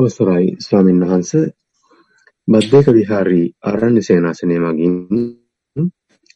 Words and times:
අවසරයි 0.00 0.56
ස්වාමීන් 0.58 1.00
වහන්ස. 1.02 1.32
බද්ධයක 2.48 2.86
විහාරී 2.90 3.46
ආරණ්‍ය 3.62 4.02
සේනාසනය 4.02 4.56
මගින් 4.58 4.94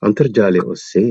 අන්තර්ජාලය 0.02 0.60
ඔස්සේ 0.66 1.10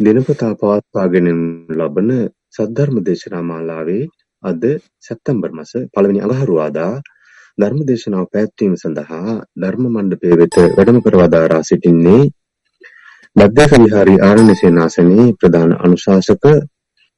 දිනපතා 0.00 0.52
පවත්වාගෙන 0.54 1.28
ලබන 1.70 2.10
සද්ධර්ම 2.54 2.96
දේශනා 3.00 3.42
මාලාවේ 3.42 4.04
අද 4.42 4.62
සැප්තැම්බර් 5.02 5.50
මස 5.52 5.72
පළවෙනි 5.92 6.20
අඟහරුවාදා 6.20 6.92
ධර්ම 7.58 7.80
දේශනාව 7.84 8.26
පැවැත්වීම 8.28 8.74
සඳහා 8.76 9.34
ධර්ම 9.56 9.84
මණ්ඩපය 9.86 10.30
වෙත 10.34 10.56
වැඩම 10.76 11.00
කර 11.00 11.16
වදාරා 11.18 11.62
සිටින්නේ 11.62 12.22
බද්ධයක 13.36 13.72
විහාරී 13.78 14.20
ආරණ්‍ය 14.20 14.54
සේනාසනයේ 14.54 15.28
ප්‍රධාන 15.34 15.72
අනුශාසක 15.78 16.44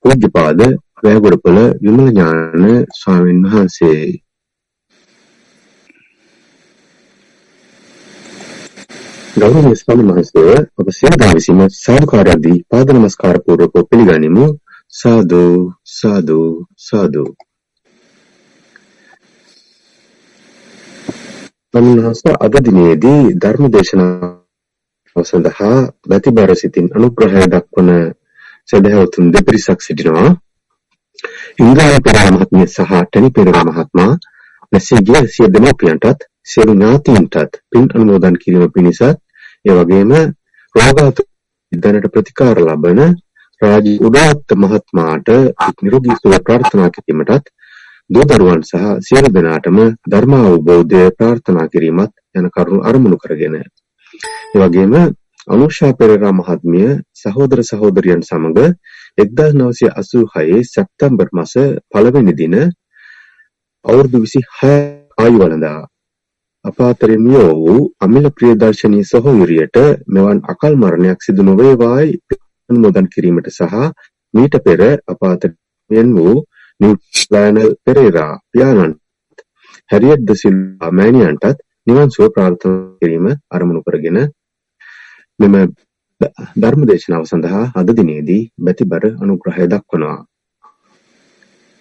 පූජ්‍යපාද 0.05 0.61
වැෑගොඩපොළ 1.03 1.63
විමල 1.83 2.07
ඥාන 2.09 2.69
ස්වාමීන් 2.95 3.41
වහන්සේ. 3.45 4.22
ගෞරවනීය 9.43 9.77
ස්වාමීන් 9.77 10.11
වහන්සේ 10.11 10.57
ඔබ 10.79 10.89
සියලු 10.89 11.17
දෙනා 11.19 11.35
විසින් 11.35 11.63
සාදුකාරයක් 11.77 12.43
දී 12.43 12.59
පාද 12.71 12.89
නමස්කාර 12.91 13.37
පූර්වකව 13.45 13.87
පිළිගනිමු. 13.91 14.45
සාදු 14.93 15.43
සාදු 15.91 16.39
සාදු. 16.79 17.25
අනුනහස 21.75 22.21
අද 22.39 22.55
දිනේදී 22.61 23.23
ධර්ම 23.37 23.65
දේශනාව 23.69 25.25
සඳහා 25.25 25.79
ප්‍රතිබර 26.03 26.51
සිතින් 26.55 26.87
අනුග්‍රහය 26.97 27.43
දක්වන 27.47 27.91
සදහවතුන් 28.69 29.33
දෙපිරිසක් 29.33 29.81
සිටිනවා. 29.81 30.31
ඉන්ද්‍රාය 31.61 31.99
පෙරේරා 32.01 32.37
මහත්මිය 32.37 32.67
සහ 32.69 32.93
ටැනි 33.03 33.31
පෙරේරා 33.33 33.65
මහත්මයා 33.65 34.13
මෙසේජය 34.73 35.27
සිය 35.29 35.51
දෙමව්පියන්ටත් 35.51 36.21
සියලු 36.45 36.73
ඥාතීන්ටත් 36.73 37.61
පින් 37.71 37.85
අනුමෝදන් 37.95 38.41
කිරීම 38.43 38.71
පිණිසත් 38.71 39.19
ඒ 39.65 39.75
වගේම 39.79 40.13
රෝගාතුර 40.75 41.27
දැනට 41.73 42.07
ප්‍රතිකාර 42.09 42.59
ලබන 42.61 43.01
රාජී 43.63 43.99
උදාත්ත 44.01 44.55
මහත්මයාට 44.57 45.29
නිරෝගී 45.81 46.17
සුව 46.17 46.35
ප්‍රාර්ථනා 46.41 46.89
කිරීමටත් 46.91 47.47
දූ 48.11 48.25
දරුවන් 48.25 48.63
සහ 48.63 48.89
සියලු 49.01 49.29
දෙනාටම 49.31 49.79
ධර්ම 50.07 50.35
අවබෝධය 50.39 51.03
ප්‍රාර්ථනා 51.13 51.67
කිරීමත් 51.69 52.13
යන 52.35 52.49
කරුණු 52.51 52.81
අරමුණු 52.83 53.19
කරගෙන 53.19 53.55
ඒ 53.57 53.67
වගේම 54.57 54.97
අනුෂා 55.49 55.93
පෙරේරා 55.95 56.33
මහත්මිය 56.33 56.91
සහෝදර 57.15 57.63
සහෝදරියන් 57.63 58.23
සමග 58.23 58.59
1986 59.19 60.67
සැප්තැම්බර් 60.67 61.29
මාස 61.33 61.55
පළවෙනි 61.89 62.35
දින 62.35 62.59
අවුරුදු 63.85 64.27
26 64.27 64.75
ආයු 65.19 65.39
වළඳා 65.39 65.81
අප 66.65 66.79
අතරින් 66.83 67.23
මියෝ 67.23 67.53
වූ 67.57 67.81
අමිල 68.01 68.27
ප්‍රියදර්ශනී 68.31 69.05
සහෝදරියට 69.05 69.77
මෙවන් 70.09 70.39
අකල් 70.47 70.75
මරණයක් 70.77 71.21
සිදු 71.21 71.43
නොවේවායි 71.43 72.13
අනුමෝදන් 72.71 73.09
කිරීමට 73.09 73.49
සහ 73.51 73.75
මීට 74.35 74.55
පෙර 74.61 74.81
අප 75.07 75.21
අතරින් 75.25 76.11
වූ 76.17 76.35
නිව්ලෑනල් 76.81 77.71
පෙරේරා 77.85 78.33
පියාණන් 78.49 78.95
හැරියට් 79.91 80.23
ද 80.25 80.37
සිල්වා 80.37 80.93
මෑණියන්ටත් 80.93 81.59
නිවන් 81.87 82.11
සුව 82.11 82.31
ප්‍රාර්ථනා 82.31 82.79
කිරීම 83.01 83.27
අරමුණු 83.51 83.83
කරගෙන 83.83 84.19
මෙම 85.39 85.55
ධර්ම 86.57 86.83
දේශනාව 86.87 87.25
සඳහා 87.25 87.65
අද 87.75 87.89
දිනේදී 87.93 88.43
බැතිබර 88.61 89.05
අනුග්‍රහය 89.17 89.67
දක්වනවා. 89.67 90.19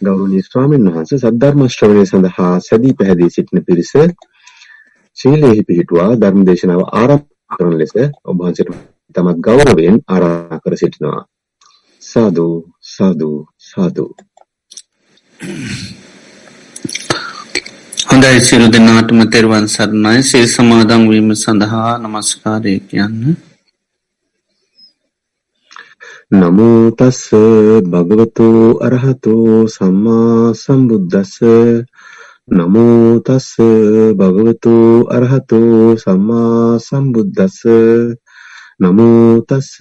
ගෞරවනීය 0.02 0.44
ස්වාමීන් 0.44 0.90
වහන්සේ 0.90 1.20
සද්ධර්ම 1.20 1.62
ශ්‍රවණය 1.70 2.06
සඳහා 2.08 2.54
සැදී 2.62 2.94
පැහැදී 2.96 3.30
සිටින 3.30 3.66
පිරිස 3.68 3.94
ශීලයෙහි 5.22 5.68
පිහිටුවා 5.68 6.12
ධර්ම 6.16 6.42
දේශනාව 6.46 6.82
ආරම්භ 6.92 7.28
කරන 7.52 7.74
ලෙස 7.76 7.94
ඔබ 8.26 8.36
වහන්සේට 8.40 8.70
තමත් 9.16 9.38
ගෞරවයෙන් 9.40 9.98
ආරාධනා 10.08 10.64
කර 10.64 10.74
සිටිනවා. 10.76 11.22
සාදු 12.02 12.48
සාදු 12.88 13.32
සාදු. 13.62 14.06
හොඳයි 18.06 18.40
සිරු 18.42 18.66
දෙනාටම 18.68 19.20
තෙරුවන් 19.28 19.66
සරණයි. 19.68 20.18
සේ 20.24 20.46
සමාදං 20.48 21.04
වීම 21.10 21.30
සඳහා 21.36 21.92
නමස්කාරය 22.00 22.76
කියන්න. 22.82 23.22
නමෝ 26.32 26.82
තස්ස 26.94 27.24
භගවතු 27.86 28.48
අරහතෝ 28.80 29.68
සම්මා 29.68 30.54
සම්බුද්දස්ස 30.56 31.36
නමෝ 32.52 33.24
තස්ස 33.24 33.56
භගවතු 34.12 35.08
අරහතෝ 35.08 35.96
සම්මා 35.96 36.76
සම්බුද්දස්ස. 36.78 37.64
නමෝ 38.76 39.40
තස්ස 39.42 39.80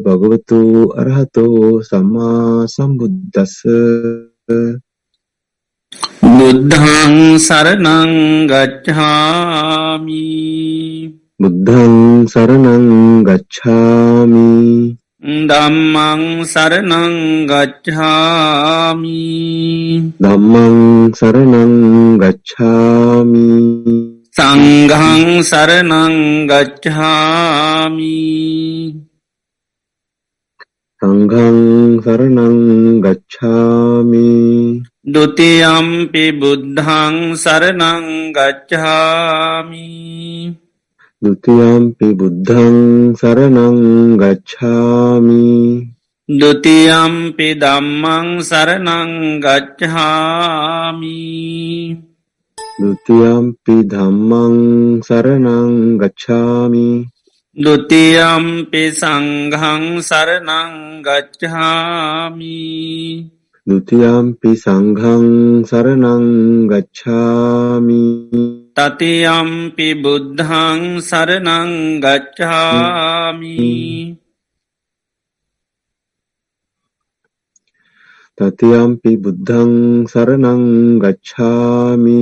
භගවතු 0.00 0.60
අරහතෝ 0.96 1.82
සම්මා 1.82 2.64
සම්බුද්දස්ස. 2.66 3.54
බුද්ධං 6.32 7.14
සරණං 7.38 8.12
ගච්ඡාමි. 8.48 10.24
බුද්ධං 11.36 11.96
සරණං 12.26 12.86
ගච්ඡාමි 13.22 14.46
ධම්මං 15.26 16.46
සරණං 16.46 17.14
ගච්ඡාමි. 17.50 19.22
ධම්මං 20.22 20.76
සරණං 21.18 21.74
ගච්ඡාමි. 22.22 23.48
සංඝං 24.30 25.42
සරණං 25.42 26.14
ගච්ඡාමි. 26.46 28.14
සංඝං 31.02 31.58
සරණං 32.04 33.00
ගච්ඡාමි. 33.02 34.30
ဒ 35.06 35.16
ුතියම්පි 35.16 36.24
බුද්ධං 36.38 37.34
සරණං 37.34 38.06
ගච්ඡාමි 38.36 39.90
ဒ 41.21 41.27
ුතියම්පි 41.29 42.07
බුද්ධං 42.19 42.77
සරණං 43.13 43.77
ගච්ඡාමි 44.21 45.49
ဒ 46.29 46.41
ුතියම්පි 46.47 47.49
ධම්මං 47.61 48.27
සරණං 48.41 49.11
ගච්ඡාමි 49.43 51.19
ဒ 52.79 52.83
ුතියම්පි 52.89 53.75
ධම්මං 53.91 54.55
සරණං 55.07 55.75
ගච්ඡාමි 56.01 56.89
ဒ 57.57 57.65
ුතියම්පි 57.75 58.83
සංඝං 58.99 59.85
සරණං 60.01 60.73
ගච්ඡාමි 61.05 62.57
ဒ 63.67 63.69
ුතියම්පි 63.77 64.51
සංඝං 64.57 65.27
සරණං 65.69 66.25
ගච්ඡාමි 66.71 68.03
තතියම්පි 68.76 69.96
බුද්ධං 69.96 71.00
සරණං 71.00 71.70
ගච්ඡාමි 71.96 73.56
තතියම්පි 78.38 79.12
බුද්ධං 79.16 79.72
සරණං 80.04 80.62
ගච්ඡාමි 81.00 82.20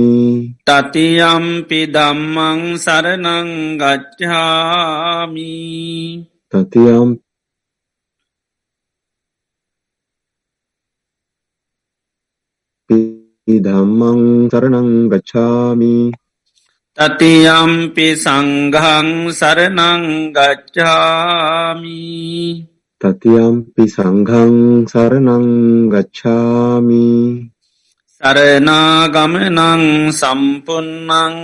තතියම්පි 0.63 1.79
ධම්මං 1.91 2.79
සරණං 2.79 3.49
ගච්ඡාමි 3.75 5.53
තතියම්පි 6.47 7.19
ධම්මං 13.61 14.21
සරණං 14.47 14.89
ගච්ඡාමි 15.11 15.95
තතියම්පි 16.97 18.15
සංඝං 18.15 19.07
සරණං 19.29 20.31
ගච්ඡාමි 20.31 21.99
තතියම්පි 23.01 23.83
සංඝං 23.85 24.87
සරණං 24.87 25.47
ගච්ඡාමි 25.91 27.11
සරණාගමනං 28.21 29.83
සම්පුන්නං 30.13 31.35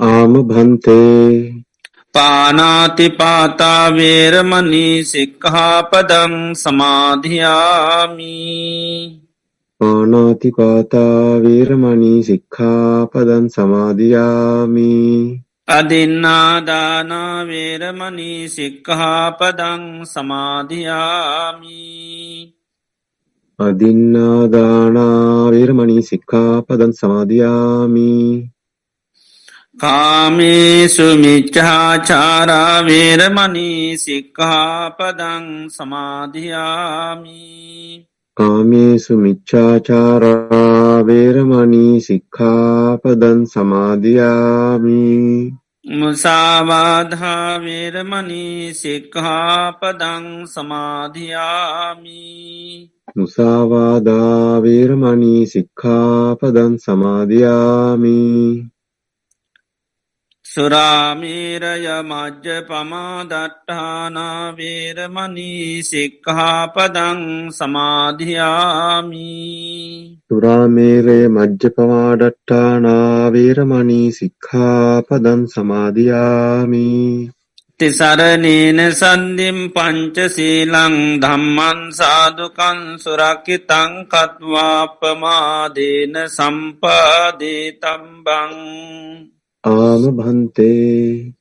ආම 0.00 0.32
භන්තේ 0.48 1.60
පානාතිපාතා 2.14 3.86
වේරමණී 3.92 4.96
සික්ඛාපදං 5.04 6.34
සමාධියාමි 6.56 8.36
පානාතිපාතා 9.80 11.42
වේරමණී 11.44 12.22
සික්ඛාපදං 12.22 13.50
සමාදියාමි. 13.56 14.90
අදින්නාදානා 15.68 17.46
වේරමණී 17.46 18.48
සික්ඛාපදං 18.48 20.06
සමාධියාමි 20.06 22.54
අදින්නාදානාවේරමණී 23.58 26.02
සික්ඛාපදං 26.02 26.92
සමාදියාමි. 26.92 28.50
කාමේසු 29.76 31.16
මිච්චාචාරා 31.22 32.86
වේරමණී 32.86 33.98
සික්ඛාපදං 33.98 35.46
සමාදියාමි 35.76 37.69
කාමේසු 38.36 39.16
මිච්ඡාචාරා 39.18 41.06
වේරමණී 41.06 41.96
සික්ඛාපදං 42.00 43.40
සමාදියාමි. 43.46 45.00
මුසාවාධා 45.92 47.60
වේරමණී 47.60 48.74
සික්ඛාපදං 48.74 50.26
සමාධයාමි 50.46 52.18
මුසාවාදා 53.16 54.62
වේරමණී 54.62 55.46
සික්ඛාපදං 55.46 56.74
සමාදියාමි 56.78 58.18
සුරාමීරය 60.50 62.02
මජ්්‍ය 62.04 62.66
පමාදට්ඨානා 62.68 64.56
වේරමණී 64.56 65.82
සික්හාපදං 65.84 67.52
සමාධයාමි 67.52 69.28
සුරාමේරය 70.26 71.28
මජ්්‍ය 71.28 71.70
පමාඩට්ඨානා 71.70 73.30
වේරමණී 73.30 74.12
සික්ඛාපදං 74.12 75.46
සමාදියාමි 75.54 77.30
තිසරණේන 77.80 78.92
සන්දිම් 78.92 79.72
පංචසීලං 79.72 81.22
ධම්මන් 81.22 81.94
සාදුකන් 81.94 82.98
සුරක්කිතං 82.98 83.92
කත්වාපමාදේන 84.12 86.14
සම්පාදේ 86.30 87.78
තම්බං 87.78 89.39
ආම 89.64 90.04
භන්තේ 90.16 91.32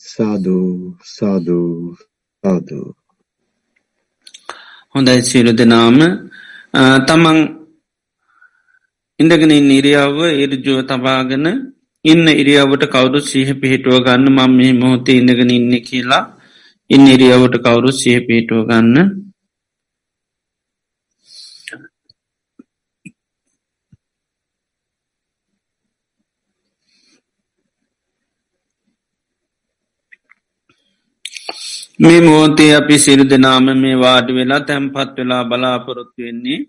සාදු 0.00 0.58
සාදු 1.06 1.58
සාදු 2.44 2.78
හොඳයි 4.94 5.22
සියලු 5.22 5.52
දෙනාම. 5.52 5.98
තමන් 7.06 7.38
ඉඳගෙන 9.20 9.52
ඉරියාව 9.70 10.18
ඉරජුව 10.36 10.78
තබාගෙන 10.86 11.46
ඉන්න 12.04 12.26
ඉරියාවට 12.32 12.84
කවුරු 12.86 13.18
සීහ 13.20 13.50
පිහිටුව 13.54 13.96
ගන්න 14.00 14.26
මම 14.28 14.50
මේ 14.54 14.72
මොහොතේ 14.74 15.18
ඉඳගෙන 15.18 15.50
ඉන්න 15.50 15.74
කියලා 15.82 16.24
ඉන්න 16.90 17.06
ඉරියාවට 17.06 17.56
කවුරු 17.58 17.90
සීහ 17.92 18.18
පිහිටුව 18.22 18.60
ගන්න 18.68 18.96
මේ 31.98 32.20
මෝතේ 32.20 32.72
අපි 32.74 32.96
සිරු 32.96 33.24
දෙනාම 33.24 33.66
මේ 33.74 33.96
වාඩි 33.96 34.32
වෙලා 34.32 34.60
තැන්පත් 34.60 35.16
වෙලා 35.16 35.44
බලාපොරොත්තු 35.44 36.20
වෙන්නේ 36.22 36.60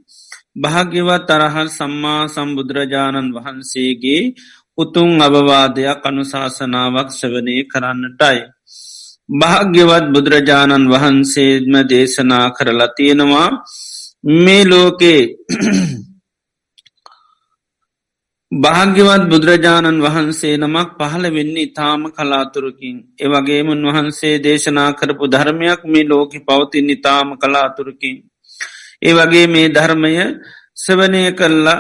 භාග්‍යවත් 0.55 1.27
තරහල් 1.27 1.69
සම්මා 1.69 2.21
සම්බුදුරජාණන් 2.27 3.33
වහන්සේගේ 3.35 4.23
උතුන් 4.77 5.11
අවවාදයක් 5.21 6.01
අනුශාසනාවක් 6.03 7.09
සවනය 7.11 7.55
කරන්නටයි. 7.63 8.39
භාග්‍යවත් 9.31 10.05
බුදුරජාණන් 10.13 10.89
වහන්සේම 10.89 11.73
දේශනා 11.89 12.47
කරලා 12.49 12.89
තියෙනවා 12.89 13.49
මේ 14.37 14.63
ලෝකේ 14.65 15.21
භාග්‍යවත් 18.51 19.23
බුදුරජාණන් 19.29 20.01
වහන්සේ 20.01 20.57
නමක් 20.57 20.89
පහළ 20.99 21.25
වෙන්නේ 21.29 21.65
ඉතාම 21.65 22.01
කලාතුරකින්. 22.09 22.95
ඒවගේම 23.17 23.67
උන්වහන්සේ 23.69 24.35
දේශනා 24.39 24.91
කරපු 24.93 25.25
ධර්මයක් 25.27 25.81
මේ 25.85 26.03
ලෝකි 26.03 26.39
පවතින් 26.39 26.89
ඉතාම 26.89 27.37
කලාතුරකින්. 27.37 28.17
ඒ 29.01 29.13
වගේ 29.13 29.45
මේ 29.47 29.67
ධර්මය 29.69 30.13
සවනය 30.75 31.21
කල්ලා 31.31 31.77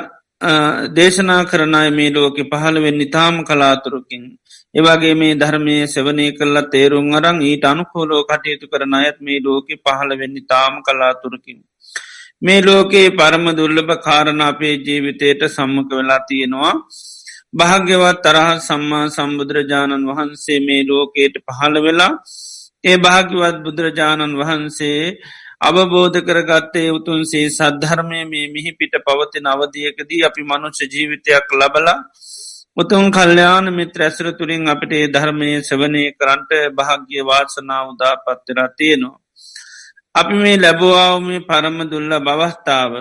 දේශනා 0.89 1.41
කරනයි 1.45 1.89
මේ 1.91 2.11
ලෝකෙ 2.11 2.43
පහළවෙන්න 2.43 3.01
ඉතාම 3.01 3.35
කලාතුරකින්. 3.43 4.23
ඒවගේ 4.75 5.15
මේ 5.15 5.33
ධර්මය 5.35 5.75
සවනය 5.87 6.25
කල්ලා 6.33 6.69
තේරුම් 6.69 7.09
අරං 7.13 7.41
ඊට 7.41 7.65
අනුකෝලෝ 7.65 8.23
කටයුතු 8.23 8.65
කරන 8.67 8.93
අයත් 8.93 9.17
මේ 9.21 9.39
ලෝකෙ 9.39 9.73
පහළවෙන්න 9.77 10.37
ඉතාම 10.37 10.73
කලාතුරකින්. 10.81 11.59
මේ 12.41 12.61
ලෝකයේ 12.61 13.09
පරම 13.11 13.45
දුර්ලභ 13.51 13.93
කාරණ 13.99 14.41
අපේ 14.41 14.75
ජීවිතයට 14.79 15.41
සම්මක 15.47 15.89
වෙලා 15.91 16.21
තියෙනවා. 16.27 16.75
භාග්‍යවත් 17.53 18.21
තරහ 18.23 18.49
සම්මා 18.59 19.05
සම්බුදුරජාණන් 19.09 20.07
වහන්සේ 20.09 20.59
මේ 20.59 20.81
ලෝකයට 20.83 21.35
පහළ 21.47 21.75
වෙලා 21.81 22.13
ඒ 22.83 22.97
භාග්‍යවත් 22.97 23.57
බුදුරජාණන් 23.59 24.39
වහන්සේ 24.39 25.03
අවබෝධ 25.61 26.19
කරගත්තේ 26.21 26.87
උතුන්සේ 26.91 27.45
සද්ධර්මය 27.49 28.21
මේ 28.25 28.47
මිහි 28.47 28.71
පිට 28.73 28.93
පවති 29.01 29.39
නවදියකදී 29.41 30.25
අපි 30.25 30.41
මනුෂ්‍ය 30.43 30.85
ජීවිතයක් 30.87 31.47
ලබලා 31.53 31.99
උතුන් 32.77 33.05
කල්්‍යයාන 33.11 33.67
මිත්‍ර 33.73 34.01
ඇසර 34.01 34.27
තුළින් 34.33 34.69
අපට 34.69 34.91
ඒ 34.93 35.07
ධර්මය 35.07 35.49
සවනය 35.61 36.03
කරන්ට 36.13 36.51
භාග්‍ය 36.77 37.19
වාසනා 37.23 37.81
උදා 37.85 38.15
පත්තරා 38.17 38.69
තියෙනවා. 38.77 39.19
අපි 40.15 40.35
මේ 40.35 40.57
ලැබවාව 40.57 41.15
මේ 41.21 41.39
පරම 41.41 41.77
දුල්ල 41.85 42.13
බවස්ථාව 42.19 42.93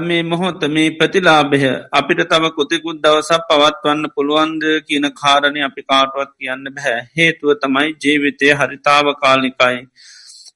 මේ 0.00 0.22
මොහොත 0.22 0.62
මේ 0.68 0.90
ප්‍රතිලාභය 0.92 1.70
අපිට 1.92 2.20
තම 2.24 2.44
කොතිකුත් 2.50 2.96
දවසක් 2.98 3.40
පවත්වන්න 3.48 4.12
පුළුවන්ද 4.14 4.62
කියන 4.86 5.06
කාරණය 5.12 5.60
අපි 5.62 5.82
කාටුවත් 5.82 6.30
කියන්න 6.34 6.64
බැහැ 6.68 7.00
හේතුව 7.12 7.50
තමයි 7.56 7.88
ජීවිතය 7.96 8.46
හරිතාව 8.52 9.06
කාලිකයි. 9.16 9.78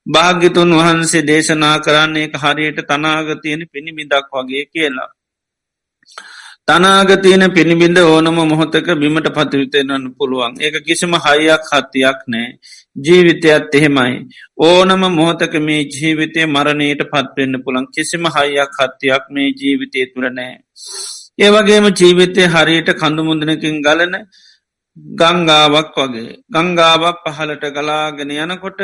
භාග්‍යතුන් 0.07 0.71
වහන්සේ 0.77 1.23
දේශනා 1.23 1.77
කරන්නේ 1.81 2.27
හරියට 2.35 2.81
තනාගතියන 2.85 3.63
පිණිමිදක් 3.73 4.31
වගේ 4.33 4.65
කියලා. 4.67 5.11
තනාගතියන 6.65 7.45
පිණිබිඳ 7.51 7.99
ඕනම 8.01 8.39
මොහොතක 8.43 8.89
බිමට 8.97 9.29
පතිවිතයනන්න 9.31 10.05
පුළුවන් 10.17 10.55
ඒක 10.59 10.77
කිසිම 10.87 11.13
හයියක් 11.21 11.63
හත්තියක් 11.71 12.21
නෑ 12.27 12.49
ජීවිතයත් 12.97 13.75
එහෙමයි. 13.75 14.15
ඕනම 14.61 15.03
මොහොතක 15.11 15.55
මේ 15.61 15.83
ජීවිතය 15.89 16.47
මරණයට 16.47 17.03
පත්වෙන්න 17.07 17.63
පුළන් 17.65 17.87
කිසිම 17.89 18.25
හයියක් 18.29 18.79
හත්තියක් 18.79 19.25
මේ 19.31 19.49
ජීවිතය 19.53 20.07
තුළ 20.07 20.29
නෑ. 20.31 20.55
ඒවගේම 21.39 21.87
ජීවිතය 21.93 22.43
හරියට 22.49 22.91
කඳුමුදනකින් 22.95 23.83
ගලන 23.83 24.15
ගංගාවක් 25.17 25.97
වගේ 25.99 26.39
ගංගාවක් 26.49 27.19
පහලට 27.27 27.65
ගලාගෙන 27.73 28.31
යනකොට 28.37 28.81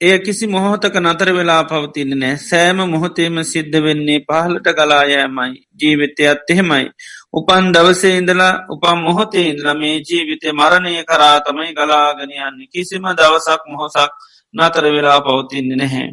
එය 0.00 0.18
කිසි 0.20 0.46
මොහොතක 0.46 0.96
නතර 0.98 1.30
වෙලා 1.32 1.62
පවතින්න 1.64 2.12
නෑ 2.16 2.36
සෑම 2.40 2.82
මොහොතේම 2.86 3.38
සිද්ධ 3.44 3.78
වෙන්නේ 3.80 4.18
පහලට 4.22 4.68
ගලායෑමයි 4.72 5.56
ජීවිතයත් 5.80 6.50
එහෙමයි. 6.50 6.84
උපන් 7.34 7.72
දවසේ 7.72 8.16
ඉඳලා 8.16 8.52
උපම් 8.68 8.98
මොහොතේ 9.00 9.48
ඉන්ද්‍ර 9.48 9.68
මේ 9.74 9.96
ජීවිතය 10.00 10.52
මරණය 10.52 10.92
කරා 11.04 11.36
තමයි 11.40 11.74
ගලාගෙන 11.74 12.32
යන්නේ 12.38 12.68
කිසිම 12.68 13.04
දවසක් 13.12 13.62
මොහොසක් 13.66 14.12
නතර 14.54 14.84
වෙලා 14.86 15.20
පවතින්න 15.20 15.76
නැහැ. 15.76 16.08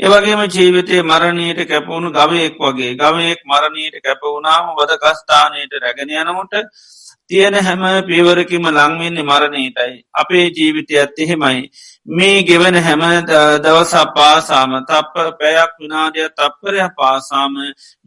ඒවගේම 0.00 0.42
ජීවිතය 0.48 1.02
මරණයට 1.02 1.60
කැපවුණු 1.64 2.10
ගවයෙක් 2.12 2.56
වගේ 2.58 2.92
ගවයෙක් 2.96 3.40
මරණයට 3.44 3.96
කැපවුණාම 4.00 4.72
වද 4.72 4.92
කස්ථානයට 4.96 5.72
රැගෙන 5.76 6.14
යනමුට 6.16 6.54
තියෙන 7.30 7.54
හැම 7.60 7.82
පියවරකිම 8.02 8.64
ලංවෙන්නේ 8.70 9.24
මරණයටයි. 9.24 9.94
අපේ 10.14 10.46
ජීවිතයත් 10.50 11.18
එහෙමයි. 11.18 11.70
මේ 12.08 12.42
ගෙවන 12.42 12.76
හැම 12.76 13.02
දවසා 13.62 14.04
පාසාම 14.08 14.70
තප්ප 14.82 15.14
පැයක් 15.38 15.72
විනාඩිය 15.78 16.28
තප්පරය 16.30 16.80
පාසාම 16.96 17.54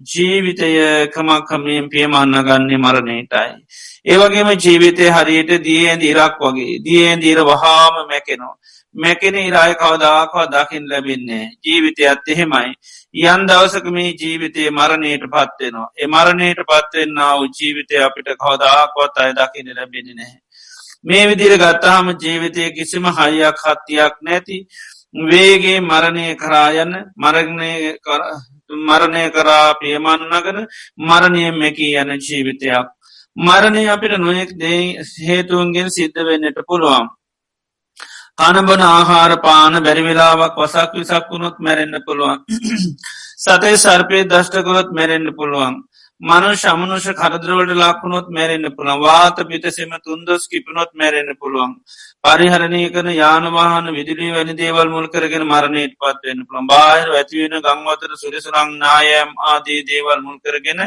ජීවිතය 0.08 0.70
කමක්කමයෙන් 1.08 1.89
පියමන්න 1.89 2.34
ගන්නේ 2.41 2.79
මරණයටයි. 2.79 3.51
ඒවගේම 4.05 4.50
ජීවිතය 4.58 5.05
හරියට 5.10 5.51
දියෙන් 5.63 6.00
දිරක් 6.00 6.41
වගේ 6.41 6.81
දියෙන් 6.81 7.22
දීර 7.22 7.39
වහාම 7.43 7.96
මැකෙනවා. 8.08 8.55
මැකෙන 8.96 9.36
ඉරාය 9.38 9.74
කවදාකවා 9.75 10.50
දකිින් 10.50 10.89
ලැබින්නේ 10.89 11.46
ජීවිතයත් 11.62 12.27
එහෙමයි. 12.27 12.74
යන් 13.24 13.48
දවසක 13.48 13.86
මේ 13.91 14.15
ජීවිතය 14.15 14.70
මරණයට 14.72 15.24
පත්වෙනවා. 15.27 15.91
එ 15.96 16.08
මරණයට 16.08 16.62
පත්වෙන්න්නාව 16.65 17.39
ජීවිතය 17.51 17.96
අපිට 18.00 18.34
කවදාකවත් 18.38 19.15
අය 19.17 19.31
දකින 19.34 19.70
ලැබෙන 19.72 20.10
නැහැ. 20.12 20.39
මේ 21.05 21.27
විදිර 21.27 21.53
ගත්තාහම 21.58 22.08
ජීවිතය 22.15 22.72
කිසිම 22.72 23.05
හයියක් 23.12 23.58
හත්තියක් 23.60 24.15
නැති 24.22 24.58
වේගේ 25.25 25.79
මරණය 25.81 26.27
කරායන්න 26.36 26.93
මරගණය 27.17 27.72
මරණය 28.81 29.24
කරා 29.31 29.75
පියමන්නගෙන 29.75 30.67
මරණය 31.00 31.43
මැකී 31.53 31.98
යන 31.98 32.12
ජීවිතයක්. 32.20 32.88
මරණය 33.38 33.84
අපිට 33.88 34.13
නොයෙක් 34.17 34.51
දේ 34.55 35.01
හේතුවන්ගෙන් 35.20 35.89
සිද්ධ 35.89 36.22
වෙන්නට 36.22 36.62
පුළුවන්. 36.63 37.10
කනබන 38.38 38.81
ආහාර 38.84 39.34
පාන 39.39 39.74
බැරිවෙලාවක් 39.79 40.55
වසක් 40.55 40.91
විසක් 40.96 41.25
වුණොත් 41.29 41.58
මැරෙන්න්න 41.60 42.03
පුළුවන්. 42.03 42.39
සතේ 43.43 43.77
සර්පය 43.77 44.17
දෂ්ටකොත් 44.25 44.89
මැරෙන්න්න 44.91 45.36
පුළුවන් 45.36 45.75
මනු 46.22 46.50
ශමනුෂ 46.54 47.06
කරදරවලට 47.13 47.72
ලක්ුණොත් 47.75 48.28
මැරෙන්න්න 48.30 48.74
පුළන් 48.74 49.00
වාත 49.00 49.38
පිතසෙම 49.44 49.94
තුන්දොස් 50.00 50.44
කිපනොත් 50.48 50.92
මැරෙන්න්න 50.94 51.32
පුළුවන් 51.36 51.72
පරිහරණය 52.24 52.82
කන 52.92 53.10
යානවාහන 53.13 53.90
විදිලි 53.92 54.28
වැනි 54.30 54.54
දේවල් 54.56 54.88
මුල් 54.88 55.08
කරගෙන 55.08 55.46
මරණයට 55.46 55.96
පත්වන්න 55.98 56.44
පුළන් 56.46 56.68
බාහිර 56.68 57.10
ඇතිවෙන 57.12 57.56
ගංවතර 57.60 58.13
සුරසුරං 58.16 58.78
නායම් 58.78 59.32
ආදී 59.46 59.80
දේවල් 59.84 60.22
මුල් 60.22 60.38
කරගෙන 60.40 60.84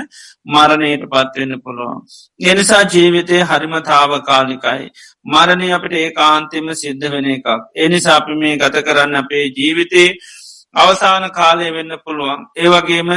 මරණයට 0.49 1.09
පත්වන්න 1.09 1.61
පුළුවන්. 1.61 1.99
එනිසා 2.45 2.85
ජීවිතය 2.89 3.43
හරිම 3.45 3.75
තාවකාලිකයි. 3.83 4.87
මරණය 5.27 5.73
අපට 5.73 5.95
ඒ 5.95 6.09
කාන්තිම 6.13 6.71
සිද්ධ 6.77 7.11
වෙන 7.11 7.29
එකක්. 7.29 7.49
එනිසා 7.79 8.17
අපි 8.17 8.35
මේ 8.37 8.57
ගත 8.59 8.77
කරන්න 8.83 9.17
අපේ 9.17 9.45
ජීවිතේ 9.53 10.09
අවසාන 10.75 11.25
කාලය 11.31 11.67
වෙන්න 11.71 11.93
පුළුවන්. 11.99 12.41
ඒවගේම 12.57 13.11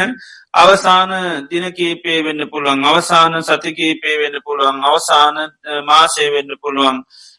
අවසාන 0.56 1.10
දිනකීපේ 1.50 2.20
වෙන්න 2.22 2.42
පුළුවන්. 2.48 2.84
අවසාන 2.84 3.34
සතිකීපේ 3.42 4.18
වෙන්න 4.18 4.38
පුළුවන්. 4.42 4.78
අවසාන 4.84 5.36
මාසය 5.84 6.26
වෙන්න 6.28 6.52
පුළුවන්. 6.58 6.98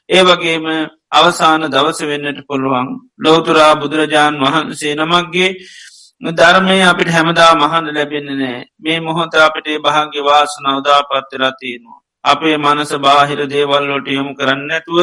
ඒ 0.09 0.23
වගේම 0.23 0.65
අවසාන 1.11 1.61
දවස 1.67 2.01
වෙන්නට 2.03 2.41
පුළුවන්. 2.47 2.87
ලෝතුරා 3.19 3.73
බුදුරජාණන් 3.77 4.43
වහන්සේ 4.43 4.95
නමක්ගේ 4.97 5.51
ධර්මය 6.21 6.77
අපිට 6.83 7.09
හැමදා 7.09 7.53
මහන්න 7.55 7.95
ලැබෙන්න 7.95 8.31
නෑ 8.33 8.59
මේ 8.79 8.99
මොහොත 9.01 9.35
අපිට 9.37 9.67
භාග්‍ය 9.81 10.19
වාසන 10.21 10.65
අවදා 10.67 11.01
පත්තරතියනවා 11.05 12.01
අපේ 12.25 12.57
මනස 12.59 12.93
බාහිර 12.99 13.41
දේවල්ලොට 13.47 14.07
යොමු 14.09 14.33
කරන්න 14.35 14.63
නැතුව 14.67 14.99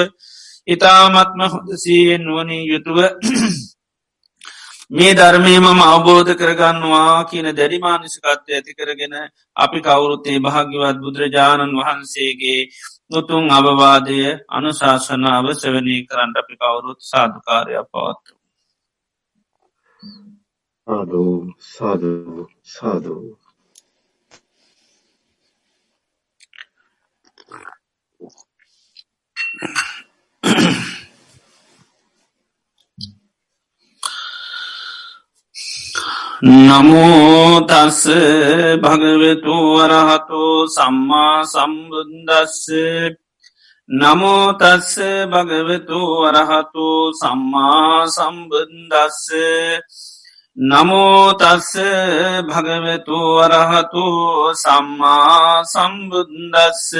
ඉතාමත්ම 0.67 1.41
හොඳ 1.45 1.69
සීයෙන් 1.75 2.21
නුවනී 2.21 2.63
යුතුව 2.63 2.97
මේ 4.91 5.13
ධර්මයමම 5.13 5.79
අවබෝධ 5.83 6.31
කරගන්නවා 6.35 7.25
කියන 7.25 7.47
දැරිමානිසිකත්වය 7.51 8.51
ඇති 8.51 8.71
කරගෙන 8.73 9.15
අපි 9.55 9.79
කවුරුත්තේ 9.81 10.37
භාග්‍යවත් 10.39 10.97
බුදුරජාණන් 10.99 11.77
වහන්සේගේ 11.77 12.69
උතුන් 13.11 13.45
අවවාදය 13.51 14.19
අනුශාසනාව 14.49 15.45
සවනී 15.53 16.05
කරන්න 16.05 16.31
අපි 16.35 16.53
කවුරුත් 16.55 16.99
සාධකාරය 17.03 17.73
පවත්තු. 17.85 18.33
සාධූ 20.87 21.37
සාධූ 21.67 22.47
සාධූ 22.67 23.44
නමෝතස්ස 36.41 38.03
භගවෙතු 38.77 39.55
වරහතු 39.77 40.67
සම්මා 40.67 41.45
සම්බුද්දස්ස. 41.45 42.67
නමෝතස්ස 43.89 44.99
භගවෙතු 45.25 45.99
වරහතු 46.17 46.87
සම්මා 47.13 48.07
සම්බුද්දස්ස. 48.07 49.31
නමෝතස්ස 50.57 51.71
භගවෙතු 52.43 53.19
වරහතු 53.37 54.05
සම්මා 54.53 55.63
සම්බුද්දස්ස. 55.63 56.91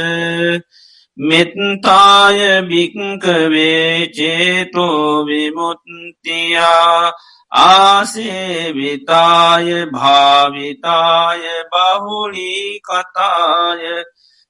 මෙත්තාය 1.18 2.40
භික්කවේ 2.62 4.08
චේතෝ 4.08 5.26
විමුත්තියා 5.26 7.12
ආසේවිතාය 7.52 9.70
භාවිතාය 9.92 11.42
බහුලී 11.72 12.82
කතාය 12.82 14.04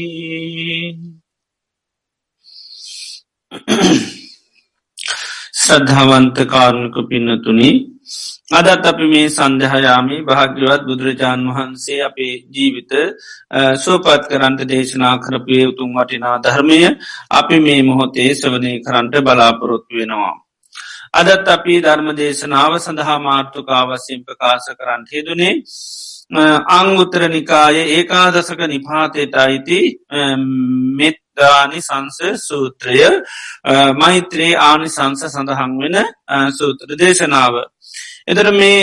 ශ්‍රද්ධාවන්ත 5.66 6.38
කාරණක 6.46 6.96
පින්නතුනි 7.04 7.70
අදත් 8.50 8.84
අපි 8.84 9.06
මේ 9.06 9.28
සන්දහයාමි 9.28 10.16
භාග්‍යවත් 10.22 10.82
බුදුරජාණන් 10.84 11.50
වහන්සේ 11.50 11.98
අපේ 12.00 12.34
ජීවිත 12.48 12.92
සෝපත් 13.76 14.22
කරන්ට 14.30 14.62
දේශනා 14.64 15.14
කරපය 15.18 15.58
උතුම් 15.64 15.90
වටිනා 15.96 16.36
ධර්මය 16.38 16.78
අපි 17.32 17.56
මේ 17.60 17.80
මොහොතේ 17.82 18.30
සවනය 18.34 18.72
කරන්ට 18.80 19.14
බලාපොරොත්තු 19.20 19.92
වෙනවා. 19.92 20.34
අදත් 21.14 21.48
අපි 21.48 21.74
ධර්ම 21.80 22.08
දේශනාව 22.14 22.72
සඳහා 22.78 23.18
මාර්ථකාවස්යෙන් 23.20 24.20
ප්‍රකාශ 24.22 24.68
කරන්න 24.70 25.02
හෙදුනේ 25.10 25.54
අංගුත්තර 26.70 27.22
නිකාය 27.28 27.76
ඒකාදසක 27.90 28.60
නිපාතයට 28.66 29.34
අයිති 29.36 29.80
මෙත්දානි 30.94 31.25
සංස 31.80 32.18
සූත්‍රය 32.40 32.98
මෛත්‍රයේ 33.94 34.60
ආනි 34.60 34.88
සංස 34.88 35.22
සඳහන් 35.26 35.72
වෙන 35.78 35.96
සූත්‍ර 36.52 36.88
දේශනාව. 36.96 37.54
එතර 38.26 38.46
මේ 38.52 38.78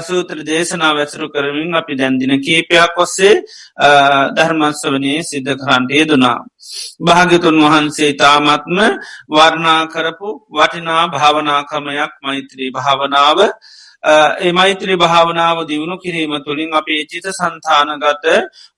සූත්‍ර 0.00 0.38
දේශනාව 0.44 0.96
ඇසරු 0.96 1.26
කරමින් 1.28 1.74
අපි 1.74 1.94
දැන්දින 1.94 2.34
කීපයක් 2.40 2.94
ඔස්සේ 2.96 3.34
ධර්මත්සවනයේ 4.36 5.22
සිද්ධ 5.22 5.54
කරන්ට 5.56 5.90
යෙදුනා. 5.92 6.38
භාගතුන් 7.00 7.56
වහන්සේ 7.64 8.12
තාමත්ම 8.14 8.78
වර්ණා 9.28 9.80
කරපු 9.86 10.28
වටිනා 10.50 11.02
භාවනාකමයක් 11.08 12.12
මෛත්‍රී 12.22 12.70
භාවනාව 12.70 13.38
ඒ 14.04 14.52
මෛත්‍රී 14.52 14.96
භාවනාව 14.96 15.58
දියුණු 15.64 15.96
කිරීම 15.98 16.34
තුළින් 16.40 16.70
අපේ 16.72 17.02
චිත 17.06 17.26
සන්තානගත 17.30 18.26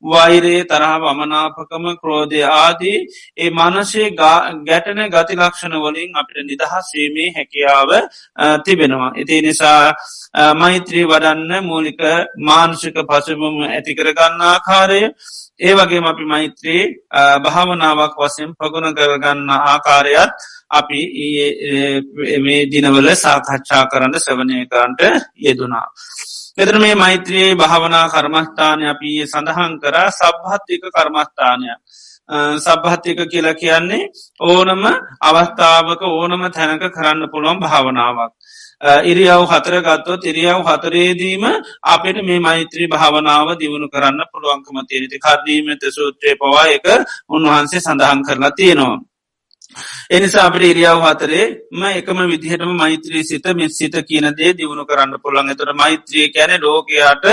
වෛරයේ 0.02 0.64
තරහ 0.64 0.92
වමනාපකම 1.02 1.84
ක්‍රෝධය 1.96 2.42
ආදී 2.44 2.98
ඒ 3.37 3.50
මනසේ 3.52 4.08
ගැටන 4.16 5.00
ගති 5.08 5.34
ලක්ෂණ 5.37 5.75
වලින් 5.78 6.10
අපිට 6.14 6.38
නිදහස්වීමේ 6.44 7.28
හැකියාව 7.32 7.90
තිබෙනවා. 8.64 9.12
ඉති 9.16 9.42
නිසා 9.42 9.82
මෛත්‍රී 10.54 11.04
වඩන්න 11.06 11.52
මූලික 11.62 12.00
මානුෂික 12.40 12.96
පසුබම 13.04 13.56
ඇතිකරගන්නා 13.66 14.56
කාරය 14.60 15.02
ඒ 15.60 15.75
වගේ 15.75 16.02
අපි 16.04 16.25
මෛත්‍රී 16.26 16.82
භාවනාවක් 17.44 18.14
වසයෙන් 18.18 18.50
පගුණ 18.54 18.94
කරගන්න 18.94 19.50
ආකාරයත් 19.50 20.32
අපි 20.70 21.00
මේ 22.40 22.66
දිනවල 22.66 23.08
සාකච්ඡා 23.16 23.84
කරන්න 23.87 24.14
සවනය 24.18 24.66
කරන්ට 24.66 25.00
යෙදුනා. 25.37 25.87
එතර 26.58 26.76
මේ 26.78 26.94
මෛත්‍රයේ 26.96 27.54
භාවනා 27.54 28.06
කර්මස්ථානය 28.08 28.84
අපි 28.87 29.10
සඳහන් 29.25 29.72
කර 29.78 29.96
සබ්හත්තික 30.10 30.82
කර්මස්ථානයක්. 30.88 31.80
සබ්හත්තික 32.58 33.18
කියලා 33.26 33.54
කියන්නේ 33.54 34.10
ඕනම 34.42 34.84
අවස්ථාවක 35.22 36.02
ඕනම 36.04 36.42
තැනක 36.50 36.84
කරන්න 36.90 37.22
පුළුවන් 37.28 37.58
භාවනාවක්. 37.58 38.32
ඉරියව් 39.04 39.42
හතර 39.44 39.75
ගත්තොත් 39.80 40.22
ඉරියව් 40.25 40.60
හතරේදීම 40.62 41.44
අපට 41.84 42.16
මේ 42.22 42.40
මෛත්‍රී 42.40 42.88
භාවනාව 42.88 43.48
දියුණු 43.56 43.88
කරන්න 43.88 44.20
පුළුවන්කම 44.26 44.78
තේරති 44.84 45.18
කර්දීමත 45.18 45.82
සූත්‍රය 45.90 46.37
පවා 46.37 46.66
එක 46.68 46.87
උන්වහන්සේ 47.28 47.80
සඳහන් 47.80 48.20
කරලා 48.22 48.52
තියෙනවා. 48.52 48.98
එනිසා 50.10 50.44
අපට 50.44 50.62
ඉරියාව 50.62 50.98
හතරේ 51.02 51.44
ම 51.72 51.82
එකම 51.90 52.18
විදිහටම 52.25 52.70
මෛත්‍රී 52.75 53.25
සිත 53.25 53.46
මෙත් 53.52 53.72
සිත 53.72 53.94
කියනදේ 54.02 54.52
දියුණු 54.54 54.84
කරන්න 54.84 55.14
පුළන් 55.18 55.50
එතට 55.50 55.72
මෛත්‍රී 55.75 56.28
කැන 56.30 56.52
ලෝකයාට 56.60 57.25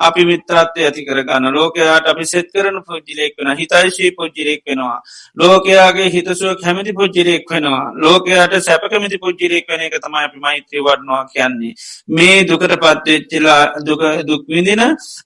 අපි 0.00 0.22
මිත්‍රත්වය 0.24 0.80
ඇති 0.82 1.04
කරගන්න. 1.04 1.50
ලෝකයාට 1.50 2.06
අපි 2.06 2.24
සෙත් 2.24 2.48
කරන 2.50 2.78
පුද්ජිලෙක් 2.82 3.34
වෙන 3.36 3.50
හිතයිශී 3.54 4.10
පුද්ජිරෙක් 4.12 4.62
වෙනවා. 4.64 4.98
ලෝකයාගේ 5.36 6.08
හිතසුව 6.08 6.54
කැමති 6.56 6.92
පුද්ජිරෙක් 6.94 7.44
වෙනවා. 7.46 7.86
ලෝකයාට 7.96 8.54
සැපකමති 8.60 9.18
පුද්ජිරෙක් 9.18 9.66
වෙන 9.66 9.80
එක 9.80 9.98
තමයි 9.98 10.24
අපි 10.24 10.38
මෛත්‍රී 10.38 10.82
වඩනවා 10.82 11.24
කියන්නේ. 11.26 11.74
මේ 12.10 12.44
දුකට 12.44 12.74
පත්වෙච්චිලා 12.76 13.62
දුක 13.80 14.02
දුක්විදින 14.24 14.82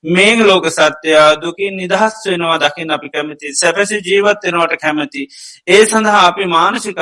මේ 0.06 0.32
ලෝක 0.44 0.64
සත්‍යයා 0.70 1.28
දුකින් 1.36 1.76
නිදහස් 1.76 2.14
වෙනවා 2.24 2.58
දකිින් 2.58 2.90
අපි 2.90 3.08
කැමති 3.10 3.54
සැපැසි 3.54 4.00
ජීවත් 4.00 4.42
වෙනවට 4.44 4.74
කැමති 4.78 5.22
ඒ 5.68 5.82
සඳහා 5.84 6.26
අපි 6.26 6.44
මානසිකව 6.54 7.00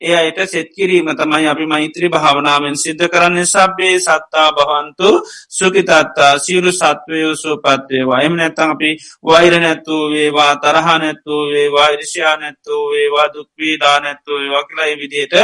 ඒ 0.00 0.14
අයට 0.14 0.38
සෙත් 0.46 0.68
කිරීම 0.70 1.08
තමයි 1.14 1.46
අපි 1.46 1.66
මෛත්‍රී 1.66 2.10
භාවනාවෙන් 2.10 2.76
සිද්ධ 2.76 3.06
කරන්න. 3.08 3.38
සබ්බේ 3.46 3.96
සත්තා 4.00 4.48
බහන්තු 4.52 5.08
සුකිතත්තා 5.50 6.32
සියලු 6.38 6.72
සත්වයෝ 6.72 7.34
සූපත්වේවා 7.36 8.20
එම 8.20 8.34
නැත්තං 8.34 8.70
අපි 8.70 8.90
වෛර 9.24 9.54
නැත්තු 9.58 9.96
වේවා 10.10 10.52
තරහ 10.58 10.88
නැත්තු 10.98 11.34
වේවා 11.48 11.88
ඉරිෂයා 11.88 12.36
නැත්තු 12.36 12.74
වේවා 12.90 13.28
දුක්වීඩා 13.34 13.96
නැත්තු 14.00 14.32
වේවා 14.34 14.64
කියලායි 14.64 14.96
විදියට 14.96 15.34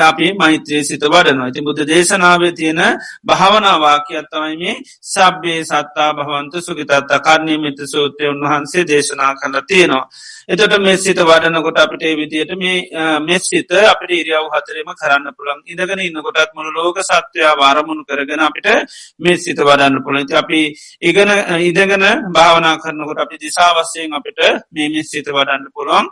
අපි 0.00 0.32
මෛත්‍රී 0.34 0.82
සිත 0.82 1.02
වඩනවා. 1.04 1.44
ඇති 1.44 1.60
බුද්ධ 1.60 1.84
දේශනාවේ 1.84 2.52
තියෙන 2.52 2.80
භාවනාවාකයක් 3.22 4.26
තමයි 4.28 4.56
මේ 4.56 4.76
සබ්බේ 5.04 5.60
සත්තා 5.62 6.10
භවන්ත 6.14 6.54
සුගිතත්තා 6.60 7.20
කරණීමිත 7.20 7.78
සූත්‍රය 7.84 8.26
උන්වහන්සේ 8.28 8.84
දේශනා 8.84 9.32
කළ 9.34 9.60
තියෙනවා. 9.62 10.08
එතට 10.48 10.74
මේ 10.78 10.96
සිත 10.96 11.20
වඩනකොට 11.20 11.78
අපිට 11.78 12.04
විදියට 12.14 12.52
මේ 12.54 13.20
මෙ 13.20 13.38
සිත 13.40 13.70
අපට 13.84 14.10
ඉරියාව 14.10 14.46
හතරම 14.48 14.90
කරන්න 14.94 15.28
පුළන් 15.32 15.60
ඉදගෙන 15.66 16.00
ඉන්න 16.00 16.18
කොටත් 16.20 16.54
මුළු 16.54 16.70
ලෝක 16.72 16.98
සත්වයා 17.00 17.54
වාරමුණු 17.54 18.04
කරගෙන 18.04 18.40
අපිට 18.40 18.68
මේ 19.18 19.36
සිත 19.38 19.60
වඩන්න 19.60 20.02
පුළන්ති 20.02 20.34
අපි 20.34 20.60
ඉගෙන 21.02 21.30
ඉදගෙන 21.60 22.04
භාවනා 22.30 22.76
කරනකොට 22.78 23.18
අපි 23.18 23.36
දිසාවස්සයෙන් 23.38 24.12
අපිට 24.14 24.40
මේ 24.72 24.88
මෙ 24.88 25.02
සිත 25.04 25.28
වඩන්න 25.28 25.70
පුළුවන්. 25.70 26.06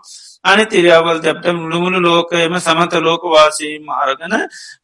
අනි 0.47 0.65
තිරියාවල් 0.67 1.19
දැප්ට 1.19 1.47
මුළුමුළු 1.55 2.01
ලෝකයම 2.01 2.55
සමත 2.57 3.01
ලෝකවාසීම 3.01 3.87
අරගන 3.95 4.35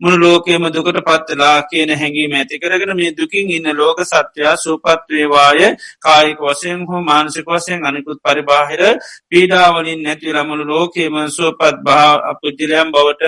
මුළු 0.01 0.17
ලෝකයම 0.23 0.65
දුකට 0.69 0.99
පත්වෙලා 1.01 1.59
කියන 1.65 1.91
හැඟීම 1.93 2.33
ඇති 2.33 2.59
කරගෙන 2.59 2.93
මේ 2.95 3.13
දුකින් 3.13 3.51
ඉන්න 3.51 3.69
ලෝක 3.73 3.99
සත්‍යයා 4.03 4.55
සූපත්වේවාය 4.57 5.61
කායික 6.01 6.41
වසයෙන් 6.43 6.81
හෝ 6.85 7.03
මානසික 7.03 7.47
වසයෙන් 7.49 7.85
අනිකුත් 7.85 8.19
පරිබාහිර 8.21 8.83
පීඩාවලින් 9.29 10.01
නැතිවල 10.03 10.39
මුළු 10.45 10.65
ලෝකේම 10.67 11.19
සුවපත් 11.31 11.77
භා 11.83 12.35
පුද්ජිලයම් 12.41 12.89
බවට 12.91 13.23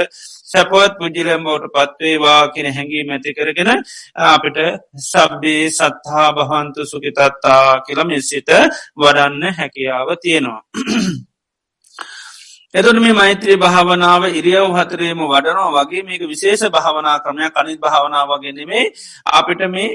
සැපවත් 0.46 0.96
පුද්ජිලයම් 0.98 1.44
බවට 1.44 1.74
පත්වේවා 1.76 2.40
කියන 2.48 2.68
හැඟීම 2.72 3.08
ඇති 3.10 3.30
කරගෙන 3.32 3.70
අපිට 4.28 4.58
සබ්බේ 5.04 5.62
සත්හා 5.72 6.26
බහන්තු 6.32 6.80
සුකිතත්තා 6.86 7.68
කියලම 7.86 8.10
සිත 8.22 8.50
වඩන්න 8.96 9.54
හැකියාව 9.54 10.08
තියෙනවා. 10.18 10.62
එතුන 12.74 12.96
මේ 12.98 13.14
මෛත්‍රී 13.14 13.56
භාවනාව 13.56 14.22
ඉරියව් 14.30 14.72
හතරේම 14.74 15.20
වඩනවා 15.24 15.74
වගේ 15.76 16.02
මේක 16.02 16.22
විශේෂ 16.24 16.62
භාවනා 16.68 17.16
ක්‍රමයක් 17.20 17.54
අනිත් 17.54 17.78
භාවනාව 17.80 18.30
වගෙනෙමේ 18.32 18.84
අපිට 19.32 19.62
මේ 19.68 19.90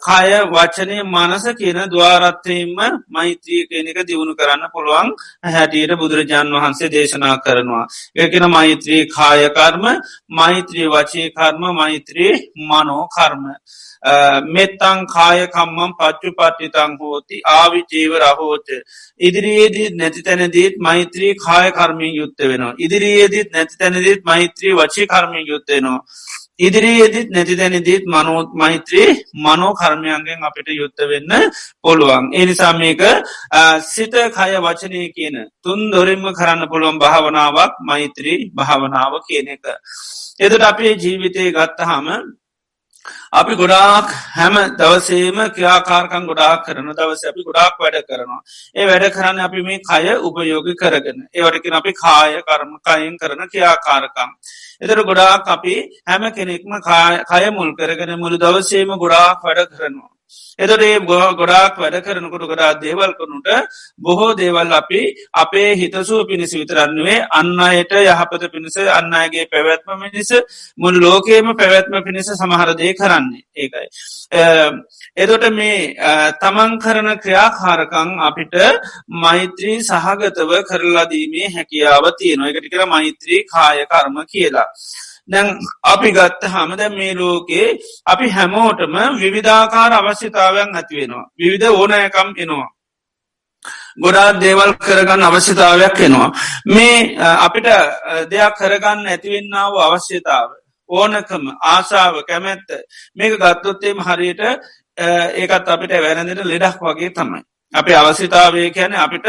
කය 0.00 0.30
වචනය 0.50 0.96
මනස 1.06 1.44
කියන 1.54 1.80
දවාරත්තයෙන්ම 1.88 2.78
මෛත්‍රී 3.10 3.62
කෙනෙක 3.66 3.98
දියුණු 4.04 4.32
කරන්න 4.34 4.64
පුළුවන් 4.70 5.12
හැටියට 5.48 5.92
බුදුරජාණන් 5.96 6.56
වහන්සේ 6.56 6.90
දේශනා 6.90 7.36
කරනවා. 7.38 7.84
ඒකෙන 8.16 8.44
මෛත්‍රී 8.48 9.02
කායකර්ම 9.08 9.84
මෛත්‍රී 10.32 10.88
වචේ 10.88 11.28
කර්ම 11.32 11.62
මෛත්‍රී 11.74 12.34
මනෝ 12.66 13.04
කර්ම. 13.10 13.44
මෙත්තං 14.02 15.06
කායකම්මම් 15.06 15.92
පච්චු 15.94 16.32
පට්ටිතං 16.32 16.96
හෝති 16.98 17.42
ආවිචීව 17.46 18.12
රහෝච. 18.16 18.68
ඉදිරියේදීත් 19.20 19.94
නැති 19.94 20.22
තැනදීත් 20.22 20.74
මෛත්‍රී 20.78 21.34
කාය 21.36 21.70
කර්මින් 21.72 22.14
යුත්ත 22.14 22.38
වෙනවා. 22.40 22.74
ඉදිරියේදීත් 22.78 23.52
නැති 23.52 23.76
තැනදීත් 23.76 24.24
මෛත්‍රී 24.24 24.74
වචී 24.74 25.06
කර්මින් 25.06 25.46
යුත්තෙනවා. 25.46 26.00
ඉදිරියේදීත් 26.58 27.28
නැති 27.30 27.54
තැනදීත් 27.56 28.04
මනෝත් 28.06 28.50
මෛත්‍රී 28.54 29.10
මනෝ 29.36 29.72
කර්මයන්ගෙන් 29.74 30.42
අපිට 30.42 30.68
යුත්ත 30.70 30.98
වෙන්න 31.02 31.32
පුළුවන්. 31.82 32.24
එනිසා 32.34 32.72
මේක 32.74 33.00
සිත 33.84 34.14
කය 34.36 34.52
වචනය 34.58 35.12
කියන 35.16 35.36
තුන් 35.62 35.80
දොරින්ම 35.90 36.26
කරන්න 36.32 36.68
පුළුවන් 36.68 36.98
භාවනාවක් 36.98 37.72
මෛත්‍රී 37.82 38.50
භාවනාව 38.54 39.12
කියන 39.28 39.48
එක. 39.48 39.64
එදට 40.40 40.62
අපේ 40.62 40.92
ජීවිතය 40.96 41.52
ගත්තහම 41.52 42.06
අපි 43.32 43.54
ගොඩාක් 43.54 44.08
හැම 44.34 44.54
දවසේම 44.76 45.38
ක්‍රියාකාරකන් 45.50 46.26
ගොඩාක් 46.26 46.64
කරන 46.64 46.88
දවස 46.92 47.22
අපි 47.24 47.42
ගොඩාක් 47.42 47.74
වැඩ 47.78 47.98
කරනවා. 48.02 48.40
ඒ 48.76 48.86
වැඩ 48.86 49.06
කරන්න 49.10 49.40
අපි 49.40 49.62
මේ 49.62 49.80
කය 49.80 50.06
උපයෝගි 50.20 50.74
කරගෙන. 50.76 51.18
ඒවටකින් 51.32 51.74
අපි 51.74 51.92
කාය 51.94 52.42
කරම 52.42 52.70
කයින් 52.80 53.14
කරන 53.16 53.40
ක්‍රියාකාරකම්. 53.48 54.30
එතර 54.80 54.98
ගොඩාක් 55.02 55.48
අපි 55.48 55.74
හැම 56.06 56.22
කෙනෙක්ම 56.32 56.72
කය 57.28 57.44
මුල් 57.50 57.70
කරගෙන 57.74 58.16
මුළු 58.18 58.36
දවසේම 58.38 58.96
ගොඩාක් 58.96 59.38
වැඩ 59.42 59.70
කරනවා. 59.70 60.10
එතොටේ 60.58 61.00
ගොඩාක් 61.34 61.74
වැඩ 61.76 61.96
කරනකොට 62.02 62.44
ගොඩා 62.44 62.70
දේවල් 62.76 63.12
කනුට 63.14 63.48
බොහෝ 63.98 64.30
දේවල් 64.34 64.72
අපි 64.72 65.00
අපේ 65.34 65.70
හිතසුව 65.74 66.26
පිණිස 66.26 66.52
විතරන්නුවේ 66.54 67.18
අන්න 67.32 67.60
අයට 67.60 67.92
යහපත 68.02 68.44
පිණිස 68.48 68.76
අන්න 68.90 69.12
අයගේ 69.14 69.46
පැවැත්ම 69.46 69.90
මිනිස 69.98 70.30
මුල් 70.78 70.96
ලෝකේම 70.96 71.48
පැවැත්ම 71.54 71.94
පිණිස 72.00 72.30
සමහරදය 72.34 72.88
කරන්නේ 72.94 73.44
ඒකයි. 73.56 73.86
එදොට 75.16 75.46
මේ 75.50 75.94
තමන් 76.40 76.72
කරන 76.78 77.08
ක්‍රියාකාරකං 77.18 78.10
අපිට 78.20 78.54
මෛත්‍රී 79.20 79.78
සහගතව 79.82 80.50
කරලාදීමේ 80.64 81.48
හැකියාව 81.50 82.04
තියෙනවා 82.14 82.50
එකට 82.50 82.72
කර 82.72 82.82
මෛත්‍රී 82.88 83.46
කාය 83.46 83.86
කර්ම 83.86 84.16
කියලා. 84.26 84.68
දැන් 85.30 85.46
අපි 85.84 86.08
ගත්ත 86.16 86.42
හමද 86.54 86.82
මේ 86.98 87.14
ලෝකේ 87.14 87.68
අපි 88.12 88.26
හැමෝටම 88.36 88.94
විවිධාකාර 89.22 89.92
අවශ්‍යතාවයන් 89.92 90.70
ඇතිවෙනවා. 90.74 91.30
විවිධ 91.38 91.68
ඕනෑකම් 91.72 92.28
එනවා. 92.42 92.68
ගොඩා 94.02 94.30
දේවල් 94.40 94.72
කරගන්න 94.78 95.22
අවශ්‍යතාවයක් 95.22 96.00
එනවා. 96.06 96.30
මේ 96.66 96.96
අපිට 97.46 97.68
දෙයක් 98.32 98.54
කරගන්න 98.60 99.06
ඇතිවෙන්නාව 99.06 99.72
අවශ්‍යතාව. 99.86 100.48
ඕනකම 100.90 101.44
ආශාව 101.72 102.14
කැමැත්ත 102.28 102.68
මේක 103.16 103.32
ගත්තොත්තේම 103.42 103.98
හරියට 104.06 104.42
ඒකත් 105.40 105.68
අපිට 105.68 105.92
වැරඳට 106.04 106.44
ලෙඩක් 106.44 106.80
වගේ 106.82 107.14
තමයි. 107.16 107.40
අපේ 107.74 107.94
අවශ්‍යතාවය 107.94 108.62
කැන 108.70 108.92
අපිට 108.94 109.26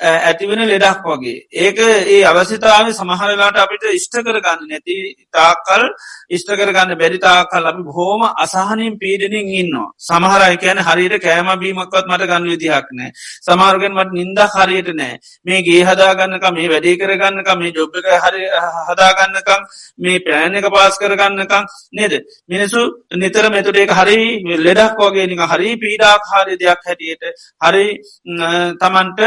ඇතිවෙන 0.00 0.60
ලෙඩක් 0.64 1.04
වගේ. 1.04 1.46
ඒක 1.56 1.78
ඒ 1.78 2.22
අවශ්‍යතාව 2.24 2.90
සමහරලාට 2.92 3.56
අපිට 3.56 3.84
ඉෂ්ට 3.90 4.16
කරගන්න 4.18 4.66
නැති 4.66 4.96
තාකල් 5.32 5.82
ඉෂ්ට 6.28 6.50
කරගන්න 6.50 6.98
බැරිතාකල් 6.98 7.64
අපි 7.64 7.82
හෝම 7.88 8.22
අසාහනින් 8.36 8.98
පීඩනින් 8.98 9.46
ඉන්නවා. 9.52 9.92
සමහරයි 10.00 10.56
කියන 10.58 10.78
හරියට 10.80 11.14
කෑම 11.20 11.48
බීමක්වත් 11.56 12.06
මට 12.06 12.24
ගන්න 12.24 12.48
විදිහක් 12.48 12.88
නෑ. 12.92 13.10
සමාර්ගෙන් 13.40 13.94
මට 13.94 14.12
නින්ද 14.12 14.38
හරියට 14.54 14.90
නෑ. 14.92 15.20
මේ 15.46 15.62
ගේ 15.62 15.82
හදාගන්නකම් 15.84 16.54
මේ 16.54 16.68
වැඩේ 16.68 16.96
කරගන්නකම් 16.96 17.58
මේ 17.60 17.72
ජොබ්ක 17.72 18.10
හරි 18.24 18.42
හදාගන්නකම් 18.88 19.62
මේ 19.98 20.18
පෑන 20.20 20.58
එක 20.58 20.68
පාස් 20.70 20.98
කරගන්නකම් 20.98 21.64
නේද. 21.92 22.18
මිනිසු 22.48 22.82
නිතර 23.14 23.44
මෙතුටේ 23.48 23.86
හරි 23.94 24.18
ලෙඩක් 24.58 24.98
වගේ 25.00 25.26
නික 25.28 25.46
හරි 25.46 25.70
පීඩාකාරය 25.78 26.58
දෙයක් 26.58 26.84
හැටියට 26.84 27.24
හරි 27.62 27.75
හරි 27.76 27.88
තමන්ට 28.76 29.20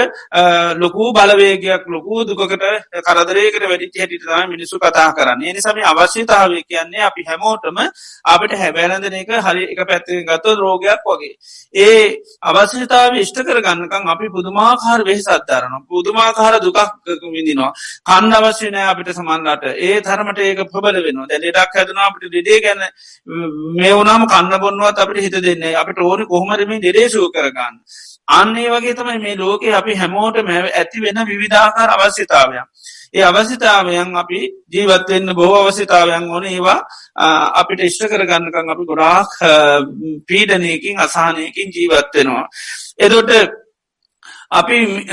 ලොකු 0.75 1.09
බලවේගයක් 1.13 1.85
ලොකු 1.88 2.23
දුකට 2.25 2.65
කරදරේකට 3.03 3.63
වැඩි 3.63 3.89
හැටිතම 3.95 4.49
මිනිසු 4.49 4.79
කතා 4.79 5.13
කරන්නේ. 5.13 5.53
නිසම 5.53 5.77
අවශ්‍යතාවය 5.85 6.63
කියන්නේ 6.63 7.03
අපි 7.03 7.23
හැමෝටම 7.23 7.77
අපට 8.25 8.51
හැබැලඳන 8.55 9.13
එක 9.15 9.31
හරි 9.39 9.63
එක 9.67 9.81
පැත්ති 9.85 10.23
ගත 10.25 10.45
රෝගයක් 10.55 11.05
වගේ. 11.05 11.33
ඒ 11.75 12.17
අවශ්‍යතාව 12.43 13.15
ඉෂ්ට 13.15 13.39
කරගන්නකම් 13.41 14.07
අපි 14.07 14.29
පුදුමාකාර 14.29 14.99
වෙහි 15.03 15.21
සත්ධරන 15.21 15.85
පුදුමාකාර 15.85 16.59
දුකක් 16.59 16.79
විඳිනවා. 17.29 17.73
කන්න 18.05 18.33
අවශ්‍යනය 18.33 18.81
අපිට 18.83 19.12
සමන්ලාට 19.12 19.63
ඒ 19.79 20.01
තරමට 20.01 20.39
ඒක 20.41 20.62
ප්‍රබල 20.71 21.01
වෙන 21.05 21.23
දැ 21.29 21.39
ලෙඩක් 21.39 21.75
හැදන 21.75 21.99
අපට 21.99 22.23
ඩේ 22.27 22.59
ගැන 22.62 22.81
මේ 23.75 23.93
වනාම 23.93 24.27
කන්න 24.27 24.59
බොන්නුවත් 24.59 24.99
අපට 24.99 25.19
හිත 25.19 25.38
දෙන්නේ 25.39 25.75
අපට 25.75 25.99
ඕනි 26.01 26.25
කොහමරමින් 26.25 26.81
දෙරේශූ 26.81 27.31
කරගන්න. 27.31 27.75
අන්නේ 28.29 28.69
වගේ 28.69 28.93
තමයි 28.93 29.19
මේ 29.19 29.35
ලෝකෙ 29.37 29.73
අපි 29.73 29.95
හැමෝට 29.95 30.37
මැ 30.47 30.61
ඇති 30.71 31.01
වෙන 31.01 31.19
විවිධාකාර 31.29 31.89
අවශ්‍යතාවයක්. 31.95 32.67
ඒ 33.13 33.23
අවසිතාවයන් 33.23 34.17
අපි 34.17 34.39
ජීවත්වවෙන්න 34.73 35.35
බොහෝ 35.35 35.61
අවසිතාවයන් 35.63 36.29
ඕන 36.29 36.45
ඒවා 36.45 36.79
අපිට 37.61 37.81
ඉෂ්ට 37.87 38.05
කරගන්නකං 38.11 38.69
අපි 38.73 38.83
ගොඩාක් 38.91 39.31
පීඩනයකින් 40.27 41.01
අසානයකින් 41.05 41.73
ජීවත්වෙනවා. 41.75 42.45
එදොට 42.99 43.31
අපි 44.51 45.05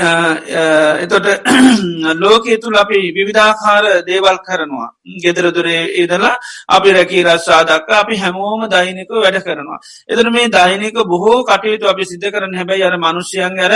එතොට 0.99 1.27
ලෝකයේ 2.17 2.57
තුළ 2.57 2.75
අපි 2.75 3.13
විවිධාකාර 3.13 3.83
දේවල් 4.03 4.37
කරනවා 4.39 4.89
ගෙදරදුරේ 5.15 5.93
ඉදලා 5.95 6.33
අපි 6.67 6.89
රැකී 6.91 7.23
රස්සා 7.23 7.61
දක්ක 7.63 7.89
අපි 7.93 8.15
හැමෝම 8.15 8.65
දෛනික 8.67 9.09
වැඩ 9.15 9.37
කරනවා. 9.39 9.79
එතන 10.09 10.31
මේ 10.31 10.49
දෛනික 10.49 10.97
බොහෝ 11.05 11.45
කටයුතු 11.45 11.85
අපි 11.85 12.03
සිද්ධ 12.03 12.27
කරන 12.27 12.55
හැබැයි 12.55 12.83
අර 12.83 12.97
මනුෂ්‍යයන් 12.97 13.53
ගැර 13.55 13.73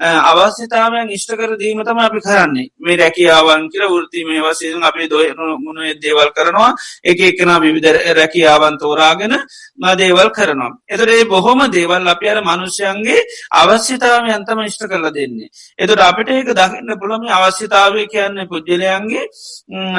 අවස්්‍යතාවයන් 0.00 1.10
ඉෂ්ට 1.10 1.32
කර 1.32 1.50
දීමතම 1.56 1.98
අපි 1.98 2.20
කරන්නේ 2.20 2.68
මේ 2.78 2.96
රැකියාවන් 2.96 3.68
කියර 3.68 3.84
ෘති 3.94 4.24
මේ 4.24 4.40
වසයෙන් 4.40 4.82
අපි 4.82 5.08
දොය 5.08 5.28
මුණ 5.36 5.80
දේවල් 5.98 6.32
කරනවා 6.32 6.72
එක 7.04 7.20
එකන 7.22 7.52
විවිධ 7.60 8.00
රැකියාවන් 8.12 8.78
තෝරාගෙන 8.78 9.36
දේවල් 9.94 10.28
කරනවා. 10.30 10.72
එතරේ 10.88 11.24
බොහොම 11.26 11.60
දේවල් 11.70 12.08
අපි 12.08 12.26
අර 12.28 12.38
මනුෂ්‍යයන්ගේ 12.42 13.20
අවශ්‍යතාව 13.52 14.32
අන්තම 14.32 14.60
ඉෂ්ට 14.62 14.88
කර 14.88 15.01
කල 15.02 15.10
දෙන්නේ. 15.10 15.48
එතුට 15.78 16.00
අපිට 16.00 16.28
ඒක 16.30 16.50
දකින්න 16.52 16.94
පුළම 17.00 17.26
අවශ්‍යතාවය 17.28 18.06
කියන්නේ 18.06 18.46
පුද්ගලයන්ගේ 18.46 19.24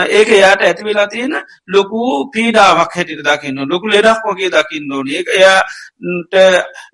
ඒක 0.09 0.29
එයාට 0.29 0.61
ඇති 0.61 0.83
වෙලා 0.83 1.07
තියෙන 1.07 1.33
ලොකු 1.67 2.01
පීඩාවක් 2.33 2.91
හැටිට 2.95 3.23
දකින්න 3.23 3.63
ලොකු 3.67 3.87
ලෙඩක් 3.87 4.23
වගේ 4.25 4.51
දකින්න 4.51 4.91
ඕන. 4.91 5.07
ඒ 5.09 5.23
එයාට 5.35 5.67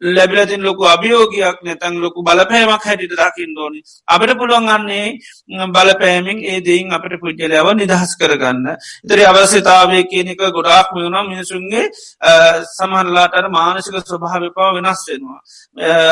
ලැබිලතින් 0.02 0.62
ලොකු 0.62 0.84
අභියෝගයක් 0.86 1.58
නැතන් 1.64 2.00
ලොකු 2.02 2.24
බලපෑමක් 2.24 2.84
හැටිට 2.84 3.14
දකින්න 3.14 3.58
ඕනි. 3.58 3.82
අපට 4.08 4.32
පුළුවන් 4.40 4.70
අන්නේ 4.70 5.08
බලපෑමින් 5.70 6.40
ඒ 6.46 6.60
දෙයින් 6.62 6.94
අපට 6.94 7.14
පුද්ගලයාව 7.22 7.68
නිදහස් 7.76 8.12
කරගන්න. 8.20 8.66
ඉතරි 9.06 9.24
අවශ්‍යතාවය 9.26 10.04
කියනක 10.12 10.42
ගොඩාක් 10.50 10.94
වුණම් 10.94 11.26
මිනිසුන්ගේ 11.32 11.86
සමහරලාට 12.70 13.36
මානසික 13.50 13.96
ස්වභාවිපාව 14.02 14.74
වෙනස් 14.78 15.02
වෙනවා. 15.10 15.40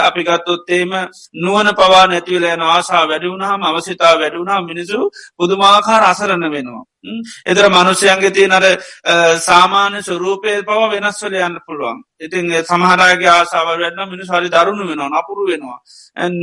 අපි 0.08 0.22
ගත්තොත්තේම 0.24 0.92
නුවන 1.36 1.68
පවා 1.76 1.87
නැතිවල 2.08 2.46
යන 2.48 2.62
ආශා 2.64 3.04
වැඩිවුණහම 3.06 3.62
අවශ්‍යතාව 3.64 4.16
වැඩිවුණා 4.18 4.62
මිනිසු 4.64 5.00
පුදුමාකාර 5.36 6.04
අසරණ 6.04 6.46
වෙනවා. 6.50 6.84
එදර 7.46 7.66
මනුෂ්‍යයන්ගේ 7.70 8.32
තිය 8.32 8.48
නර 8.48 8.66
සාමාන්‍ය 9.40 10.00
ස්වරූපය 10.02 10.56
පව 10.62 10.82
වෙනස්වල 10.94 11.36
යන්න 11.40 11.60
පුළුවන්. 11.62 12.00
ඉතින් 12.20 12.46
සමහරගේ 12.64 13.32
ආසාාව 13.32 13.78
වෙන්න 13.78 14.02
මිනිස් 14.08 14.30
හරි 14.30 14.50
දරුණු 14.50 14.84
වෙනවා 14.86 15.14
නපුරු 15.14 15.44
වෙනවා. 15.46 15.80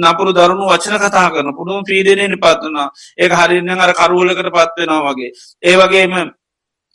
නපුරු 0.03 0.31
දරුණු 0.33 0.65
වචන 0.67 0.97
කතා 0.99 1.29
කරන 1.31 1.51
පුදුම 1.55 1.85
පීඩනයට 1.85 2.41
පත්වනා 2.41 2.89
ඒ 3.19 3.29
හරින්න 3.33 3.71
අර 3.79 3.93
කරුවලකට 3.95 4.49
පත්වෙනවා 4.51 5.05
වගේ. 5.09 5.31
ඒ 5.63 5.77
වගේම 5.77 6.15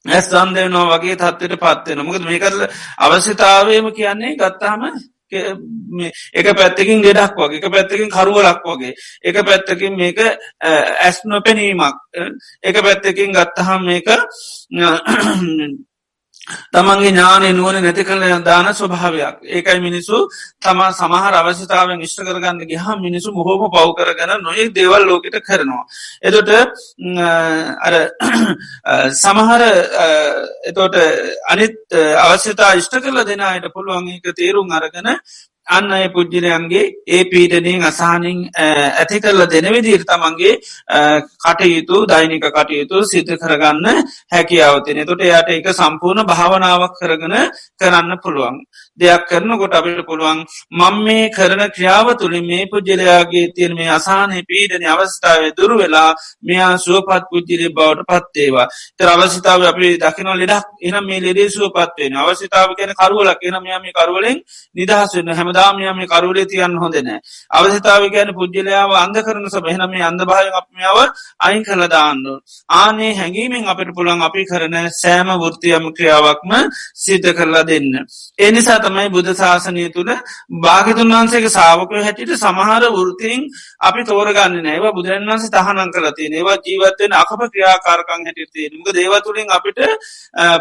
ඇස් 0.06 0.26
සන්දයනවා 0.28 0.90
වගේ 0.92 1.16
තත්වට 1.18 1.60
පත්වෙන 1.60 2.00
මොකද 2.02 2.24
මේකරල 2.24 2.62
අවශ්‍යතාවයම 3.00 3.88
කියන්නේ 3.92 4.38
ගත්තාම 4.38 4.82
එක 5.32 6.48
පැත්තකින් 6.58 7.02
ගෙඩක් 7.02 7.36
වගේ 7.38 7.60
එක 7.60 7.72
පැත්තකින් 7.74 8.10
කරුවලක් 8.10 8.64
වගේ. 8.66 8.94
එක 9.24 9.38
පැත්තකින් 9.46 9.94
මේක 9.96 10.18
ඇස් 10.20 11.22
නොපැනීමක්. 11.26 11.96
එක 12.64 12.76
පැත්තකින් 12.84 13.32
ගත්තහම් 13.34 13.82
මේක 13.86 14.08
තමන්ගේ 16.74 17.10
ඥානය 17.10 17.50
නුවන 17.54 17.78
නැති 17.80 18.04
කළ 18.04 18.24
දාන 18.44 18.68
ස්වභාවයක් 18.74 19.36
ඒකයි 19.50 19.80
මිනිසු 19.80 20.18
තමා 20.60 20.92
සමහර 20.94 21.34
අවශ්‍යතාවෙන් 21.34 22.02
ඉෂ්ට 22.02 22.22
කරගන්න 22.22 22.62
ගහ 22.64 22.88
මිනිසු 23.00 23.30
මොහෝම 23.32 23.64
පව් 23.70 23.88
කරගන්න 24.00 24.42
නොයෙක් 24.42 24.74
දේවල් 24.74 25.04
ලෝකට 25.04 25.38
කරනවා. 25.42 25.84
එතොට 26.22 26.50
අර 27.82 27.94
සමහර 29.16 29.62
එතෝට 30.66 30.96
අනිත් 31.50 31.78
අවශ්‍යතා 32.20 32.72
ඉෂ්ට 32.76 32.96
කරල 33.00 33.24
දෙනායට 33.26 33.72
පුළුවන් 33.72 34.10
එක 34.10 34.34
තේරුම් 34.34 34.72
අරගන 34.72 35.10
අන්න 35.70 35.92
අය 35.92 36.06
පුද්ජිරයන්ගේ 36.10 36.84
ඒ 37.08 37.24
පීඩනින් 37.26 37.84
අසානින් 37.84 38.40
ඇති 38.58 39.20
කරල 39.20 39.42
දෙන 39.48 39.68
විදිර 39.70 40.04
තමන්ගේ 40.04 40.54
කටයුතු 41.40 41.98
දෛනික 42.06 42.46
කටයුතු 42.50 43.04
සිත 43.06 43.30
කරගන්න 43.36 43.88
හැකියාවතින 44.30 45.02
තොට 45.06 45.22
යට 45.24 45.52
එක 45.52 45.70
සම්පූර්ණ 45.72 46.26
භාවනාවක් 46.26 46.96
කරගෙන 46.96 47.36
කරන්න 47.80 48.18
පුළුවන්. 48.24 48.58
දෙයක් 49.00 49.24
කරනකොට 49.26 49.74
අපිට 49.74 50.02
පුළුවන් 50.04 50.40
මං 50.72 50.96
මේ 51.02 51.30
කරන 51.30 51.62
ක්‍රියාව 51.70 52.08
තුළින් 52.16 52.46
මේ 52.46 52.66
පුද්ජලයාගේ 52.68 53.46
තියෙන 53.52 53.74
මේ 53.74 53.90
අසානය 53.90 54.42
පීඩන 54.44 54.86
අවස්ථාවේ 54.86 55.54
දුරු 55.54 55.76
වෙලා 55.78 56.10
මෙයා 56.44 56.74
සුවපත් 56.80 57.24
පුද්ජිලි 57.30 57.70
බවට 57.72 58.08
පත්තේවා 58.10 58.68
තර 58.98 59.10
අවස්ථාව 59.10 59.62
අපි 59.66 59.98
දකින 60.00 60.30
ලෙඩක්. 60.36 60.66
එන 60.82 60.96
මේ 61.04 61.20
ලෙඩේ 61.20 61.50
සුවපත්වෙන 61.50 62.14
අවස්ථාව 62.16 62.70
කියන 62.74 62.92
කරුවලක්. 62.96 63.40
එන 63.42 63.56
මෙයා 63.60 63.80
මේ 63.80 63.94
කරුවලින් 63.94 64.38
නිදහස් 64.76 65.12
වෙන 65.16 65.30
හැමද 65.32 65.54
දාමයම 65.54 66.00
කරුලේ 66.08 66.46
තියන්න 66.46 66.78
හොඳනෑ 66.78 67.20
අවසතාව 67.52 68.04
ගැන 68.10 68.30
පුද්ජලයාව 68.34 68.92
අන්ද 68.96 69.18
කරන 69.20 69.46
සබහෙන 69.48 69.84
මේ 69.88 70.04
අන්දභාය 70.04 70.48
අපමියාව 70.52 70.98
අයින් 71.40 71.64
කළ 71.64 71.84
දාන්න 71.88 72.22
ආනේ 72.76 73.12
හැඟීමෙන් 73.14 73.64
අපට 73.66 73.92
පුළන් 73.94 74.22
අපි 74.22 74.46
කරන 74.46 74.76
සෑම 74.94 75.30
වෘතියම 75.38 75.86
ක්‍රියාවක්ම 75.92 76.52
සිද්ධ 76.96 77.30
කරලා 77.34 77.64
දෙන්න. 77.64 77.92
එනිසා 78.40 78.80
තමයි 78.90 79.10
බුද්ධ 79.10 79.32
ශාසනය 79.36 79.88
තුළ 79.92 80.12
භාගතුන් 80.60 81.12
වහන්සේගේ 81.12 81.52
සාාවකය 81.52 82.02
හැටියට 82.02 82.36
සමහර 82.38 82.84
වෘතිීන් 82.94 83.42
අපි 83.82 84.02
තෝරගන්න 84.06 84.60
නෑව 84.62 84.86
බුදුරන් 84.94 85.26
වන්සේ 85.26 85.52
තහනන් 85.52 85.92
කලති 85.92 86.30
ඒවා 86.32 86.58
ජීවත්වෙන් 86.62 87.14
අකප 87.14 87.42
ක්‍රියාකාරකං 87.50 88.26
හැටිතේ 88.26 88.70
මක 88.74 88.88
දේවතුළින් 88.94 89.50
අපිට 89.50 89.80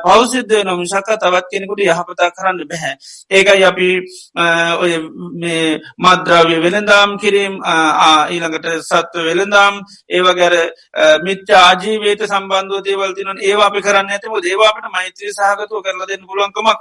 පෞසිද්ධ 0.00 0.56
නොමිසක්ක 0.62 1.08
තවත් 1.16 1.46
කෙනෙකුට 1.48 1.80
යහපතා 1.82 2.30
කරන්න 2.30 2.58
බැහැ. 2.64 2.94
ඒකයි 3.30 3.64
අපි 3.64 3.88
ඔය 4.76 4.92
මේ 5.34 5.80
මද්‍රාව්‍ය 5.98 6.56
වෙළඳාම් 6.58 7.10
කිරීම් 7.18 7.54
ඊළඟට 8.28 8.66
සත්ව 8.82 9.24
වෙළඳාම් 9.28 9.74
ඒවගැර 10.10 10.54
මිච්ච 11.20 11.48
ආජීවයට 11.58 12.22
සම්බන්ධ 12.24 12.82
දේවල්තින 12.82 13.30
ඒවා 13.40 13.68
අපි 13.68 13.80
කරන්න 13.80 14.10
ඇතම 14.10 14.34
දේවාපට 14.40 14.90
මෛත්‍රී 14.90 15.32
සහගතුව 15.32 15.82
කරල 15.82 16.02
දෙන්න 16.06 16.26
පුළුවන්කමක් 16.28 16.80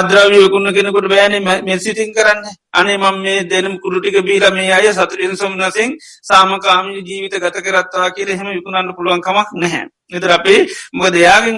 නෑ 0.00 0.06
මද්‍රාවියකුන්න 0.06 0.72
කෙනෙකුට 0.74 1.08
බෑන 1.08 1.34
මෙසිටිං 1.64 2.12
කරන්න. 2.14 2.44
අනේ 2.72 2.96
මම 2.96 3.16
මේ 3.22 3.44
දෙනම් 3.44 3.78
කුරුටික 3.78 4.16
බීල 4.24 4.44
මේ 4.50 4.72
අය 4.72 4.92
සතුරෙන් 4.92 5.36
සොමනසින් 5.36 5.90
සාමකාමී 6.22 7.02
ජීවිත 7.02 7.34
ගත 7.34 7.56
කරත්තා 7.58 8.10
කියල 8.10 8.28
හෙම 8.30 8.48
විකුණන්න 8.48 8.94
පුළුවන්කමක් 8.96 9.48
නැහැ. 9.54 9.88
එතර 10.10 10.30
අපේ 10.30 10.60
මොක 10.92 11.08
දෙයාගෙන් 11.10 11.56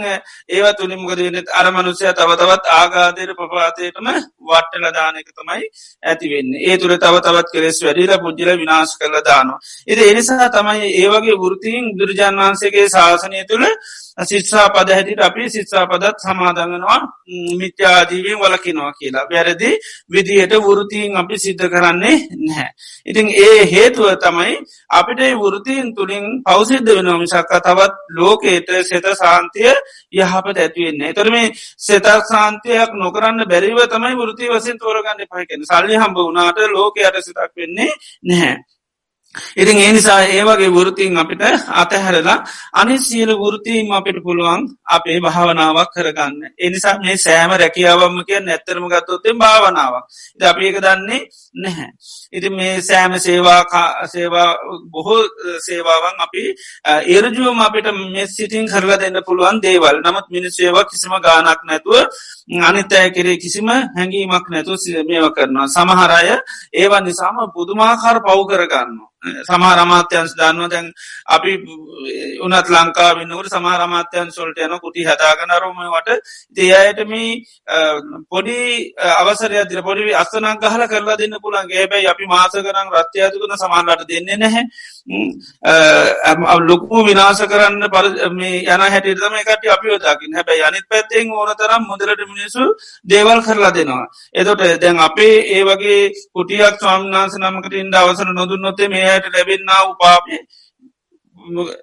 ඒවා 0.49 0.75
තුළි 0.75 0.97
මොකද 0.97 1.19
වෙනෙත් 1.19 1.49
අරමනුසය 1.53 2.05
තවතවත් 2.13 2.65
ආගාදයට 2.73 3.33
පපාතයටම 3.35 4.07
වට්ටල 4.43 4.87
දානක 4.91 5.29
තමයි 5.31 5.65
ඇතිවෙන්න 6.03 6.53
ඒ 6.61 6.77
තුළ 6.77 6.95
තව 6.97 7.15
තවත් 7.21 7.49
කෙරෙස් 7.53 7.79
වැඩිල 7.81 8.13
පුද්ජල 8.19 8.51
විනාශ 8.57 8.95
කරල 8.99 9.17
දානවා. 9.23 9.59
එති 9.87 10.03
එනිසා 10.05 10.49
තමයි 10.51 10.87
ඒවගේ 10.95 11.37
වෘතිීන් 11.39 11.85
දුරජාන් 11.95 12.37
වහන්සේගේ 12.37 12.87
ශාසනය 12.89 13.45
තුළ 13.47 13.67
ශිත්සා 14.21 14.69
පද 14.69 14.89
හැටිට 14.91 15.21
අපි 15.21 15.49
ශිත්සා 15.49 15.87
පදත් 15.87 16.19
සමාදඟනවා 16.21 17.01
මිත්‍යාජීවෙන් 17.57 18.39
වලකිනවා 18.39 18.93
කියලා 18.93 19.25
වැරදි 19.27 19.71
විදිහයට 20.09 20.53
වෘතිීන් 20.61 21.17
අපි 21.17 21.39
සිද්ධ 21.39 21.67
කරන්නේ 21.67 22.17
නැහැ. 22.39 22.71
ඉතින් 23.07 23.29
ඒ 23.39 23.61
හේතුව 23.67 24.09
තමයි 24.19 24.55
අපිට 24.91 25.21
වෘතිීන් 25.39 25.95
තුළින් 25.95 26.25
පෞසිද්ධ 26.43 26.91
වෙනවා 26.91 27.19
මිසක්ක 27.19 27.53
තවත් 27.61 27.95
ලෝකේට 28.43 28.87
සෙත 28.87 29.07
සාන්තිය 29.15 29.73
යහපට 30.13 30.59
ඇතිවෙන්නේ. 30.59 31.11
එතරම 31.11 31.37
සෙතක් 31.79 32.27
සාන්තියක් 32.27 32.91
නොකරන්න 32.95 33.47
බැරිව 33.47 33.79
තමයි 33.87 34.15
වෘති 34.17 34.49
වසින් 34.49 34.79
තෝරගන්න 34.79 35.27
පහිකෙන 35.27 35.65
සල්ලි 35.65 35.97
හම්බ 35.97 36.19
වනාට 36.21 36.59
ලෝකයට 36.69 37.21
සිතක් 37.21 37.53
වෙන්නේ 37.57 37.91
නැහැ. 38.23 38.57
ඉතින් 39.57 39.79
ඒ 39.79 39.93
නිසා 39.93 40.21
ඒවගේ 40.29 40.71
වෘතින් 40.71 41.17
අපිට 41.17 41.43
අතහැරලා 41.75 42.39
අනි 42.75 42.99
සියලු 43.01 43.35
වෘතිීම 43.39 43.89
අපිට 43.91 44.19
පුළුවන් 44.23 44.63
අපේ 44.87 45.19
භාවනාවක් 45.21 45.91
කරගන්න. 45.95 46.35
එනිසා 46.59 46.97
මේ 46.99 47.17
සෑම 47.17 47.53
රැකියාවම 47.55 48.17
කිය 48.25 48.41
නැත්තරම 48.41 48.85
ගත්තොත්තේ 48.87 49.35
භාවනාවක්. 49.35 50.05
ද 50.39 50.41
අපි 50.43 50.63
ඒක 50.63 50.79
දන්නේ 50.79 51.21
නැහැ. 51.55 51.91
ඉති 52.33 52.49
මේ 52.51 52.75
සෑම 52.83 53.13
සේවා 53.19 53.63
සේවා 54.07 54.51
බොහෝ 54.93 55.23
සේවාවන් 55.61 56.17
අපි 56.19 56.43
ඒරජුවම 57.07 57.61
අපිට 57.61 57.89
මෙ 58.07 58.23
සිටිං 58.29 58.67
කරලා 58.67 58.99
දෙන්න 58.99 59.19
පුළුවන් 59.23 59.57
දේවල් 59.61 59.97
නමුත් 60.03 60.27
මිනිස් 60.31 60.55
සේවා 60.55 60.85
කිසිම 60.85 61.15
ගානක් 61.19 61.61
නැතුව 61.63 62.09
අනිතෑ 62.49 63.11
කරේ 63.11 63.37
කිසිම 63.37 63.69
හැඟීමක් 63.69 64.47
නැතු 64.49 64.75
මේව 65.05 65.31
කරනවා. 65.31 65.69
සමහරය 65.69 66.37
ඒවන් 66.75 67.05
නිසාම 67.05 67.37
පුදුමාකාර 67.55 68.19
පව් 68.21 68.39
කරගන්නවා. 68.49 69.13
සමහර 69.23 69.79
අමාත්‍යන්ස් 69.79 70.35
දන්නවා 70.35 70.69
දැන් 70.69 70.87
අපි 71.27 71.53
උනත් 72.41 72.69
ලංකා 72.69 73.11
වන්නකට 73.17 73.51
සමහර 73.51 73.81
අමාත්‍යයන් 73.81 74.31
සොල්ට 74.31 74.59
යන 74.59 74.75
කුටි 74.81 75.05
හදාගන 75.05 75.53
රෝමවට 75.57 76.09
දේයටම 76.57 77.13
පොඩි 78.29 78.59
අවසරය 79.13 79.63
දිර 79.65 79.83
පොඩි 79.83 80.15
අස්සනක් 80.15 80.65
ගහල 80.65 80.83
කරලා 80.89 81.17
දෙන්න 81.17 81.39
පුළන්ගේ 81.39 81.79
හැබැයි 81.79 82.09
අපි 82.09 82.27
මාස 82.27 82.57
කරන්න 82.59 82.91
රත්්‍යයතුකන 82.93 83.55
සමාන්ලට 83.57 84.03
දෙන්නේ 84.09 84.37
නැහැ. 84.37 84.65
ලොකු 86.63 87.05
විනාස 87.05 87.41
කරන්න 87.45 87.85
පර 87.89 88.07
යන 88.67 88.83
හැටිතම 88.87 89.35
එකට 89.37 89.69
අපි 89.69 89.87
යෝදාකින් 89.87 90.35
හැබැයි 90.35 90.65
අනිත් 90.65 90.87
පැත්තෙන් 90.89 91.31
ඕන 91.33 91.55
තරම් 91.55 91.83
මුදලට 91.87 92.27
මිනිසු 92.27 92.42
දේවල් 93.05 93.41
කරලා 93.43 93.73
දෙනවා. 93.73 94.07
එතොට 94.33 94.63
දැන් 94.81 94.99
අපේ 95.01 95.37
ඒ 95.51 95.63
වගේ 95.65 96.01
කුටියක් 96.31 96.75
ස්වාම්නාස 96.77 97.39
නමකට 97.39 97.75
ඉන්ඩ 97.75 97.95
අවසර 97.95 98.29
නොදුන් 98.31 98.61
නොතේ 98.61 98.89
මේයට 98.89 99.25
ලැබෙන්න්න 99.29 99.73
උපාපේ 99.85 100.43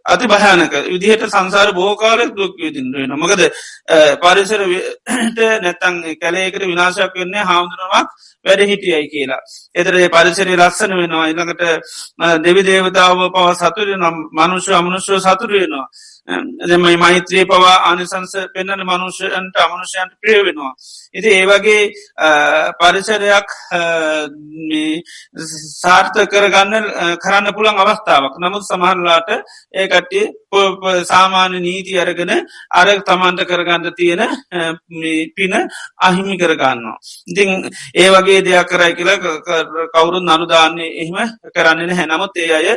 අති 0.06 0.26
භයානක 0.26 0.74
විදිහට 0.86 1.24
සංසාර 1.28 1.70
බෝකාලෙක් 1.74 2.32
දුක් 2.34 2.54
විදින්ටෙන 2.58 3.14
මොකද 3.16 3.42
පරිසරට 4.18 5.40
නැත්තන් 5.58 5.96
කැලේකට 6.16 6.64
විනාශයක් 6.64 7.14
වෙන්නේ 7.14 7.44
හාමුදුරුවක් 7.44 8.08
වැඩ 8.46 8.62
හිටියයි 8.64 9.08
කියලා. 9.08 9.42
එතරේ 9.76 10.10
පරිසරය 10.10 10.56
ලස්සන 10.56 10.94
වෙනවා 10.94 11.26
ඉළඟට 11.28 11.64
දෙවි 12.42 12.62
දේවතාව 12.64 13.20
පව 13.30 13.48
සතුර 13.56 13.88
නම් 13.94 14.16
මනුෂ්‍ය 14.34 14.72
අමනුෂ්‍යව 14.74 15.20
සතුරයෙනවා. 15.20 15.88
එමයි 16.68 16.98
මෛත්‍රී 16.98 17.46
පවා 17.46 17.76
අනිසංස 17.84 18.34
පෙන්න්නන 18.54 18.84
මනුෂයන්ට 18.84 19.56
අමනුෂයන්ට 19.58 20.14
ප්‍රිය 20.22 20.42
වෙනවා. 20.46 20.74
ඉති 21.16 21.30
ඒවගේ 21.32 21.82
පරිසරයක් 22.76 23.50
සාර්ථ 25.76 26.20
කරගන්න 26.26 26.86
කරන්න 27.18 27.48
පුළන් 27.52 27.78
අවස්ථාවක්. 27.78 28.36
නමුත් 28.38 28.64
සමහරලාට 28.64 29.30
ඒකට්ටි 29.74 30.22
සාමාන්‍ය 31.04 31.58
නීති 31.60 31.98
අරගෙන 31.98 32.32
අර 32.72 32.88
තමන්ට 33.02 33.42
කරගන්න 33.44 33.94
තියෙන 33.94 34.22
පින 35.36 35.54
අහිමි 36.00 36.38
කරගන්නවා. 36.38 36.98
ඉතිං 37.28 37.50
ඒ 37.96 38.10
වගේ 38.10 38.42
දෙයක් 38.42 38.68
කරයි 38.68 38.94
කියල 38.96 39.10
කවුරුන් 39.90 40.26
නනුදාන්නේ 40.26 40.94
එහෙම 40.96 41.18
කරන්න 41.50 41.90
හැනමුත් 41.92 42.38
ඒ 42.38 42.54
අය 42.54 42.68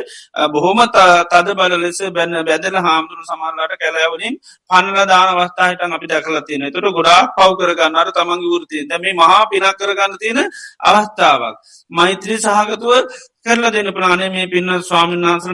බොහොම 0.49 0.81
තද 1.27 1.47
බල 1.53 1.77
ලෙස 1.77 2.01
බැන්න 2.09 2.33
බැදල 2.43 2.77
හාමුදුරු 2.79 3.23
සමල්ලට 3.23 3.77
කැලෑවලින් 3.77 4.41
පන්නල 4.69 5.05
දාන 5.05 5.27
අවස්ථාහිටන් 5.31 5.93
අපි 5.93 6.07
දැකල 6.07 6.41
තියෙන 6.41 6.69
තුට 6.71 6.89
ගොඩා 6.91 7.21
පව් 7.33 7.49
කරගන්නට 7.59 8.22
තමන්ගේ 8.23 8.51
වෘතිය 8.55 8.83
දැ 8.89 8.99
මේ 8.99 9.15
මහා 9.15 9.43
පිනක් 9.47 9.77
කරගන්න 9.77 10.17
තියෙන 10.17 10.39
අවස්ථාවක්. 10.81 11.55
මෛත්‍රී 11.93 12.39
සහගතුව 12.39 12.91
කරලා 13.41 13.71
දෙන්න 13.71 13.89
ප්‍රාණය 13.91 14.27
මේ 14.29 14.47
පින්න 14.47 14.69
ස්වාමීන් 14.81 15.23
වහන්සර 15.23 15.51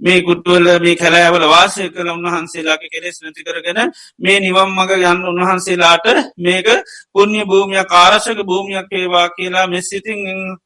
මේ 0.00 0.18
කුට්ටුවල 0.22 0.68
මේ 0.78 0.96
කැලෑවල 0.96 1.44
වාසය 1.46 1.88
කළ 1.88 2.10
උන්වහන්සේලාගේ 2.10 2.88
කෙරෙස් 2.88 3.18
නැති 3.18 3.42
කරගෙන 3.42 3.80
මේ 4.18 4.38
නිවම් 4.38 4.70
මඟ 4.70 5.04
යන්න 5.06 5.28
උන්වහන්සේලාට 5.30 6.06
මේක 6.38 6.68
පුුණ්‍ය 7.12 7.42
භූමිය 7.44 7.84
කාරශක 7.86 8.40
භූමියක් 8.42 8.88
ඒවා 8.92 9.26
කියලා 9.30 9.66
මෙස්සිතින් 9.66 10.24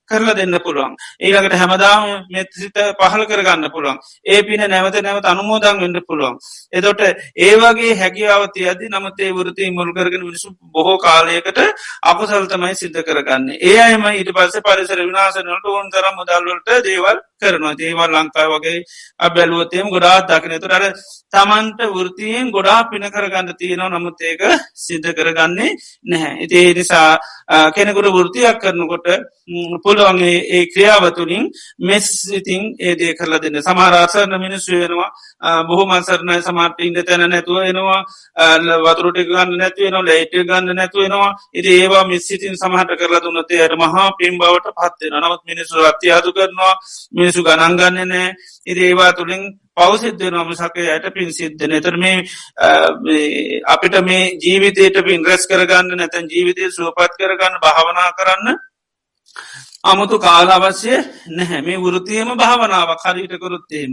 කරලා 0.09 0.35
දෙන්න 0.35 0.59
පුළුවන්. 0.61 0.95
ඒකට 1.21 1.55
හැමදාම 1.55 2.03
මෙසිත 2.29 2.77
පහල 2.99 3.23
කරගන්න 3.25 3.71
පුළුවන්. 3.71 3.99
ඒ 4.25 4.43
පින 4.43 4.63
නැවත 4.67 4.97
නැවත 5.01 5.27
අනුමෝදන් 5.27 5.81
වෙන්න 5.81 5.99
පුළුවන්. 6.03 6.39
එදොට 6.73 7.03
ඒවාගේ 7.39 7.95
හැකියාවති 7.97 8.69
අදි 8.69 8.87
නමතේ 8.89 9.33
වෘති 9.33 9.71
මුල් 9.73 9.91
කරගෙන 9.93 10.23
මිනිසු 10.23 10.49
බොහෝ 10.71 10.99
කාලයකට 10.99 11.59
අපසල්තමයි 12.05 12.75
සිද්ධ 12.77 13.03
කරගන්න. 13.03 13.45
ඒ 13.63 13.79
අයම 13.81 14.05
ඊට 14.09 14.33
පස්ස 14.33 14.62
පරිසර 14.63 15.03
විනාසනට 15.03 15.69
ඕන් 15.69 15.91
තර 15.91 16.09
මුදල්වලට 16.13 16.73
දේවල් 16.85 17.21
කරනවා. 17.43 17.75
දේවල් 17.75 18.13
ලංකායි 18.15 18.53
වගේ 18.55 18.79
අබැලුවතයම 19.21 19.87
ගොඩා 19.89 20.19
දකිනතුර 20.25 20.73
අර 20.73 20.85
තමන්ට 21.33 21.81
වෘතියෙන් 21.91 22.51
ගොඩා 22.51 22.81
පින 22.85 23.05
කරගන්න 23.09 23.55
තියෙනවා. 23.57 23.93
නමුත් 23.93 24.21
ඒක 24.23 24.43
සිද්ධ 24.77 25.11
කරගන්නේ 25.13 25.77
නැහැ. 26.05 26.35
ඉති 26.45 26.75
නිසා 26.75 27.19
කෙනෙකුට 27.71 28.09
වෘතියක් 28.11 28.59
කරනකොට 28.59 29.07
පුළුවන්ගේ 29.85 30.37
ඒ 30.49 30.67
ක්‍රියාවතුලින් 30.67 31.45
මෙස් 31.81 32.07
ඉතින් 32.31 32.63
ඒදේ 32.81 33.15
කරල 33.15 33.35
දෙන්න. 33.39 33.59
සමහරාසරන 33.61 34.35
මිනිස්සු 34.39 34.73
වෙනවා. 34.75 35.11
බොහොමන්සරණය 35.63 36.39
සමාට 36.41 36.81
ඉන්ද 36.81 36.99
තැන 37.03 37.25
නැතුව 37.27 37.63
එනවා. 37.65 38.01
වතුරට 38.85 39.19
ගන්න 39.25 39.59
නැතිවෙනවා 39.59 40.05
ලයිට 40.05 40.35
ගන්න 40.43 40.77
නැතුවෙනවා 40.77 41.33
ඉති 41.53 41.71
ඒවා 41.75 42.05
මිස්සිතින් 42.05 42.55
සමහට 42.57 42.93
කරලා 42.97 43.23
දුන්නතේ 43.23 43.63
අයට 43.63 43.77
මහා 43.77 44.09
පින් 44.13 44.39
බවට 44.39 44.69
පත්වෙන 44.73 45.15
නවත් 45.21 45.43
මිනිසු 45.47 45.75
අත්්‍යයාතු 45.83 46.31
කරනවා. 46.33 46.75
මිනිසු 47.13 47.32
ගණන්ගන්න 47.39 48.09
නෑ 48.09 48.29
ඉරි 48.67 48.83
ඒවා 48.85 49.13
තුළින් 49.13 49.43
පවසිද්ධ 49.77 50.25
නොම 50.31 50.51
සකය 50.55 50.85
යට 50.89 51.07
පින් 51.11 51.31
සිද්ධන 51.31 51.73
එතර 51.73 51.97
මේ 51.97 52.19
අපිට 53.67 53.97
මේ 54.03 54.25
ජීවිතයට 54.39 54.99
පින් 55.03 55.25
රැස් 55.25 55.47
කරගන්න 55.47 55.97
නැතැන් 55.97 56.29
ජීවිතය 56.29 56.71
සුවපත් 56.71 57.17
කරගන්න 57.17 57.57
භාවනා 57.61 58.11
කරන්න 58.15 58.61
අමුතු 59.85 60.17
කාල 60.19 60.49
අවශ්‍ය 60.49 60.95
නැහැ. 61.29 61.61
මේ 61.63 61.79
වෘතියම 61.79 62.29
භාවනාවක් 62.37 63.03
හරිට 63.05 63.35
කොරොත්තේම 63.37 63.93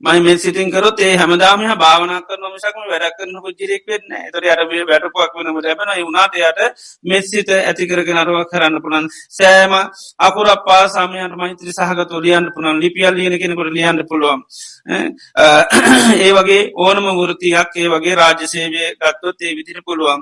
මයි 0.00 0.20
මේ 0.20 0.36
සිටින් 0.36 0.70
කරොත් 0.70 0.98
ඒ 1.00 1.16
හැමදාම 1.16 1.60
භාවනා 1.76 2.20
කරන 2.22 2.44
මිසක්ම 2.46 2.82
වැඩ 2.84 3.14
කරන 3.16 3.36
පුජිරෙක් 3.38 3.84
වෙන්න 3.86 4.10
තොර 4.30 4.44
අරබේ 4.46 4.84
වැටපුක් 4.84 5.32
වනම 5.34 5.56
ලැබෙන 5.58 5.90
වුණනාටයට 5.98 6.58
මෙස්සිත 7.04 7.48
ඇතිකරගෙන 7.50 8.18
අරුව 8.18 8.44
කරන්න 8.46 8.76
පුළන් 8.78 9.06
සෑම 9.30 9.72
අකුර 10.20 10.48
පාසාමයන්ට 10.62 11.36
මෛත්‍රී 11.36 11.76
සහගත 11.78 12.12
ලියන්න 12.20 12.52
පුළන් 12.52 12.76
ලිපියල් 12.78 13.14
ලියන 13.14 13.34
කෙනකොට 13.34 13.70
ලියන්න 13.70 14.04
පුළුවන්. 14.04 14.40
ඒ 14.88 16.32
වගේ 16.32 16.60
ඕනම 16.76 17.06
වෘතියක් 17.14 17.70
ඒ 17.76 17.88
වගේ 17.88 18.16
රාජසේවය 18.16 18.82
ගත්තොත් 18.96 19.40
ඒ 19.40 19.54
විදිර 19.54 19.78
පුළුවන්. 19.82 20.20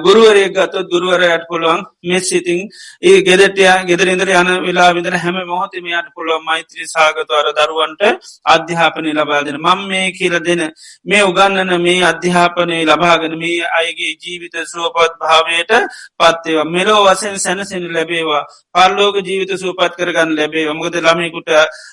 ගුරුවරය 0.00 0.44
ගත්තොත් 0.50 0.86
ගුරුවරයට 0.88 1.44
පුළුවන් 1.48 1.84
මෙස්සිතින් 2.04 2.60
ඒ 3.02 3.18
ගෙදටය 3.22 3.68
ගෙදරින්දර 3.84 4.28
යන 4.32 4.50
වෙලා 4.62 4.90
විදර 4.92 5.14
හැම 5.16 5.36
මොහොතමයට 5.44 6.08
පුළුවන් 6.14 6.44
මෛත්‍රී 6.44 6.88
සාගතවර 6.88 7.46
දරුවන්ට 7.52 8.02
අධ්‍යාපන 8.48 8.92
අධ්‍යාපනය 8.92 9.12
ලබාදෙන 9.14 9.56
මං 9.58 9.80
මේ 9.84 10.12
කියල 10.12 10.34
දෙන 10.40 10.62
මේ 11.04 11.22
උගන්නන 11.22 11.72
මේ 11.78 12.02
අධ්‍යාපනය 12.02 12.84
ලබාගෙන 12.84 13.34
මේ 13.36 13.64
අයගේ 13.72 14.16
ජීවිත 14.16 14.54
සුවපත් 14.64 15.12
භාවයට 15.20 15.72
පත්තේවා 16.18 16.64
මෙලෝ 16.66 17.00
වසෙන් 17.04 17.38
සැනසෙන 17.38 17.84
ලැබේවා. 17.88 18.46
පල්ලෝක 18.74 19.16
ජීවිත 19.18 19.52
සූපත් 19.54 19.96
කරගන්න 19.96 20.30
ලැබේ 20.32 20.72
මොකද 20.72 20.94
ළමයකුට 20.96 21.50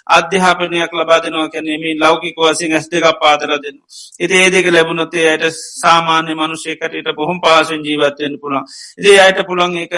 අධ්‍යාපනයක් 0.10 0.91
ලබාදනවා 0.93 1.50
කැනෙමේ 1.50 1.98
ලෞකික 1.99 2.35
වසින් 2.39 2.73
ඇස් 2.73 2.88
දෙක 2.88 3.05
පාතර 3.21 3.51
දෙන්න. 3.57 3.77
එති 4.19 4.35
ඒ 4.35 4.49
දෙක 4.49 4.67
ලැබුණොතේ 4.67 5.25
අයට 5.31 5.45
සාමාන්‍ය 5.81 6.33
මනුෂයකටට 6.35 7.15
බොහොම 7.15 7.39
පාසෙන් 7.41 7.81
ජීවත්වයෙන් 7.81 8.39
පුළන්. 8.41 8.63
ඉදේ 8.99 9.19
අයට 9.19 9.39
පුළන් 9.45 9.77
එක 9.77 9.93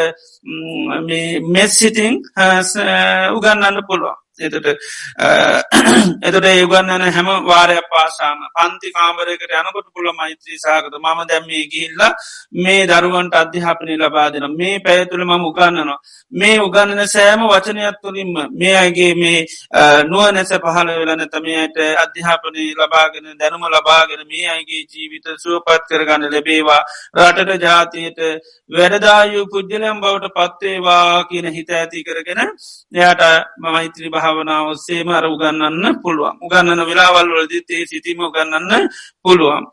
මෙස් 1.49 1.71
සිතිං 1.75 2.15
උගන්නන්න 3.33 3.81
පුළුවන්. 3.87 4.17
එතට 4.41 4.67
එතට 6.23 6.45
ඒගන්නන 6.45 7.05
හැම 7.09 7.29
වාරය 7.43 7.77
පාසාම 7.87 8.39
පන්ති 8.55 8.91
කාමරයකට 8.91 9.53
යනකොට 9.53 9.87
පුළ 9.91 10.11
මෛත්‍රී 10.13 10.59
සාකත 10.59 10.93
මම 10.95 11.19
දැම්මේ 11.25 11.65
ගිල්ල 11.67 12.01
මේ 12.57 12.87
දරුවන්ට 12.87 13.35
අධ්‍යාපනය 13.35 13.97
ලබාදෙන 13.97 14.47
මේ 14.53 14.79
පැයතුළ 14.81 15.25
මම 15.25 15.45
උගන්නනවා 15.45 15.99
මේ 16.33 16.59
උගන්නන 16.59 17.03
සෑම 17.07 17.41
වචනයක් 17.45 18.01
තුළින්ම 18.01 18.33
මේ 18.53 18.75
අගේ 18.77 19.13
මේ 19.15 19.39
නුව 20.05 20.25
නැස 20.31 20.51
පහල 20.57 20.89
වෙලන 21.01 21.23
තමයට 21.27 21.77
අධ්‍යාපනය 21.97 22.65
ලබාගෙන 22.75 23.27
දැනුම 23.35 23.63
ලබාගෙන 23.67 24.21
මේ 24.25 24.47
අයිගේ 24.47 24.83
ජීවිත 24.85 25.27
සුවපත් 25.37 25.87
කරගන්න 25.89 26.31
ලැබේවා. 26.31 26.81
රටට 27.17 27.61
ජාතියට 27.61 28.19
වැඩදායු 28.69 29.41
පුද්ජලයම් 29.47 29.97
බවට 29.99 30.33
පත්වේවා 30.33 31.25
කියන 31.25 31.47
හිත 31.49 31.69
ඇති 31.71 32.03
කරගෙන 32.03 32.41
එයාට 32.93 33.23
මෛත්‍රී 33.59 34.13
භාවනාව 34.31 34.67
සේම 34.77 35.09
අර 35.09 35.25
උගන්නන්න 35.25 35.99
පුළුවන්. 36.01 36.35
උගන්නන 36.41 36.81
වෙලාවල් 36.81 37.29
වලදී 37.29 37.63
තේ 37.63 37.85
සිතීම 37.85 38.19
උගන්නන්න 38.21 38.89
පුළුවන්. 39.21 39.65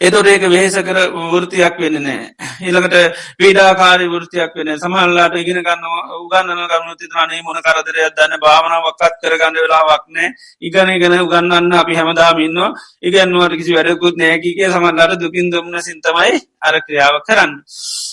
එතොට 0.00 0.26
ඒක 0.26 0.44
වෙහෙස 0.44 0.74
කර 0.78 0.98
වෘතියක් 1.32 1.78
වෙන්න 1.78 1.96
නෑ 1.98 2.24
ඊළඟට 2.60 2.96
පීඩාකාරි 3.38 4.06
වෘතියක් 4.06 4.52
වෙන 4.54 4.70
සමහල්ලාට 4.76 5.36
ඉගෙන 5.36 5.60
ගන්න 5.60 5.86
උගන්නන 6.16 6.62
ගන්න 6.64 6.98
තිරනේ 6.98 7.40
මොන 7.42 7.60
කරදරයක් 7.60 8.12
දන්න 8.12 8.36
භාවනාවක්කත් 8.38 9.18
කරගන්න 9.22 9.56
වෙලාවක්නෑ 9.56 10.32
ඉගන 10.62 10.92
ගෙන 10.98 11.18
උගන්නන්න 11.18 11.72
අපි 11.74 11.94
හැමදාමන්න 11.94 12.60
ඉගන්නුවට 13.02 13.56
කිසි 13.56 13.72
වැඩකුත් 13.72 14.16
නෑකිගේ 14.16 14.70
සමල්ලාට 14.70 15.18
දුකින් 15.18 15.48
දම්න 15.48 15.80
සිතමයි 15.82 16.42
අර 16.60 16.74
ක්‍රියාව 16.80 17.16
කරන්න. 17.22 17.52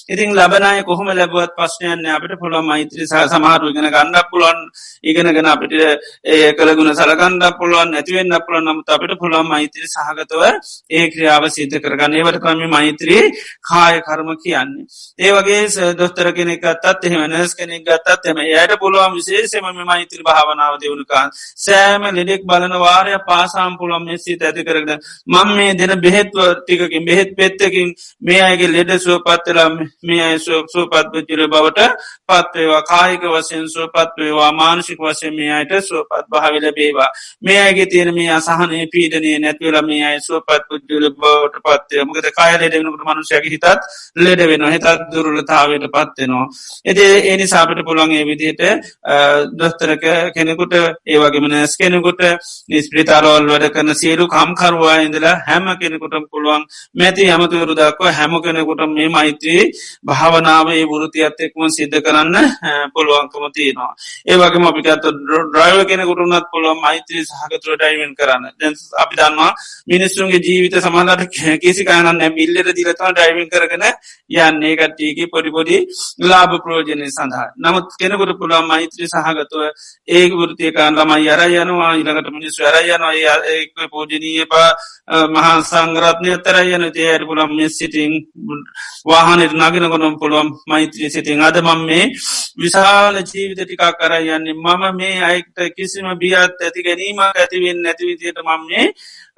ඉතින් 0.09 0.31
ලබනය 0.33 0.83
කොහොම 0.83 1.09
ලැබුවත් 1.09 1.53
පශ්නයන්න 1.55 2.05
අපට 2.09 2.33
පුළොම 2.37 2.65
මෛත්‍රී 2.65 3.05
සහ 3.05 3.27
සමහරු 3.27 3.69
ඉගෙන 3.69 3.87
ගන්න 3.87 4.15
පුළොන් 4.25 4.57
ඉගෙනගෙන 5.03 5.45
අපිට 5.45 5.73
ඒ 6.25 6.49
කළගුණ 6.53 6.93
සලකන්ඩ 6.93 7.45
පුළුවන් 7.55 7.91
නැතිවෙන්න 7.91 8.33
පුළන් 8.41 8.65
නමුත් 8.65 8.89
අපට 8.89 9.13
පුළොම් 9.19 9.45
මෛත්‍රී 9.47 9.87
සහගතව 9.87 10.43
ඒ 10.91 11.05
ක්‍රියාව 11.09 11.48
සිද්ධ 11.49 11.77
කරගන්න. 11.77 12.15
ඒවට 12.15 12.39
කම 12.39 12.61
මෛත්‍රී 12.67 13.23
කාය 13.63 14.01
කර්ම 14.01 14.29
කියන්නේ. 14.37 14.85
ඒ 15.19 15.31
වගේ 15.33 15.93
දොස්තර 15.95 16.31
කෙනෙක් 16.33 16.65
අත්තත් 16.65 17.03
එහෙම 17.03 17.23
නැස් 17.27 17.55
කෙනෙක් 17.55 17.83
ගත්තත් 17.83 18.25
එම 18.27 18.39
යට 18.39 18.75
පුළුවන් 18.77 19.13
විශේෂම 19.13 19.69
මෛත්‍රී 19.83 20.23
භාවනාව 20.23 20.79
දෙවුණුකා 20.79 21.25
සෑම 21.57 22.03
ලෙඩෙක් 22.11 22.45
බලන 22.45 22.75
වාරය 22.77 23.17
පාසාම් 23.25 23.77
පුළොම් 23.77 24.05
මෙසී 24.05 24.37
ඇති 24.41 24.63
කරගන. 24.63 24.99
මං 25.27 25.49
මේ 25.53 25.73
දෙන 25.75 25.93
බෙහෙත්ව 25.99 26.39
ටිකකින් 26.57 27.05
බෙහෙත් 27.05 27.35
පෙත්තකින් 27.35 27.89
මේ 28.21 28.41
අයගේ 28.41 28.69
ලෙඩ 28.69 28.91
සුවපත්තලා 28.99 29.69
මේ 30.03 30.21
අය 30.21 30.39
සුවපත්පචිර 30.39 31.41
බවට 31.47 31.79
පත්වේවා 32.29 32.83
කායික 32.83 33.23
වසයෙන් 33.25 33.65
සුවපත්වේවා 33.69 34.51
මානසික 34.53 34.99
වසය 34.99 35.31
මේ 35.31 35.51
අයට 35.51 35.73
සුවපත් 35.81 36.25
භාවිල 36.29 36.65
බේවා 36.73 37.09
මේ 37.41 37.59
අයගේ 37.59 37.87
තියෙන 37.87 38.13
මේ 38.13 38.29
අසහනය 38.31 38.79
පීඩනය 38.87 39.31
නැතිවල 39.39 39.77
මේ 39.83 40.03
අය 40.05 40.19
සුවපත් 40.21 40.63
පුද්ජුල 40.69 41.09
බව 41.11 41.38
බවට 41.39 41.63
පත්තය 41.65 42.03
මකද 42.03 42.31
කාය 42.33 42.53
ලෙඩෙනකට 42.59 43.03
මනුෂයගේ 43.03 43.51
හිතත් 43.53 43.67
ලෙඩ 44.17 44.41
වෙන 44.43 44.65
හිතත් 44.67 44.87
දුරලතාවට 45.11 45.85
පත්වෙනවා. 45.89 46.45
එති 46.85 47.05
ඒනි 47.25 47.47
සාපට 47.47 47.81
පුළන්ගේ 47.85 48.23
විදියට 48.25 48.61
දොස්තරක 49.53 50.05
කෙනෙකුට 50.35 50.73
ඒවගේම 51.07 51.47
නැස් 51.49 51.75
කෙනෙකුට 51.77 52.21
නිස්ප්‍රිතාරවල් 52.69 53.49
වැඩ 53.51 53.67
කරන 53.69 53.93
සියලු 53.95 54.27
කම්කරවා 54.27 54.97
ඉඳලා 55.05 55.35
හැම 55.47 55.67
කෙනෙකුටම් 55.81 56.25
පුළුවන් 56.31 56.63
මැති 56.95 57.29
ඇමතුවරු 57.29 57.73
දක්ව 57.73 58.13
හැම 58.13 58.33
කෙනෙකුට 58.41 58.81
මේ 58.89 59.09
මෛත්‍රී 59.09 59.63
භාවනාවේ 60.03 60.83
වෘති 60.85 61.25
අත්තෙක්ම 61.25 61.67
සිද්ධ 61.69 61.99
කරන්න 61.99 62.37
පුළුවන්කම 62.93 63.45
තියෙනවා. 63.53 63.93
ඒවගේ 64.25 64.67
අපිකත් 64.69 65.05
ඩ්‍රයිව 65.05 65.79
කෙනෙකුටුනත් 65.89 66.45
පුළුවන් 66.51 66.81
මෛත්‍රී 66.81 67.23
සහගතුර 67.25 67.75
ඩයිවෙන් 67.75 68.13
කරන්න 68.15 68.45
දැ 68.59 68.73
අපි 69.03 69.15
දන්නවා 69.15 69.51
මිනිස්සුන්ගේ 69.87 70.41
ජීවිත 70.41 70.75
සමහලට 70.77 71.28
කිසි 71.61 71.83
කානන්න 71.83 72.21
මිල්ලට 72.33 72.71
දිලතම 72.75 73.11
ඩයිවින් 73.11 73.49
කරගෙන 73.49 73.85
යන්නේ. 74.29 74.75
කට්ටියගේ 74.75 75.29
පොඩිපොඩි 75.29 75.77
ලාභ 76.21 76.53
ප්‍රෝජනය 76.59 77.09
සඳහා. 77.09 77.47
නමුත් 77.57 77.87
කෙනෙකුට 77.99 78.33
පුළුවන් 78.39 78.67
මෛත්‍රී 78.67 79.07
සහගතුව 79.07 79.61
ඒ 80.07 80.23
වෘතියකාන් 80.31 80.95
ළමයි 80.95 81.29
අර 81.29 81.41
යනවා. 81.45 81.93
ඉළඟට 81.95 82.31
මිනිස්සු 82.31 82.65
අර 82.65 82.77
යනවා. 82.77 83.13
ඒක 83.47 83.75
පෝජනීය 83.91 84.45
පා 84.45 84.69
මහා 85.27 85.55
සංගරත්නය 85.63 86.37
තර 86.39 86.57
යන 86.67 86.85
තේයට 86.91 87.25
පුළම් 87.25 87.55
මෙ 87.55 87.69
සිටිං 87.69 88.13
වාහනට 89.05 89.53
නගෙන 89.53 89.89
කොනම් 89.89 90.19
පුළුවන් 90.19 90.49
මෛත්‍රී 90.67 91.09
සිටිං 91.09 91.41
අද 91.41 91.57
මම 91.59 91.85
මේ 91.85 92.05
විශාල 92.57 93.15
ජීවිත 93.23 93.61
ටිකා 93.61 93.93
කර 93.93 94.13
යන්නේ. 94.19 94.53
මම 94.55 94.83
මේ 94.95 95.21
අයික්ට 95.21 95.57
කිසිම 95.75 96.07
බියත් 96.19 96.59
ඇති 96.59 96.83
ගැනීමක් 96.83 97.21
ඇතිවෙන් 97.35 97.81
නැතිවිදියට 97.81 98.39
මම 98.39 98.61
මේ 98.67 98.85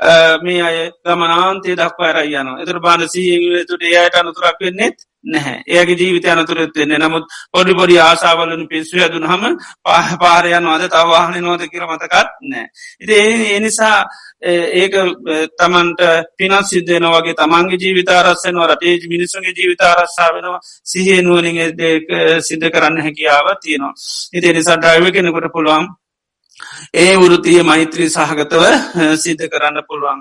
Eh, 0.02 0.38
මේ 0.42 0.62
අය 0.62 0.78
ගමනාන්තේ 1.06 1.76
දක්වා 1.76 2.08
ඇරයන 2.12 2.48
එතර 2.58 2.78
බාන 2.80 3.02
සීතුට 3.08 3.84
ඒයට 3.84 4.16
අනතුරක් 4.16 4.58
වෙන්නෙත් 4.60 4.98
නැහැ. 5.26 5.62
ඒගේ 5.70 5.96
ජීවිත 5.96 6.26
අනතුරත් 6.26 6.74
වෙන්නේ 6.76 6.98
නමුත් 6.98 7.26
පොඩි 7.54 7.76
පොඩි 7.76 8.00
ආසාවලන 8.00 8.64
පිස්සු 8.68 8.98
ඇදුන 8.98 9.26
හම 9.26 9.44
පාහ 9.84 10.08
පාරයන් 10.18 10.66
අද 10.68 10.88
තවාහන 10.88 11.38
නොද 11.42 11.68
කියර 11.68 11.86
මතකත් 11.86 12.34
නෑ 12.44 12.66
ඉති 13.00 13.22
එනිසා 13.52 13.98
ඒක 14.76 14.98
තමන්ට 15.60 16.02
පිනත් 16.36 16.66
සිද්ධයන 16.66 17.08
වගේ 17.08 17.36
තමන්ගේ 17.36 17.78
ජීවිත 17.78 18.10
අරස්සනවා 18.12 18.70
රටේ 18.70 18.98
මිනිස්සුන්ගේ 19.08 19.54
ජීවිත 19.54 19.82
අරස්සා 19.84 20.34
වෙනවා. 20.34 20.60
සිහේ 20.84 21.22
නුවනින් 21.22 21.58
සිද්ධ 22.42 22.70
කරන්න 22.70 23.02
හැකියාව 23.02 23.48
තියෙනවා. 23.58 23.94
ඉති 24.34 24.54
නිසා 24.54 24.78
ඩයිව 24.78 25.14
කෙනෙකොට 25.14 25.54
පුළුවන් 25.54 25.86
ඒ 26.95 27.15
වෘතිය 27.15 27.62
මෛත්‍රී 27.63 28.10
සහගතව 28.10 28.63
සිද්ධ 29.15 29.45
කරන්න 29.47 29.82
පුළුවන්. 29.88 30.19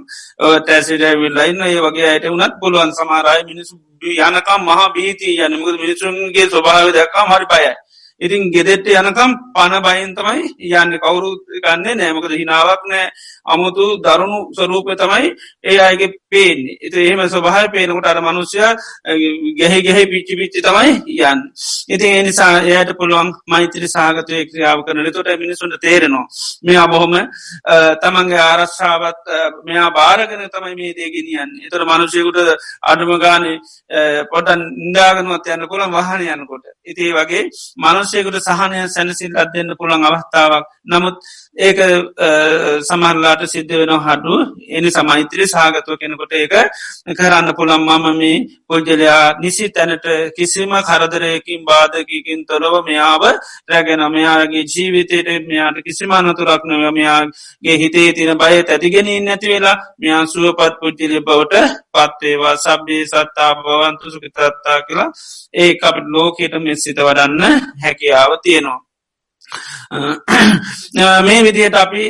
ටැසිඩවිල්ලයින්න 0.60 1.62
ඒ 1.64 1.78
වගේ 1.80 2.08
අයට 2.08 2.26
වනත් 2.28 2.54
පුළුවන්. 2.60 2.90
සමාරයි 2.92 3.44
මිනිසු 3.44 3.74
යනකම් 4.02 4.60
මහ 4.62 4.80
බීති 4.94 5.36
යනමුද 5.38 5.76
මිනිසුන්ගේ 5.76 6.46
ස්වභාව 6.46 6.88
දක්කා 6.90 7.28
මරි 7.28 7.46
බයයි. 7.46 7.72
ඉතින් 8.20 8.42
ගෙදෙට්ට 8.50 8.88
යනකම් 8.92 9.32
පණ 9.54 9.82
බයින් 9.82 10.10
තමයි 10.14 10.42
යන්න. 10.72 10.92
කවුරු 10.98 11.30
ගන්නේ 11.64 11.94
නෑමකද 11.94 12.32
හිනාවක් 12.32 12.82
නෑ. 12.88 13.06
අමුතු 13.46 13.84
දරුණු 13.98 14.38
ස්වරූපය 14.54 14.96
තමයි 14.96 15.30
ඒ 15.64 15.78
අයගේ 15.80 16.12
පේන්නේ. 16.28 16.76
එත 16.80 16.94
එහෙම 16.94 17.20
ස්වභාය 17.26 17.68
පේනකොට 17.70 18.06
අර 18.06 18.20
මනුෂ්‍ය 18.20 18.58
ගැහෙ 19.58 19.78
ගැහෙ 19.82 20.02
පිච්චි 20.06 20.34
පිච්චි 20.36 20.60
තමයි 20.60 20.92
යන් 21.22 21.38
ඉතින් 21.88 22.12
එනිසා 22.20 22.52
එයට 22.62 22.92
පුළුවන් 22.96 23.32
මෛත්‍රි 23.46 23.88
සාගතය 23.88 24.44
ක්‍රියාව 24.50 24.84
කරන. 24.86 25.06
තොට 25.10 25.30
මිනිසුන්ට 25.38 25.80
තේරෙනවා. 25.80 26.26
මෙයා 26.62 26.86
බොහොම 26.86 27.14
තමන්ගේ 28.02 28.40
ආරශ්ාවත් 28.40 29.22
මෙයා 29.64 29.90
බාරගෙන 29.90 30.44
තමයි 30.48 30.74
මේ 30.76 30.94
දේගෙනියන් 30.94 31.50
එතර 31.66 31.84
මනුෂයකුට 31.84 32.38
අඩුම 32.82 33.12
ගානේ 33.18 33.56
පොටන් 34.32 34.62
ඉන්ඩාගනුවත් 34.78 35.46
යන්න 35.48 35.68
කොළන් 35.68 35.92
වහන 35.92 36.22
යනකොට. 36.34 36.64
ඉතිේ 36.84 37.14
වගේ 37.14 37.44
මනුෂයකුට 37.78 38.38
සහනය 38.40 38.88
සැනසිල් 38.88 39.36
අත් 39.36 39.50
දෙන්න 39.54 39.74
පුළන් 39.80 40.04
අවස්ථාවක්. 40.04 40.66
නමුත් 40.84 41.16
ඒක 41.56 41.78
සමරලාට 42.82 43.42
සිද්ධ 43.44 43.72
වෙන 43.72 43.92
හඩු 43.98 44.34
එනි 44.70 44.90
සමෛත්‍රී 44.90 45.48
සාගතුව 45.48 45.96
කෙනකොට 45.96 46.32
ඒක 46.32 46.52
කරන්න 47.12 47.54
පුළන් 47.54 47.80
මම 47.80 48.06
මේ 48.14 48.46
පුද්ජලයා 48.66 49.40
නිසි 49.40 49.68
තැනට 49.70 50.06
කිසිම 50.32 50.70
කරදරයකින් 50.80 51.64
බාධකිකින් 51.64 52.46
තොරව 52.46 52.74
මෙයාව 52.82 53.22
රැගෙන 53.66 54.02
මෙයාගේ 54.08 54.64
ජීවිතයට 54.64 55.28
මෙයාට 55.44 55.82
කිසිමනතුරක් 55.82 56.62
නොව 56.64 56.84
මෙයාගේ 56.90 57.76
හිතේ 57.76 58.12
තින 58.12 58.32
බය 58.36 58.54
ඇතිගෙනින් 58.54 59.24
නැති 59.24 59.48
වෙලා 59.48 59.76
මෙයා 59.98 60.22
සුවපත් 60.26 60.78
පුද්ජලි 60.80 61.18
බවට 61.20 61.54
පත්වේවා 61.92 62.56
සබ්බේ 62.56 63.02
සත්තා 63.06 63.50
බවන්තුසුක 63.56 64.24
තත්තා 64.28 64.78
කියලා 64.82 65.10
ඒ 65.54 65.72
අපට 65.82 66.06
ලෝකයට 66.08 66.54
මෙස්සිත 66.60 66.98
වඩන්න 66.98 67.42
හැකියාව 67.82 68.32
තියෙනවා. 68.42 68.89
මේ 71.22 71.42
විදියට 71.42 71.76
අපි 71.76 72.04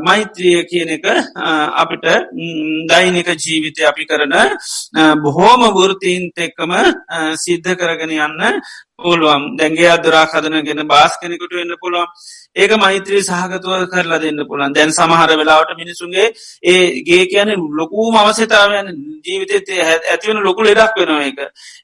මෛත්‍රිය 0.00 0.64
කියන 0.64 0.88
එක 0.90 1.06
අපිට 1.74 2.06
දෛනික 2.88 3.28
ජීවිතය 3.36 3.86
අපි 3.86 4.06
කරන 4.06 4.34
බොහෝම 5.22 5.62
වෘතීන්ත 5.72 6.36
එක්කම 6.38 6.72
සිද්ධ 7.36 7.70
කරගෙන 7.74 8.10
යන්න 8.10 8.60
පුළුවන්. 9.00 9.42
දැන්ගේ 9.56 9.90
අදරා 9.90 10.26
හදනගෙන 10.26 10.82
බාස් 10.86 11.12
කෙනෙකුට 11.16 11.52
වෙන්න 11.52 11.74
පුළුවන්. 11.76 12.08
ඒක 12.52 12.72
මෛත්‍රී 12.74 13.22
සහගතුව 13.22 13.86
කරලා 13.86 14.18
දෙන්න 14.18 14.40
පුළන් 14.44 14.72
දැන් 14.72 14.90
සමහර 14.90 15.30
වෙලාවට 15.32 15.76
මිනිසුන්ගේ 15.76 16.26
ඒගේ 16.64 17.24
කියන 17.26 17.50
ලොකූ 17.72 18.06
අවසතාවයන් 18.14 18.88
ජීවිතය 19.24 19.76
ඇතිවන 19.84 20.38
ලොකු 20.40 20.60
ලෙඩක් 20.62 20.98
වෙනවා 20.98 21.24
එක 21.24 21.38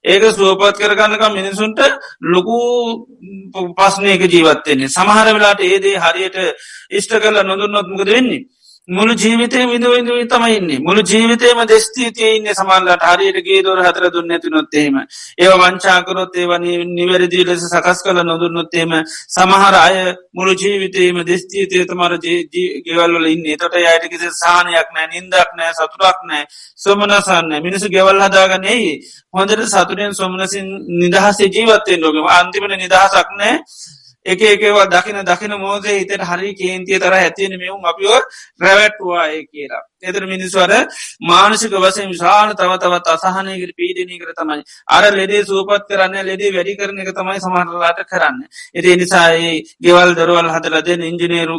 ඒක 0.04 0.22
සුවපත් 0.32 0.76
කරගන්නක 0.78 1.24
මිනිසුන්ට 1.30 1.80
ලොකු 2.24 2.58
පස්නයක 3.76 4.22
ජීවත්තෙන්නේ 4.26 4.90
සමහර 4.90 5.28
වෙලාට 5.30 5.60
ඒදේ 5.62 5.96
හරියට 5.98 6.36
ඉෂ්ට 6.90 7.12
කරලා 7.16 7.44
නොදුන්නොත්මකද 7.44 8.08
වෙන්නේ? 8.08 8.44
මුළු 8.88 9.14
ජීවිතය 9.14 9.58
විඳවිඳ 9.66 10.10
තමයින්නේ 10.28 10.78
මුළු 10.78 11.02
ජීවිතයම 11.02 11.58
දෙස්තීතිය 11.66 12.36
ඉන්න 12.36 12.48
සමල්ලට 12.50 13.02
හරියටගේ 13.04 13.62
දොර 13.62 13.80
හතර 13.80 14.04
දුන්න 14.10 14.30
ඇති 14.30 14.48
නොත්තේම 14.48 14.98
ඒව 15.38 15.54
වංචාකරොත් 15.56 16.36
ඒව 16.36 16.52
නිවැරදි 16.90 17.40
ලෙස 17.44 17.64
සකස් 17.66 18.02
කල 18.02 18.20
නොදුන්නොත්තේම 18.22 18.94
සමහර 19.28 19.74
අය 19.76 19.98
මුළු 20.32 20.54
ජීවිතයම 20.54 21.18
දෙස්තීතය 21.24 21.82
තමර 21.84 22.14
ගෙවල්ල 22.86 23.26
ඉන්න. 23.26 23.44
තොට 23.56 23.74
අයටකිස 23.74 24.24
සානයක් 24.36 24.88
නෑ 24.94 25.06
නින්දක් 25.08 25.50
නෑ 25.56 25.74
සතුරක් 25.74 26.18
නෑ 26.24 26.46
සොමනසන්න 26.78 27.52
මිනිසු 27.60 27.90
ගෙවල් 27.90 28.22
හදාගන්නේ 28.22 28.88
හොඳට 29.34 29.66
සතුරෙන් 29.66 30.14
සොමනසින් 30.14 30.66
නිදහසේ 30.96 31.50
ජීවත්තයෙන් 31.50 32.00
ලෝකම 32.00 32.26
අන්තිමට 32.30 32.76
නිදහසක් 32.76 33.28
නෑ. 33.36 33.54
එක 34.26 34.40
එකවා 34.44 34.86
දකින 34.86 35.18
දකින 35.24 35.54
මෝදේ 35.56 35.98
හිතට 35.98 36.24
හරි 36.24 36.54
කේන්තිය 36.54 36.98
තර 36.98 37.14
ඇතියෙන 37.14 37.54
මෙවුම් 37.56 37.84
අපිෝ 37.84 38.18
රැවැට්වා 38.60 39.26
ඒ 39.28 39.42
කියලා. 39.44 39.82
එතර 40.02 40.22
මිනිස්වර 40.24 40.70
මානසික 41.22 41.72
වසයෙන් 41.76 42.08
විශාල 42.08 42.54
තව 42.54 42.72
තවත් 42.78 43.06
අසහනයකට 43.08 43.72
පීඩනය 43.74 44.16
කර 44.16 44.32
තමයි. 44.32 44.62
අර 44.88 45.04
ලෙඩේ 45.12 45.44
සූපත් 45.44 45.88
කරන්න 45.88 46.16
ලෙඩේ 46.22 46.52
වැඩි 46.52 46.76
කරන 46.76 46.98
එක 46.98 47.12
තමයි 47.12 47.38
සමහරලාට 47.38 48.00
කරන්න. 48.04 48.36
එති 48.72 48.96
නිසායි 48.96 49.64
ගෙවල් 49.80 50.14
දරුවල් 50.14 50.50
හදලදෙන 50.50 51.02
ඉංජිනේරු 51.02 51.56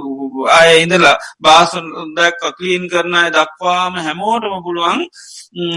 අය 0.51 0.83
ඉඳලා 0.83 1.17
බාසුන් 1.39 1.85
දැක් 2.15 2.39
කලීන් 2.51 2.83
කරනය 2.87 3.23
දක්වාම 3.31 3.93
හැමෝටම 3.99 4.55
පුළුවන් 4.63 5.01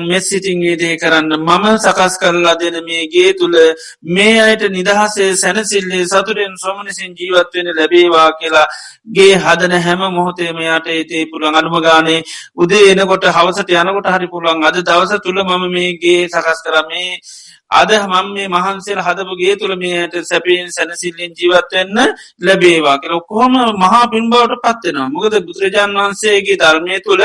මෙස්සිටිංගේ 0.05 0.77
දේ 0.77 0.97
කරන්න 0.97 1.33
මම 1.39 1.65
සකස් 1.79 2.15
කරලා 2.19 2.55
දෙන 2.57 2.77
මේගේ 2.83 3.33
තුළ 3.35 3.57
මේ 4.05 4.37
අයට 4.41 4.63
නිදහසේ 4.71 5.37
සැනසිල්ලේ 5.37 6.05
සතුරෙන් 6.07 6.55
සොමනිසින් 6.57 7.15
ජීවත්වෙන 7.15 7.69
ලැබේවා 7.71 8.31
කියලා 8.33 8.67
ගේ 9.09 9.35
හදන 9.37 9.75
හැම 9.79 10.03
මොහොතේමයාට 10.11 10.87
ඒතේ 10.89 11.25
පුළන් 11.27 11.55
අනුම 11.55 11.77
ගානේ 11.81 12.21
උදේ 12.57 12.91
එනකොට 12.93 13.25
හවසට 13.27 13.71
යනකොට 13.75 14.09
හරි 14.09 14.27
පුළුවන්. 14.27 14.63
අද 14.63 14.77
දවස 14.81 15.13
තුළ 15.21 15.39
මම 15.41 15.65
මේගේ 15.69 16.29
සකස් 16.29 16.61
කරමේ 16.63 17.19
අද 17.71 17.91
හමම් 17.95 18.27
මේ 18.31 18.49
මහන්සේල 18.49 19.01
හදපුගේ 19.01 19.57
තුළ 19.57 19.75
මේයට 19.77 20.15
සැපීන් 20.25 20.71
සැනසිල්ලෙන් 20.71 21.33
ජීවත්වවෙන්න 21.33 21.99
ලැබේවා 22.41 22.99
කෙ 22.99 23.09
ඔක්කොහොම 23.11 23.55
මහා 23.79 24.05
පින්බවට 24.09 24.63
පත්වෙනවා 24.65 25.09
මොකද 25.09 25.35
බුදුරජාන් 25.41 25.95
වහන්සේගේ 25.95 26.59
ධර්මය 26.59 27.01
තුළ 27.01 27.23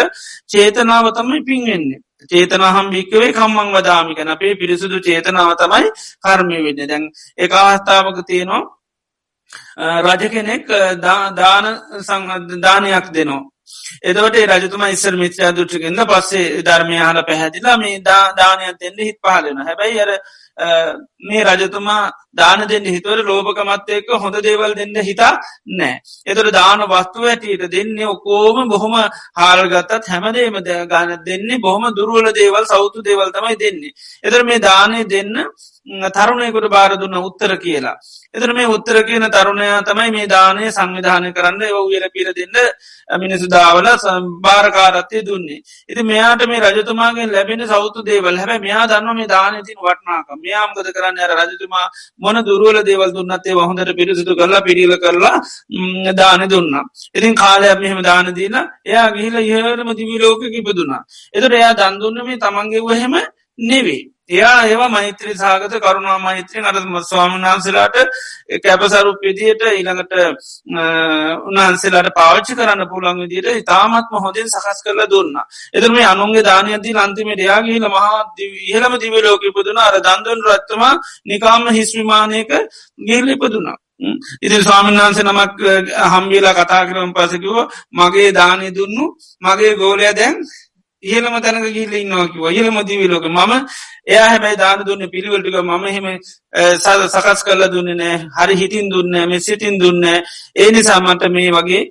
චේතනාව 0.48 1.06
තමයි 1.12 1.42
පින්වෙන්නේ 1.44 2.02
චේතනහම් 2.30 2.88
භික්කවේ 2.90 3.32
කම්මං 3.32 3.70
වදාමිකන 3.74 4.30
අපේ 4.30 4.54
පිරිසුදු 4.56 4.98
චේතනාව 5.00 5.52
තමයි 5.56 5.88
කර්මය 6.24 6.58
වෙන්න. 6.60 6.82
දැන් 6.84 7.04
එක 7.38 7.52
අවස්ථාවක 7.54 8.18
තියෙනවා. 8.24 8.64
රජ 10.06 10.22
කෙනෙක් 10.30 10.64
දාන 11.00 11.66
දානයක් 12.62 13.06
දෙනවා. 13.12 13.44
එදවට 14.04 14.54
රජතුම 14.54 14.86
ඉස්සර 14.88 15.16
මිත්‍රයා 15.16 15.52
දුට්ටිගෙන්ද 15.52 16.06
පස්සේ 16.06 16.62
ධර්මය 16.62 16.98
හල 17.00 17.22
පැහැදිලා 17.24 17.78
මේ 17.78 18.02
දානයක් 18.02 18.80
දෙන්න 18.80 19.00
හිත් 19.00 19.20
පහලෙන 19.22 19.62
හැබැයි 19.62 20.02
අර 20.02 20.12
මේ 21.22 21.44
රජතුමා 21.46 22.04
දාන 22.36 22.68
දෙන්න 22.68 22.86
හිතුවර 22.88 23.20
ලෝභකමත්තයක 23.24 24.10
හොඳ 24.16 24.36
දේවල් 24.40 24.74
දෙන්න 24.74 24.96
හිතා 25.02 25.34
නෑ. 25.72 26.00
එතට 26.26 26.52
දාන 26.52 26.80
වස්තුව 26.86 27.26
ඇටියට 27.26 27.68
දෙන්නේ 27.70 28.08
ඔකෝම 28.08 28.70
බොහොම 28.70 28.96
හාල්ගත්තත් 29.36 30.10
හැමදේම 30.10 30.58
ගාන 30.88 31.16
දෙන්නේ 31.24 31.60
බොහොම 31.60 31.86
දුරුවල 31.92 32.34
දේවල් 32.34 32.66
සෞතු 32.66 33.02
දේවල් 33.02 33.32
තමයි 33.32 33.56
දෙන්නේ. 33.58 33.96
එතර 34.24 34.44
මේ 34.44 34.60
දානය 34.60 35.06
දෙන්න 35.06 35.34
තරුණයකුට 35.86 36.68
බාර 36.68 36.98
දුන්න 36.98 37.14
උත්තර 37.20 37.58
කියලා. 37.58 37.98
එතර 38.34 38.54
මේ 38.54 38.66
උත්තර 38.68 39.04
කියන 39.04 39.30
තරුණයා 39.30 39.84
තමයි 39.84 40.12
මේ 40.12 40.28
දානය 40.28 40.66
සංවිධානය 40.70 41.32
කරන්න 41.32 41.62
ඔ 41.72 41.88
වියල 41.88 42.10
පිර 42.12 42.34
දෙන්න 42.34 42.56
මිනිසු 43.16 43.48
දාවල 43.48 43.86
භාරකාරත්තය 44.42 45.22
දුන්නේ. 45.22 45.62
ඉති 45.88 46.04
මෙයාට 46.04 46.42
මේ 46.46 46.60
රජතුමාගේ 46.62 47.28
ලැබෙන 47.28 47.62
සෞතු 47.66 48.04
දේවල් 48.04 48.38
හැබ 48.38 48.62
මෙයා 48.62 48.88
දන්න 48.88 49.16
මේ 49.16 49.28
දානතින් 49.28 49.78
වටනාක 49.78 50.28
මෙයාම්ගත 50.38 50.90
කරන්න 50.90 51.20
අර 51.20 51.32
රජතුමා 51.42 51.88
මොන 52.26 52.38
දුරුවල 52.44 52.78
දේවල් 52.82 53.12
දුන්නත්තේ 53.12 53.56
වහොඳට 53.56 53.92
පිරිසිතු 54.00 54.34
කරලා 54.36 54.62
පිරිල 54.62 54.94
කරලා 54.98 55.36
දාන 56.14 56.42
දුන්න. 56.50 56.74
ඉතින් 57.14 57.34
කාලයක් 57.36 57.80
මෙහෙම 57.80 58.02
දාන 58.02 58.28
දීලා 58.32 58.66
එයා 58.86 59.08
ගිහිල 59.16 59.36
ඉහරම 59.44 59.90
දිවිලෝක 59.94 60.42
කිපදුනා. 60.48 61.02
එතට 61.34 61.54
එයා 61.54 61.74
දන්දුන්න 61.76 62.26
මේ 62.28 62.38
තමන්ගේ 62.38 62.86
වහෙම 62.90 63.16
නෙවේ. 63.60 64.04
එයා 64.28 64.66
ඒවා 64.66 64.90
මෛත්‍රී 64.90 65.36
සාගත 65.36 65.74
කරුණා 65.78 66.18
මෛත්‍රී 66.20 66.64
අරම 66.64 66.96
ස්වාමන් 67.04 67.44
වහන්සේලාට 67.44 67.98
කැපසරුප 68.64 69.20
විදියට 69.22 69.62
ඊළඟට 69.68 70.14
උන්හන්සේලාට 71.50 72.10
පාච්චි 72.12 72.56
කරන්න 72.56 72.90
පුළන් 72.90 73.22
විදියට 73.22 73.52
ඉතාමත්ම 73.54 74.18
හොඳින් 74.18 74.48
සකස් 74.48 74.82
කරලා 74.82 75.08
දුන්න. 75.08 75.32
එතර 75.74 75.92
මේ 75.92 76.06
අනුන්ගේ 76.06 76.44
දානයදී 76.44 76.98
අන්තිමේ 76.98 77.38
ඩයාගේල 77.38 77.88
මහා 77.88 78.20
ඉහළම 78.64 78.94
දිව 78.98 79.16
ලෝක 79.22 79.44
ඉපදුන 79.44 79.78
අර 79.80 79.96
දන්දුන් 80.02 80.46
රත්තමා 80.48 80.94
නිකාම 81.26 81.64
හිස්විමානයක 81.70 82.52
ගිහිල 83.00 83.30
ඉපදුනා. 83.30 83.78
ඉතින් 84.42 84.64
ස්වාමීන් 84.64 85.00
වහන්සේ 85.00 85.24
නමක් 85.24 85.60
හම්බිලා 86.06 86.54
කතා 86.56 86.84
කරම 86.86 87.12
පසකිව 87.14 87.56
මගේ 87.94 88.30
දානය 88.34 88.68
දුන්නු 88.72 89.06
මගේ 89.42 89.74
ගෝලය 89.76 90.10
දැන් 90.14 90.36
ඉහලම 91.06 91.36
තැනක 91.40 91.68
ගිල්ල 91.70 91.94
ඉන්නවාකිව 91.96 92.44
ඉහලම 92.52 92.78
දිවිලෝක 92.84 93.26
මම 93.28 93.52
එයා 94.06 94.28
හැබැයි 94.28 94.58
දාන 94.58 94.80
දුන්න 94.82 95.04
පිළිවලටික 95.08 95.58
මම 95.62 95.86
හෙම 95.88 96.08
සද 96.76 97.02
සකස් 97.08 97.42
කරල 97.44 97.64
දුන්න 97.70 97.90
නෑ 97.94 98.16
හරි 98.36 98.56
හිතින් 98.56 98.90
දුන්න 98.90 99.14
මෙ 99.26 99.38
සිතින් 99.40 99.76
දුන්න 99.78 100.04
ඒ 100.56 100.70
නිසාමට 100.70 101.24
මේ 101.30 101.52
වගේ 101.52 101.84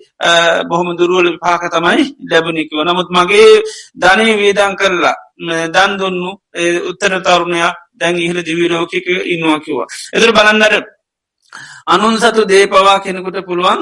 බොහොම 0.64 0.88
දුරුවල 0.94 1.28
පාක 1.38 1.62
තමයි 1.68 2.04
ලැබුණනිකිව 2.24 2.80
නමුත් 2.82 3.08
මගේ 3.10 3.62
ධනය 3.96 4.26
වේදන් 4.36 4.74
කරලා 4.74 5.16
දන් 5.68 5.92
දුන්නු 5.94 6.30
උත්තර 6.84 7.12
තරුණයක් 7.20 7.74
දැන් 7.94 8.16
ඉහල 8.18 8.38
දිවිලෝකික 8.40 9.06
ඉන්නවා 9.26 9.58
කිවා 9.60 9.88
එදර 10.12 10.30
බලන්නට 10.32 10.93
අනුන් 11.86 12.14
සතු 12.16 12.44
දේ 12.44 12.66
පවා 12.66 12.96
කෙනෙකුට 12.98 13.38
පුළුවන් 13.42 13.80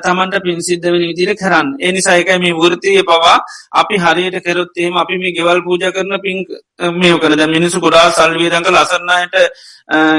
තමන්ට 0.00 0.36
පින් 0.40 0.60
සිද්ධ 0.60 0.86
වෙන 0.86 1.02
විදිර 1.02 1.30
කරන්න. 1.34 1.68
එනිසායකයි 1.80 2.38
මේ 2.38 2.54
වෘතිය 2.54 3.02
පවා 3.02 3.36
අපි 3.74 3.96
හරියට 3.96 4.38
කරොත්තේම 4.40 4.96
අපි 4.96 5.18
මේ 5.18 5.32
ගෙවල් 5.32 5.60
පූජ 5.62 5.84
කරන 5.90 6.14
පින් 6.20 6.38
මේ 6.94 7.18
කරද 7.18 7.42
මිනිසු 7.48 7.80
ගොඩා 7.80 8.06
සල්වීදක 8.12 8.68
ලසරන්නයට 8.68 9.36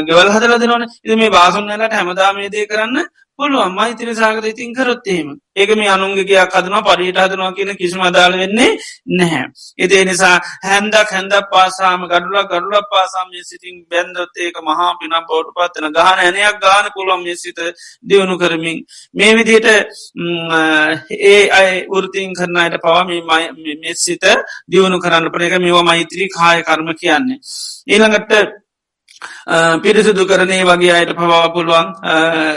ගෙවල් 0.05 0.29
හදල 0.29 0.53
දෙනවන 0.57 0.85
ඉ 1.05 1.15
මේ 1.15 1.31
බාසුන්නලට 1.31 1.93
හැමදාමේදය 1.93 2.67
කරන්න 2.67 2.97
පුළුවන් 3.39 3.73
මෛත්‍ර 3.73 4.09
සාගත 4.13 4.45
ඉතින් 4.45 4.73
කරොත්තේම 4.73 5.27
ඒක 5.55 5.71
මේ 5.71 5.89
අනුන්ගේයක් 5.89 6.53
හදනවා 6.53 6.83
පරිට 6.87 7.17
හදනවා 7.17 7.53
කියන 7.53 7.71
කිසිම 7.75 8.01
අදාල 8.01 8.33
වෙන්නේ 8.33 8.71
නැහැ. 9.09 9.45
එදේ 9.79 10.03
නිසා 10.05 10.35
හැන්දක් 10.63 11.09
හැන්ද 11.09 11.33
පාසාම 11.51 12.05
ගඩුල 12.05 12.37
ගඩුල 12.43 12.75
පාසාම 12.91 13.27
සිතින් 13.41 13.75
බැන්දොත් 13.89 14.33
ඒක 14.37 14.57
මහා 14.61 14.91
පින 14.99 15.15
පෝට 15.25 15.49
පත්වන 15.55 15.93
ගාන 15.93 16.17
ඇනයක් 16.19 16.55
ගාන 16.59 16.85
පුළොම් 16.95 17.25
සිත 17.35 17.59
දියුණු 18.03 18.35
කරමින් 18.37 18.77
මේ 19.13 19.31
විදියට 19.35 19.67
ඒ 21.23 21.41
අයි 21.51 21.75
වෘතින් 21.87 22.31
කරන්නයට 22.33 22.79
පවා 22.79 23.03
මේ 23.05 23.93
සිත 23.97 24.25
දියුණු 24.69 24.97
කරන්න 24.99 25.31
පන 25.31 25.43
එක 25.43 25.59
මේවා 25.59 25.83
මෛත්‍රී 25.83 26.29
කාය 26.29 26.57
කර්ම 26.63 26.89
කියන්නේ. 26.95 27.39
ඊළඟට 27.87 28.33
පිරිසිදු 29.77 30.23
කරනේ 30.25 30.63
වගේ 30.63 30.91
අයට 30.91 31.11
පවා 31.13 31.49
පුළුවන්. 31.49 31.87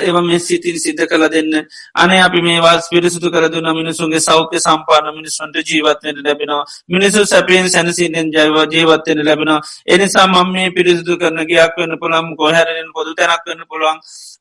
එම 0.01 0.17
මේ 0.23 0.39
සිතින් 0.41 0.77
සිද්ධ 0.77 1.05
කළ 1.05 1.25
දෙන්න. 1.29 1.67
අනේ 1.95 2.21
අපි 2.21 2.41
මේවාස් 2.41 2.89
පිරිසිදු 2.89 3.29
කරදුන 3.31 3.69
මිනිසුන්ගේ 3.73 4.21
සෞඛ්‍ය 4.21 4.59
සම්පාන 4.61 5.07
මිනිසුන්ට 5.13 5.57
ජීවත්වයට 5.63 6.19
ලැබෙනවා. 6.19 6.65
මිනිසු 6.89 7.27
සැපයෙන් 7.27 7.69
සැනසිීනෙන් 7.69 8.31
ජයව 8.31 8.57
ජීවත්වයට 8.67 9.21
ලැබෙනවා. 9.21 9.61
එනිසා 9.87 10.27
මම 10.27 10.53
මේ 10.53 10.71
පිරිසිදු 10.71 11.19
කරන 11.19 11.39
ගයක් 11.45 11.75
වන්න 11.77 11.99
පුළම් 11.99 12.27
කොහැරෙන් 12.37 12.93
පොදු 12.95 13.15
තැනක් 13.15 13.43
වන්න 13.47 13.67
පුළුවන්. 13.67 13.99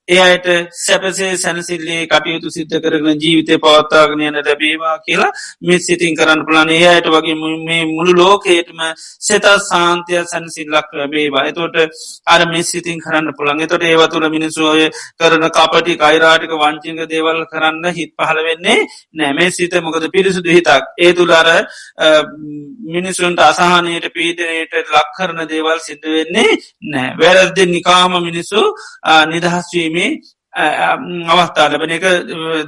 එයට 0.07 0.45
සැපසේ 0.75 1.37
සැනසිල්ලේ 1.37 2.07
කටයුතු 2.07 2.49
සිද්ධ 2.49 2.77
කරන 2.81 3.07
ජීවිතය 3.15 3.57
පවත්තාගනයන 3.57 4.33
ලැබේවා 4.37 4.95
කියලා 4.99 5.29
මිත් 5.61 5.81
සිතින් 5.81 6.15
කරන්න 6.15 6.41
පුලන 6.43 6.69
ඒයට 6.71 7.07
වගේ 7.07 7.35
මේ 7.61 7.85
මුළු 7.87 8.15
ලෝකේටම 8.15 8.81
සෙතා 8.97 9.57
සාන්තය 9.61 10.23
සැනසිල්ලක් 10.25 10.89
ලැබේවා. 10.91 11.43
එතොට 11.43 11.75
අර 12.27 12.41
මිස්සිතින් 12.47 12.99
කරන්න 12.99 13.33
පුළන් 13.33 13.61
එතොට 13.61 13.83
ඒවතුළ 13.83 14.27
මිනිසුවය 14.27 14.89
කරන 15.15 15.45
කපටි 15.49 15.95
කයිරාටික 15.95 16.55
වංචිංග 16.55 16.99
දේවල් 17.05 17.45
කරන්න 17.45 17.85
හිත් 17.91 18.11
පහල 18.13 18.41
වෙන්නේ 18.43 18.87
නෑමේ 19.13 19.51
සිත 19.51 19.73
මොකද 19.79 20.09
පිරිසුදු 20.09 20.49
හිතක්. 20.49 20.83
ඒ 20.97 21.13
තුළර 21.13 21.47
මිනිසුන්ට 22.87 23.39
අසාහනයට 23.41 24.09
පීඩනයට 24.11 24.73
ලක් 24.73 25.07
කරන 25.15 25.45
දේවල් 25.47 25.79
සිද්ධ 25.79 26.09
වෙන්නේ 26.09 26.59
නෑ 26.89 27.15
වැරද්ද 27.17 27.63
නිකාම 27.67 28.19
මිනිස්සු 28.21 28.61
නිදහස්වීම 29.27 29.90
කිරීමේ 29.91 30.21
අවස්ථා 31.25 31.69
ලැබෙන 31.69 31.91
එක 31.91 32.05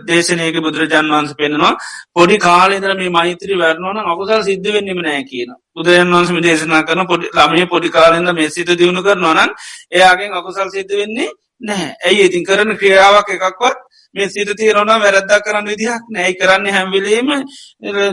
දේශනයක 0.04 0.58
බුදුරජාන් 0.58 1.08
වන්ස 1.08 1.34
පෙන්නවා 1.36 1.74
පොඩි 2.12 2.38
කාලෙදර 2.40 2.92
මේ 2.96 3.10
මෛත්‍රී 3.12 3.58
වැරනවන 3.58 3.98
අකුසල් 4.06 4.42
සිද්ධ 4.42 4.70
වෙන්නම 4.70 5.02
නෑ 5.02 5.24
කියන 5.24 5.50
බුදුරජන් 5.74 6.10
වන්සම 6.10 6.38
දේශනා 6.42 6.84
කරන 6.84 7.06
පොඩි 7.06 7.32
ළමේ 7.32 7.68
පොඩි 7.68 7.90
කාලෙද 7.90 8.30
මේ 8.32 8.50
සිත 8.50 8.70
දියුණු 8.74 9.02
කරනවනන් 9.02 9.50
එයාගෙන් 9.92 10.32
අකුසල් 10.34 10.70
සිද්ධ 10.70 10.94
වෙන්නේ 10.94 11.30
නැහැ. 11.62 11.92
ඇයි? 12.02 12.24
ඉතින් 12.24 12.44
කරන 12.44 12.78
ක්‍රියාවක් 12.78 13.30
එකක්වත් 13.30 13.78
මේ 14.16 14.30
සිත 14.30 14.50
තීරණ 14.54 14.92
වැරද්දා 14.96 15.40
කරන්න 15.42 15.68
විදිහක් 15.68 16.04
නෑයි 16.10 16.36
කරන්න 16.36 16.68
හැම්විලීම 16.70 17.30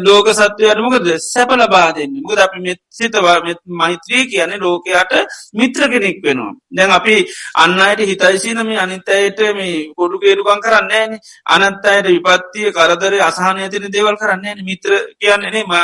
ලෝක 0.01 0.27
සත්වයටමකද 0.33 1.09
සැප 1.23 1.51
ලබාදන්න 1.53 2.15
මුද 2.21 2.39
අපි 2.39 2.61
මෙ 2.61 2.75
සිතවා 2.91 3.37
මෛත්‍රී 3.75 4.25
කියන 4.27 4.53
ලෝකයාට 4.59 5.13
මිත්‍ර 5.55 5.83
කෙනෙක් 5.87 6.19
වෙනවා. 6.21 6.53
දැන් 6.71 6.91
අපි 6.91 7.17
අන්න 7.57 7.81
අයට 7.81 8.01
හිතයිසිනම 8.03 8.71
අනිතයට 8.77 9.41
මේ 9.53 9.89
කොඩු 9.95 10.17
කේරුකන් 10.19 10.61
කරන්න 10.61 11.19
අනත් 11.49 11.85
අයට 11.87 12.07
විපත්තිය 12.09 12.73
කරදර 12.73 13.15
අසාහනය 13.21 13.69
තින 13.69 13.87
දේවල් 13.89 14.17
කරන්නේ 14.17 14.55
මිත්‍ර 14.63 14.91
කියන්නේනේ 15.17 15.65
ම 15.65 15.75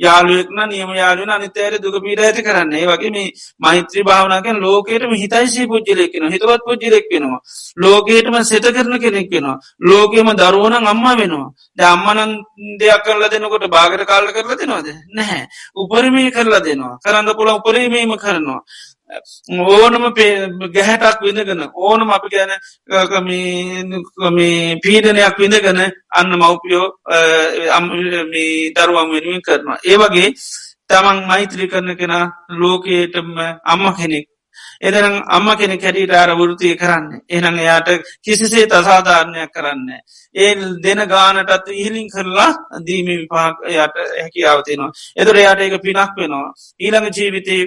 යාලුවෙක්න 0.00 0.58
නියම 0.68 0.90
යාලුවන 0.94 1.30
අනිතයට 1.30 1.80
දුක 1.80 1.96
පීඩ 2.00 2.20
ඇති 2.20 2.42
කරන්නේ. 2.42 2.86
වගේ 2.86 3.10
මේ 3.10 3.34
මෛත්‍රී 3.60 4.04
භාවනාගෙන් 4.04 4.56
ලෝකයටම 4.58 5.12
හිතයිසි 5.14 5.66
පුද්ජලෙක්ෙන 5.66 6.30
හිතවත් 6.30 6.62
පුද්ජලෙක් 6.64 7.06
වෙනවා. 7.10 7.40
ලෝකයටම 7.76 8.36
සෙත 8.44 8.66
කරන 8.70 8.94
කෙනෙක් 9.00 9.30
වෙනවා. 9.30 9.58
ලෝකෙම 9.80 10.28
දරුවන 10.36 10.74
අම්ම 10.74 11.04
වෙනවා. 11.18 11.52
ද 11.76 11.80
අම්මනන් 11.84 12.32
දෙයක් 12.78 13.04
කරලා 13.04 13.28
දෙනකොට 13.28 13.66
බාගර 13.68 14.02
කාල්ල 14.06 14.28
කරලා 14.28 14.56
දෙනවාද? 14.56 14.88
නැහැ. 15.16 15.44
උපරමය 15.76 16.30
කරලා 16.30 16.60
දෙනවා. 16.60 16.98
කරන්න 17.04 17.36
පුළ 17.36 17.50
උපරීමීම 17.50 18.12
කරනවා. 18.16 18.60
ඕනම 19.50 20.04
ගැහැටක් 20.74 21.20
විඳගෙන 21.22 21.62
ඕනම 21.76 22.10
අපි 22.10 22.28
ගැන 22.32 22.52
පීඩනයක් 24.84 25.36
විඳගෙන 25.38 25.80
අන්න 26.10 26.30
මවපියෝ 26.40 26.86
දරුවන් 28.76 29.08
වෙනුවෙන් 29.14 29.42
කරනවා. 29.46 29.78
ඒ 29.84 29.96
වගේ 29.96 30.28
තමන් 30.88 31.18
මෛත්‍රී 31.28 31.68
කරන 31.68 31.90
කෙන 31.96 32.14
ලෝකයටම 32.60 33.28
අම්ම 33.64 33.84
කෙනෙක් 33.98 34.26
එදනම් 34.80 35.16
අම්ම 35.28 35.48
කෙනෙ 35.54 35.76
කැඩීට 35.78 36.14
අර 36.14 36.30
වෘතිය 36.32 36.74
කරන්න. 36.76 37.06
එහන 37.28 37.58
එයාට 37.58 37.88
කිසිසේ 38.20 38.66
අසාධාරණයක් 38.72 39.50
කරන්න 39.50 39.88
ඒ 40.34 40.52
දෙන 40.80 41.00
ගානටත් 41.06 41.72
ඉහිලින් 41.72 42.08
කරලා 42.08 42.50
දීම 42.82 43.06
විපාක් 43.12 43.56
යට 43.68 43.96
හැකි 44.14 44.46
අවතිනවා 44.46 44.92
එදර 45.16 45.34
එයාට 45.36 45.60
එක 45.60 45.80
පිනක් 45.80 46.14
වෙනවා. 46.16 46.54
ඊළඟ 46.80 47.10
ජීවිතී 47.12 47.62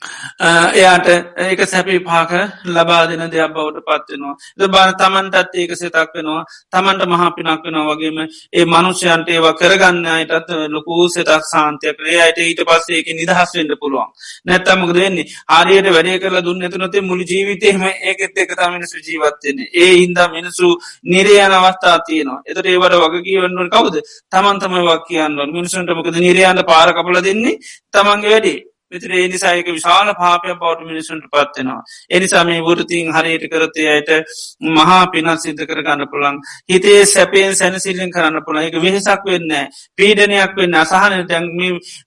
එයාට 0.00 1.08
ඒක 1.36 1.60
සැපි 1.64 1.98
පාක 2.00 2.30
ලබා 2.66 3.06
දෙන 3.08 3.22
දෙයක් 3.28 3.50
බවට 3.50 3.82
පත්වෙනවා. 3.82 4.34
ද 4.56 4.68
බාන 4.68 4.94
තමන්ටත් 4.94 5.54
ඒක 5.54 5.72
සතක් 5.72 6.14
වෙනවා. 6.14 6.44
තමන්ට 6.70 7.02
මහා 7.04 7.30
පිනක් 7.32 7.64
වෙනවා. 7.64 7.86
වගේම 7.90 8.18
ඒ 8.52 8.64
මනුෂ්‍යයන්ට 8.64 9.28
ඒවා 9.28 9.54
කරගන්න 9.54 10.06
අයටත් 10.08 10.50
ලොකූ 10.68 11.08
සතක් 11.08 11.42
සාන්තයක් 11.44 11.98
ඒ 12.04 12.20
අයට 12.20 12.38
ඊට 12.38 12.62
පස්සේක 12.62 13.10
නිදහස් 13.12 13.50
වෙන්ඩ 13.52 13.74
පුළුවන්. 13.76 14.08
නැත්තමක 14.46 14.94
දෙන්නේ 14.94 15.26
ආරයට 15.48 15.90
වැඩේ 15.90 16.18
කරලා 16.18 16.44
දුන්න 16.44 16.62
ඇතුනතේ 16.62 17.02
මුළි 17.02 17.26
ජීවිතයම 17.26 17.82
ඒකෙත් 17.82 18.38
එක 18.38 18.54
මිනිසු 18.68 18.96
ජීවත්වෙන 19.00 19.58
ඒ 19.74 19.92
හින්දා 19.96 20.28
මිනිසු 20.28 20.66
නිරයන 21.04 21.52
අවස්ථා 21.52 21.98
තියනවා. 22.00 22.40
එතට 22.46 22.66
ඒවට 22.66 22.98
වගකී 23.04 23.38
වන්නුවට 23.40 23.74
කවුද? 23.74 23.96
තමන් 24.30 24.58
තම 24.60 24.74
වක් 24.80 25.04
කියන්න 25.06 25.38
මිනිසුන්ට 25.50 25.90
මොකද? 25.90 26.16
නිරයන්ට 26.18 26.62
පාර 26.64 26.88
කපල 26.94 27.22
දෙන්නේ 27.22 27.60
තමන්ගේ 27.92 28.32
වැඩේ. 28.32 28.58
විතර 28.92 29.10
එනිසායක 29.18 29.66
විශාල 29.68 30.08
පාපය 30.14 30.54
බෞට් 30.56 30.80
මිනිසුන්ට 30.82 31.24
පත්වෙනවා. 31.26 31.82
එනිසා 32.10 32.44
මේ 32.44 32.60
වෘතින් 32.62 33.08
හරියට 33.10 33.44
කරතය 33.48 33.82
අයට 33.86 34.10
මහා 34.70 35.00
පිනත් 35.08 35.30
සිද්ධ 35.38 35.64
කරගන්න 35.64 36.02
පුළන් 36.06 36.36
හිතේ 36.66 37.00
සැපයෙන් 37.06 37.54
සැනසිල්ලෙන් 37.54 38.10
කරන්න 38.10 38.40
පුළ 38.42 38.60
එක 38.60 38.76
වෙහෙසක් 38.78 39.26
වෙන්න 39.26 39.52
පීඩනයක් 39.98 40.54
වෙන්න 40.54 40.74
අසාහන 40.76 41.26
දැන්ම 41.26 41.50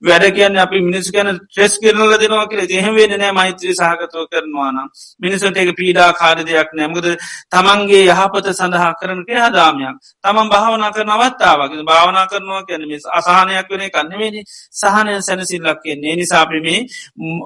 වැඩ 0.02 0.26
කියන්න 0.32 0.58
අපි 0.58 0.82
මිනිස් 0.82 1.12
ගැන 1.12 1.30
ට්‍රෙස් 1.38 1.78
කරනල 1.80 2.14
දෙනවා 2.18 2.48
කියල 2.48 2.62
එහෙම 2.72 2.96
වෙන 2.96 3.14
නෑ 3.16 3.32
මෛත්‍රී 3.32 3.74
සහගතව 3.74 4.26
කරනවා 4.28 4.72
නම්. 4.72 4.90
මිනිසට 5.20 5.58
එක 5.58 5.72
පීඩා 5.76 6.10
කාර 6.14 6.38
දෙයක් 6.42 6.74
නෑමකද 6.74 7.08
තමන්ගේ 7.50 8.04
යහපත 8.08 8.48
සඳහා 8.54 8.92
කරන 8.96 9.22
ක්‍රයාදාමයක්. 9.24 9.96
තමන් 10.24 10.48
භාවනා 10.50 10.92
කර 10.92 11.06
නවත්තාවගේ 11.06 11.86
භාවනා 11.86 12.26
කරනවා 12.28 12.64
කියන 12.64 12.84
අසාහනයක් 13.12 13.70
වන 13.70 13.88
කන්නවෙනි 13.92 14.42
සහනය 14.74 15.22
සැනසිල්ලක් 15.22 15.80
කියන්නේ. 15.82 16.16
නිසාපිමේ 16.18 16.71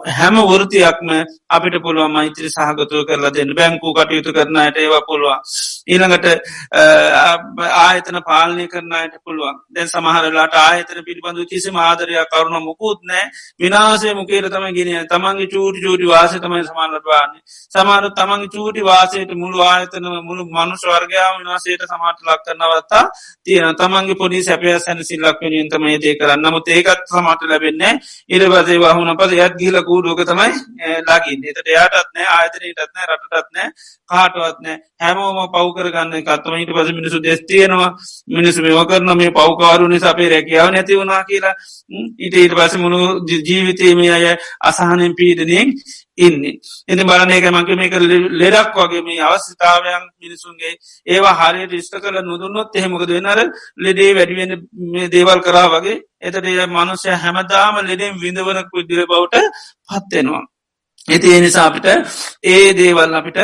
හැම 0.10 0.36
වෘතියක්ම 0.44 1.10
අපිට 1.50 1.76
පුළුවන් 1.80 2.12
මෛත්‍රී 2.12 2.50
සහගතුව 2.50 3.06
කරලා 3.06 3.32
දෙන්න. 3.32 3.54
බැංකූ 3.54 3.94
කටයුතු 3.94 4.32
කරනයට 4.32 4.78
ඒවා 4.78 5.04
පුළුවන්. 5.04 5.40
ඊළඟට 5.88 6.26
ආයතන 7.78 8.18
පාලනය 8.24 8.68
කරනයට 8.68 9.16
පුළුවන්. 9.22 9.56
දැන් 9.70 9.88
සමහරලාට 9.88 10.56
ආයතන 10.58 11.00
පිළිබඳු 11.02 11.46
කිසි 11.46 11.70
ආදරයක් 11.78 12.30
කරුණ 12.32 12.64
මුකුත් 12.64 13.00
නෑ 13.04 13.24
විනාසේ 13.60 14.14
මුකේර 14.16 14.46
තම 14.48 14.66
ගෙන 14.72 15.08
තමන්ගේ 15.08 15.48
චූටි 15.48 15.80
චූටි 15.82 16.08
වාසය 16.08 16.40
තමයි 16.40 16.64
සමානටවාන්නේ 16.66 17.42
සමාර 17.72 18.04
තමන්ගේ 18.12 18.50
චූටි 18.50 18.82
වාසයට 18.84 19.32
මුළු 19.36 19.62
ආයතන 19.64 20.08
මුළු 20.22 20.44
මනුෂ 20.48 20.86
වර්ගයා 20.86 21.30
විනාසයට 21.36 21.86
සමාට 21.86 22.20
ලක් 22.22 22.40
කරනවත්තා 22.46 23.04
තියෙන 23.44 23.76
තමන්ගේ 23.76 24.16
පොඩි 24.16 24.44
සැපය 24.44 24.76
සැනසිල්ලක් 24.80 25.42
වෙනින් 25.42 25.70
තමයි 25.70 25.98
දේ 25.98 26.16
කරන්න. 26.16 26.42
නමුත් 26.42 26.68
ඒකත් 26.70 27.06
සමට 27.08 27.42
ලැබෙන්නේ 27.46 27.94
ඉරබසේ 28.30 28.80
වහුණ 28.80 29.15
පද 29.18 29.38
යත් 29.38 29.56
ගිල 29.58 29.78
කූඩුවක 29.84 30.22
තමයි 30.24 30.52
ලගින් 31.08 31.46
එතට 31.46 31.68
යාටත් 31.68 32.10
නෑ 32.12 32.28
ආයතනයටත්නෑ 32.32 33.08
රටත්නෑ 33.10 33.70
කාටවත්නෑ 34.10 34.78
හැමෝම 35.00 35.40
පවකර 35.50 35.90
ගන්න 35.92 36.24
කත්තම 36.24 36.56
ඊට 36.56 36.74
පස 36.74 36.94
මිනිසු 36.94 37.22
දෙස්තියනවා 37.22 37.92
මිනිසු 38.30 38.62
මේව 38.62 38.82
කරන 38.86 39.12
මේ 39.16 39.32
පවකාරු 39.32 39.88
නිසාපේ 39.88 40.30
රැකියාව 40.30 40.72
නැති 40.72 40.98
වුණනා 40.98 41.24
කියලා. 41.26 41.56
ඊට 42.20 42.36
ඊට 42.36 42.56
පස 42.56 42.78
මුණු 42.78 43.00
ජීවිතේම 43.42 44.00
අය 44.10 44.26
අසාහනෙන් 44.62 45.16
පීඩනෙන් 45.16 45.74
ඉන්නේ. 46.18 46.56
එති 46.88 47.04
බලනයක 47.04 47.46
මගේ 47.50 47.76
මේක 47.76 47.94
ලෙඩක් 48.34 48.76
වගේ 48.76 49.04
මේ 49.04 49.22
අවස්ථාවයන් 49.22 50.04
මිනිසුන්ගේ 50.18 50.74
ඒවා 51.08 51.36
හරි 51.42 51.68
රිෂ්ට 51.68 51.96
කල 51.98 52.18
නොදුන්නොත් 52.22 52.76
එහෙමකද 52.76 53.10
වෙනර 53.10 53.40
ලෙඩේ 53.78 54.12
වැඩිවෙන 54.14 54.54
මේ 54.90 55.08
දේවල් 55.10 55.40
කරා 55.42 55.68
වගේ 55.72 56.02
එතට 56.22 56.52
මනුසය 56.70 57.10
හැමදාම 57.18 57.76
ලෙඩෙන් 57.84 58.20
විඳවන 58.20 58.60
කුද්දිර 58.66 59.02
බවට 59.06 59.46
පත්වෙනවා 59.90 60.44
ඇති 61.06 61.34
එනිසා 61.34 61.66
අපිට 61.66 61.88
ඒ 62.44 62.70
දේවල් 62.74 63.12
අපිට 63.14 63.38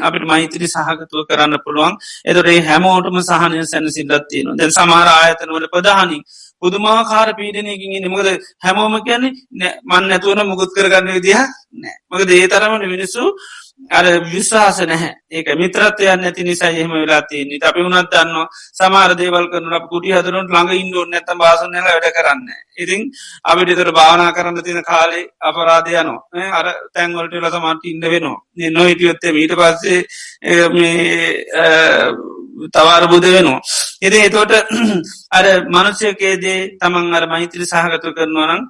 අපිට 0.00 0.24
මෛත්‍රී 0.24 0.68
සහගතුව 0.68 1.22
කරන්න 1.28 1.54
පුළුවන්. 1.60 1.94
එතොරේ 2.24 2.58
හැමෝටම 2.60 3.18
සහනය 3.22 3.60
සැන 3.64 3.86
සිල්ලත්තියන 3.88 4.48
දැන් 4.52 4.72
සමහර 4.72 5.08
ආයතනවල 5.10 5.66
ප්‍රධානින් 5.68 6.22
පුදුමාකාර 6.62 7.28
පීඩනයකින් 7.34 7.94
නිමකද 7.98 8.28
හැමෝම 8.58 8.94
කියන්නේ 9.02 9.72
මන් 9.84 10.12
ඇතුවන 10.12 10.42
මුකුත් 10.44 10.70
කරගන්න 10.72 11.14
විදිහ 11.14 11.38
නෑ. 11.74 11.96
මක 12.10 12.20
දේ 12.24 12.48
තරමට 12.48 12.86
මිනිස්සු 12.86 13.22
අර 13.90 14.04
විශ්වාස 14.24 14.78
නැහැ. 14.82 15.12
ඒක 15.30 15.48
මිත්‍රත්වයන් 15.54 16.20
නැති 16.20 16.42
නිසා 16.42 16.70
එහෙම 16.70 16.92
වෙලා 16.92 17.22
තියන්නේ. 17.22 17.60
අපි 17.62 17.80
වුණත් 17.80 18.10
දන්න 18.10 18.48
සමාර 18.72 19.10
දේවල් 19.14 19.46
කරන 19.48 19.74
කුටි 19.90 20.10
හදරුට 20.10 20.48
ළඟ 20.48 20.72
ඉන්ඩුව 20.74 21.04
නැත 21.06 21.28
බාසනල 21.34 21.76
වැඩ 21.78 22.08
කරන්න 22.10 22.48
ඉතින් 22.76 23.02
අපිට 23.44 23.76
තර 23.76 23.90
භාවනා 23.92 24.32
කරන්න 24.32 24.62
තින 24.62 24.80
කාලේ 24.82 25.28
අපරාධයනෝ 25.40 26.18
අර 26.52 26.66
තැන්වලට 26.94 27.34
ලසමට 27.34 27.84
ඉන්න 27.84 28.02
වෙනවා. 28.06 28.40
නොහිටියොත්තේ 28.70 29.32
මීට 29.32 29.54
පස්සේ 29.54 30.00
තවාර 30.42 32.16
බුද 32.56 33.24
වෙනවා. 33.26 33.60
එති 34.00 34.18
එතෝට 34.20 34.52
අර 35.30 35.44
මනුෂ්‍යකේදේ 35.68 36.78
තමන් 36.78 37.14
අර 37.14 37.24
මහිතරි 37.26 37.66
සහගතු 37.66 38.12
කරනවනම් 38.12 38.62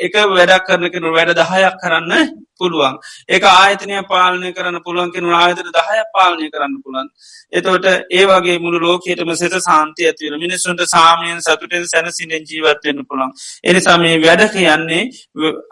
එක 0.00 0.14
වැඩක් 0.30 0.66
කරනකෙනු 0.66 1.12
වැඩ 1.12 1.34
දහයක් 1.36 1.76
කරන්න 1.76 2.12
පුළුවන්. 2.56 2.94
එක 3.28 3.42
ආයතනය 3.44 4.02
පාලනය 4.04 4.52
කරන්න 4.52 4.78
පුළුවන් 4.80 5.10
කෙනු 5.10 5.32
ආයතන 5.32 5.70
දහය 5.70 6.04
පාලනය 6.10 6.46
කරන්න 6.48 6.76
පුළන් 6.82 7.08
එතවට 7.52 7.86
ඒ 8.10 8.24
වගේ 8.26 8.58
මුළු 8.58 8.78
ලෝකයටම 8.80 9.32
සෙත 9.34 9.56
සාන්තිය 9.60 10.06
ඇතිවල 10.06 10.38
මිනිස්සුන්ට 10.38 10.86
සාමයෙන් 10.86 11.40
සතුටෙන් 11.40 11.84
සැනසිනෙන් 11.86 12.44
ජීවත්වයන්න 12.44 13.02
පුළන් 13.04 13.34
එනිසා 13.64 13.98
මේ 13.98 14.16
වැඩ 14.18 14.46
කියන්නේ 14.50 15.02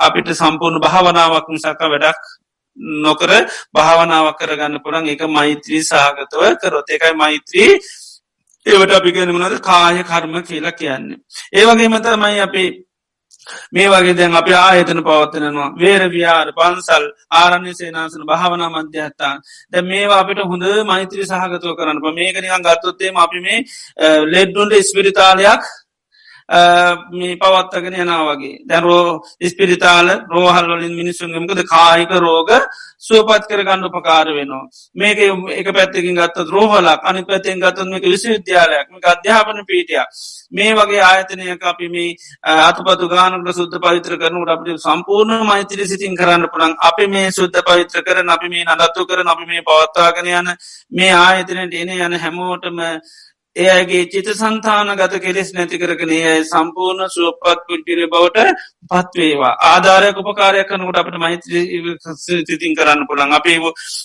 අපිට 0.00 0.34
සම්පූර්ණ 0.34 0.84
භාවනාවක් 0.84 1.48
මිසක 1.48 1.82
වැඩක් 1.86 2.22
නොකර 2.98 3.30
භාවනාවක් 3.74 4.38
කරගන්න 4.38 4.82
පුළන් 4.82 5.08
එක 5.08 5.22
මෛත්‍රී 5.28 5.82
සාගතව 5.84 6.42
කරොත්. 6.56 6.90
එකයි 6.90 7.14
මෛත්‍රී. 7.14 7.70
ඒවට 8.66 8.92
අපි 8.92 9.10
ගෙනමනද 9.12 9.56
කාය 9.60 10.04
කර්ම 10.04 10.34
කියලා 10.42 10.72
කියන්නේ. 10.72 11.18
ඒවගේ 11.52 11.88
මතමයි 11.88 12.40
අපි 12.40 12.64
මේ 13.72 13.88
වගේ 13.88 14.14
දැන් 14.14 14.34
අප 14.34 14.48
ආයතන 14.58 15.00
පවත්තනවා 15.00 15.68
වේර 15.74 16.02
විහාර 16.08 16.48
පන්සල් 16.52 17.04
ආරණ්‍ය 17.32 17.72
සේනාසන 17.72 18.24
භාවනා 18.24 18.70
මධ්‍යහත්තා 18.70 19.34
ද 19.72 19.82
මේවා 19.82 20.20
අපිට 20.20 20.40
හොඳ 20.44 20.64
මෛත්‍රී 20.84 21.26
සහගතුව 21.26 21.76
කරන්න 21.78 22.00
මේකනිකන් 22.12 22.66
ගත්තොත්තේම 22.66 23.16
අපි 23.16 23.38
මේ 23.40 23.58
ලෙඩ්ඩුන්ට 24.26 24.74
ස්පිරිතාලයක් 24.82 25.62
මේ 26.48 27.36
පවත්තගෙන 27.36 27.94
යනාවගේ 27.96 28.58
දැරෝ 28.64 29.20
ස්පිරිතාල 29.44 30.08
රෝහල් 30.28 30.68
වලින් 30.70 30.94
මිනිස්සුන්ගමකද 30.94 31.60
කායික 31.66 32.10
රෝග 32.18 32.50
සුවපත් 32.98 33.44
කරගන්න 33.46 33.84
උපකාර 33.84 34.26
වෙනවා. 34.28 34.64
මේක 34.94 35.18
එක 35.52 35.68
පැත්තකින් 35.70 36.16
ගත්ත 36.16 36.48
රෝහලක් 36.48 37.04
අනි 37.04 37.24
පැත්තෙන් 37.24 37.60
ගත්තන් 37.60 37.90
මේක 37.90 38.04
විශ 38.04 38.26
විද්‍යාලයක් 38.26 38.88
මේක 38.88 39.04
අධ්‍යාපන 39.06 39.60
පීටිය 39.64 40.00
මේ 40.52 40.72
වගේ 40.74 41.02
ආයතනයක 41.02 41.62
අපි 41.64 41.88
මේ 41.88 42.16
අතුපතු 42.62 43.08
ගානකට 43.08 43.52
සුද්ධ 43.52 43.78
පවිත්‍ර 43.78 44.16
කරනට 44.16 44.48
අපට 44.48 44.68
සම්පූර්ණ 44.80 45.46
මෛත්‍රී 45.46 45.86
සිතින් 45.86 46.16
කරන්න 46.16 46.48
පුළන් 46.48 46.76
අපි 46.82 47.06
මේ 47.08 47.30
සුද්ධ 47.30 47.60
පවිත්‍ර 47.62 48.02
කරන 48.02 48.30
අපි 48.30 48.48
මේ 48.48 48.64
නඩත්තු 48.66 49.06
කරන 49.06 49.28
අපි 49.28 49.44
මේ 49.46 49.62
පවත්වාගෙන 49.62 50.32
යන 50.32 50.52
මේ 50.92 51.12
ආයතනයට 51.14 51.74
එන 51.76 51.94
යන 51.98 52.18
හැමෝටම 52.18 52.80
එයගේ 53.56 54.06
චිත 54.06 54.28
සන්තාන 54.32 54.90
ගත 54.94 55.20
කෙලෙස් 55.20 55.52
නැති 55.52 55.78
කරගෙන 55.78 56.12
ඒ 56.12 56.34
සම්පූර්ණ 56.44 57.08
සුවපත් 57.08 57.64
පුද්ගිර 57.66 58.00
බවට 58.06 58.52
පත්වේවා 58.90 59.54
ආධාරය 59.68 60.10
උපකාරයක් 60.14 60.68
කනකට 60.68 60.98
අපට 60.98 61.16
මහිත 61.18 61.42
තිතින් 62.46 62.74
කරන්න 62.74 63.02
පුළන් 63.04 63.32
අපේ 63.32 63.58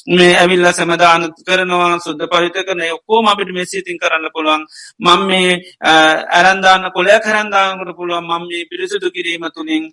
මේ 0.09 0.31
ඇවිල්ල 0.35 0.65
සැමදාන 0.71 1.27
කරනවා 1.43 1.99
සුද්ධ 1.99 2.25
පහිත 2.27 2.57
කරන 2.59 2.81
ඔක්කෝම 2.89 3.27
අපිට 3.27 3.51
මෙසිතින් 3.51 3.97
කරන්න 3.97 4.25
පුළුවන්. 4.29 4.65
මං 4.99 5.21
මේ 5.23 5.61
ඇරන්දාන්න 5.83 6.89
කොලය 6.91 7.13
කරන්දාකට 7.19 7.93
පුළුවන්. 7.93 8.25
මං 8.25 8.43
මේ 8.43 8.65
පිරිසුදු 8.65 9.11
කිරීම 9.11 9.45
තුළින් 9.51 9.83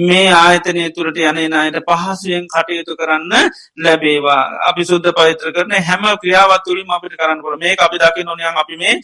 මේ 0.00 0.32
ආයතනය 0.34 0.86
තුරට 0.90 1.20
යනනයට 1.22 1.78
පහසුවෙන් 1.84 2.48
කටයුතු 2.48 2.96
කරන්න 2.96 3.32
ලැබේවා. 3.78 4.42
අපි 4.68 4.82
සුද්ධ 4.84 5.12
පවිත්‍ර 5.12 5.52
කරන 5.52 5.72
හැම 5.82 6.04
ක්‍රියාවත් 6.16 6.64
තුළින් 6.64 6.88
අපිට 6.90 7.14
කරන්න 7.16 7.40
පුළ 7.40 7.58
මේ 7.58 7.76
අපි 7.78 7.96
දකි 7.98 8.24
නොනයන් 8.24 8.56
අපි 8.56 8.76
මේ 8.76 8.99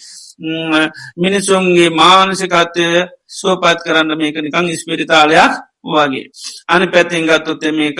මිනිසුන්ගේ 1.16 1.90
මානසිකත්වය 1.92 2.88
සුවපත් 3.30 3.78
කරන්න 3.84 4.12
මේක 4.16 4.36
නිකං 4.38 4.68
ස්පිරිතාලයක් 4.74 5.52
වගේ. 5.86 6.30
අනි 6.68 6.86
පැතින් 6.88 7.26
ගත්තොත්ත 7.26 7.62
මේක 7.72 7.98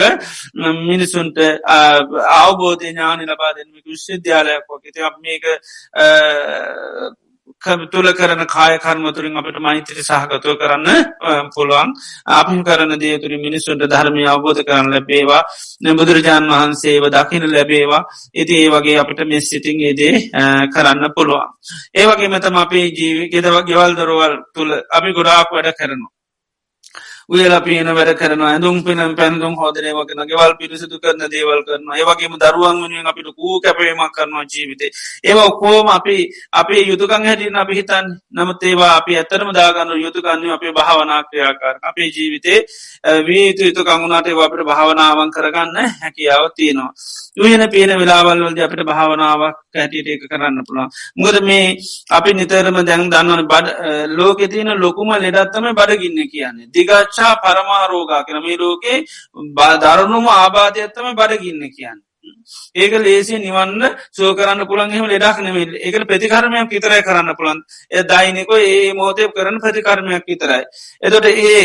මිනිසුන්ට 0.83 1.37
අවබෝධය 2.37 2.89
ඥානි 2.89 3.25
ලබාදමික 3.25 3.85
විශ්වවිද්‍යාලයක් 3.87 4.65
වගේ 4.71 5.11
මේක 5.21 5.45
තුළ 7.87 8.09
කරන 8.13 8.43
කාය 8.47 8.79
කර්මතුරින් 8.79 9.37
අපට 9.37 9.59
මෛත්‍රී 9.59 10.03
සහගතුව 10.03 10.57
කරන්න 10.57 10.89
පුළුවන්. 11.51 11.89
අපින් 12.31 12.61
කරන 12.63 12.93
දේතුරි 12.97 13.37
මිනිස්සුන්ට 13.39 13.85
ධර්මය 13.87 14.25
අවබෝධ 14.27 14.63
කරන්න 14.63 14.91
ලැබේවා. 14.91 15.43
බුදුරජාණන් 15.99 16.53
වහන්සේව 16.53 17.05
දකින 17.11 17.45
ලැබේවා. 17.49 18.03
ඉති 18.35 18.55
ඒ 18.57 18.69
වගේ 18.71 18.99
අපට 18.99 19.21
මෙස් 19.25 19.45
සිටිං 19.47 19.81
ඒදේ 19.83 20.15
කරන්න 20.75 21.05
පුළුවන්. 21.13 21.49
ඒවගේ 21.95 22.29
මෙතම 22.29 22.57
අපේ 22.57 22.87
ජීවි 22.91 23.25
ගෙදව 23.29 23.57
ගෙවල් 23.65 23.93
දොරවල් 23.95 24.35
තුළ 24.55 24.71
අපි 24.91 25.11
ගොඩාක් 25.13 25.49
වැඩ 25.51 25.73
කරනවා. 25.75 26.13
උයලා 27.29 27.61
පීන 27.61 27.89
වැඩ 27.89 28.15
කරන 28.15 28.43
ඇඳුම් 28.43 28.77
පිනම් 28.85 29.15
පැන්දුම් 29.17 29.55
හෝදනයවගෙන 29.57 30.21
ගෙවල් 30.25 30.53
පිරිසිදු 30.55 30.97
කරන 30.99 31.23
දේවල් 31.27 31.61
කරන 31.67 31.89
ඒවගේම 31.93 32.35
දරුවන් 32.37 32.79
වනුවෙන් 32.79 33.07
අපිට 33.07 33.29
කූ 33.35 33.61
කැපේමක් 33.61 34.13
කරනවා 34.13 34.45
ජීවිතේ. 34.47 34.91
ඒව 35.25 35.39
ඔක්කෝම 35.41 35.89
අපි 35.89 36.17
අපේ 36.53 36.87
යුතුකං 36.87 37.27
හැටින 37.27 37.57
අපි 37.57 37.75
හිතන් 37.75 38.07
නමුත් 38.31 38.63
ඒවා 38.63 38.93
අපි 38.97 39.17
ඇත්තරම 39.17 39.51
දාගන්න 39.53 39.91
යුතුකන්න 39.99 40.51
අපේ 40.53 40.73
භාවනාක්‍රයාකාර 40.73 41.77
අපේ 41.83 42.09
ජීවිතේ 42.09 42.59
වීතු 43.23 43.63
යුතුකංගුණට 43.65 44.29
අපට 44.39 44.63
භාවනාවන් 44.65 45.31
කරගන්න 45.31 45.77
හැකියාව 45.97 46.45
තියෙනවා. 46.55 46.93
යන 47.37 47.67
පේන 47.71 47.95
වෙලාවල්වලද 47.97 48.61
අපට 48.61 48.85
භාවනාවක් 48.85 49.57
හැටියට 49.75 50.09
එක 50.09 50.25
කරන්න 50.27 50.63
පුළා 50.63 50.89
මුද 51.17 51.37
මේ 51.43 51.77
අපි 52.11 52.31
නිතරම 52.35 52.81
දැන් 52.85 53.11
දන්නවන 53.11 53.45
බඩ 53.47 53.69
ලෝකෙ 54.15 54.47
තියෙන 54.49 54.73
ලොකුම 54.79 55.13
ලෙඩත්තම 55.19 55.73
බඩගින්න 55.75 56.31
කියන්නේ. 56.31 56.71
දිගච්ච 56.71 57.17
මච්චා 57.17 57.37
පරමාරෝගා 57.37 58.25
කන 58.25 58.43
මේ 58.43 58.57
ලෝකේ 58.57 59.05
දරුණුම 59.77 60.27
ආබාධයත්තම 60.31 61.07
බඩගින්න 61.15 61.63
කියන්න. 61.71 61.99
ඒක 62.75 62.93
ලේසිය 62.99 63.39
නිවන්න 63.39 63.83
සෝ 64.11 64.35
කරන්න 64.35 64.67
පුළන් 64.67 64.91
එහම 64.91 65.07
ලෙඩක් 65.07 65.41
නෙමල් 65.41 65.75
ඒකට 65.79 66.07
ප්‍රතිකර්මයක් 66.07 66.69
විතරයි 66.69 67.03
කරන්න 67.03 67.35
පුළන් 67.35 67.59
එ 67.91 68.03
දයිනෙක 68.05 68.51
ඒ 68.59 68.93
මෝතය 68.95 69.29
කරන 69.31 69.59
ප්‍රතිකර්මයක් 69.59 70.25
විතරයි. 70.25 70.63
එතොට 71.03 71.27
ඒ 71.27 71.63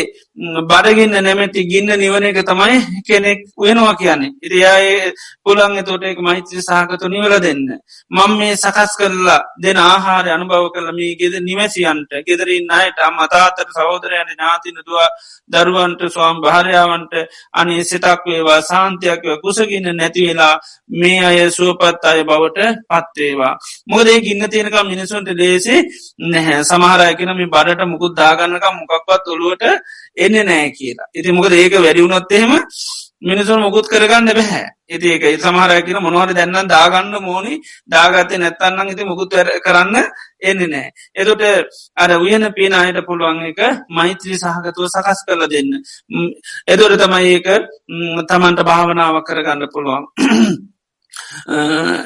බඩගින්න 0.64 1.16
නැමැති 1.18 1.66
ගින්න 1.66 1.92
නිවන 1.94 2.24
එක 2.24 2.40
තමයි 2.42 2.78
කෙනෙක් 3.02 3.40
වෙනවා 3.56 3.94
කියන්නේ. 3.94 4.32
ඉරියායේ 4.42 5.12
පුළන් 5.42 5.78
එතොට 5.78 6.04
එක 6.04 6.18
මහිත්‍ර 6.20 6.60
සහකතු 6.60 7.08
නිවල 7.08 7.34
දෙන්න. 7.38 7.62
මං 8.10 8.32
මේ 8.34 8.56
සකස් 8.56 8.96
කරලා 8.96 9.40
දෙන 9.58 9.76
ආහාර 9.78 10.26
අනුභව 10.28 10.72
කරලම 10.72 10.98
ගෙද 11.14 11.34
නිවැසියන්ට 11.42 12.10
ගෙදරින් 12.22 12.70
අයට 12.72 12.98
අම්මතාතර 13.00 13.68
සහෝදරයන 13.70 14.32
නාතිනතුව 14.34 14.98
දරුවන්ට 15.50 16.02
ස්වාම් 16.08 16.40
භාරයාවන්ට 16.42 17.12
අනි 17.54 17.84
සිතක් 17.84 18.24
වේවා 18.24 18.60
සාන්තියක්ව 18.62 19.40
කුසගින්න 19.42 19.88
නැතිවෙලා 19.92 20.51
මේ 20.94 21.20
අය 21.22 21.38
සුවපත් 21.50 22.04
අය 22.04 22.24
බවට 22.24 22.60
පත්වේවා. 22.90 23.54
මොදේ 23.86 24.18
ගින්න 24.20 24.48
තියෙනකම් 24.48 24.86
මිනිසුන්ට 24.86 25.30
ලේසි 25.34 25.76
නැහැ 26.26 26.60
සමහරයකෙන 26.64 27.32
මේ 27.32 27.52
බඩට 27.54 27.86
මුකුත් 27.86 28.16
දාගන්නකම් 28.16 28.74
මොකක්වත් 28.80 29.24
ඔළුවට 29.28 29.64
එන්න 30.18 30.36
නෑ 30.42 30.68
කියලා. 30.72 31.08
ඉති 31.14 31.32
මොකද 31.32 31.52
ඒක 31.54 31.78
වැඩිවුණොත් 31.78 32.32
එහෙම 32.32 32.52
මිනිසුන් 33.22 33.60
මුකුත් 33.60 33.86
කරගන්න 33.86 34.30
බැහැ 34.30 34.66
ඉති 34.88 35.06
ඒක 35.08 35.24
සමහරයකෙන 35.38 35.98
මොනවට 35.98 36.34
දැන්න 36.34 36.68
දාගන්න 36.68 37.14
මෝනි 37.20 37.54
දාගත්තය 37.86 38.36
නැත්තන්නම් 38.36 38.90
ඉති 38.90 39.04
මුකුත් 39.04 39.30
කරන්න 39.60 39.96
එන්න 40.42 40.60
නෑ. 40.66 40.90
එතොට 41.14 41.42
අර 41.96 42.10
උයන 42.18 42.44
පීනායට 42.52 43.00
පුළුවන් 43.02 43.40
එක 43.44 43.60
මෛත්‍රී 43.90 44.36
සහගතුව 44.36 44.86
සකස් 44.88 45.20
කරල 45.26 45.46
දෙන්න. 45.46 45.70
එදොට 46.66 46.98
තමයි 46.98 47.32
ඒක 47.32 47.48
තමන්ට 48.28 48.60
භාවනාව 48.64 49.22
කරගන්න 49.22 49.70
පුළුවන්. 49.70 50.04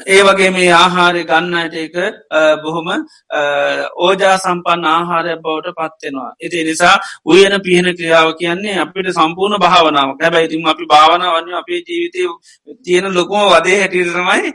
ඒ 0.07 0.21
වගේ 0.23 0.49
මේ 0.51 0.71
ආහාරය 0.73 1.23
ගන්නට 1.25 1.75
එක 1.77 1.95
බොහොම 2.61 2.87
ඕජා 3.97 4.35
සම්පන්න 4.37 4.85
ආහාරය 4.87 5.35
බවට 5.37 5.75
පත්වෙනවා. 5.77 6.31
ඉති 6.39 6.63
නිසා 6.63 6.95
උයන 7.27 7.55
පියන 7.61 7.87
ක්‍රියාව 7.93 8.29
කියන්නේ 8.35 8.77
අපිට 8.79 9.09
සම්පූර්ණ 9.11 9.59
භාවනාව 9.59 10.09
හැබැයිතිම 10.17 10.67
අපි 10.67 10.85
භාවනාවන්න 10.87 11.55
අපේ 11.55 11.81
ජීවිතය 11.81 12.27
තියෙන 12.83 13.07
ලොකුම 13.11 13.43
වදේ 13.45 13.79
හැටිරමයි 13.79 14.53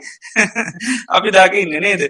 අපි 1.15 1.29
දකින්න 1.31 1.75
නේද? 1.79 2.01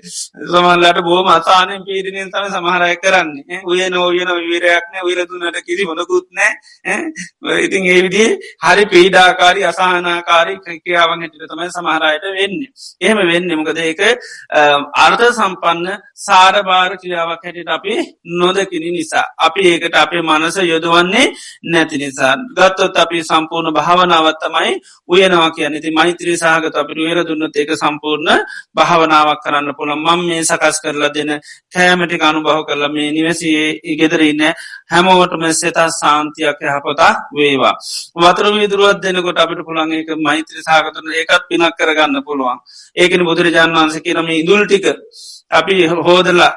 සමල්ලට 0.46 1.02
බෝම 1.02 1.28
අසානය 1.30 1.80
පීඩනෙන් 1.84 2.30
තම 2.30 2.48
සමහරය 2.50 2.96
කරන්නේ. 2.98 3.62
උයන 3.66 3.94
ඕයන 3.96 4.30
විවරයක්න 4.42 4.96
විරදුනට 5.04 5.62
කිසි 5.64 5.84
මොනකුත් 5.86 6.28
නෑ. 6.32 6.52
ඉතින් 7.60 7.84
ඒවිදි 7.88 8.26
හරි 8.64 8.86
පීඩාකාරි 8.88 9.66
අසාහනාකාරි 9.66 10.60
ක්‍රියාවන් 10.64 11.22
හැටිට 11.22 11.50
තමයි 11.50 11.70
සමහරයට 11.72 12.33
වෙන්නේ. 12.36 12.72
එහෙම 13.02 13.20
වෙන්න 13.32 13.50
මොකද 13.60 13.78
ඒක 13.80 14.02
අර්ථ 15.06 15.24
සම්පන්න 15.30 15.88
සාරභාර 16.18 16.92
ක්‍රියාවක් 17.02 17.44
හැටිට 17.46 17.70
අපි 17.70 17.94
නොදකිනි 18.40 18.90
නිසා. 18.92 19.26
අපි 19.38 19.62
ඒකට 19.72 19.96
අපේ 19.96 20.22
මනස 20.24 20.58
යොදවන්නේ 20.64 21.26
නැති 21.72 21.98
නිසා. 21.98 22.34
ගත්තොත් 22.58 22.98
අපි 22.98 23.24
සම්පූර්ණ 23.24 23.74
භාවනාවත්තමයි 23.74 24.72
උයනවා 25.10 25.50
කියන 25.52 25.76
ති 25.82 25.92
මෛත්‍රී 25.92 26.38
සහගත 26.38 26.76
අපි 26.76 26.94
උයර 26.98 27.20
දුන්නත් 27.28 27.56
ඒක 27.56 27.72
සම්පූර්ණ 27.76 28.46
භාවනාවක් 28.76 29.44
කරන්න 29.44 29.76
පුළ 29.78 29.92
මං 29.98 30.20
මේ 30.28 30.44
සකස් 30.44 30.78
කරලා 30.84 31.14
දෙන 31.16 31.32
කෑමටි 31.74 32.18
අනුභව 32.22 32.64
කරල 32.68 32.84
මේ 32.90 33.12
නිවැසියේ 33.12 33.70
ඉගෙදරන්න 33.86 34.44
හැමෝටම 34.92 35.44
සෙතා 35.54 35.90
සාන්තියක් 35.92 36.60
යහපතා 36.64 37.12
වේවා. 37.36 37.76
වතර 38.16 38.46
විදුරුවත් 38.56 39.02
දෙනකොට 39.04 39.40
අපිට 39.40 39.62
පුළන් 39.68 39.94
ඒක 39.94 40.10
මෛත්‍රී 40.20 40.64
සාගතන 40.64 41.08
ඒකත් 41.14 41.44
පිනක් 41.50 41.76
කරගන්න 41.80 42.23
පුළුවන් 42.24 42.60
ඒකන 42.98 43.26
බුදුරජාන් 43.26 43.72
වන්ස 43.74 43.96
කියනම 44.00 44.30
ඉදුල් 44.34 44.62
ටික 44.66 44.86
අපි 45.52 45.76
හෝදලා 46.00 46.52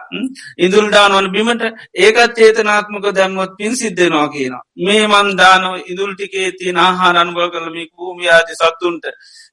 ඉදුල්ඩානවල 0.59 1.29
බිමට 1.31 1.62
ඒකත් 1.97 2.35
චේතනාත්මක 2.37 3.07
දැම්මොත් 3.11 3.57
පින් 3.57 3.73
සිද්ධනවා 3.75 4.29
කියන. 4.29 4.55
මේ 4.79 5.07
මන්දානව 5.07 5.73
ඉදුල්ටිකේ 5.87 6.49
තියන 6.53 6.79
ආහාරන්බව 6.79 7.41
කළම 7.49 7.77
කූමියාති 7.93 8.55
සත්තුන්ට 8.55 9.05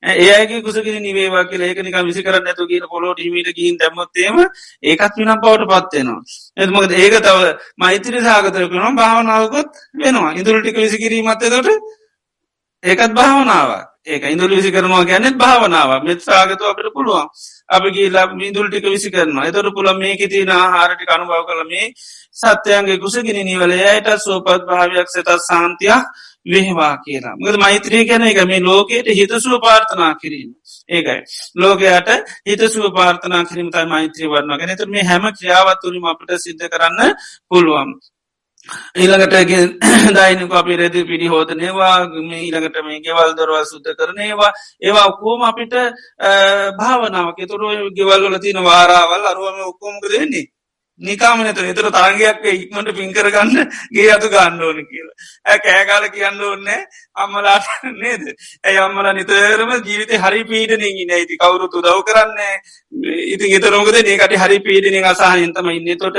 ඒයගේ 0.04 0.62
කුසගෙන 0.62 1.00
නිවේවා 1.00 1.46
කියල 1.46 1.62
ඒකනික 1.62 1.98
විසි 2.02 2.22
කරන්න 2.22 2.48
ඇතු 2.48 2.68
කියන 2.68 2.86
පොලොට 2.88 3.20
හිමට 3.20 3.50
ගීන් 3.54 3.78
දැමොත්තේම 3.78 4.38
ඒකත් 4.84 5.14
විනම් 5.18 5.38
පවට 5.38 5.72
පත්වෙනවා. 5.72 6.22
එත්මකද 6.58 6.92
ඒක 6.96 7.16
තව 7.22 7.40
මෛත්‍රි 7.78 8.20
සාගතර 8.22 8.68
කනම් 8.68 8.96
භාවනාවකොත් 8.96 9.82
වෙනවා 9.96 10.36
ඉදුල්ටික 10.36 10.78
විසිකිරීමත්තේ 10.78 11.50
තොට 11.50 11.68
ඒකත් 12.84 13.12
භාවනාවක්. 13.14 13.93
ඒක 14.08 14.24
ඉඳුල් 14.26 14.52
විසි 14.52 14.70
කරනවා 14.70 15.06
ගැනෙත් 15.06 15.36
භාවනාව 15.36 15.92
මෙත්සාගතු 16.04 16.64
අපට 16.66 16.88
පුළුවන්. 16.92 17.28
අපි 17.70 17.90
ගේලා 17.92 18.26
මිදුල් 18.34 18.68
ටික 18.68 18.86
විසි 18.86 19.10
කරනවා. 19.10 19.48
එතොට 19.48 19.70
පුළ 19.72 19.90
මේක 19.96 20.22
තින 20.28 20.50
ආහාරටි 20.52 21.06
අනුභව 21.08 21.44
කළ 21.44 21.64
මේ 21.66 21.94
සත්‍යයන්ගේ 22.34 23.00
කුසගෙන 23.00 23.40
නිවල 23.42 23.72
යට 23.72 24.10
සෝපත් 24.20 24.62
භාවයක් 24.66 25.08
සතත් 25.08 25.30
සාන්තියක් 25.42 26.04
වෙහවා 26.46 26.96
කියලා. 27.00 27.36
මද 27.38 27.56
මෛත්‍රී 27.58 28.04
කැන 28.04 28.24
එක 28.24 28.40
මේ 28.44 28.62
ලෝකයට 28.62 29.08
හිතසුව 29.10 29.56
පාර්ථනා 29.62 30.14
කිරීම. 30.16 30.52
ඒකයි. 30.90 31.20
ලෝකයට 31.56 32.10
හිතසුව 32.46 32.86
පාර්ථනා 32.92 33.44
කිරීමතයි 33.46 33.86
මෛත්‍රී 33.88 34.28
වරන්න 34.28 34.60
ගැනතුර 34.60 34.90
මේ 34.90 35.04
හැම 35.04 35.24
ක්‍රියාවත්තුරිම 35.32 36.06
අපට 36.06 36.32
සිද්ධ 36.38 36.66
කරන්න 36.68 37.16
පුළුවන්. 37.50 37.90
ඊළඟට 38.96 39.36
දයිනක 40.16 40.54
අපි 40.54 40.76
රෙදි 40.76 41.04
පිඩි 41.04 41.28
හෝදනේවා 41.28 41.96
ඊළඟට 42.14 42.78
මේ 42.82 43.02
ගෙවල් 43.02 43.36
දොරවා 43.36 43.66
සුද්ධ 43.66 43.92
කරනේවා 43.94 44.52
ඒවා. 44.82 45.08
ඔක්කෝම 45.08 45.42
අපිට 45.44 45.74
භාවනාවක. 46.74 47.40
තුර 47.46 47.62
ගෙවල්වල 47.92 48.40
තින 48.40 48.64
වාරාවල් 48.64 49.26
අරුවම 49.26 49.60
ඔක්කෝම 49.68 49.96
කරන්නේ 51.04 51.10
නිකාමනත 51.10 51.58
එතර 51.64 51.88
තරගයක් 51.90 52.46
ඉක්මට 52.46 52.94
පින්කරගන්න 52.94 53.70
ගේ 53.90 54.10
අතු 54.10 54.30
ගන්න 54.30 54.62
ඕන 54.62 54.80
කියලා. 54.84 55.16
ඇ 55.46 55.60
කෑකාල 55.60 56.10
කියන්න 56.10 56.42
ඕන්නෑ 56.42 56.86
අම්මලාට 57.16 57.66
නේද. 58.02 58.24
ඇයි 58.64 58.80
අම්මල 58.80 59.10
නිතරම 59.14 59.72
ජීවිත 59.82 60.14
හරි 60.18 60.44
පීඩනගින් 60.44 61.12
ඇති 61.12 61.38
කවුරුතු 61.38 61.82
දව් 61.82 62.04
කරන්න 62.04 62.40
ඉති 63.28 63.50
ගෙතරොකද 63.50 63.96
ඒකට 63.96 64.36
හරි 64.38 64.60
පීඩන 64.60 65.06
අසාහයන්තම 65.06 65.70
ඉන්න. 65.70 65.98
තොට 65.98 66.18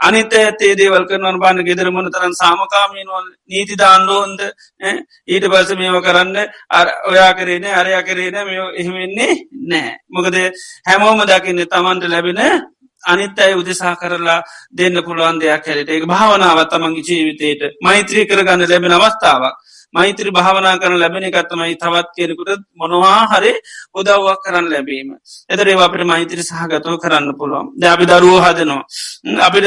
අනිත 0.00 0.32
ඇත්තේ 0.34 0.74
දේවල් 0.74 1.06
කරනවන් 1.06 1.40
බන්න 1.40 1.64
ගෙදර 1.64 1.90
මොන 1.90 2.10
තරන් 2.10 2.34
සාමකාමීනවල් 2.34 3.26
නීති 3.48 3.76
දාණ්ඩෝන්ද 3.76 4.40
ඊට 5.26 5.46
පස 5.46 5.74
මේව 5.74 6.00
කරන්න 6.02 6.36
ඔයා 7.06 7.32
කරේන 7.34 7.66
අරයා 7.74 8.02
කරේන 8.02 8.40
මෙ 8.44 8.56
එහෙමෙන්නේ 8.74 9.32
නෑ. 9.66 9.96
මොකද 10.08 10.36
හැමෝම 10.86 11.22
දකින්න 11.24 11.66
තමන්ට 11.66 12.04
ලැබෙන 12.06 12.40
අනිත් 13.06 13.38
අයි 13.38 13.54
උදෙසා 13.54 13.94
කරලා 13.96 14.40
දෙන්න 14.72 14.96
පුළුවන් 15.02 15.40
දෙයක් 15.40 15.64
හැරට 15.66 15.90
ඒ 15.90 16.02
භාවනාවත් 16.06 16.68
තමන්ගේ 16.70 17.06
ජීවිතයට 17.08 17.62
මෛත්‍රී 17.80 18.26
කරගන්න 18.26 18.66
ලැබෙන 18.66 18.92
අවස්ථාවක් 18.92 19.56
මෛත්‍රී 19.94 20.32
භාවනා 20.32 20.78
කරන 20.78 20.98
ලැබෙන 21.00 21.24
එකත්තමයි 21.24 21.76
තවත් 21.76 22.08
කෙනෙකුට 22.16 22.62
මොනවා 22.74 23.20
හරි 23.26 23.52
උදව්වක් 23.94 24.40
කරන්න 24.44 24.66
ලැබීම. 24.66 25.08
එතරේ 25.50 25.76
අපට 25.78 26.02
මෛත්‍රී 26.04 26.44
සහගතව 26.44 26.96
කරන්න 26.98 27.28
පුළුවන් 27.38 27.66
ද 27.74 27.82
අපි 27.84 28.04
දරුවෝ 28.04 28.40
හදනවා. 28.42 28.82
අපිට 29.40 29.66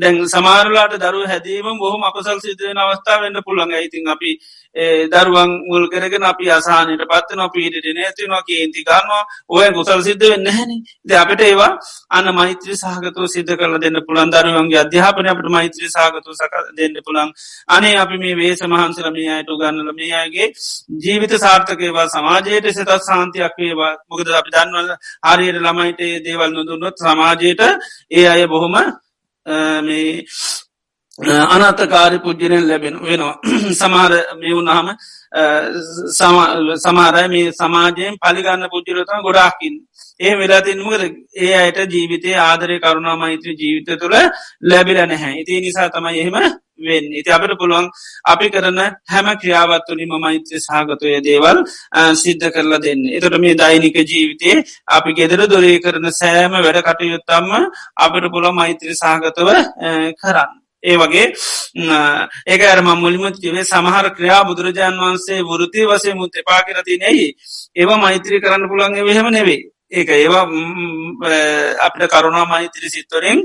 දැන් 0.00 0.16
සමාරලාට 0.26 0.94
දරුව 0.96 1.26
හැදීම 1.26 1.68
බොහම 1.78 2.02
අපසල් 2.02 2.38
සිදුවෙන 2.38 2.78
අවස්ථාව 2.78 3.20
වෙන්න 3.22 3.42
පුළන් 3.42 3.74
ඉතින් 3.78 4.08
අපි 4.08 4.30
දරුවන් 4.74 5.50
මුල් 5.64 5.88
කරගෙන 5.88 6.24
අපි 6.24 6.50
අසානයට 6.50 7.02
පත්වන 7.02 7.50
පීටට 7.50 7.86
නෑතිනවා 7.90 8.42
කේන්ති 8.42 8.84
ගන්නවා. 8.84 9.22
ඔය 9.48 9.68
ගුසල් 9.72 10.02
සිද්ධ 10.02 10.24
වෙන්න 10.24 10.46
හැන 10.48 10.70
ද 11.04 11.10
අපට 11.14 11.40
ඒවා 11.42 11.72
අන්න 12.10 12.28
මෛත්‍රී 12.32 12.76
සහගතු 12.76 13.26
සිද්ධ 13.26 13.54
කරල 13.54 13.78
දෙන්න 13.78 13.98
පුළන් 14.02 14.30
දරුවන්ගේ 14.30 14.80
අධ්‍යාපන 14.80 15.28
අපට 15.28 15.48
මෛත්‍රී 15.48 15.88
සහගතු 15.88 16.30
සක 16.32 16.54
දෙන්න 16.74 17.00
පුළන් 17.02 17.32
අනේ 17.68 17.96
අපි 17.96 18.18
මේ 18.18 18.36
වේ 18.36 18.52
සමහන්සල 18.54 19.10
මේ 19.10 19.30
අයට 19.30 19.50
ගන්නල 19.54 19.90
මේ 19.94 20.12
අයගේ 20.14 20.52
ජීවිත 20.98 21.34
සාර්ථකයවා 21.36 22.08
සමාජයට 22.08 22.70
සතත් 22.70 23.00
සාන්තියක් 23.02 23.58
වේවා. 23.58 23.92
මොකද 24.08 24.28
අපි 24.32 24.50
දන්නවල 24.50 24.88
හරියට 25.24 25.58
ළමයිට 25.58 26.00
දේවල් 26.22 26.50
නොදුන්නොත් 26.52 26.96
සමාජයට 26.98 27.62
ඒ 28.10 28.26
අය 28.26 28.46
බොහොම 28.46 28.76
මේ 29.82 30.08
අනත්තකාරි 31.18 32.18
පුද්ජනයෙන් 32.20 32.68
ලැබෙන 32.68 32.94
වෙනවා. 33.00 33.40
සමහර 33.74 34.12
මේ 34.36 34.52
වුණහම 34.52 34.88
සමාරය 36.78 37.24
මේ 37.28 37.52
සමාජයෙන් 37.52 38.18
පලිගන්න 38.18 38.68
පුද්ජලතන 38.68 39.22
ගොඩාකින් 39.22 39.74
ඒ 40.20 40.34
වෙලාතින්මකද 40.34 41.02
ඒ 41.36 41.54
අයට 41.56 41.78
ජීවිතය 41.88 42.34
ආදරය 42.40 42.78
කරුණා 42.78 43.16
මෛත්‍රී 43.16 43.56
ජීවිත 43.56 43.98
තුළ 43.98 44.14
ලැබිල 44.62 44.98
නැහැ. 45.02 45.34
ඉති 45.36 45.60
නිසා 45.60 45.88
තමයි 45.88 46.20
එහෙම 46.20 46.36
වෙන් 46.80 47.04
ඉති 47.12 47.30
අපට 47.30 47.52
පුළුවන් 47.56 47.90
අපි 48.26 48.46
කරන 48.48 48.78
හැම 49.06 49.26
ක්‍රියාවත්තුලිම 49.36 50.14
මෛත්‍ර 50.18 50.60
සාගතය 50.60 51.16
දේවල් 51.20 51.58
සිද්ධ 52.14 52.46
කරලා 52.48 52.80
දෙන්න. 52.80 53.02
එතට 53.08 53.38
මේ 53.38 53.56
දෛනික 53.56 53.98
ජීවිතේ 54.04 54.62
අපි 54.90 55.10
ගෙදර 55.14 55.42
දොරේ 55.48 55.78
කරන 55.80 56.08
සෑම 56.12 56.56
වැඩ 56.58 56.80
කටයුත්තම්ම 56.84 57.52
අපට 57.98 58.24
පුළ 58.30 58.50
මෛත්‍ර 58.52 58.94
සාගතව 58.94 59.48
කරන්න. 60.16 60.50
ඒ 60.82 60.96
වගේ 60.96 61.26
ඒක 62.46 62.62
අරම 62.64 62.88
මුලිමුත් 62.96 63.40
කිවේ 63.40 63.64
සමහර 63.64 64.06
ක්‍රියා 64.10 64.42
බුදුරජාන් 64.44 65.00
වහන්සේ 65.00 65.40
වෘති 65.42 65.82
වසේ 65.84 66.14
මුත් 66.14 66.36
එපා 66.36 66.60
කරති 66.62 66.94
නෙයි 66.96 67.26
ඒවා 67.76 67.98
මෛත්‍රී 67.98 68.40
කරන්න 68.40 68.70
පුළන්ගේ 68.70 69.04
වෙහෙම 69.04 69.28
නෙවෙයි 69.30 69.64
ඒක 69.90 70.08
ඒවා 70.10 70.44
අපට 71.80 72.02
කරුණා 72.06 72.44
මහිතരി 72.44 72.88
සිත්වරෙන් 72.88 73.38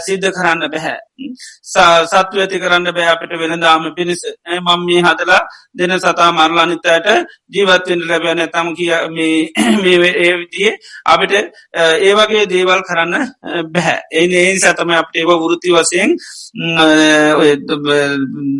සිද්ධ 0.00 0.28
කරන්න 0.30 0.70
බැහැ. 0.72 0.98
සත්ව 2.04 2.38
ඇති 2.38 2.58
කරන්න 2.58 2.88
බෑ 2.90 3.08
අපිට 3.08 3.32
වෙනදාම 3.34 3.84
පිණිස. 3.94 4.22
මම් 4.56 4.80
මේ 4.86 5.02
හදලා 5.02 5.40
දෙන 5.74 5.92
සතා 5.98 6.30
මරලානිතයට 6.32 7.06
ජීවත්වෙන් 7.48 8.00
ලැබැන 8.06 8.42
තම 8.48 8.68
කිය 8.74 8.92
මේ 9.10 10.12
ඒවිදිේ 10.18 10.72
අපිට 11.06 11.32
ඒවගේ 12.00 12.44
දේවල් 12.46 12.80
කරන්න 12.82 13.14
බැහැ 13.72 13.98
ඒ 14.12 14.26
ඒ 14.40 14.56
සතම 14.56 14.90
අපට 14.92 15.16
ඒව 15.16 15.30
වෘති 15.38 15.70
වසයෙන් 15.72 16.10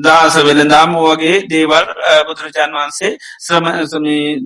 දාස 0.02 0.36
වෙන 0.40 0.68
දාම 0.68 0.96
වගේ 0.98 1.36
දේවල් 1.46 1.86
බුදුරජාන් 2.26 2.72
වහන්සේ 2.72 3.12
ශ්‍රම 3.40 3.66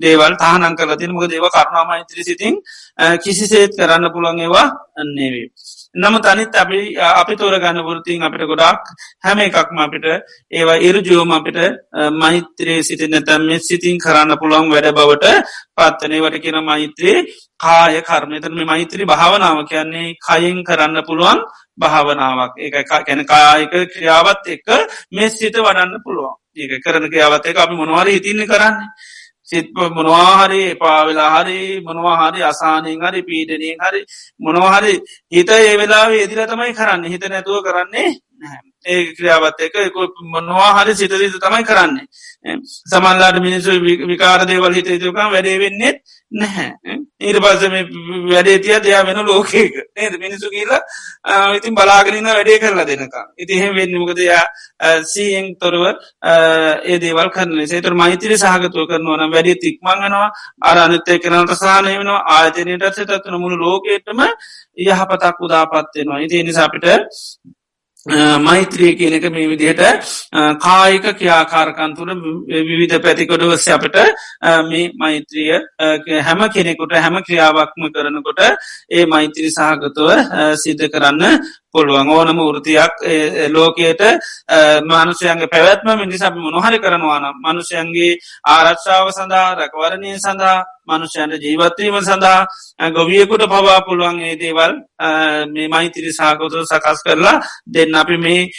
දේවල් 0.01 0.33
තානන් 0.37 0.75
කලතින 0.77 1.13
මොක 1.13 1.27
දේව 1.27 1.45
කරුණාමයිත්‍රි 1.49 2.23
සිතින් 2.23 2.55
කිසිසේත් 3.19 3.71
කරන්න 3.77 4.11
පුළන් 4.13 4.39
ඒවා 4.39 4.67
අන්නේවේ. 4.97 5.47
නම 5.95 6.15
තනිත් 6.17 6.55
අපි 6.55 6.95
අපි 6.95 7.33
තෝරගන්න 7.35 7.79
පුරතින් 7.81 8.21
අපිට 8.21 8.43
ගොඩක් 8.43 8.83
හැම 9.19 9.39
එකක්ම 9.39 9.77
අපිට 9.77 10.05
ඒවා 10.49 10.79
ඉරජුවම 10.79 11.31
අපිට 11.31 11.59
මහිත්‍රයේ 12.13 12.81
සිටින 12.81 13.15
තැම 13.21 13.49
සිතින් 13.59 13.97
කරන්න 13.97 14.37
පුළුවන් 14.37 14.71
වැඩ 14.71 14.87
බවට 14.91 15.25
පත්තනයවට 15.75 16.39
කියෙන 16.39 16.63
මෛත්‍රයේ 16.63 17.27
කාය 17.59 17.99
කර්මයතන 18.01 18.53
මේ 18.53 18.65
මෛත්‍රී 18.65 19.05
භාවනාව 19.05 19.57
කියන්නේ 19.65 20.15
කයින් 20.19 20.63
කරන්න 20.63 21.03
පුළුවන් 21.03 21.39
භාවනාවක්. 21.77 22.53
ඒ 22.57 22.83
කැන 22.85 23.25
කායක 23.25 23.73
ක්‍රියාවත් 23.89 24.47
එක්ක 24.47 24.67
මෙ 25.11 25.29
සිත 25.29 25.55
වඩන්න 25.57 25.99
පුළුවන්. 26.01 26.35
ඒක 26.55 26.71
කරන 26.79 27.05
ක්‍රියාවත් 27.07 27.45
එක 27.45 27.57
අපි 27.57 27.75
මොනවාර 27.75 28.07
හිතින්න 28.07 28.45
කරන්නේ? 28.45 28.89
සිත් 29.51 29.67
මොනවාහරි 29.89 30.61
එපාවෙලා 30.67 31.29
හරි 31.35 31.59
මොනවාහරි 31.81 32.43
අසානයෙන් 32.43 33.01
හරි 33.03 33.21
පීඩනයෙන් 33.23 33.79
හරි 33.81 34.01
මොනවාහරි 34.39 34.93
හිත 35.31 35.49
ඒ 35.51 35.77
වෙලා 35.77 36.05
එදිර 36.17 36.39
තමයි 36.47 36.73
කරන්න. 36.73 37.03
හිත 37.05 37.23
නැතුව 37.25 37.59
කරන්නේ 37.61 38.09
ඒ 38.85 39.13
ක්‍රියාවත් 39.13 39.59
එක 39.61 39.75
මොනවා 40.25 40.71
හරි 40.75 40.93
සිතදීත 40.95 41.35
තමයි 41.37 41.63
කරන්නේ. 41.63 42.07
සමල්ලාට 42.85 43.37
මිනිසු 43.39 43.71
විකාරදේවල් 44.07 44.73
හිත 44.73 44.87
යුකම් 44.99 45.27
වැඩේ 45.27 45.59
වෙන්නෙත් 45.59 45.97
නැහැ. 46.31 46.97
ඊට 47.21 47.37
පස 47.37 47.63
වැඩේ 48.27 48.59
තිය 48.59 48.77
දෙයා 48.79 49.03
වෙන 49.03 49.19
ලෝකේක 49.21 49.73
නේද? 49.93 50.13
මිනිසු 50.17 50.49
කියලා 50.49 50.81
ඉතින් 51.55 51.75
බලාගෙනන්න 51.75 52.29
වැඩේ 52.29 52.59
කරලා 52.59 52.85
දෙනකා 52.85 53.25
ඉතිහෙම 53.37 53.75
වෙන්න 53.75 53.95
මොකදයා 53.95 54.43
සීයෙන් 55.05 55.55
තොරව 55.57 55.83
ඒ 56.85 56.97
දේවල් 56.97 57.29
කරන 57.29 57.67
සේතුර 57.67 57.93
මෛතිරි 57.95 58.37
සහගතුව 58.37 58.87
කරනවන 58.87 59.25
වැඩි 59.29 59.55
තික්මංගනවා 59.57 60.27
අරනිත්තය 60.63 61.19
කරනට 61.19 61.55
සානය 61.55 61.93
වෙනවා. 61.93 62.21
ආයතනයට 62.31 62.85
සතත්වන 62.91 63.35
මුළු 63.37 63.57
ලෝකේටම 63.59 64.21
යහපතක් 64.79 65.37
උදාපත්වෙනවා 65.41 66.23
ඉති 66.25 66.43
නිසාපිට 66.43 66.87
මෛත්‍රිය 68.05 68.95
කියනක 68.95 69.25
මේ 69.25 69.47
විදිහට 69.47 69.81
කායික 70.59 71.05
ක්‍යාකාරකන්තුර 71.13 72.09
විවිධ 72.47 72.97
පැතිකොඩවස්ස 72.99 73.67
අපට 73.69 73.95
මේ 74.63 74.91
මෛත්‍රිය 74.95 75.61
හැම 76.19 76.39
කෙනෙකුට 76.49 76.93
හැම 76.93 77.21
ක්‍රියාවක්ම 77.21 77.83
කරනකොට 77.89 78.41
ඒ 78.89 79.05
මෛත්‍රී 79.05 79.51
සහගතව 79.51 80.09
සිද්ධ 80.55 80.89
කරන්න 80.89 81.45
පුළුවන්. 81.75 82.09
ඕනම 82.09 82.39
ෘතියක් 82.49 82.93
ලෝකයට 83.49 84.01
මනුෂයන්ගේ 84.83 85.47
පැවැත්ම 85.47 85.89
මිනිසාපි 85.97 86.39
මොනොහරි 86.39 86.77
කරනවාන 86.79 87.25
මනුෂයන්ගේ 87.37 88.19
ආරක්ෂාව 88.47 89.07
සඳහා 89.11 89.47
රැකවරණය 89.55 90.11
සඳහා 90.17 90.59
මනුෂ්‍යයන්ට 90.89 91.37
ජීවත්වීම 91.39 91.97
සඳහා 92.01 92.89
ගොවියකුට 92.91 93.43
පවා 93.45 93.81
පුළුවන් 93.81 94.19
ඒ 94.21 94.35
දේවල් 94.35 94.73
මේ 95.47 95.67
මෛතිරි 95.67 96.11
සාකෝතු 96.11 96.65
සකස් 96.65 96.99
කරලා 97.05 97.35
දෙන්න. 97.67 97.95
අපි 97.95 98.17
මේ 98.17 98.49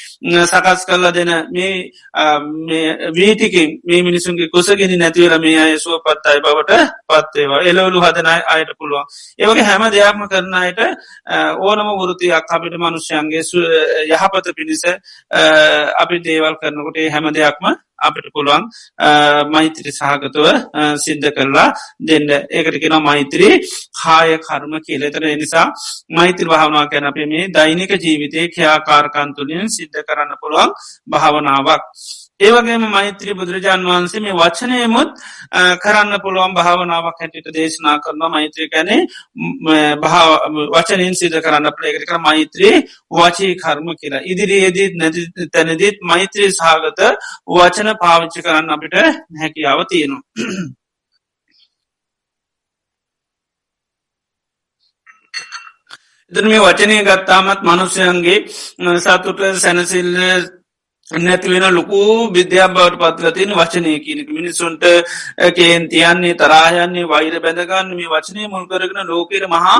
සකස් 0.44 0.86
කරලා 0.86 1.12
දෙන 1.12 1.30
මේ 1.50 1.72
වීටිකින් 3.10 3.68
මේ 3.82 4.02
මිනිසුන්ගේ 4.02 4.48
කුසගෙන 4.48 4.94
නැතිවර 4.94 5.34
මේ 5.38 5.58
අය 5.58 5.78
සුව 5.78 5.98
පත්තයි 6.00 6.40
බවට 6.40 6.72
පත්වේවා 7.08 7.62
එලවලු 7.62 7.98
හදනයි 8.00 8.38
අයට 8.46 8.70
පුළුවන්. 8.78 9.04
ඒවගේ 9.38 9.64
හැම 9.64 9.82
දෙයක්ම 9.88 10.22
කරනයට 10.26 10.80
ඕනම 11.60 11.88
වෘතියක් 12.00 12.46
අපිට 12.48 12.76
මනුෂ්‍යයන්ගේ 13.02 13.42
යහපත 14.08 14.46
පිණිස 14.54 14.82
අපි 15.96 16.16
දේවල් 16.20 16.54
කරනකොට 16.56 16.98
හැම 17.08 17.26
දෙයක්ම 17.32 17.66
අපිට 18.00 18.28
පුළුවන් 18.32 18.64
මෛත්‍රී 19.48 19.92
සහගතුව 19.92 20.46
සිද්ධ 20.98 21.28
කරලා 21.30 21.68
දෙන්න 22.02 22.28
ඒකට 22.30 22.78
කෙන 22.78 22.96
මෛත්‍රී 23.00 23.60
කාය 23.94 24.38
කර්ම 24.38 24.74
කියලෙතර 24.80 25.24
නිසා 25.34 25.66
මෛත්‍ර 26.10 26.46
භාවනා 26.46 26.86
කැන 26.86 27.04
අපේ 27.04 27.26
මේ 27.26 27.50
දෛනික 27.50 27.92
ජීවිතය 27.96 28.48
ක්‍යාකාරකන්තුලින් 28.50 29.68
සිද්ධ 29.68 30.02
කරන්න 30.02 30.34
පුළුවන් 30.36 30.74
භාවනාවක්. 31.08 31.82
ඒවගේම 32.40 32.84
මෛත්‍රී 32.90 33.34
බුදුරජාන් 33.38 33.86
වහන්සේ 33.88 34.22
මේ 34.24 34.34
වචනයමුත් 34.34 35.10
කරන්න 35.82 36.12
පුළුවන් 36.24 36.54
භාවනාවක් 36.58 37.20
හැටිට 37.20 37.48
දේශනා 37.56 37.96
කරනවා. 38.04 38.30
මෛත්‍රී 38.30 38.68
කැනේ 38.72 39.00
වචනින් 40.74 41.14
සිද 41.20 41.34
කරන්න 41.44 41.68
ප්‍රේකට 41.78 42.04
කර 42.08 42.18
මෛත්‍රී 42.18 42.74
වචී 43.12 43.52
කර්ම 43.62 43.88
කියලා. 44.00 44.22
ඉදිරියේදීත් 44.32 44.94
නැති 44.96 45.22
තැනදීත් 45.54 45.98
මෛත්‍රී 46.02 46.50
සාගත 46.52 47.00
වචන 47.48 47.90
පාවිච්චි 48.02 48.44
කරන්න 48.44 48.74
අපිට 48.74 48.94
හැකියාව 49.40 49.80
තියෙනවා. 49.90 50.22
එතන 56.32 56.46
මේ 56.48 56.64
වචනය 56.66 56.96
ගත්තාමත් 57.06 57.60
මනුෂ්‍යයන්ගේ 57.68 58.38
සතුට 59.04 59.40
සැනසිල්ල 59.62 60.12
නැතිවෙන 61.18 61.66
ලොකු 61.70 62.30
විද්‍යා 62.30 62.68
බවට 62.68 62.98
පත්ලතින 63.00 63.52
වචනය 63.52 63.92
කියනක 64.00 64.28
මිනිසුන්ට 64.30 64.84
කේන් 65.54 65.88
තියන්නේ 65.88 66.34
තරායන්නේ 66.36 67.06
වෛර 67.06 67.34
බැඳගන්න 67.38 67.94
මේ 67.94 68.08
වචනය 68.08 68.48
මුල් 68.48 68.66
කරගෙන 68.66 69.06
ලෝකෙර 69.06 69.48
මහා 69.48 69.78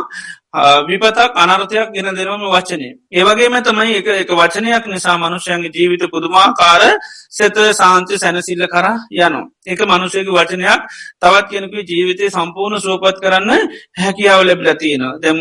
විපතක් 0.55 1.33
අනර්ථයක් 1.35 1.93
ගෙන 1.95 2.15
දෙනවම 2.15 2.45
වචනය. 2.47 2.89
ඒවගේම 3.11 3.57
තමයි 3.63 3.97
එක 3.97 4.07
එක 4.07 4.31
වචනයක් 4.31 4.85
නිසා 4.87 5.17
මනුෂ්‍යයන්ගේ 5.17 5.73
ජීවිත 5.73 6.05
පුදුමාකාර 6.11 6.83
සෙත 7.31 7.57
සාන්ති 7.73 8.19
සැනසිල්ල 8.19 8.67
කර 8.69 8.87
යනු. 9.11 9.49
එක 9.65 9.81
මනුෂයක 9.83 10.29
වචනයක් 10.29 10.81
තවත් 11.19 11.49
කෙනෙකු 11.49 11.79
ජීවිතය 11.83 12.29
සම්පූර්ණ 12.29 12.81
සෝපත් 12.81 13.17
කරන්න 13.17 13.51
හැකියාව 13.97 14.45
ලැබ්ලතියන. 14.45 15.03
දැම් 15.23 15.39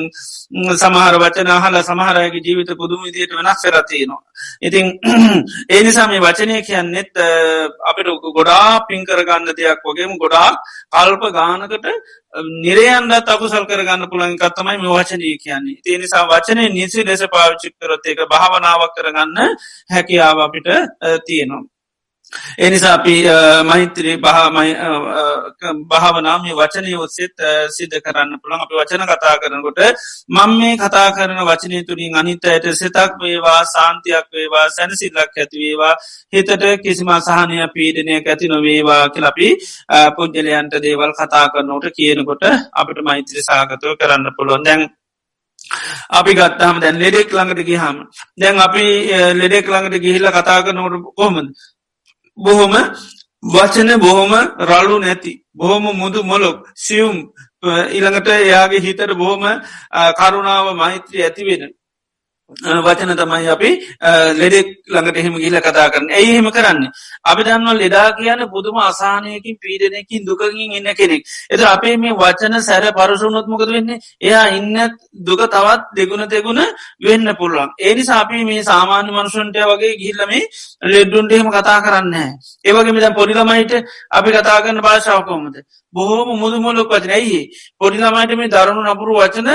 සමහර 0.76 1.16
වචන 1.20 1.52
හල 1.58 1.76
සමහරයගේ 1.82 2.42
ජීවිත 2.42 2.72
පුදුම 2.78 3.04
විදියට 3.04 3.36
වෙනස් 3.36 3.62
කරතියනවා. 3.62 4.24
ඉතින් 4.62 4.86
ඒ 5.68 5.82
නිසා 5.84 6.08
මේ 6.08 6.22
වචනය 6.22 6.64
කියන්නෙත් 6.64 7.12
අපිට 7.90 8.08
ගොඩා 8.32 8.88
පින් 8.88 9.04
කරගන්න 9.04 9.52
දෙයක් 9.52 9.84
වගේම 9.84 10.16
ගොඩා 10.18 10.56
කල්ප 10.90 11.24
ගානකට 11.34 11.86
නිරයන්ද 12.34 13.12
අකුසල් 13.12 13.66
කරගන්න 13.66 14.08
පුළන්කත්තමයි 14.08 14.78
මේ 14.78 14.94
වචනය 14.94 15.32
කියන්නේ 15.38 15.82
තිය 15.84 15.98
නිසා 15.98 16.24
වචනය 16.26 16.70
නිසි 16.70 17.04
ලෙස 17.04 17.24
පාවිච්චික්කරොත් 17.28 18.06
ඒක 18.06 18.24
භාවනාවක් 18.28 18.96
කරගන්න 18.96 19.38
හැකියාව 19.90 20.40
අපිට 20.40 20.68
තියෙනවා. 21.26 21.64
එනිසා 22.60 22.94
අපි 22.94 23.16
මහිත්‍රී 23.64 24.18
භාවනාම 25.92 26.44
වචනය 26.54 26.94
ඔස්සෙත් 26.98 27.38
සිද්ධ 27.70 27.98
කරන්න 28.00 28.40
පුළන් 28.42 28.60
අපි 28.60 28.76
වචන 28.76 29.04
කතා 29.06 29.36
කරනකොට 29.38 29.82
මං 30.30 30.52
මේ 30.56 30.76
කතා 30.78 31.08
කරන 31.12 31.42
වචනය 31.44 31.84
තුළින් 31.84 32.16
අනිතයට 32.16 32.66
සිතක් 32.74 33.12
වේවා 33.20 33.60
සාන්තියක් 33.68 34.28
වේවා 34.32 34.66
සැනසිල්ලක් 34.70 35.36
ඇතිවේවා 35.36 35.96
හිතට 36.34 36.66
කිසිම 36.84 37.12
සහනය 37.22 37.58
පීඩනය 37.72 38.16
ඇති 38.22 38.48
නොවේවා 38.48 39.04
කියලපි 39.10 39.50
පුද්ගලයන්ට 40.16 40.74
දේවල් 40.82 41.14
කතා 41.14 41.46
කරනෝට 41.50 41.86
කියනකොට 41.92 42.44
අපිට 42.74 43.00
මෛත්‍රී 43.02 43.44
සාගතව 43.44 43.94
කරන්න 44.00 44.36
පුළුවන්. 44.38 44.64
දැන් 44.64 44.82
අපි 46.12 46.32
ගත්තහම 46.34 46.80
දැන් 46.80 46.98
ලෙඩෙක් 46.98 47.30
ළඟට 47.30 47.62
ගිහාම 47.66 47.98
දැන් 48.38 48.56
අපි 48.60 48.86
ලෙඩෙක් 49.34 49.66
ළඟට 49.68 50.04
ගිහිල්ල 50.06 50.28
කතා 50.30 50.60
කරනවට 50.64 51.14
කොහොමද? 51.16 51.48
බොහොම 52.38 52.74
වචන 53.44 53.90
බොහොම 54.00 54.34
රලු 54.62 55.00
නැති 55.00 55.34
බොහොම 55.54 55.84
මුදු 55.96 56.24
මොලොක් 56.24 56.58
සියුම් 56.76 57.18
ඉළඟට 57.92 58.28
එයාගේ 58.30 58.82
හිතට 58.82 59.14
බොහොම 59.16 59.44
කරුණාව 60.16 60.68
මෛත්‍රී 60.76 61.24
ඇතිවෙන 61.24 61.64
වචන 62.52 63.16
තමයි 63.16 63.48
අපි 63.48 63.70
ලෙඩෙක් 64.34 64.68
ළඟට 64.86 65.18
එහෙම 65.18 65.36
ගිල 65.36 65.56
කතා 65.58 65.90
කරන. 65.90 66.10
ඇයි 66.10 66.32
එහෙම 66.32 66.50
කරන්න. 66.50 66.80
අපි 67.24 67.44
දන්වල් 67.44 67.78
ලෙඩා 67.78 68.12
කියන 68.14 68.42
පුදුම 68.48 68.78
අසානයකින් 68.80 69.56
පීඩනයකින් 69.58 70.26
දුකකින් 70.26 70.72
ඉන්න 70.72 70.90
කෙනෙක්. 70.94 71.24
එත 71.50 71.62
අපේ 71.66 71.98
මේ 71.98 72.14
වචන 72.14 72.62
සැර 72.62 72.84
පරසුනොත්මකද 72.92 73.70
වෙන්නේ? 73.70 74.00
එයා 74.20 74.46
ඉන්න 74.50 74.76
දුක 75.16 75.42
තවත් 75.48 75.82
දෙගුණ 75.96 76.28
දෙගුණ 76.28 76.62
වෙන්න 77.00 77.28
පුළුවන්. 77.36 77.70
ඒනි 77.80 78.04
සාපි 78.04 78.44
මේ 78.44 78.64
සාමාන්‍ය 78.64 79.10
මනුෂන්ටය 79.10 79.62
වගේ 79.64 79.98
ගිල්ලමේ 79.98 80.44
ලෙඩ්ඩුන්ට 80.86 81.32
එහෙම 81.32 81.50
කතා 81.50 81.80
කරන්න 81.82 82.16
ඒවගේ 82.66 82.92
මෙද 82.92 83.08
පොඩිළමයිට 83.14 83.74
අපි 84.12 84.30
කතා 84.32 84.60
කරන්න 84.62 84.82
භාෂාවකෝමද 84.82 85.56
බොහෝම 85.94 86.30
මුදුමුලොක් 86.38 86.90
වචන. 86.90 87.12
ඇයි 87.12 87.42
පොඩිළමයිට 87.78 88.36
මේ 88.36 88.50
දරුණු 88.50 88.82
නපුරු 88.86 89.18
වචන 89.18 89.50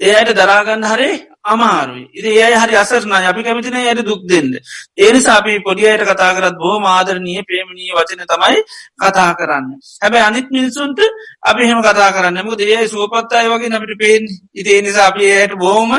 එයට 0.00 0.34
දරාගන්න 0.34 0.84
හරේ 0.84 1.33
අමාරුයි. 1.44 2.08
ඉති 2.10 2.30
ඒ 2.36 2.56
හරි 2.56 2.74
අසරන 2.74 3.12
අපි 3.12 3.42
කැමතින 3.42 3.76
යට 3.76 4.00
දුක් 4.02 4.22
දෙන්න. 4.24 4.48
ඒනි 4.96 5.20
අපි 5.28 5.52
පොඩියට 5.60 6.02
කතා 6.02 6.32
කරත් 6.32 6.56
බෝ 6.56 6.76
මාදරණය 6.80 7.34
පේමණී 7.44 7.92
වචන 7.92 8.24
තමයි 8.24 8.58
කතා 8.96 9.30
කරන්න. 9.34 9.66
හැබැ 10.02 10.22
අනිත් 10.22 10.46
මිනිසුන්ට 10.50 11.00
අපි 11.42 11.62
හෙම 11.62 11.80
කතා 11.80 12.10
කරන්න 12.10 12.40
මක 12.40 12.56
දේ 12.56 12.80
සුවපත්තාය 12.86 13.46
වගේ 13.46 13.68
නමිට 13.68 13.92
පේෙන් 13.96 14.24
ඉතිේ 14.54 14.80
නිසා 14.80 15.08
අපි 15.08 15.22
ඒයට 15.26 15.54
බෝම 15.56 15.92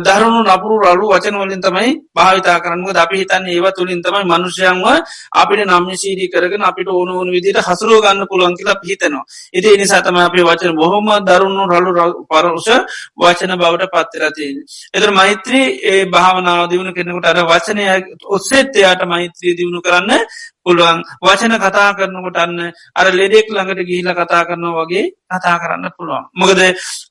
දරුණු 0.00 0.40
නපුරු 0.42 0.76
රලු 0.86 1.06
වචන 1.10 1.36
වලින් 1.36 1.60
තමයි 1.60 1.90
භාවිතා 2.10 2.58
කරන්නක 2.58 2.96
අපි 2.96 3.16
හිතන්න 3.18 3.44
ඒව 3.48 3.66
තුළින් 3.72 4.00
තමයි 4.00 4.24
මනුෂ්‍යයන්ව 4.24 4.86
අපිට 5.34 5.62
නම්්‍යශීරී 5.66 6.30
කරගෙන 6.30 6.62
අපිට 6.62 6.88
ඕන 6.88 7.08
ඕන 7.10 7.28
විදිට 7.28 7.60
හසුරුව 7.60 8.00
ගන්න 8.00 8.24
පුළුවන් 8.24 8.56
කියලා 8.56 8.80
හිතනවා. 8.82 9.24
ඉති 9.52 9.76
නිසා 9.76 10.00
තම 10.00 10.16
අපේ 10.18 10.44
වචන 10.44 10.74
බොහොම 10.74 11.08
දරුණු 11.22 11.62
රලු 11.68 11.90
පරෂ 12.24 12.68
වචන 13.14 13.52
බවට 13.58 13.92
පත්තරතිය 13.92 14.61
එතර 14.92 15.10
මෛත්‍රී 15.12 15.66
ඒ 15.84 16.04
භාවනාව 16.06 16.62
දියුණු 16.66 16.92
කෙනෙකුට 16.92 17.26
අර 17.26 17.38
වචනය 17.44 17.82
ඔස්සෙත් 18.28 18.76
එයාට 18.76 19.02
මෛත්‍රී 19.06 19.54
දියුණු 19.54 19.80
කරන්න 19.80 20.10
පුළුවන්. 20.62 21.02
වචන 21.22 21.54
කතා 21.58 21.90
කරනකොට 21.94 22.38
අන්න 22.38 22.60
අර 22.94 23.06
ලෙඩෙක් 23.12 23.46
ළඟට 23.48 23.82
ගිහිල 23.84 24.08
කතා 24.12 24.42
කරනවා 24.44 24.78
වගේ 24.80 25.04
කතා 25.30 25.56
කරන්න 25.58 25.90
පුළුවන්. 25.92 26.24
මොකද 26.34 26.60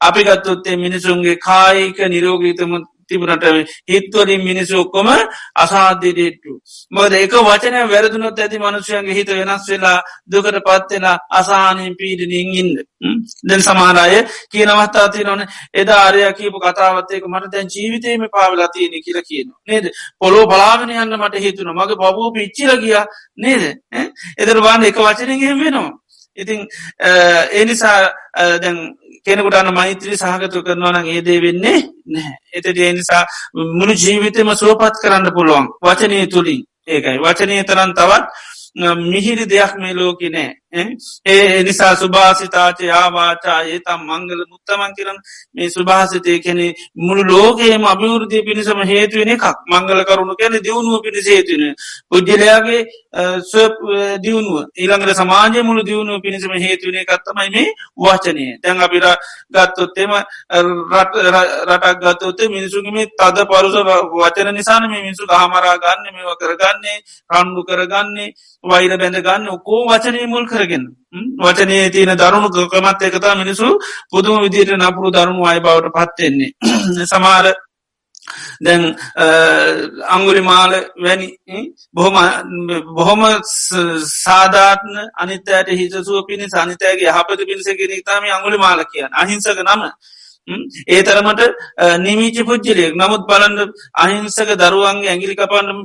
අපි 0.02 0.22
ගත්තොත්තේ 0.24 0.78
මිනිසුන්ගේ 0.78 1.38
කායික 1.40 2.00
නිරෝගීතම 2.08 2.74
තිබුණට 3.12 3.46
හිත්වලින් 3.88 4.42
මිනිස්සු 4.42 4.82
ඔක්කොම 4.82 5.10
අසාධ්‍යඩේට්ටු. 5.56 6.54
මොද 6.92 7.14
එක 7.16 7.34
වචනය 7.42 7.78
වැරදුනොත් 7.88 8.40
ඇති 8.40 8.60
මනුෂ්‍යයන්ගේ 8.60 9.16
හිත 9.16 9.30
වෙනස් 9.32 9.68
වෙලා 9.70 9.98
දුකට 10.28 10.58
පත්වෙලා 10.62 11.18
අසානයෙන් 11.32 11.96
පීඩනින් 11.96 12.50
ඉන්න. 12.56 12.72
දැන් 13.44 13.62
සමාරය 13.62 14.20
කියන 14.50 14.70
අවස්ථාති 14.70 15.24
නොන 15.24 15.42
එදා 15.74 16.00
ආරය 16.02 16.22
කියපු 16.34 16.60
කතාවත්තයක 16.60 17.26
මට 17.26 17.52
දැන් 17.52 17.68
ජීවිතයම 17.70 18.28
පාවලා 18.30 18.70
තියෙන 18.70 18.96
කියල 19.02 19.20
කියන. 19.24 19.48
නේද 19.64 19.86
පොලෝ 20.18 20.46
බලාගෙන 20.46 20.94
යන්න 20.96 21.18
මට 21.18 21.36
හිතුන 21.38 21.74
මගේ 21.74 22.00
බබූ 22.02 22.30
පිච්චිල 22.32 22.72
ගිය 22.78 22.98
නේද 23.38 23.64
එදර 24.38 24.58
වාන්න 24.60 24.84
එක 24.84 24.98
වචනගෙන් 24.98 25.60
වෙනවා. 25.60 26.01
ඉතිං 26.38 26.68
එනිසා 27.54 28.12
දැන් 28.58 28.78
කෙනෙකුට 29.26 29.56
අන්න 29.56 29.74
මෛත්‍රී 29.74 30.18
සහගතු 30.18 30.64
කරනවා 30.64 30.94
නම් 30.94 31.08
ඒදේ 31.08 31.40
වෙන්නේ 31.42 31.80
නැහැ. 32.06 32.38
එතට 32.54 32.78
ඒ 32.78 32.94
නිසා 32.94 33.24
මුළු 33.74 33.94
ජීවිතම 33.96 34.54
සුවපත් 34.56 34.96
කරන්න 35.04 35.34
පුළුවන් 35.34 35.68
වචනය 35.82 36.28
තුළින් 36.28 36.64
ඒකයි. 36.88 37.18
වචනය 37.20 37.64
තරන් 37.64 37.94
තවත් 37.94 38.26
මිහිරි 39.06 39.46
දෙයක් 39.46 39.74
මේ 39.78 39.94
ලෝකි 39.94 40.30
නෑ 40.30 40.61
ඒ 40.74 41.64
නිසා 41.64 41.96
සුභාසිතාචය 41.98 42.90
ආවාචායේ 42.92 43.80
තම් 43.82 44.02
මංගල 44.10 44.42
මුත්තමන් 44.46 44.94
කරන 44.94 45.18
මේ 45.54 45.70
සුභාසිතය 45.70 46.40
කැනෙ 46.40 46.68
මුළු 46.98 47.24
ලෝකේම 47.26 47.84
අභිවෘතිය 47.86 48.44
පිණිසම 48.44 48.80
හේතුවෙන 48.84 49.30
එකක්. 49.30 49.46
මංගල 49.68 50.04
කරුණු 50.06 50.36
කැන 50.36 50.56
දියුණුව 50.60 51.02
පිණිස 51.02 51.28
හේතුවන 51.28 51.76
පුද්ජලයාගේ 52.10 52.82
දියුණුව. 54.20 54.56
ඊළඟට 54.74 55.16
සමාජය 55.16 55.60
මුළු 55.62 55.84
දියුණුව 55.84 56.22
පිණිසම 56.22 56.54
හේතුවන 56.58 56.96
එකත්තමයි 56.98 57.50
මේ 57.50 57.68
වචනය. 57.98 58.46
තැන් 58.62 58.82
අපිර 58.82 59.06
ගත්තොත්තෙම 59.50 60.12
රටක් 61.68 62.00
ගත්තොත්තේ 62.02 62.50
මිනිසුගම 62.50 62.98
තද 63.14 63.38
පරුස 63.46 63.76
වචන 64.14 64.54
නිසාන 64.54 64.84
මේ 64.86 65.02
මිනිසු 65.02 65.28
හමරා 65.28 65.76
ගන්න 65.78 66.14
මේවා 66.14 66.38
කරගන්නේ 66.38 66.98
කණ්ඩු 67.30 67.62
කරගන්නේ 67.66 68.34
වෛර 68.64 68.98
බැඳ 68.98 69.18
ගන්න 69.20 69.50
ඔකෝ 69.50 69.82
වචනය 69.88 70.26
මුල් 70.28 70.46
කරගෙන 70.62 70.86
වචනය 71.40 71.76
තියෙන 71.90 72.14
දරුණු 72.18 72.50
කමත් 72.68 73.02
එකතා 73.04 73.36
මිනිසු 73.36 73.68
පුදුම 74.10 74.40
විදියට 74.42 74.78
නපුරු 74.78 75.10
දරුණු 75.12 75.44
අයි 75.46 75.60
බවට 75.62 75.94
පත්වෙන්නේ 75.98 76.52
සමාර 77.12 77.46
දැන් 78.60 78.84
අංගුලි 80.10 80.42
මාල 80.42 80.72
වැනි 80.98 81.28
බොහොම 81.94 82.16
බොහොම 82.90 83.22
සාධාත්න 83.44 84.94
අනිතයට 85.16 85.68
හිතසුව 85.72 86.26
පිණි 86.26 86.48
සනිතයගේ 86.48 87.10
යහපත 87.10 87.40
පිණිසගෙන 87.42 87.94
තාම 88.04 88.24
අංගුලි 88.30 88.58
මාල 88.58 88.80
කියන්න. 88.86 89.12
අහිංසක 89.14 89.62
නම. 89.64 89.82
ඒ 90.88 91.02
තරමට 91.04 91.42
නිමීචි 92.00 92.42
පුද්ජලයෙක් 92.44 92.94
නමුත් 92.96 93.24
බලන්න 93.24 93.58
අහිංසක 93.96 94.50
දරුවන්ගේ 94.56 95.10
ඇගිලි 95.10 95.36
කපන්න 95.36 95.78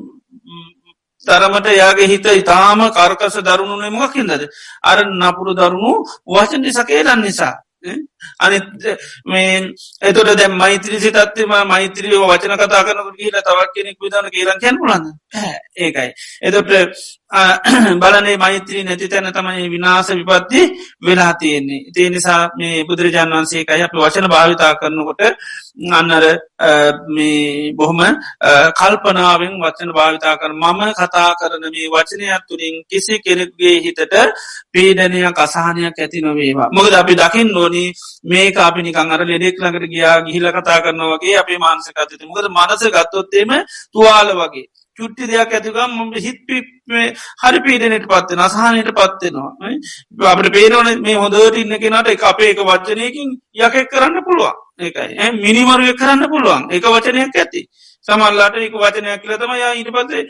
තරමට 1.27 1.69
යාගේ 1.75 2.09
හිත 2.09 2.27
ඉතාම 2.33 2.81
කර්කස 2.91 3.37
දරුණුනේ 3.43 3.93
මොකින්දද 3.93 4.49
අර 4.85 4.99
නපුරු 5.12 5.53
දරුණු 5.55 5.93
වචන්ටි 6.29 6.73
සකේලන් 6.73 7.23
නිසා. 7.23 7.55
අනි 8.39 8.59
මේ 9.27 9.75
එතොට 10.03 10.33
දැ 10.35 10.49
මෛත්‍රී 10.53 11.01
සිතත්ම 11.01 11.53
මෛත්‍රියෝ 11.67 12.27
වචන 12.27 12.57
කතා 12.57 12.83
කරනක 12.85 13.11
කියල 13.17 13.37
තවක් 13.41 13.71
කෙනෙක් 13.75 13.99
විදන 14.01 14.31
කියලන් 14.31 14.61
කැන්පුලන්න 14.61 15.05
ඒකයි. 15.77 16.11
එතොට 16.43 16.71
බලනේ 18.01 18.37
මෛත්‍රී 18.37 18.85
නැති 18.85 19.09
තැන 19.09 19.27
තමයි 19.29 19.66
විනාස 19.68 20.09
විපත්ති 20.11 20.61
වෙලා 21.03 21.35
තියෙන්නේ. 21.35 21.81
ඉතිේ 21.89 22.11
නිසා 22.11 22.51
මේ 22.57 22.85
බුදුරජාන් 22.85 23.33
වන්සේකයි 23.33 23.83
අප 23.83 23.95
වචන 23.95 24.29
භාවිතා 24.29 24.74
කරනකොට 24.74 25.20
අන්නර 25.93 26.24
මේ 27.09 27.72
බොහොම 27.74 28.01
කල්පනාවෙන් 28.72 29.59
වචන 29.59 29.91
භාවිතා 29.93 30.37
කර 30.37 30.53
මම 30.55 30.81
කතා 30.93 31.31
කරන 31.35 31.64
මේ 31.66 31.89
වචනයක් 31.89 32.47
තුළින් 32.49 32.77
කිසි 32.87 33.18
කෙනෙක්ගේ 33.18 33.74
හිතට 33.81 34.14
පීඩනයක් 34.68 35.39
අසාහනයක් 35.39 35.99
ඇති 35.99 36.20
නොවේවා. 36.20 36.70
මොකද 36.70 36.95
අපි 36.95 37.14
දකිින් 37.16 37.49
නොනි 37.51 37.85
මේ 38.24 38.55
අපි 38.59 38.81
නිකං 38.83 39.12
අර 39.12 39.22
ලෙඩෙක් 39.24 39.57
ළඟට 39.57 39.91
ගියා 39.91 40.16
ගිහිල 40.22 40.47
කතා 40.53 40.79
කරනවගේ 40.81 41.37
අපේ 41.37 41.59
මාන්සක 41.59 41.97
අතති. 41.97 42.24
මොකද 42.24 42.47
මනස 42.49 42.83
ගත්තොත්තේම 42.89 43.51
තුවාල 43.93 44.31
වගේ. 44.33 44.66
චුට්ටි 44.99 45.28
දෙයක් 45.28 45.53
ඇතිකම් 45.53 45.97
ම 46.01 46.12
හිත් 46.16 46.38
හරි 47.42 47.59
පීඩනයට 47.61 48.07
පත්වෙන 48.07 48.40
අසාහනයට 48.40 48.92
පත්වෙනවා 48.92 49.51
අපට 50.26 50.53
පේනවන 50.53 51.03
මේ 51.03 51.16
හොඳට 51.16 51.57
ඉන්න 51.57 51.78
කෙනට 51.78 52.09
එක 52.09 52.22
අපේ 52.24 52.53
එක 52.53 52.62
වචනයකින් 52.62 53.34
යකෙක් 53.57 53.90
කරන්න 53.90 54.24
පුළුවන්. 54.24 54.57
ඒකයි. 54.78 55.32
මිනිමරුව 55.38 55.92
කරන්න 55.94 56.28
පුළුවන්. 56.28 56.70
එක 56.70 56.84
වචනයක් 56.86 57.36
ඇති. 57.36 57.62
සමල්ලාට 58.07 58.57
එක 58.59 58.74
වචනයක් 58.74 59.22
කියලතම 59.22 59.53
යා 59.55 59.72
ඉට 59.74 59.90
පසේ 59.90 60.22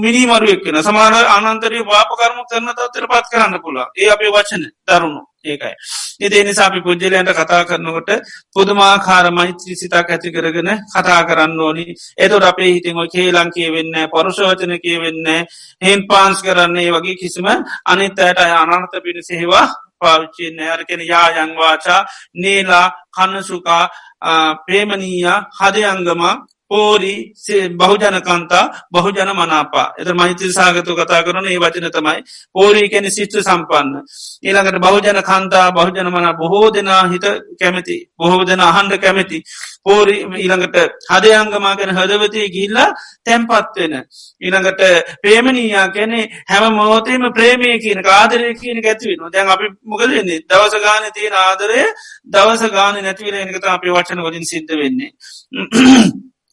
මිනිමරුවක් 0.00 0.64
වෙන 0.66 0.82
සමාන 0.82 1.14
අනන්තරය 1.28 1.82
වාපකරම 1.84 2.40
කරන 2.46 2.70
තත්තර 2.70 3.06
පත් 3.06 3.26
කරන්න 3.32 3.60
පුළුව 3.60 3.88
ඒ 3.96 4.10
අපේ 4.10 4.30
වචන 4.30 4.64
දරුණු. 4.86 5.22
ඒකයි. 5.44 5.74
ඉදේ 6.20 6.44
නිසා 6.44 6.66
අපි 6.66 6.80
පුද්ජලයන්ට 6.82 7.32
කතා 7.32 7.62
කරනකොට 7.64 8.10
පුදුමාකාර 8.52 9.26
මෛත්‍රී 9.32 9.76
සිතා 9.76 10.04
ඇති 10.04 10.32
කරගෙන 10.32 10.70
කතා 10.88 11.20
කරන්න 11.24 11.60
ඕනි. 11.60 11.84
එතුට 12.16 12.44
අපේ 12.44 12.72
හිතින් 12.72 12.96
ඔ 12.96 13.06
කේලං 13.08 13.50
කියවෙන්න 13.50 13.94
පරුෂවචන 14.08 14.74
කියවෙන්න 14.78 15.26
හෙන් 15.82 16.00
පාන්ස් 16.06 16.42
කරන්නේ 16.42 16.90
වගේ 16.90 17.16
කිසිම 17.16 17.46
අනිත්තයට 17.86 18.38
අනර්ථ 18.38 18.96
පිණිසෙහිවා 18.98 19.66
පාවිච්චින්න 20.00 20.60
අරකෙන 20.68 21.02
යායංවාචා 21.02 22.00
නේලා 22.36 22.86
කන්නසුකා 23.12 23.84
ප්‍රේමණීය 24.62 25.28
හදයංගම 25.58 26.22
පෝරි 26.72 27.14
බහුජනකන්තා 27.76 28.64
බහුජන 28.90 29.30
මනාපා 29.32 29.86
එත 29.98 30.08
මෛත්‍රී 30.14 30.52
සාගතු 30.52 30.92
කතා 30.94 31.22
කරන 31.22 31.46
ඒ 31.46 31.58
වචන 31.58 31.88
තමයි 31.90 32.20
පෝරී 32.54 32.88
කැන 32.88 33.10
සිිත්්‍ර 33.10 33.40
සම්පන්න. 33.40 33.88
ඊළඟට 34.42 34.78
බහුජන 34.80 35.20
කන්තා 35.22 35.66
බහුජන 35.72 36.08
මන 36.08 36.28
බොහෝ 36.36 36.66
දෙනා 36.70 37.04
හිත 37.06 37.26
කැමති 37.60 37.96
බොහෝ 38.16 38.42
දෙන 38.44 38.60
අහන්ඩ 38.62 38.94
කැමති. 38.98 39.38
පෝරි 39.82 40.16
ඊළඟට 40.36 40.76
හදයංගමා 41.10 41.74
ගැන 41.74 41.92
හදවතය 41.92 42.42
ගිල්ලා 42.48 42.88
තැම්පත්වෙන 43.24 43.94
ඊළඟට 44.40 44.82
ප්‍රේමණීයා 45.22 45.86
කැනෙ 45.90 46.20
හැම 46.48 46.64
මෝතේම 46.74 47.24
ප්‍රේමය 47.32 47.70
කියන 47.78 48.02
ආදරය 48.08 48.54
කියන 48.54 48.82
ඇතිවෙන 48.82 49.32
දැන් 49.32 49.48
අපි 49.50 49.72
මොකදන්නේ 49.84 50.40
දවස 50.44 50.74
ගාන 50.80 51.08
තියෙන 51.12 51.38
ආදරය 51.38 51.80
දවස 52.28 52.62
ගාන 52.70 53.00
නැතිවල 53.00 53.36
එනකත 53.36 53.66
අපි 53.68 53.88
වචන 53.90 54.22
වලින් 54.22 54.46
සිද්ධ 54.46 54.74
වෙන්නේ. 54.74 55.10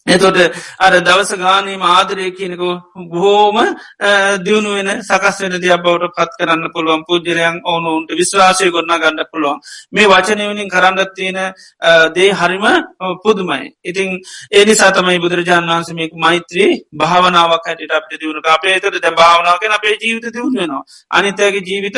එතොට 0.07 0.37
අර 0.77 0.93
දවස 0.99 1.31
ගානීම 1.35 1.81
ආදරය 1.83 2.31
කියනකෝ 2.31 2.73
බොහෝම 3.05 3.57
දියුණු 4.39 4.71
වෙන 4.71 4.89
සකස් 5.01 5.37
වෙන 5.41 5.55
දිය 5.57 5.75
බවට 5.77 6.15
පත් 6.15 6.31
කරන්න 6.39 6.63
පුළුවන්. 6.69 7.03
පුද්ජරයන් 7.03 7.55
ඕනුන්ට 7.63 8.09
විශ්වාසය 8.11 8.69
ගොන්න 8.69 8.93
ගන්න 8.95 9.19
පුළුවන්. 9.25 9.59
මේ 9.91 10.07
වචනයවනින් 10.07 10.69
කරන්නත් 10.69 11.11
තියෙන 11.13 11.39
දේ 12.11 12.31
හරිම 12.33 12.65
පුදුමයි. 13.23 13.67
ඉතිං 13.83 14.09
ඒනි 14.51 14.73
සතමයි 14.73 15.19
බුදුරජාන් 15.19 15.67
වන්සමක් 15.67 16.13
මෛත්‍රී 16.15 16.71
භාවනාවක් 16.93 17.65
හැට 17.65 17.91
අප 17.91 18.09
දියුණු 18.11 18.41
අපේ 18.47 18.79
තර 18.79 18.95
ද 18.95 19.07
භාවනාවකෙන 19.13 19.71
අපේ 19.71 19.95
ජීවිත 19.97 20.25
දියුණ 20.29 20.55
වෙනවා. 20.55 20.83
අනිතයගේ 21.11 21.61
ජීවිත 21.61 21.97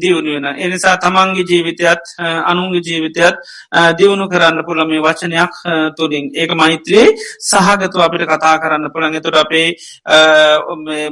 දියුණු 0.00 0.30
වෙන 0.34 0.46
එනිසා 0.56 0.96
තමන්ගේ 0.98 1.44
ජීවිතයත් 1.44 2.02
අනුන්ගේ 2.44 2.82
ජීවිතයත් 2.82 3.36
දියුණු 3.98 4.24
කරන්න 4.28 4.58
පුළ 4.64 4.80
මේ 4.86 5.00
වචනයක් 5.00 5.54
තුළින් 5.96 6.26
ඒක 6.34 6.50
මෛත්‍රී 6.54 7.06
සහගතු 7.40 7.98
අපිට 8.00 8.26
කතා 8.26 8.54
කරන්න 8.58 8.92
පුළන් 8.92 9.14
එතුට 9.14 9.36
අපේ 9.36 9.68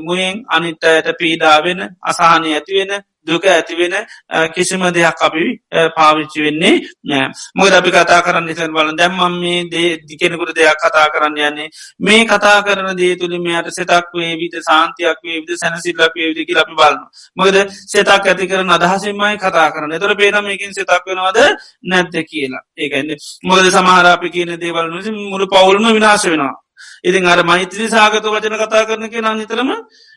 මුයෙන් 0.00 0.42
අනිත්තයට 0.50 1.12
පීඩාවෙන 1.16 1.80
අසාහනය 2.04 2.54
ඇතිවෙන 2.54 3.02
දුක 3.26 3.44
ඇතිවෙන 3.46 3.94
කිසිම 4.54 4.82
දෙයක් 4.90 5.22
අපි 5.22 5.44
පාවිච්චි 5.96 6.40
වෙන්නේ 6.42 6.74
නෑ. 7.04 7.30
මොද 7.54 7.72
අපි 7.72 7.90
කතා 7.90 8.20
කරන්න 8.22 8.46
නිසන් 8.46 8.72
බල 8.72 8.90
දැම්මම් 8.96 9.38
මේ 9.40 9.64
දේ 9.66 9.90
දිකෙනකුට 10.02 10.54
දෙයක් 10.54 10.78
කතා 10.78 11.06
කරන්න 11.10 11.38
යන්නේ. 11.40 11.68
මේ 12.00 12.24
කතා 12.26 12.58
කරන 12.62 12.96
දේ 12.96 13.16
තුළි 13.16 13.38
මෙයට 13.38 13.70
සෙතක් 13.70 14.12
වේ 14.14 14.34
විද 14.36 14.54
සාන්තියක් 14.60 15.18
වේ 15.24 15.40
විද 15.40 15.52
සැනසිල්ලක් 15.56 16.14
වේ 16.14 16.28
විදි 16.30 16.52
අපි 16.56 16.74
බලන්න 16.74 17.00
මොකද 17.36 17.56
සෙතක් 17.86 18.26
ඇති 18.26 18.48
කරන 18.48 18.70
අදහසෙන්මයි 18.70 19.36
කතා 19.38 19.68
කරන 19.70 19.98
තොර 19.98 20.14
පේනමකින් 20.16 20.72
සෙතක් 20.72 21.04
වෙනවාද 21.06 21.38
නැද්ද 21.84 22.14
කියලා. 22.24 22.64
ඒකන්න 22.76 23.10
මොකද 23.44 23.66
සමහරාපි 23.70 24.28
කියන 24.30 24.54
දේවල් 24.58 24.94
මුළු 25.24 25.46
පවුල්ම 25.48 25.86
විනාශ 25.92 26.26
වෙනවා. 26.26 26.54
ඉතින් 27.06 27.24
අර 27.24 27.40
මෛත්‍රී 27.44 27.88
සාගත 27.88 28.24
වචන 28.26 28.56
කතා 28.56 28.84
කරන 28.84 29.06
කෙනා 29.08 29.34
නිතරම 29.34 29.70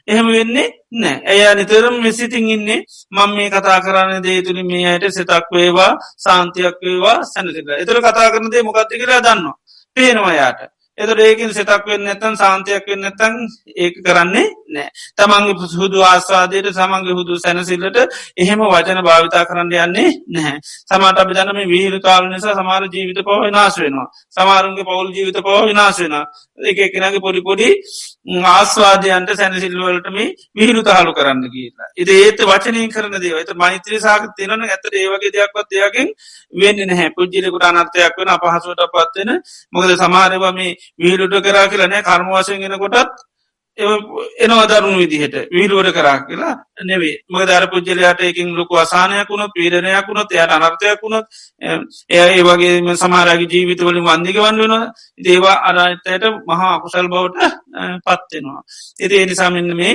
එහෙම 0.07 0.27
වෙන්නේ 0.27 0.67
නෑ 0.93 1.17
ඇය 1.27 1.55
නිතරම් 1.55 1.95
මෙසිතින් 1.99 2.49
ඉන්නේ 2.49 2.79
මං 3.11 3.29
මේ 3.33 3.49
කතා 3.49 3.77
කරන්න 3.81 4.23
දේ 4.23 4.39
තුළි 4.41 4.63
මේ 4.63 4.87
අයට 4.87 5.05
සෙතක් 5.11 5.47
වේවා 5.51 5.91
සාන්තියක් 6.17 6.77
වේවා 6.81 7.17
සැනසිට 7.25 7.69
එතුර 7.75 7.97
කතා 7.99 8.27
කරන 8.29 8.49
දේ 8.49 8.63
මොකක්ති 8.63 9.01
කියලා 9.01 9.21
දන්න 9.21 9.45
පේනවා 9.97 10.33
යායට 10.33 10.61
එතට 10.97 11.21
ඒකින් 11.21 11.51
සෙතක් 11.51 11.85
වෙන්න 11.85 12.03
නැතන් 12.03 12.35
සාන්තියක් 12.35 12.85
වෙන්න 12.87 13.05
නැතන් 13.05 13.35
ඒක 13.77 13.95
කරන්නේ 14.05 14.47
නෑ. 14.69 14.89
තමන්ගේ 15.17 15.69
හුදු 15.75 16.03
ආස්වාදයට 16.03 16.69
සමන්ගේ 16.71 17.13
හුදු 17.13 17.39
සැනසිල්ලට 17.39 17.97
එහෙම 18.37 18.59
වචන 18.65 19.01
භාවිතා 19.03 19.43
කරන්න 19.45 19.73
යන්නේ 19.77 20.09
නැහැ. 20.29 20.59
සමට 20.83 21.17
අපි 21.19 21.33
දනම 21.33 21.59
විහිරු 21.67 21.99
කාල 22.01 22.23
නිසා 22.27 22.55
සමාර 22.55 22.83
ජීවිත 22.87 23.19
පව 23.21 23.39
විනාශ 23.41 23.79
වෙනවා. 23.79 24.07
සමාරුන්ගේ 24.31 24.85
පවුල් 24.85 25.09
ජීවිත 25.11 25.39
පව 25.39 25.57
විනාශ 25.65 26.01
වෙන 26.01 26.15
එක 26.65 26.79
එකනගේ 26.79 27.19
පොඩිපොඩි 27.19 27.69
ආස්වාදයන්ට 28.49 29.31
සැනසිල්වලටම 29.33 30.17
විහිරු 30.53 30.81
තාලු 30.83 31.13
කරන්න 31.13 31.45
කියලා. 31.47 31.89
ඉද 31.95 32.09
ඒත 32.11 32.43
වචනය 32.43 32.85
කරන 32.89 33.15
දේව 33.17 33.37
ඇත 33.37 33.53
මෛත්‍රී 33.55 33.99
සාක 33.99 34.29
තිරන 34.35 34.67
ඇත 34.67 34.85
ඒවගේ 34.93 35.31
දෙයක්වත් 35.31 35.67
දෙයකින් 35.71 36.13
වෙන්න 36.53 36.83
නැහැ. 36.83 37.09
පුද්ජිලකුට 37.11 37.65
අනර්ථයක් 37.65 38.19
වෙන 38.19 38.29
අපහසුවට 38.29 38.85
පත්වෙන 38.89 39.31
මොකද 39.73 39.95
සමාරව 39.97 40.45
මේ 40.53 40.77
විහිලුට 40.97 41.35
කරා 41.41 41.67
කියලනෑ 41.67 42.03
කර්මවාසයෙන් 42.03 42.61
ගෙන 42.61 42.77
කොටත් 42.77 43.27
එනවා 43.79 44.65
දරුණු 44.67 44.97
විදිහට 44.97 45.35
විහිලුවට 45.49 45.91
කරා 45.91 46.17
කියලා 46.21 46.53
නෙවේ 46.83 47.15
මක 47.25 47.41
දර 47.43 47.65
පුද්ජලයාට 47.67 48.21
එකින් 48.21 48.49
ලොකු 48.53 48.75
අසානයක් 48.75 49.29
වුණොත් 49.29 49.51
පීරණයක් 49.51 50.07
වුණොත් 50.07 50.31
එයට 50.31 50.51
අනර්ථයක් 50.51 50.99
වුණොත් 50.99 51.25
එය 52.09 52.19
ඒ 52.29 52.43
වගේ 52.43 52.95
සමාරගේ 52.97 53.47
ජීවිතවලින් 53.47 54.05
වන්දික 54.05 54.37
වන් 54.37 54.57
වෙන 54.61 54.75
දේවා 55.19 55.57
අරාතයට 55.63 56.23
මහා 56.45 56.71
අකුසල් 56.73 57.07
බවට 57.07 57.37
පත්වෙනවා. 58.05 58.61
එති 58.99 59.15
එනිසාමන්න 59.17 59.71
මේ 59.75 59.93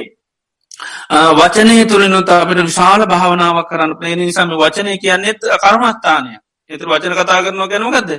වචනය 1.33 1.77
තුළිනුත් 1.87 2.29
අපට 2.31 2.59
විශාල 2.61 3.07
භාවනාවක් 3.07 3.69
කරන්න 3.69 3.93
ප්‍රේණ 3.95 4.21
නිසාම 4.21 4.51
වචනය 4.55 4.99
කියන්නෙත් 4.99 5.41
කර්මස්ථානය 5.59 6.33
එතු 6.71 6.85
වචන 6.87 7.15
කතා 7.15 7.43
කරනවා 7.43 7.69
ගැනමගදද 7.69 8.11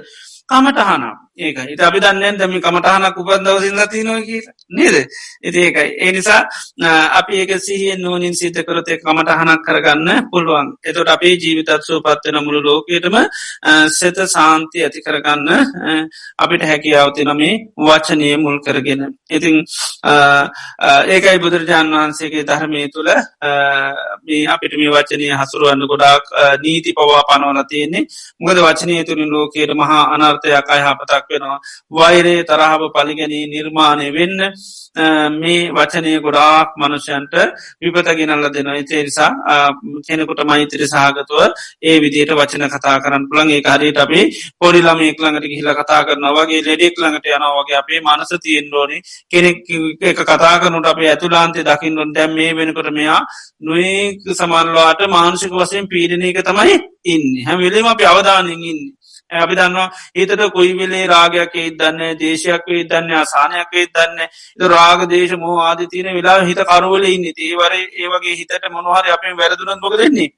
කමටහනම් 0.50 1.26
ඒක 1.38 1.58
හිත 1.60 1.82
අපි 1.82 2.00
දන්නයෙන් 2.00 2.38
දම 2.38 2.54
කමටහනක් 2.58 3.18
උපන්දව 3.18 3.60
සිල්ලති 3.60 4.04
නො 4.04 4.14
කිය 4.22 4.40
නේද? 4.70 4.96
ඉති 5.42 5.60
ඒකයි. 5.60 5.90
ඒ 5.98 6.12
නිසා 6.12 6.48
අපි 7.12 7.34
ඒක 7.36 7.52
සිහියෙන් 7.60 8.00
නෝනින් 8.00 8.34
සිත 8.34 8.56
කරතේ 8.58 8.98
කමටහනක් 8.98 9.60
කරගන්න 9.60 10.30
පුළුවන්. 10.32 10.68
එතොට 10.82 11.10
අපේ 11.10 11.36
ජීවිතත් 11.36 11.72
සූපත්වන 11.82 12.40
මුළු 12.40 12.62
ලෝකයටම 12.62 13.16
සෙත 13.92 14.18
සාන්ති 14.28 14.78
ඇති 14.80 15.00
කරගන්න 15.02 15.50
අපිට 16.40 16.64
හැකියාවතින 16.64 17.32
මේ 17.34 17.68
වචනය 17.78 18.38
මුල් 18.38 18.58
කරගෙන. 18.62 19.02
ඉතිං 19.28 19.56
ඒකයි 21.06 21.38
බුදුරජාන් 21.38 21.92
වහන්සේගේ 21.92 22.46
ධර්මය 22.46 22.88
තුළ 22.88 23.12
මේ 24.24 24.48
අපිට 24.48 24.74
මේ 24.74 24.90
වචනය 24.90 25.28
හසුරුවන්න 25.34 25.84
ගොඩක් 25.86 26.26
නීති 26.64 26.96
පවා 26.96 27.28
පනවල 27.28 27.60
තියෙන්නේ. 27.66 28.08
මොකද 28.40 28.58
වචනය 28.60 29.04
තුළින් 29.04 29.30
ලෝකයට 29.30 29.76
මහා 29.76 30.04
අනර්ථයක් 30.36 30.70
අයහපතක් 30.70 31.26
වෙනවා. 31.30 31.60
වෛරේ 31.92 32.44
තරහාව 32.44 32.82
පලිගැනී 32.92 33.46
නිර්මාණය 33.48 34.08
වෙන්න 34.12 34.40
මේ 35.36 35.72
වචනය 35.72 36.20
ගොඩාක් 36.20 36.76
මනුෂයන්ට 36.76 37.34
විපත 37.80 38.10
ගෙනල්ල 38.12 38.50
දෙන 38.50 38.70
ඉතේ 38.76 39.04
නිසා 39.04 39.32
කෙනෙකුට 40.02 40.42
මෛතර 40.46 40.82
සහගතුව 40.86 41.54
ඒ 41.82 42.00
විදියට 42.00 42.32
වචන 42.32 42.68
කතා 42.70 43.00
කරන්න 43.00 43.28
පුළන් 43.30 43.52
ඒ 43.52 43.62
හරියට 43.68 43.98
අපේ 43.98 44.26
පොඩිලම 44.58 45.02
එක්ළඟට 45.02 45.50
හිල 45.52 45.70
කතා 45.74 46.02
කරනවාගේ 46.04 46.62
ලෙඩෙක් 46.62 46.96
ළඟට 46.96 47.28
යනවාගේ 47.30 47.78
අපේ 47.78 48.02
මනස 48.02 48.32
තියෙන්ඩෝනි 48.40 48.98
කෙනෙක් 49.28 49.58
එක 50.04 50.20
කතා 50.24 50.56
කරනුට 50.60 50.86
අපේ 50.86 51.10
ඇතුලාන්තේ 51.10 51.64
දකිින්ඩොන් 51.64 52.14
දැම් 52.14 52.34
මේ 52.34 52.52
වෙනකොට 52.54 52.92
මෙයා 52.92 53.22
නොඒ 53.62 54.36
සමල්වාට 54.36 55.02
මානුෂික 55.10 55.52
වසයෙන් 55.54 55.88
පීඩනයක 55.88 56.40
තමයි 56.42 56.76
ඉන්න. 57.06 57.46
හැම 57.46 57.60
වෙලේම 57.60 57.86
අපි 57.86 58.06
අවධානයෙන් 58.06 58.64
ඉන්න. 58.64 58.95
අපි 59.32 59.56
දන්නවා 59.56 59.90
හිතට 60.14 60.44
කොයි 60.52 60.74
වෙලේ 60.76 61.08
රාගයක් 61.08 61.56
ඒත් 61.56 61.78
දන්න 61.78 62.18
දේශයක් 62.18 62.66
වේ 62.68 62.86
දන්න 62.86 63.12
අසානයක් 63.16 63.70
වේ 63.72 63.88
දන්න 63.90 64.20
රාග 64.70 65.06
දේශ 65.10 65.36
මෝ 65.36 65.60
ආද 65.60 65.86
තියන 65.88 66.10
වෙලා 66.12 66.40
හිත 66.44 66.62
කරුවල 66.64 67.06
ඉන්න. 67.06 67.26
ඒවර 67.26 67.74
ඒවගේ 67.74 68.36
හිතට 68.36 68.72
මොනහරි 68.72 69.10
අපේ 69.12 69.34
වැරදුනත් 69.36 69.82
මොක 69.82 69.98
දෙන්නේ 69.98 70.30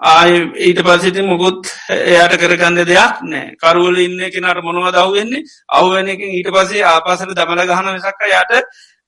ආය 0.00 0.32
ඊට 0.58 0.80
පසිති 0.80 1.22
මුකුත් 1.22 1.66
එයට 1.90 2.34
කරගන්න 2.36 2.78
දෙයක් 2.82 3.20
නෑ. 3.22 3.56
කරුවල 3.56 3.98
ඉන්න 3.98 4.20
කෙනට 4.28 4.62
මොනව 4.62 4.86
දව්වෙන්නේ 4.90 5.44
අවුවනකින් 5.70 6.30
ඊට 6.32 6.48
පසේ 6.50 6.86
ආපාසට 6.86 7.34
දමල 7.34 7.66
ගහන 7.66 7.90
විසක්ක 7.90 8.22
යට 8.30 8.52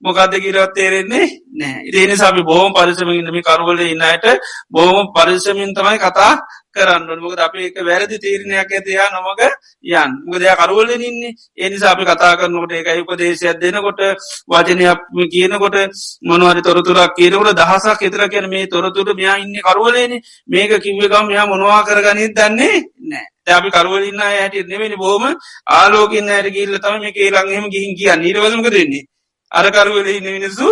මොකක්ද 0.02 0.34
කිරවත් 0.36 0.74
තේරෙන්නේ? 0.74 1.26
නෑ. 1.52 1.84
ඉතිනි 1.84 2.16
සබි 2.16 2.42
බොහම 2.44 2.72
පරිසමින්ම 2.72 3.38
කරුවල 3.42 3.80
ඉන්නයට 3.82 4.24
බොහම 4.68 5.12
පරිසමින් 5.12 5.70
තමයි 5.72 5.98
කතා 5.98 6.32
කරන්න 6.72 7.20
මොකද 7.20 7.38
අප 7.38 7.54
එක 7.58 7.76
වැරදි 7.80 8.18
තීරණයක් 8.18 8.70
ඇතියා 8.70 9.08
නොමග 9.10 9.42
යන් 9.84 10.10
මොකදයා 10.24 10.56
කරුවලෙන් 10.58 11.02
ඉන්නේ. 11.02 11.36
එනිසා 11.56 11.92
අපි 11.92 12.04
කතා 12.04 12.36
කරනකොට 12.36 12.72
එක 12.72 12.88
උපදේශයක් 13.02 13.60
දෙනකොට 13.60 14.00
වචනයක් 14.48 15.00
කියනකොට 15.30 15.76
මොනවරි 16.22 16.62
තොරතුරක් 16.62 17.14
කියනකට 17.14 17.54
දහසක් 17.54 18.02
එතර 18.02 18.22
කියන 18.28 18.48
මේ 18.48 18.66
තොරතුර 18.68 19.14
මෙයා 19.14 19.36
ඉන්න 19.38 19.56
කරුවලේන 19.60 20.12
මේක 20.48 20.72
කිව්වකම් 20.78 21.24
මෙයා 21.26 21.46
මොනවා 21.46 21.82
කරගනිත් 21.84 22.34
දන්නේ 22.34 22.82
නෑ. 23.04 23.26
අපි 23.50 23.70
කරුවලන්න 23.70 24.20
ඇයට 24.22 24.66
නෙවෙනි 24.66 24.96
බෝම 24.96 25.24
ආලෝකන්න 25.70 26.28
ඇයට 26.30 26.52
ගිල්ල 26.52 26.76
තම 26.78 27.00
මේ 27.00 27.12
කේලන්හෙම 27.12 27.64
ගිහින් 27.68 27.96
කිය 27.96 28.12
නිරවසමක 28.16 28.70
දෙන්නේ 28.70 29.06
අරකරුවල 29.52 30.08
ඉන්න 30.08 30.28
මිනිසු 30.28 30.68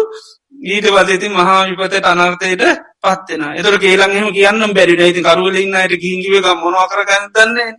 ඊට 0.67 0.87
පසේති 0.89 1.29
මහා 1.31 1.59
විපතට 1.71 2.07
අනර්ථයට 2.07 2.65
පත්වෙන 3.01 3.43
එතර 3.55 3.75
කේලන්හෙම 3.79 4.29
කියන්න 4.31 4.75
බැරිට 4.75 5.03
ඉති 5.03 5.23
කරුවලින්න 5.23 5.75
අයට 5.75 5.95
කිහිකිවක 5.97 6.47
මොනවා 6.57 6.87
කරගන්න 6.89 7.25
දන්නේ 7.35 7.71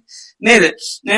නේද? 0.41 0.63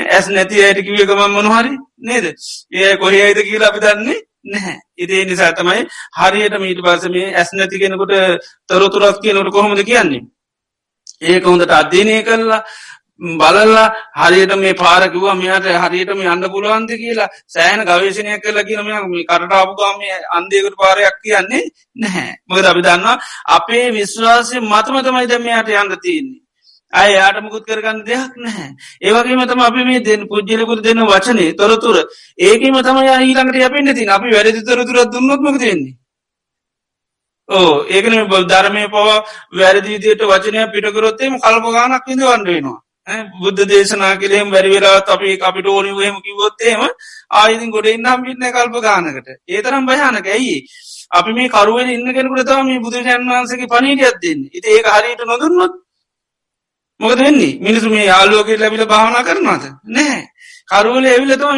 ඇස් 0.08 0.28
නැති 0.30 0.62
අයට 0.62 0.80
කිවකම 0.82 1.22
මොනහරි 1.32 1.74
නේද? 2.00 2.26
ඒ 2.74 2.94
කොහ 2.98 3.12
අයිද 3.18 3.40
කියලා 3.42 3.70
අපි 3.70 3.80
දන්නේ 3.80 4.20
නැහැ. 4.46 4.78
ඉදේ 4.98 5.24
නිසා 5.26 5.52
තමයි 5.54 5.82
හරියට 6.18 6.56
මීට 6.60 6.82
පස 6.82 7.04
මේ 7.10 7.34
ඇස් 7.34 7.50
නැති 7.54 7.80
කෙනකොට 7.80 8.14
තොරතුරක් 8.68 9.22
කියනට 9.22 9.52
කොහොමද 9.52 9.84
කියන්නේ? 9.84 10.24
ඒක 11.22 11.44
හොඳට 11.46 11.72
අධ්‍යනය 11.72 12.16
කරලා 12.24 12.62
බලල්ලා 13.20 13.93
හරියට 14.16 14.53
මේ 14.55 14.74
පාරකිව 14.76 15.26
මෙයාට 15.34 15.68
හරියටම 15.84 16.22
යන්න 16.24 16.45
පුළුවන්ද 16.49 16.91
කියලා 16.93 17.30
සෑන 17.47 17.82
ගවේශනය 17.84 18.38
කරලා 18.39 18.64
කියනම 18.64 18.86
මේ 18.86 19.26
කරටාපුගාම 19.26 19.99
අන්දයකට 20.34 20.76
පාරයක් 20.76 21.18
කියන්නේ 21.22 21.64
නැහැ. 21.95 22.34
මොකද 22.45 22.66
අපි 22.66 22.82
දන්නවා 22.82 23.18
අපේ 23.49 23.86
විශ්වාසය 23.91 24.55
මතමතමයි 24.61 25.30
දමයාට 25.30 25.70
යන්න 25.72 25.95
තියන්නේ. 25.97 26.41
අය 26.93 27.09
යාටමකුත් 27.11 27.66
කරගන්න 27.66 28.03
දෙයක් 28.03 28.32
නැහැ. 28.38 28.70
ඒවගේම 29.01 29.41
තම 29.45 29.61
අපි 29.61 29.84
මේ 29.84 29.99
දෙන්න 30.01 30.28
පුද්ජලකුර 30.28 30.80
දෙන්න 30.82 31.05
වචනේ 31.05 31.55
තොරතුර. 31.55 31.97
ඒකම 32.39 32.78
තම 32.82 32.97
ඊළඟට 33.01 33.61
යපෙන්න්න 33.61 33.95
තින් 33.95 34.09
අපි 34.11 34.28
වැරදි 34.32 34.61
තොරතුර 34.64 34.97
දුන්නොත්මක 35.07 35.59
දෙන්නේ 35.59 35.93
ඕ 37.49 37.86
ඒකන 37.88 38.16
බල් 38.28 38.45
ධර්මය 38.45 38.84
පවා 38.89 39.18
වැරදිීතියට 39.53 40.24
වචනය 40.24 40.66
පිටකරොත්තේම 40.72 41.34
කල්පගානක් 41.39 42.05
විඳ 42.07 42.24
වන්ඩ 42.24 42.47
වෙනවා. 42.49 42.83
බුද්ධ 43.08 43.66
දේශනා 43.66 44.16
කලෙම 44.16 44.47
වැරිවෙලාත් 44.49 45.10
අපි 45.10 45.38
අපිට 45.39 45.68
ඕනි 45.68 45.91
හම 45.91 46.18
කිවොත්තේම 46.22 46.82
ආයතින් 47.32 47.70
ගොඩ 47.70 47.88
ඉන්නම් 47.88 48.24
පින්න 48.24 48.43
කල්ප 48.49 48.76
ගානකට. 48.82 49.28
ඒතරම් 49.47 49.86
භයානක 49.86 50.28
ඇයි 50.28 50.58
අපි 51.12 51.32
මේ 51.34 51.49
කරුවෙන් 51.49 51.89
ඉන්න 51.89 52.08
කෙනකුට 52.10 52.45
තම 52.45 52.66
මේ 52.66 52.80
බුදුරජන් 52.80 53.28
වන්සගේ 53.30 53.68
පනීටයක් 53.68 54.18
දෙන්න. 54.18 54.39
ඉති 54.49 54.68
ඒ 54.70 54.82
හරියට 54.88 55.24
නොදුන්නොත් 55.24 55.74
මොකද 56.99 57.20
වෙන්නේ? 57.20 57.58
මිනිසු 57.60 57.89
මේ 57.89 58.06
යාලෝකෙට 58.06 58.60
ලැබිල 58.60 58.86
භාවනා 58.86 59.24
කරනවාද? 59.24 59.64
නෑ 59.88 60.22
කරුවල 60.70 61.05
ඇවිලතම 61.05 61.51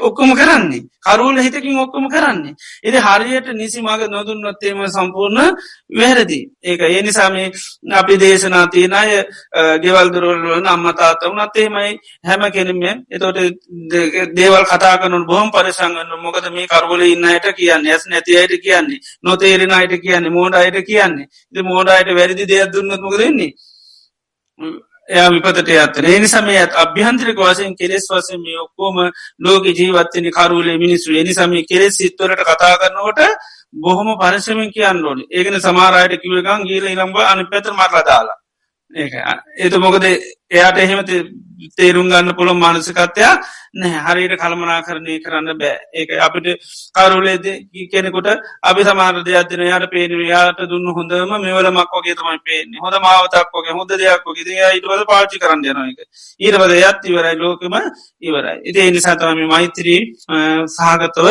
ඔක්කොම 0.00 0.30
කරන්නේ. 0.34 0.82
කරුවල 1.00 1.38
හිතකින් 1.38 1.78
ඔක්කොම 1.78 2.08
කරන්නේ. 2.08 2.54
එති 2.82 2.98
හරියට 2.98 3.48
නිසි 3.52 3.80
මග 3.80 4.08
නොදුන්නොත්තේම 4.08 4.80
සම්පූර්ණ 4.88 5.56
වැරදි. 5.90 6.40
ඒක 6.62 6.80
ඒ 6.82 7.02
නිසාම 7.02 7.34
අපි 7.92 8.14
දේශනා 8.16 8.66
තියන 8.68 8.92
අය 8.92 9.10
ගෙවල්දුරවලන 9.78 10.66
අම්මතාත 10.66 11.22
වනත්තේමයි 11.24 11.92
හැම 12.24 12.42
කෙනෙම 12.50 13.04
එතොට 13.08 13.38
දේවල් 14.34 14.64
කතාකනු 14.64 15.24
බොහම 15.26 15.48
පරිසංගන්න 15.50 16.12
මොකද 16.18 16.44
මේ 16.50 16.66
කරුවල 16.66 17.02
ඉන්නයට 17.04 17.46
කියන්න 17.54 17.86
ඇස් 17.86 18.06
නැති 18.06 18.36
අයට 18.36 18.54
කියන්නේ 18.58 19.00
නොතේරෙන 19.22 19.72
අයට 19.72 19.94
කියන්නේ 19.98 20.30
මෝඩ 20.30 20.54
අයට 20.54 20.78
කියන්නේ. 20.82 21.28
ද 21.54 21.56
මෝඩයට 21.62 22.16
වැරදි 22.16 22.44
දෙයක් 22.46 22.72
දුන්නත් 22.72 23.00
මොකදන්නේ 23.00 23.52
එයා 25.10 25.30
විපතට 25.30 25.70
අත්තන 25.76 26.06
එනිසම 26.08 26.50
ඇත් 26.50 26.76
අභ්‍යන්ත්‍රික 26.76 27.38
වසයෙන් 27.40 27.72
කෙලෙස් 27.76 28.04
වසම 28.08 28.44
ඔක්කෝම 28.64 28.96
ලෝක 29.40 29.64
ජීවත්තන 29.72 30.26
කරුලේ 30.30 30.78
මිනිස්සු. 30.78 31.10
එනිසම 31.14 31.56
කෙලෙස් 31.64 31.96
සිත්වලට 31.96 32.42
කතා 32.42 32.74
කරනවට 32.76 33.20
බොහොම 33.76 34.08
පරිසමෙන් 34.18 34.70
කියන්න 34.70 35.04
ඕන. 35.04 35.24
ඒකන 35.30 35.56
සමාරයට 35.60 36.22
කිවගන් 36.22 36.62
ගීල 36.64 36.86
ඉළම්බ 36.86 37.16
අනි 37.22 37.44
පැතර 37.46 37.72
මරලා 37.72 38.04
දාලා. 38.04 38.36
ඒක 38.36 38.49
ඒතු 38.92 39.78
මොකද 39.78 40.04
එයාට 40.04 40.78
එහෙම 40.78 41.00
තේරුම් 41.76 42.08
ගන්න 42.08 42.34
පුළුවන් 42.34 42.58
මානසිකත්වයක් 42.58 43.40
නෑ 43.72 44.00
හරියට 44.06 44.34
කළමනා 44.34 44.82
කරණය 44.82 45.18
කරන්න 45.22 45.58
බෑ. 45.58 45.78
ඒක 45.94 46.10
අපිට 46.18 46.48
කරුලේද 46.92 47.46
කෙනෙකුට 47.92 48.28
අපි 48.62 48.82
සමාර 48.82 49.22
දෙයක්දන 49.22 49.62
යාට 49.62 49.86
පේනව 49.92 50.24
යාට 50.26 50.60
දුන්න 50.66 50.90
හොඳම 50.90 51.30
මෙවල 51.38 51.70
මක් 51.70 51.92
වගේ 51.94 52.16
තමයි 52.16 52.42
පේන්නේ. 52.44 52.80
හොඳ 52.80 52.98
මාවතක් 52.98 53.54
වගේ 53.54 53.76
හොඳ 53.78 53.90
දෙයක් 53.92 54.26
වගේ. 54.26 54.74
ඉටවල 54.76 55.06
පාචි 55.06 55.38
කරන්න 55.38 55.64
යන 55.64 55.78
එක 55.86 55.98
ඊරවද 56.40 56.74
යත් 56.80 57.08
ඉවරයි. 57.10 57.36
ලෝකම 57.36 57.74
ඉවරයි. 58.20 58.58
ඉති 58.64 58.80
එනිසාතම 58.80 59.46
මෛත්‍රී 59.46 60.02
සහගතව 60.68 61.28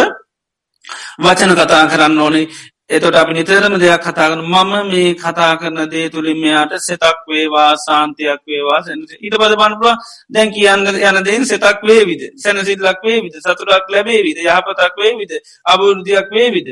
වචන 1.20 1.55
කතා 1.55 1.88
කරන්න 1.91 2.20
ඕනේ. 2.20 2.47
එතොට 2.90 3.16
අපි 3.16 3.34
නිතරම 3.34 3.76
දෙයක් 3.78 4.02
කතාගන 4.04 4.42
මම 4.44 4.72
මේ 4.88 5.14
කතා 5.16 5.54
කරන 5.56 5.80
දේ 5.88 6.10
තුළින් 6.10 6.38
මෙයාට 6.38 6.74
සෙතක් 6.80 7.18
වේවා 7.28 7.72
සාන්තියක් 7.78 8.42
වේවා 8.44 8.80
ඊට 9.18 9.36
පද 9.36 9.54
බන්පුල 9.56 9.96
දැන් 10.30 10.50
කියන්න 10.50 10.88
යන 11.02 11.18
දෙන් 11.24 11.46
සෙතක් 11.46 11.80
වේවිද? 11.84 12.22
සැනසිල්ලක් 12.36 13.02
වේවිද? 13.04 13.34
සතුරක් 13.38 13.86
ලැබේ 13.88 14.22
විද 14.24 14.38
යහපතක් 14.44 14.96
වේවිද? 14.98 15.32
අබුෘදියක් 15.66 16.30
වේවිද? 16.32 16.68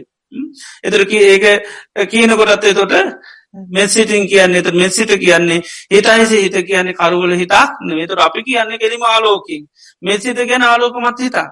එතරක 0.84 1.12
ඒක 1.14 1.46
කියන 2.06 2.32
කොටත්තේ 2.34 2.74
තොට 2.74 2.94
මෙසිටින් 3.70 4.28
කියන්නේ 4.28 4.60
එත 4.60 4.74
මෙසිට 4.74 5.12
කියන්නේ 5.18 5.62
හිතයිස 5.88 6.30
හිත 6.32 6.58
කියන්නේ 6.64 6.94
කරුවල 6.96 7.34
හිතක් 7.34 7.78
නේතුර 7.84 8.20
අපි 8.20 8.44
කියන්නේ 8.44 8.78
කෙරීම 8.78 9.04
ආලෝකින් 9.04 9.62
මෙසිත 10.02 10.38
ගැන 10.44 10.64
ආලෝකමත් 10.64 11.20
හිතා 11.20 11.48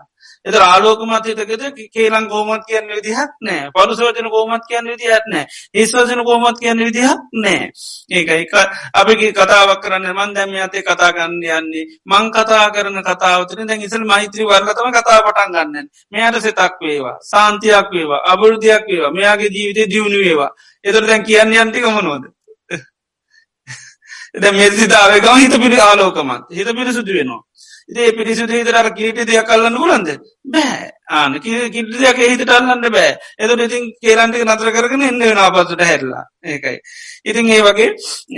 එත 0.46 0.56
ආලෝකමත් 0.56 1.26
හිතකද? 1.26 1.64
කේලන් 1.90 2.28
කෝමත් 2.28 2.66
කියන්න 2.66 2.90
විදිහක් 2.90 3.32
නෑ. 3.42 3.72
පලුසවචන 3.72 4.28
කෝමත් 4.30 4.66
කියන්න 4.66 4.86
විදිහත් 4.86 5.26
නෑ. 5.28 5.46
ඒස්වසන 5.74 6.22
කෝමත් 6.24 6.60
කියන්න 6.60 6.80
විදිහක් 6.80 7.22
නෑ. 7.36 7.72
ඒක 8.10 8.30
එක 8.30 8.54
අපි 8.94 9.32
කතාවක් 9.32 9.82
කරන්න. 9.82 10.06
මන් 10.12 10.34
දැම 10.34 10.54
අතේ 10.60 10.84
කතා 10.84 11.12
ගන්න 11.12 11.42
යන්නේ. 11.52 11.86
මං 12.06 12.30
කතා 12.32 12.70
කරන 12.70 13.02
කතාවතන 13.02 13.66
දැන් 13.66 13.82
ඉසල් 13.82 14.06
මෛත්‍රී 14.06 14.46
වර්ගතම 14.46 14.90
කතා 14.92 15.20
පටන් 15.22 15.52
ගන්න 15.54 15.90
මෙයාට 16.12 16.40
සෙතක් 16.40 16.78
වේවා. 16.80 17.18
සාන්තියක් 17.24 17.90
වේවා. 17.92 18.22
අබෘධයක් 18.28 18.86
වේවා. 18.88 19.12
මෙයාගේ 19.12 19.50
ජීවිතය 19.50 19.90
දියුණු 19.90 20.20
වේවා. 20.20 20.52
එතර 20.86 21.04
දැන් 21.04 21.24
කියන්න 21.24 21.58
යන්ති 21.58 21.82
කමනෝද 21.82 22.24
එ 24.38 24.52
මෙසිතාවේ 24.54 25.22
ගම 25.22 25.38
හිත 25.38 25.56
පිරි 25.58 25.78
ආලෝකමත්. 25.82 26.46
හිත 26.52 26.70
පිරිසුදු 26.70 27.14
වෙනවා. 27.14 27.42
ඉේ 27.90 28.12
පිරිසුදු 28.12 28.54
හිතරර 28.54 28.90
කීට 28.94 29.20
දෙයක් 29.24 29.48
කල්ලන්න 29.48 29.78
පුලන්ද 29.78 30.10
බෑ. 30.48 30.92
ආන 31.08 31.40
කිට 31.40 31.92
දෙයක් 31.94 32.18
හිතට 32.20 32.50
අල්ලන්න 32.50 32.90
බෑ. 32.90 33.18
එතු 33.38 33.54
ඉතින් 33.60 33.92
කේරන්ටික 34.00 34.46
නතර 34.46 34.72
කරගෙන 34.72 35.02
එන්න 35.04 35.20
වෙන 35.22 35.38
අපසට 35.40 35.82
හැරලා. 35.82 36.24
ඒකයි. 36.46 36.78
ඉතින් 37.24 37.50
ඒ 37.50 37.62
වගේ 37.62 37.90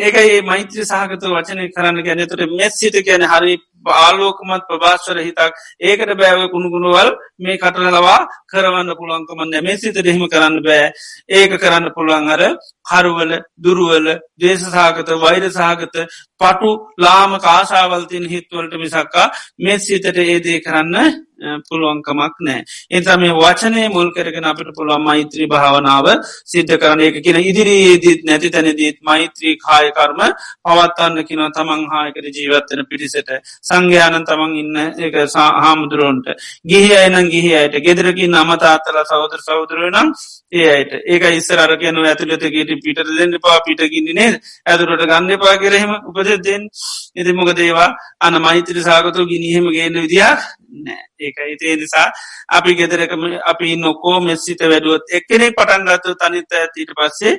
ඒකයි 0.01 0.41
මෛත්‍ර 0.43 0.83
සහගත 0.83 1.23
වචනය 1.27 1.69
කරන්න 1.69 2.03
ගැන 2.03 2.27
තුට 2.27 2.43
මෙස්සිට 2.53 2.97
කියන 3.01 3.23
හරි 3.25 3.55
ආලෝකමත් 3.85 4.63
ප්‍රභාශ්වර 4.65 5.19
හිතක්. 5.19 5.53
ඒකට 5.81 6.11
බෑව 6.13 6.41
කුණුගුණුවල් 6.49 7.09
මේ 7.39 7.57
කටනලවා 7.57 8.19
කරවන්න 8.47 8.91
පුළුවන්කමන්න 8.95 9.63
මෙසිත 9.63 9.99
දෙහිම 9.99 10.25
කරන්න 10.27 10.59
බෑ. 10.61 10.91
ඒක 11.29 11.51
කරන්න 11.57 11.93
පුළුවන් 11.93 12.29
අර 12.29 12.41
හරුවල 12.85 13.31
දුරුවල 13.57 14.07
දේශසාගත 14.37 15.09
වෛර 15.17 15.43
සාගත 15.51 15.95
පටු 16.39 16.71
ලාම 16.97 17.39
කාශාවල්තින් 17.39 18.25
හිත්වලට 18.25 18.73
මිසක්කා 18.75 19.31
මෙස්සිතට 19.59 20.17
ඒදේ 20.17 20.59
කරන්න 20.59 21.26
පුළුවන්කමක් 21.63 22.35
නෑ. 22.41 22.63
එතම 22.91 23.19
මේ 23.19 23.35
වචනය 23.35 23.83
මුල් 23.89 24.11
කරගෙන 24.11 24.45
අපට 24.45 24.71
පුළුවන් 24.73 25.03
මෛත්‍රී 25.03 25.47
භාවනාව 25.47 26.07
සිද්ධ 26.45 26.75
කරන 26.77 27.01
එක 27.01 27.19
කියන 27.21 27.39
ඉදිරියේදීත් 27.41 28.23
නැති 28.23 28.49
තැනදීත් 28.49 28.97
මෛත්‍රී 29.01 29.55
කායකර්ම 29.57 30.21
පවත්වන්න 30.63 31.25
කින 31.25 31.43
තමන් 31.51 31.85
හායකර 31.87 32.25
ජීවත්තන 32.29 32.83
පිරිසට 32.85 33.31
සංඝයානන් 33.63 34.25
තමන් 34.25 34.57
ඉන්න 34.57 34.75
එක 35.01 35.15
හාමුදුරුවන්ට 35.35 36.27
ගිහි 36.65 36.91
අයනන් 36.95 37.29
ගිහි 37.29 37.53
අයට 37.55 37.79
ගෙදරකින් 37.81 38.35
අමතාත්තල 38.35 38.99
සෞදර 39.05 39.39
සෞදරුවනම් 39.41 40.13
ඒ 40.51 40.67
අයට 40.69 40.91
ඒක 41.05 41.23
ඉස්සර 41.31 41.59
අර 41.59 41.73
කියන 41.77 41.97
ඇතුලතකට 42.01 42.83
පිට 42.83 42.99
දෙන්න 43.09 43.35
පා 43.39 43.57
පිටකින්නේ 43.61 44.13
නේ 44.13 44.29
ඇතුරට 44.65 45.03
ගන්න 45.03 45.39
පා 45.39 45.55
කරහෙම 45.57 45.91
උපද 46.03 46.29
දෙෙන් 46.41 46.63
එති 47.15 47.33
මොක 47.33 47.51
දේවා 47.53 47.89
අන 48.21 48.39
මෛත්‍ර 48.39 48.79
සාගතු 48.81 49.27
ගිනිහෙම 49.27 49.67
ගේන්න 49.69 49.99
විදියක් 49.99 50.39
නෑ. 50.77 51.03
ඒක 51.19 51.37
ඉතිේ 51.47 51.75
නිසා 51.75 52.07
අපි 52.49 52.75
ගෙදරකම 52.75 53.23
අපි 53.43 53.75
නොකෝ 53.77 54.19
මෙස්සිත 54.21 54.61
වැඩුවත් 54.63 55.11
එක්කෙනෙ 55.11 55.51
පටන්ගත්තු 55.51 56.15
තනිත 56.15 56.51
ඇතීට 56.53 56.91
පස්සේ 56.93 57.35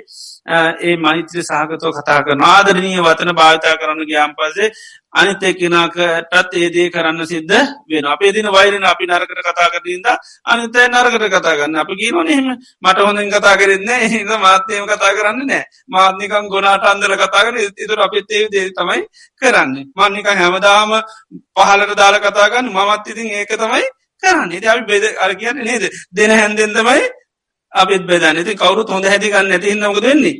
ඒ 0.48 0.96
මෛත්‍ර 0.98 1.42
සහගතව 1.42 1.92
කතා 1.96 2.22
කරන 2.24 2.42
ආදරනීය 2.44 3.00
වතන 3.00 3.30
භාවිතා 3.34 3.76
කරන්න 3.76 4.08
ගයාම් 4.10 4.32
පසේ 4.34 4.72
අනිත 5.12 5.42
එක්කෙනකටත් 5.42 6.54
ඒදේ 6.54 6.88
කරන්න 6.90 7.26
සිද්ධ 7.26 7.56
වෙන 7.86 8.06
අපේ 8.06 8.32
දින 8.32 8.48
වෛරන 8.48 8.84
අපි 8.84 9.04
නරකට 9.06 9.40
කතා 9.40 9.68
කරදීද 9.74 10.06
අනිතය 10.44 10.86
නරකට 10.86 11.26
කතා 11.28 11.54
කරන්න. 11.58 11.76
අප 11.76 11.90
කියීනොනෙම 11.90 12.46
මට 12.82 12.98
හොඳින් 13.00 13.30
කතා 13.30 13.56
කරන්න 13.56 13.90
හිද 14.06 14.30
මාත්‍යයම 14.38 14.86
කතා 14.86 15.12
කරන්න 15.12 15.46
නෑ 15.46 15.64
මාත්නිකම් 15.88 16.48
ගොනාට 16.48 16.84
අන්දර 16.84 17.16
කතා 17.16 17.44
කර 17.44 17.56
ඉතුර 17.76 18.00
අපිත් 18.00 18.30
ඒ 18.30 18.48
දේ 18.48 18.72
තමයි 18.72 19.00
කරන්න. 19.42 19.70
මන්නිකං 19.94 20.36
හැමදාම 20.36 20.90
පහලට 21.56 21.96
දාල 21.96 22.16
කතාගන්න 22.18 22.68
මමත් 22.70 23.06
ඉතින් 23.06 23.32
ඒක 23.32 23.52
තමයි 23.54 23.84
කරන්න. 24.22 24.52
ඉති 24.52 24.66
අපි 24.66 24.84
බෙද 24.86 25.04
අර 25.18 25.32
කියන්න 25.34 25.58
නේද? 25.60 25.88
දෙන 26.10 26.30
හැන්දෙන් 26.32 26.72
තමයි 26.72 27.02
අපිත් 27.72 28.02
බෙදන්න. 28.06 28.40
ඉති 28.42 28.54
කවරුත් 28.54 28.88
හොඳ 28.88 29.04
හැදිකන්න 29.04 29.52
ඇති 29.52 29.74
නමුද 29.74 30.02
වෙන්නේ? 30.02 30.36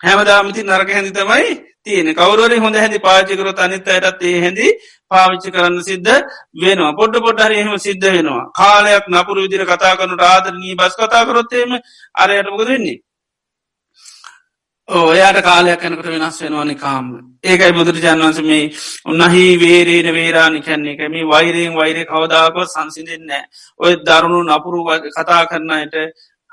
හැමදාමති 0.00 0.62
නරක 0.62 0.90
හැඳි 0.90 1.12
තමයි 1.12 1.48
තියෙන 1.84 2.08
කවරුවර 2.14 2.52
හොඳ 2.58 2.76
හැදි 2.76 2.98
පාචිකරොත් 2.98 3.58
අනිත 3.58 3.88
අයටත් 3.88 4.22
ඒ 4.22 4.40
හැදි 4.40 4.66
පාවිච්චි 5.10 5.50
කරන්න 5.50 5.82
සිද්ධ 5.82 6.12
වෙනවා. 6.62 6.92
පොඩ්ඩ 7.00 7.24
පොඩ්ඩ 7.26 7.46
හරිහෙම 7.46 7.78
සිද්ධ 7.78 8.06
වෙනවා. 8.08 8.44
කාලයක් 8.52 9.04
නපුරු 9.08 9.40
විදිර 9.44 9.64
කතා 9.64 9.96
කරනු 9.98 10.16
ආදරනී 10.24 10.78
බස් 10.80 10.94
කතා 11.00 11.24
කරොත්තේම 11.28 11.70
අරයටමක 12.14 12.62
වෙන්නේ? 12.70 13.00
ඔයාට 14.88 15.42
කාලයක් 15.42 15.82
යනකට 15.82 16.06
වෙනස් 16.06 16.36
වෙනවානි 16.38 16.74
කාම 16.76 17.06
ඒකයි 17.44 17.72
බුදුරජාන් 17.72 18.20
වන්ස 18.20 18.40
මේ 18.42 18.70
උන්නහි 19.04 19.44
වේරේන 19.56 20.08
වේරානි 20.10 20.60
කැන්නේ 20.60 20.94
එක 20.94 21.10
මේ 21.10 21.24
වෛරයෙන් 21.24 21.74
වෛරය 21.74 22.04
කවදාකව 22.04 22.62
සංසිඳෙන්නේ 22.64 23.42
ඔය 23.80 23.96
දරුණු 24.00 24.40
නපුරු 24.44 24.84
කතා 25.10 25.42
කරන්නයට 25.46 25.94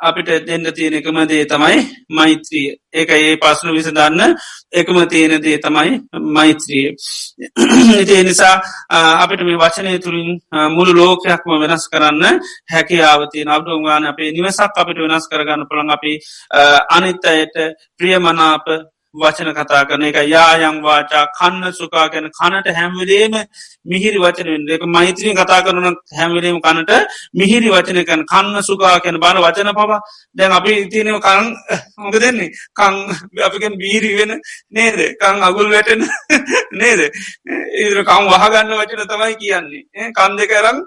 අපිට 0.04 0.30
දෙන්න 0.44 0.66
තියෙන 0.72 0.94
එකම 0.94 1.18
දේ 1.26 1.46
තමයි 1.46 1.78
මෛත්‍රිය. 2.10 2.70
ඒක 2.92 3.10
ඒ 3.12 3.36
පස්සන 3.38 3.72
විසඳන්න 3.72 4.36
එකම 4.74 4.98
තියෙන 5.08 5.36
දේ 5.40 5.58
තමයි 5.58 5.92
මෛත්‍රිය. 6.30 6.88
ඉතිේ 8.02 8.24
නිසා 8.24 8.56
අපිට 9.18 9.42
මේ 9.42 9.58
වචනය 9.58 9.94
තුළින් 10.00 10.32
මුළු 10.70 10.94
ලෝකයක්ම 10.94 11.52
වෙනස් 11.62 11.86
කරන්න 11.88 12.42
හැකියාවති 12.68 13.46
නබ්ඩුගාන 13.46 14.06
අපේ 14.06 14.32
නිවසක් 14.32 14.74
අපිට 14.76 15.00
වෙනස් 15.00 15.26
කරගන්න 15.28 15.68
පුළන් 15.70 15.90
අපි 15.90 16.14
අනිත් 16.90 17.26
අයට 17.26 17.56
ප්‍රියමනාප 18.00 18.66
වචන 19.16 19.50
කතා 19.54 19.86
කරන 19.86 20.04
එක 20.04 20.18
යායං 20.26 20.78
වාචා 20.82 21.26
කන්න 21.32 21.72
සුකා 21.72 22.06
ගැන 22.08 22.30
කනට 22.32 22.68
හැම්වලේම 22.72 23.36
මිහිරි 23.86 24.20
වචනෙන් 24.20 24.66
එක 24.68 24.84
මෛත්‍රීන් 24.88 25.36
කතා 25.36 25.62
කරන 25.62 25.86
හැම්වලේම 26.12 26.58
කනට 26.60 26.92
මිහිරි 27.34 27.70
වචන 27.70 28.02
කන 28.04 28.26
කන්න 28.26 28.58
සුකා 28.64 28.96
කැන 29.00 29.20
බාන 29.20 29.38
වචන 29.38 29.72
පවා. 29.72 30.02
දැන් 30.36 30.52
අපි 30.52 30.72
ඉතිනව 30.80 31.20
කං 31.20 31.54
හොඟ 31.96 32.18
දෙන්නේ? 32.18 32.52
කං 32.74 32.94
අපිකෙන් 33.40 33.78
බීරි 33.78 34.12
වෙන 34.16 34.32
නේද? 34.72 35.00
කං 35.16 35.44
අගුල් 35.44 35.70
වැටෙන 35.70 36.02
නේද? 36.80 37.02
ඉදර 37.80 38.00
කම් 38.04 38.24
වහගන්න 38.28 38.74
වචන 38.74 39.08
තමයි 39.08 39.34
කියන්නේ. 39.38 40.12
කන් 40.12 40.32
දෙකරම් 40.36 40.78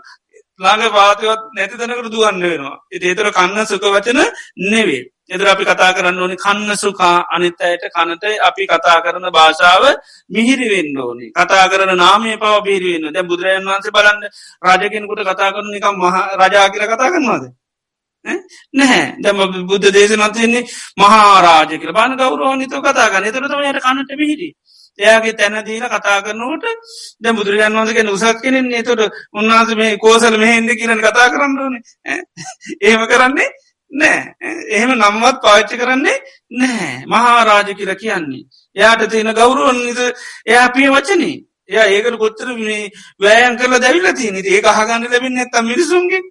ළඟ 0.61 0.91
පාතිවත් 0.91 1.43
නැති 1.53 1.79
තැනකට 1.79 2.11
දුවන්න 2.11 2.43
වෙනවා. 2.45 2.79
ඉති 2.91 3.07
ඒතර 3.07 3.31
කන්න 3.31 3.67
සුක 3.67 3.87
වචන 3.89 4.21
නෙවේ. 4.67 5.05
එදර 5.31 5.47
අපි 5.47 5.65
කතා 5.65 5.91
කරන්න 5.93 6.19
ඕනි 6.19 6.37
කන්න 6.37 6.71
සුකා 6.77 7.27
අනිත් 7.29 7.61
අයට 7.61 7.85
කනට 7.89 8.25
අපි 8.41 8.63
කතා 8.65 8.99
කරන 9.01 9.27
භාෂාව 9.29 9.85
මිහිරිවෙන්න 10.31 10.99
ඕනි. 10.99 11.27
කතා 11.33 11.67
කරන 11.67 11.93
නාමය 11.97 12.37
පව 12.37 12.55
පිරිවෙන්න 12.63 13.13
දැ 13.13 13.25
බුදුරජන් 13.25 13.67
වන්සේ 13.67 13.93
බලන්න 13.93 14.23
රජගෙන්කුට 14.65 15.23
කතා 15.25 15.51
කරන 15.51 15.69
නිකම් 15.69 15.97
මහ 15.97 16.17
රජා 16.41 16.67
කියල 16.69 16.87
කතා 16.87 17.11
කරනවාද? 17.11 17.45
නැහැ. 18.75 19.05
දැම 19.19 19.67
බුද්ධ 19.67 19.91
දේශනත්යන්නේ 19.91 20.65
මහාරාජ 20.97 21.73
කියල. 21.73 21.93
බාන 21.93 22.17
ගෞරෝනිතව 22.17 22.81
කතා 22.81 23.11
ගන්න 23.11 23.29
එතරතම 23.29 23.61
යට 23.65 23.83
කනට 23.83 24.11
මිහිරි. 24.15 24.49
එයාගේ 24.99 25.35
තැන 25.35 25.59
දීල 25.65 25.85
කතා 25.89 26.19
කරනවට 26.23 26.67
ද 27.21 27.25
බුදුරජන් 27.33 27.75
වන්සගේ 27.75 28.09
උසක් 28.09 28.43
කෙනෙන් 28.43 28.73
එතොට 28.75 29.03
උන්වහස 29.35 29.77
මේ 29.77 29.99
කෝසල 29.99 30.35
මෙහෙන්ද 30.39 30.71
කියරන 30.73 31.01
කතා 31.01 31.29
කරන්න 31.31 31.59
ඕනේ. 31.59 31.83
ඒම 32.83 33.03
කරන්නේ 33.07 33.55
නෑ. 33.97 34.21
එහෙම 34.69 34.93
නම්වත් 34.93 35.43
පාච්චි 35.43 35.81
කරන්නේ 35.81 36.19
නෑ. 36.53 36.95
මහාරාජ 37.07 37.69
කියල 37.75 37.93
කියන්නේ. 37.97 38.47
එයාට 38.77 39.11
තියෙන 39.11 39.35
ගෞරුවන් 39.35 39.79
එයා 40.47 40.69
පිය 40.71 40.89
වචනේ. 40.91 41.37
එයා 41.69 41.87
ඒකට 41.89 42.19
කොත්තර 42.19 42.49
මේ 42.59 42.91
වෑයන් 43.21 43.59
කරලා 43.59 43.81
දැවිල්ල 43.81 44.09
තියනි 44.15 44.41
ඒ 44.47 44.63
අහගන්න 44.73 45.07
ලැබෙන 45.07 45.39
ඇත්තම් 45.39 45.65
මිනිසුන්ගේ 45.67 46.23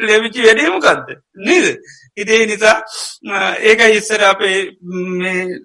ලැබිචි 0.00 0.40
වැඩේමකක්ද 0.42 1.08
නේද? 1.42 1.66
ඉදේ 2.20 2.46
නිසා 2.46 2.76
ඒක 3.60 3.80
ඉස්සර 3.90 4.22
අපේ 4.24 4.58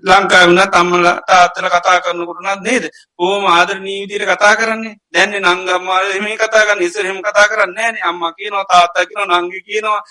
ලංකා 0.04 0.44
වුණ 0.48 0.62
තම්මල 0.68 1.08
තාත්තල 1.30 1.68
කතා 1.68 2.02
කරනකුරුණත් 2.02 2.62
නේද? 2.62 2.86
ඕම 3.20 3.44
ආදර 3.48 3.78
නීවිදිර 3.80 4.24
කතා 4.26 4.54
කරන්නේ. 4.56 4.96
දැන්න 5.14 5.34
නංගම්මාල 5.42 6.08
මේ 6.22 6.38
කතාගන්න 6.38 6.84
ඉස්සරහෙම 6.88 7.20
කතා 7.22 7.48
කරන්න. 7.48 7.78
ෑන. 7.78 7.96
අම්ම 8.04 8.22
කියනවා 8.38 8.66
තාත්තා 8.66 9.06
කියන 9.06 9.34
නංගි 9.34 9.60
කියනවා. 9.68 10.02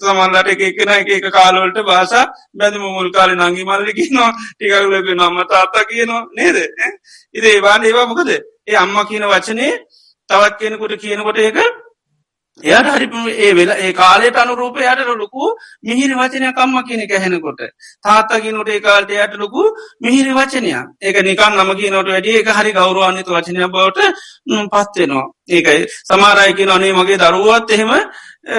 තමල්ලට 0.00 0.48
එක 0.48 0.60
එකන 0.68 0.92
එක 1.16 1.26
කාලවලට 1.32 1.78
භාෂා 1.82 2.26
බැඳම 2.54 2.84
මුල් 2.88 3.10
කාල 3.10 3.30
නංගි 3.32 3.64
මල්ලි 3.64 3.92
කියනවා. 3.92 4.32
ටිකලක 4.52 5.08
නම්ම 5.14 5.38
තාත්තා 5.46 5.84
කියනවා. 5.84 6.26
නේද? 6.32 6.56
ඉදේ 7.34 7.62
වාන 7.62 7.84
ඒවා 7.84 8.06
මොකද? 8.06 8.30
ඒ 8.66 8.76
අම්ම 8.76 8.96
කියන 9.08 9.24
වචනේ 9.24 9.72
තවත් 10.30 10.54
කෙනෙකුට 10.60 11.00
කියනකොට 11.02 11.38
ඒක 11.38 11.58
එයට 12.62 12.88
හරි 12.88 13.06
ඒ 13.38 13.52
වෙලා 13.52 13.76
ඒ 13.76 13.92
කාලයට 13.92 14.36
අනුරූප 14.36 14.76
යට 14.78 15.00
ලොකු 15.14 15.44
මිහිරි 15.82 16.14
වචනය 16.14 16.52
කම්ම 16.52 16.76
කියන 16.84 17.02
කැහෙනකොට 17.06 17.60
තාත්තකිනට 18.02 18.68
ඒ 18.68 18.80
කාල්ට 18.80 19.10
යට 19.12 19.34
ලොකු 19.34 19.62
මිහිරි 20.00 20.32
වචනයක්. 20.32 20.86
ඒක 20.98 21.16
නිකන් 21.22 21.52
නම 21.54 21.70
කියනට 21.74 22.08
වැඩිය 22.08 22.38
එක 22.38 22.48
හරි 22.50 22.72
ගෞරවාන්නිත 22.72 23.28
වචනය 23.28 23.60
බවට 23.66 23.98
පත්වෙනවා 24.66 25.26
ඒකයි 25.48 25.84
සමාරයකි 26.02 26.70
අනේ 26.70 26.92
මගේ 26.92 27.18
දරුවත් 27.18 27.70
එහෙම 27.70 27.92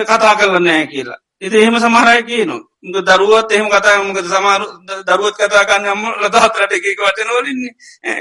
කතා 0.05 0.35
කරන්නෑ 0.35 0.87
කියලා. 0.87 1.19
එති 1.41 1.57
එහෙම 1.57 1.75
සමහරය 1.77 2.21
කියනවා. 2.23 2.61
දරුවත් 3.09 3.51
එහෙම 3.51 3.67
කතාමකද 3.67 4.25
සමාර 4.27 4.61
දරුවත් 5.05 5.35
කතාකන්න 5.39 5.85
අම්ම 5.87 6.05
ලදහතරට 6.21 6.73
එකක 6.73 7.01
වචනවලින්නේ 7.01 7.73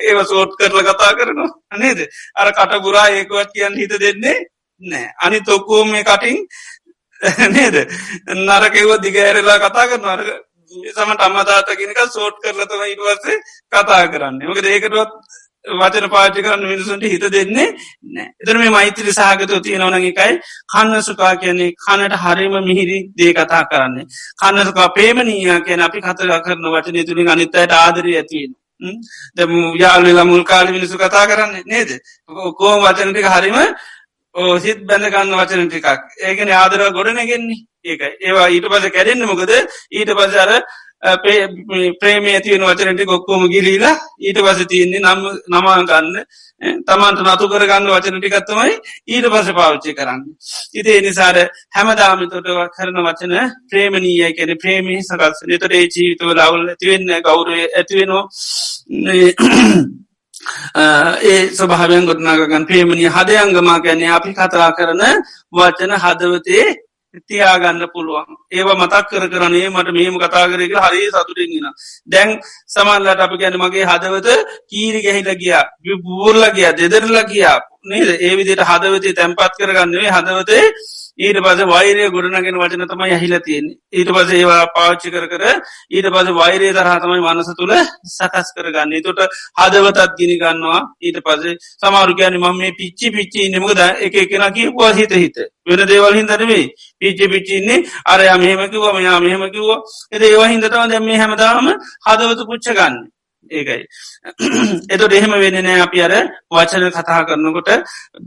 ඒව 0.02 0.18
සෝට් 0.24 0.56
කරල 0.56 0.80
කතා 0.82 1.12
කරනවා. 1.14 1.50
නේද? 1.74 1.98
අර 2.34 2.48
කට 2.50 2.82
ගුරා 2.82 3.08
ඒකවත් 3.10 3.50
කියන්න 3.52 3.76
හිත 3.76 4.00
දෙන්නේ 4.00 4.55
නෑ. 4.82 5.06
අනි 5.18 5.40
තොක්කෝම 5.42 5.90
මේ 5.90 6.04
කටින් 6.04 6.36
නේද? 7.50 7.76
නරකෙව 8.40 8.90
දිගඇරලා 9.00 9.58
කතා 9.60 9.86
කරන 9.86 10.04
අරග 10.06 10.28
සමට 10.90 11.22
අම්මතාතගෙනක 11.22 12.00
සෝට් 12.10 12.38
කරලතම 12.42 12.82
ඉටවස්සේ 12.84 13.42
කතා 13.72 14.04
කරන්න. 14.08 14.40
මක 14.44 14.64
ඒකටවත් 14.66 15.12
වචන 15.74 16.08
පාචි 16.08 16.42
කරන්න 16.42 16.64
මිනිසුන්ට 16.64 17.04
හිත 17.04 17.24
දෙන්නේ 17.28 17.68
නෑ. 18.08 18.28
එතර 18.40 18.58
මේ 18.58 18.70
මෛත්‍රී 18.70 19.12
සහගතව 19.12 19.62
තියෙනවන 19.62 19.96
එකයි 20.02 20.36
කන්න 20.68 21.02
සුකා 21.02 21.32
කියන්නේ 21.36 21.72
කනට 21.78 22.20
හරිම 22.24 22.54
මිහිරි 22.62 22.98
දේ 23.14 23.32
කතා 23.32 23.64
කරන්නේ. 23.64 24.06
කන්නසුකා 24.36 24.88
පේමනීය 24.90 25.58
කියන 25.62 25.82
අපි 25.82 26.00
කතර 26.02 26.38
කරන 26.42 26.70
වචනය 26.70 27.04
තුළින් 27.04 27.28
අනිත්තයට 27.28 27.72
ආදරී 27.74 28.16
ඇතියෙන 28.16 28.54
දැම 29.36 29.52
යාලවෙලා 29.76 30.24
මුල් 30.26 30.44
කාලි 30.44 30.72
මිනිසු 30.72 30.98
කතා 30.98 31.26
කරන්නේ 31.26 31.64
නේද? 31.66 31.90
කෝම 32.54 32.82
වචනටික 32.82 33.28
හරිම 33.28 33.58
ඕ 34.36 34.58
සිත් 34.58 34.80
බැඳගන්න 34.84 35.34
වචන 35.34 35.68
ටිකක්. 35.68 35.86
ඒගෙන 36.22 36.50
ආදර 36.54 36.82
ගොඩනගෙන්නේ. 36.92 37.62
ඒක 37.84 38.02
ඒවා 38.20 38.48
ඊට 38.48 38.66
පස 38.66 38.90
කැරෙන්න්න 38.90 39.26
මොකද? 39.26 39.52
ඊට 39.92 40.10
පසර 40.12 40.50
ප්‍රේමේ 42.00 42.34
ඇතිවෙන 42.34 42.62
වචනට 42.62 43.04
ගොක්කෝම 43.04 43.48
ගිලීලා 43.48 43.94
ඊට 44.20 44.38
පස 44.38 44.60
තියන්නේ 44.66 45.00
නම් 45.00 45.20
නමාගන්න 45.48 46.14
තමන්ට 46.86 47.20
නතු 47.24 47.48
කරගන්න 47.48 47.88
වචන 47.88 48.18
ටිකත්තමයි 48.18 48.72
ඊට 49.08 49.26
පස 49.26 49.52
පාවිච්චි 49.52 49.94
කරන්න. 49.94 50.22
ඉතිේ 50.74 51.00
නිසාර 51.00 51.38
හැමදාමිතොට 51.76 52.48
කරන 52.72 52.98
වචන 53.00 53.36
ප්‍රේමණීය 53.70 54.32
කැන 54.32 54.56
ප්‍රේමී 54.58 55.02
සකස් 55.02 55.44
නිතොට 55.46 55.72
ඒ 55.72 55.86
ජීවිතවල 55.88 56.40
අවුල් 56.40 56.66
ඇතිවෙන්න 56.66 57.14
ගෞරය 57.22 57.60
ඇතිවෙනවා 57.72 58.24
ඒ 61.24 61.38
ස්වභාවයන් 61.50 62.08
ගොටනාගගන් 62.08 62.66
පේමණි 62.66 63.06
හදයංගමා 63.08 63.78
ගැන්නේ 63.80 64.10
අපි 64.10 64.30
කතා 64.32 64.70
කරන 64.72 65.02
වචන 65.52 65.92
හදවතේ 66.04 66.66
තියාගන්න 67.20 67.82
පුළුවන්. 67.94 68.28
ඒව 68.50 68.68
මතක් 68.74 69.04
කර 69.10 69.24
කරනේ 69.28 69.68
මට 69.70 69.88
මෙහම 69.92 70.16
කතා 70.18 70.46
කරක 70.50 70.74
හරි 70.84 71.00
සතුරෙන්ගෙන 71.08 71.66
දැන් 72.06 72.28
සමල්ලට 72.66 73.20
අපි 73.20 73.36
ගැන 73.38 73.56
මගේ 73.56 73.86
හදවත 73.86 74.28
කීරි 74.70 75.00
ගැහිල 75.06 75.30
ගියා 75.36 75.64
බූර්ල 76.04 76.42
ගිය 76.52 76.68
දෙදරල 76.74 77.18
ගියා 77.24 77.58
නේද? 77.84 78.08
ඒ 78.20 78.34
විදිට 78.36 78.62
හදවතේ 78.62 79.14
තැන්පත් 79.14 79.52
කරගන්නවේ 79.58 80.10
හදවතේ 80.10 80.64
ඊට 81.18 81.38
පස 81.38 81.60
වෛරය 81.66 82.08
ගොඩනගෙන 82.10 82.58
වචන 82.60 82.84
තමයි 82.86 83.12
ඇහිල 83.12 83.34
තියෙන 83.40 83.66
ඊට 83.92 84.10
පස 84.10 84.32
ඒවා 84.32 84.66
පාච්චි 84.74 85.10
කර 85.10 85.24
කර 85.28 85.44
ඊට 85.90 86.08
පස 86.08 86.28
වෛරය 86.32 86.68
තරහතමයි 86.72 87.20
මනස 87.22 87.50
තුළ 87.56 87.72
සකස් 88.06 88.48
කරගන්න. 88.56 88.92
තොට 89.02 89.20
හදවතත් 89.56 90.16
ගිනි 90.18 90.36
ගන්නවා. 90.38 90.80
ඊට 91.00 91.18
පසේ 91.22 91.56
සමාරුකයන 91.80 92.36
මම 92.36 92.56
මේ 92.58 92.72
පිච්චි 92.72 93.10
පිච්චි 93.10 93.48
නමකද 93.48 93.80
එක 94.00 94.14
එකෙන 94.16 94.44
කිව්වා 94.52 94.92
හිත 94.92 95.12
හිත. 95.14 95.36
වෙන 95.66 95.82
දේවල් 95.86 96.14
හිදරවේ 96.14 96.64
පිච්චි 97.00 97.26
පිච්චින්නේ 97.28 97.84
අරය 98.06 98.26
මෙහමකිව 98.36 98.84
මෙයා 98.94 99.18
මෙහමකිව්ව 99.20 99.70
එද 100.12 100.22
ඒවා 100.22 100.48
හිදතම 100.48 100.88
දැම 100.92 101.08
හැමදාම 101.14 101.66
හදවතු 102.06 102.42
පුච්ච 102.46 102.66
ගන්න 102.70 102.96
ඒකයි. 103.50 103.82
එතොට 104.88 105.12
එහෙම 105.12 105.32
වෙනනෑ 105.36 105.80
අපි 105.80 106.02
අර 106.02 106.12
වචන 106.50 106.84
කතා 106.92 107.20
කරනකොට 107.24 107.70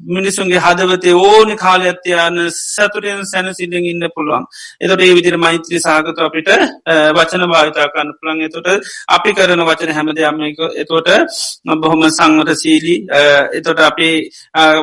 මිනිසුන්ගේ 0.10 0.60
හදවතේ 0.60 1.16
ඕනි 1.22 1.56
කාලයක්ත්‍යයන 1.58 2.40
සතුරෙන් 2.54 3.22
සැනසිල්ලෙන් 3.26 3.86
ඉන්න 3.86 4.08
පුළුවන්. 4.10 4.46
එතොට 4.80 5.02
ඒ 5.02 5.14
විදිර 5.14 5.38
මෛත්‍රී 5.38 5.80
සාගත 5.80 6.20
අපිට 6.20 6.50
වචන 7.14 7.46
භාවිතාකන්න 7.48 8.16
පුළන් 8.18 8.42
එතොට 8.42 8.68
අපි 9.10 9.34
කරන 9.34 9.64
වචන 9.64 9.94
හැමදයම 9.94 10.42
එතොට 10.78 11.10
බොහොම 11.78 12.04
සංවත 12.10 12.58
සීලී 12.58 13.00
එතොට 13.54 13.80
අපි 13.82 14.10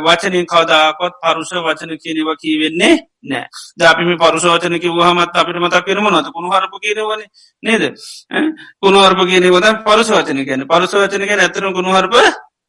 වචනින් 0.02 0.46
කවදාකොත් 0.46 1.20
පරුෂ 1.22 1.52
වචන 1.60 1.92
කියනව 1.98 2.32
කීවෙන්නේ 2.36 2.94
නෑ. 3.26 3.46
ද 3.74 3.82
අපිම 3.84 4.10
පරුෂවචනක 4.16 4.84
වහමත් 4.92 5.34
අපිට 5.34 5.58
මතක් 5.58 5.84
කරම 5.84 6.06
නත 6.10 6.28
කුණු 6.30 6.48
හරප 6.50 6.74
කියනවන. 6.78 7.22
නේද? 7.62 7.84
කුණුවර්ප 8.78 9.20
කියන 9.24 9.46
ොද 9.50 9.66
පරුෂවචන 9.84 10.44
ගැන 10.44 10.66
පරුෂවචන 10.66 11.24
ගැන 11.24 11.40
ඇතර 11.40 11.64
කුණුහරප 11.72 12.14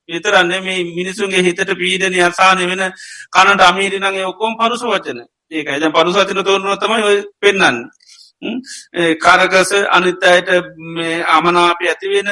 විතරන්න 0.09 0.53
මේ 0.61 0.83
මිනිසුන්ගේ 0.91 1.43
හිතට 1.43 1.71
පීඩන 1.75 2.19
අසාන 2.23 2.59
වෙන 2.63 2.83
කනට 3.31 3.61
අමීරිනගේ 3.63 4.25
ඔක්කොම් 4.25 4.57
පරුෂ 4.57 4.83
වචන 4.85 5.19
ඒකයි. 5.51 5.79
ද 5.79 5.85
පරුසවචන 5.91 6.43
තෝරනුව 6.43 6.77
තමයි 6.77 7.15
පෙන්න්න 7.39 7.89
කරගස 8.41 9.71
අනිත්තයට 9.89 10.49
අමනාප 11.27 11.79
ඇතිවෙන 11.83 12.29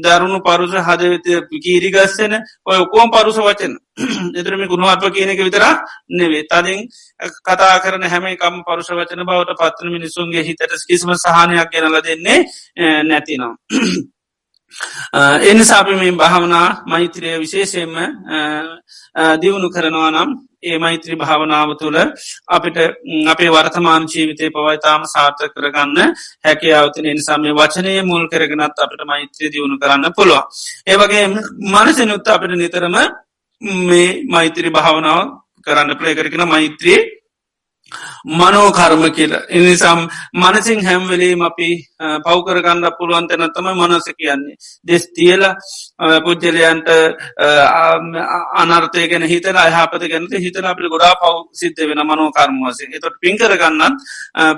දරුණු 0.00 0.40
පරුස 0.42 0.74
හදවිත 0.80 1.26
කීරිගස්සෙන 1.58 2.36
ඔය 2.64 2.78
ඔකෝම් 2.78 3.10
පරුස 3.10 3.38
වචන. 3.38 3.76
එතරම 4.36 4.66
ගුණුවත්ව 4.66 5.10
කියනක 5.10 5.40
විතර 5.40 5.64
නෙවේ 6.10 6.44
තදින් 6.44 6.88
කතා 7.40 7.76
කරන 7.80 8.04
හැමකම් 8.04 8.62
පරුෂ 8.64 8.90
වචන 8.92 9.24
බවට 9.24 9.56
පත්න 9.56 9.92
මිනිසුන්ගේ 9.92 10.42
හිතට 10.42 10.80
කිසිම 10.84 11.14
සහනයක් 11.16 11.70
ගැනල 11.70 12.00
දෙන්නේ 12.02 12.44
නැතිනම්. 13.04 13.56
එනිසාපි 15.44 15.94
මේ 15.94 16.12
භාවනා 16.14 16.68
මෛත්‍රය 16.86 17.30
විශේෂයෙන්ම 17.38 17.94
දියුණු 19.40 19.68
කරනවා 19.70 20.10
නම් 20.10 20.30
ඒ 20.62 20.78
මෛත්‍රී 20.78 21.16
භාවනාව 21.16 21.70
තුළ 21.76 21.98
අපිට 22.48 22.78
අපේ 23.26 23.50
වර්තමාන 23.50 24.02
ජීවිතය 24.06 24.50
පවයිතාම 24.50 25.02
සාර්ථ 25.06 25.42
කරගන්න 25.48 25.98
හැකයාවතින 26.44 27.06
නිසාම 27.10 27.42
වචනය 27.52 27.92
මුල් 28.02 28.24
කරගෙනත් 28.28 28.78
අපට 28.78 29.00
මෛත්‍රී 29.04 29.50
දියුණු 29.50 29.76
කරන්න 29.78 30.06
පුළුව. 30.12 30.42
ඒවගේ 30.86 31.24
මනසනුත් 31.72 32.28
අපිට 32.28 32.54
නිතරම 32.54 32.96
මේ 33.82 34.08
මෛත්‍රී 34.26 34.70
භාවනාව 34.70 35.20
කරන්න 35.66 35.90
ප්‍රය 35.94 36.12
කරගෙන 36.14 36.44
මෛත්‍රී 36.46 37.00
මනෝකර්ම 38.24 39.02
කියල. 39.12 39.32
එනිසම් 39.50 40.00
මනසිං 40.34 40.80
හැම්වලීම 40.86 41.42
අපි 41.42 41.68
පෞකරගන්න 42.24 42.84
පුළුවන් 42.98 43.28
තැන 43.28 43.50
තම 43.54 43.68
මනස 43.72 44.06
කියන්නේ. 44.18 44.56
දෙස් 44.86 45.04
තියල 45.16 45.42
පුද්ජලයන්ට 46.24 46.88
අනර්තයගෙන 48.62 49.24
හිතල 49.24 49.56
අහපත 49.58 50.02
ගැනත 50.12 50.32
හිතල 50.44 50.66
අපි 50.66 50.88
ගොඩා 50.88 51.14
පව් 51.22 51.34
සිද්ධ 51.52 51.82
වෙන 51.88 52.02
මනෝකර්මවසේ 52.02 52.92
එතොට 52.92 53.20
පින්කරගන්නත් 53.20 53.96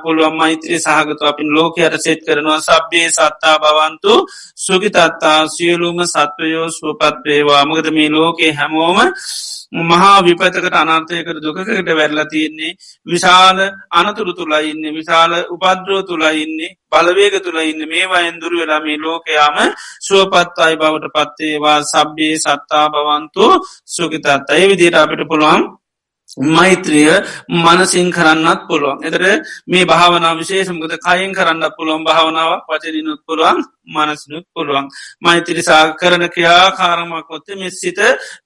පුළුවන් 0.02 0.36
මෛත්‍රී 0.36 0.78
සහගත 0.78 1.20
අපින් 1.22 1.48
ලෝකයට 1.50 1.98
සෙත් 1.98 2.20
කරනවා. 2.26 2.60
සබ්බේ 2.60 3.08
සත්තා 3.10 3.56
බවන්තු 3.58 4.12
සුගිතත්තා 4.56 5.38
සියලුම 5.48 5.98
සත්වයෝ 6.06 6.66
සුවපත්වේවා 6.70 7.64
මගද 7.64 7.86
මේ 7.92 8.10
ලෝකේ 8.10 8.52
හැමෝම 8.52 8.98
මහා 9.72 10.22
විපතකට 10.22 10.74
අනර්ථයකට 10.74 11.42
දුකකට 11.42 11.88
වැරලා 11.90 12.26
තියෙන්නේ. 12.26 12.76
විශාල 13.06 13.58
අනතුරු 13.92 14.32
තුළයින්න 14.32 14.94
විශාල 14.94 15.32
උපද්‍රෝ 15.48 16.02
තුළයින්නේ 16.02 16.76
බලවේග 16.88 17.34
තුළයින්න 17.40 17.80
මේවා 17.86 18.20
ඇන්දුරු 18.20 18.58
වෙලා 18.58 18.80
මේ 18.80 18.98
ලෝකයාම 18.98 19.56
සුවපත් 20.00 20.58
අයි 20.58 20.76
බවට 20.76 21.14
පත්තේවා 21.14 21.78
සබ්බේ 21.84 22.34
සත්තා 22.38 22.86
බවන්තු 22.88 23.44
සුකිතත් 23.86 24.26
අය 24.48 24.62
විදිට 24.68 24.94
අපිට 24.94 25.28
පුළුවන් 25.28 25.62
මෛත්‍රිය 26.48 27.12
මනසින් 27.48 28.10
කරන්නත් 28.10 28.60
පුළුවන්. 28.68 28.98
එතර 29.02 29.22
මේ 29.66 29.84
භාවනා 29.84 30.34
විශේෂමකද 30.34 30.92
කයින් 30.98 31.32
කරන්න 31.32 31.64
පුළුවන් 31.76 32.04
භාවනාවක් 32.04 32.66
වචරිනුත් 32.68 33.20
පුළුවන්. 33.26 33.58
මනසිනුත් 33.86 34.46
පුළුවන්. 34.52 34.88
මෛත්‍රිසා 35.20 35.82
කරන 35.94 36.24
ක්‍රියා 36.28 36.72
කාරමකොත්ත 36.72 37.48
මෙස්සිත 37.56 37.98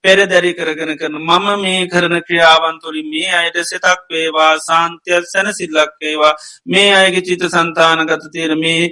පෙරදැරි 0.03 0.53
කරගෙන 0.55 0.93
කරන. 0.97 1.15
මම 1.21 1.47
මේ 1.61 1.89
කරන 1.89 2.17
ක්‍රියාවන්තුලින් 2.23 3.09
මේ 3.09 3.31
අයට 3.35 3.57
සෙතක් 3.65 4.01
වේවා 4.09 4.53
සාන්තියත් 4.61 5.25
සැන 5.27 5.53
සිල්ලක් 5.53 5.93
වේවා. 6.01 6.35
මේ 6.67 6.91
අයගේ 6.95 7.23
චිත 7.23 7.43
සන්තානගත 7.47 8.25
තේර 8.31 8.53
මේ 8.57 8.91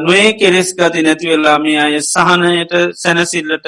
නොේ 0.00 0.32
කෙරෙස් 0.34 0.74
ගති 0.74 1.02
නැතිවෙල්ලා 1.04 1.58
මේ 1.58 1.78
අය 1.78 2.00
සහනයට 2.02 2.72
සැනසිල්ලට 2.94 3.66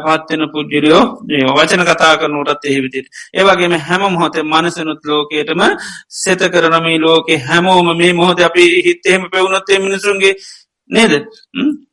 පත්වෙන 0.00 0.42
පුද්ජිරියෝ 0.52 1.04
වචන 1.52 1.84
කතා 1.84 2.14
කරනුටත් 2.16 2.64
එහෙවිදිට 2.64 3.06
ඒවගේම 3.34 3.74
හැම 3.80 4.02
මොහොතේ 4.08 4.44
මනසනුත් 4.44 5.04
ලෝකයටම 5.04 5.62
සෙත 6.14 6.42
කරනමී 6.48 6.98
ලෝකෙ 6.98 7.38
හැමෝම 7.40 7.88
මේ 7.96 8.12
මොහොත 8.14 8.40
අපි 8.40 8.64
හිත්තේම 8.82 9.30
පෙවුණොත්තේ 9.30 9.78
මිනිසුන්ගේ 9.78 10.34
නේද? 10.90 11.12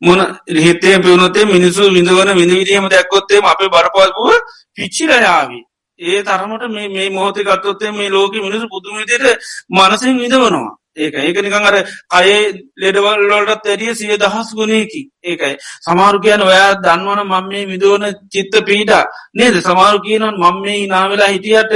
මොන 0.00 0.20
හිතේ 0.58 0.96
පිවුණොතේ 0.98 1.44
මිනිසු 1.46 1.82
විඳවන 1.88 2.30
විඳවිඩියම 2.34 2.86
දැක්කොත්තේ 2.88 3.40
අපේ 3.44 3.68
බරපල්පුුව 3.68 4.34
පිච්චිරයාවී 4.74 5.64
ඒ 6.00 6.22
තරමට 6.22 6.64
මේ 6.68 6.88
මේ 6.88 7.08
මොහොතේ 7.10 7.44
ගත්තොත්තේ 7.44 7.92
මේ 7.92 8.10
ලෝක 8.10 8.34
මිනිසු 8.36 8.66
පුදුමිතයට 8.68 9.24
මනසින් 9.70 10.16
විඳවනවා. 10.16 10.70
ඒක 10.96 11.14
ඒක 11.16 11.36
නිකං 11.38 11.54
අර 11.60 11.76
අයේ 12.10 12.38
ලෙඩවල්ලොලටත් 12.76 13.66
ඇරිය 13.66 13.92
සිය 13.94 14.16
දහස් 14.16 14.48
ගුණයකි 14.52 15.02
ඒකයි. 15.22 15.54
සමාරු 15.80 16.18
කියන 16.18 16.42
ඔයා 16.42 16.70
දන්නවන 16.76 17.20
මං 17.24 17.44
මේ 17.46 17.66
විදුවන 17.66 18.04
චිත්ත 18.28 18.54
පීඩ. 18.62 18.92
නේද? 19.34 19.54
සමාරු 19.60 19.98
කියනවන් 20.00 20.36
මං 20.36 20.56
මේ 20.60 20.78
හිනාවෙලා 20.78 21.30
හිටියට 21.30 21.72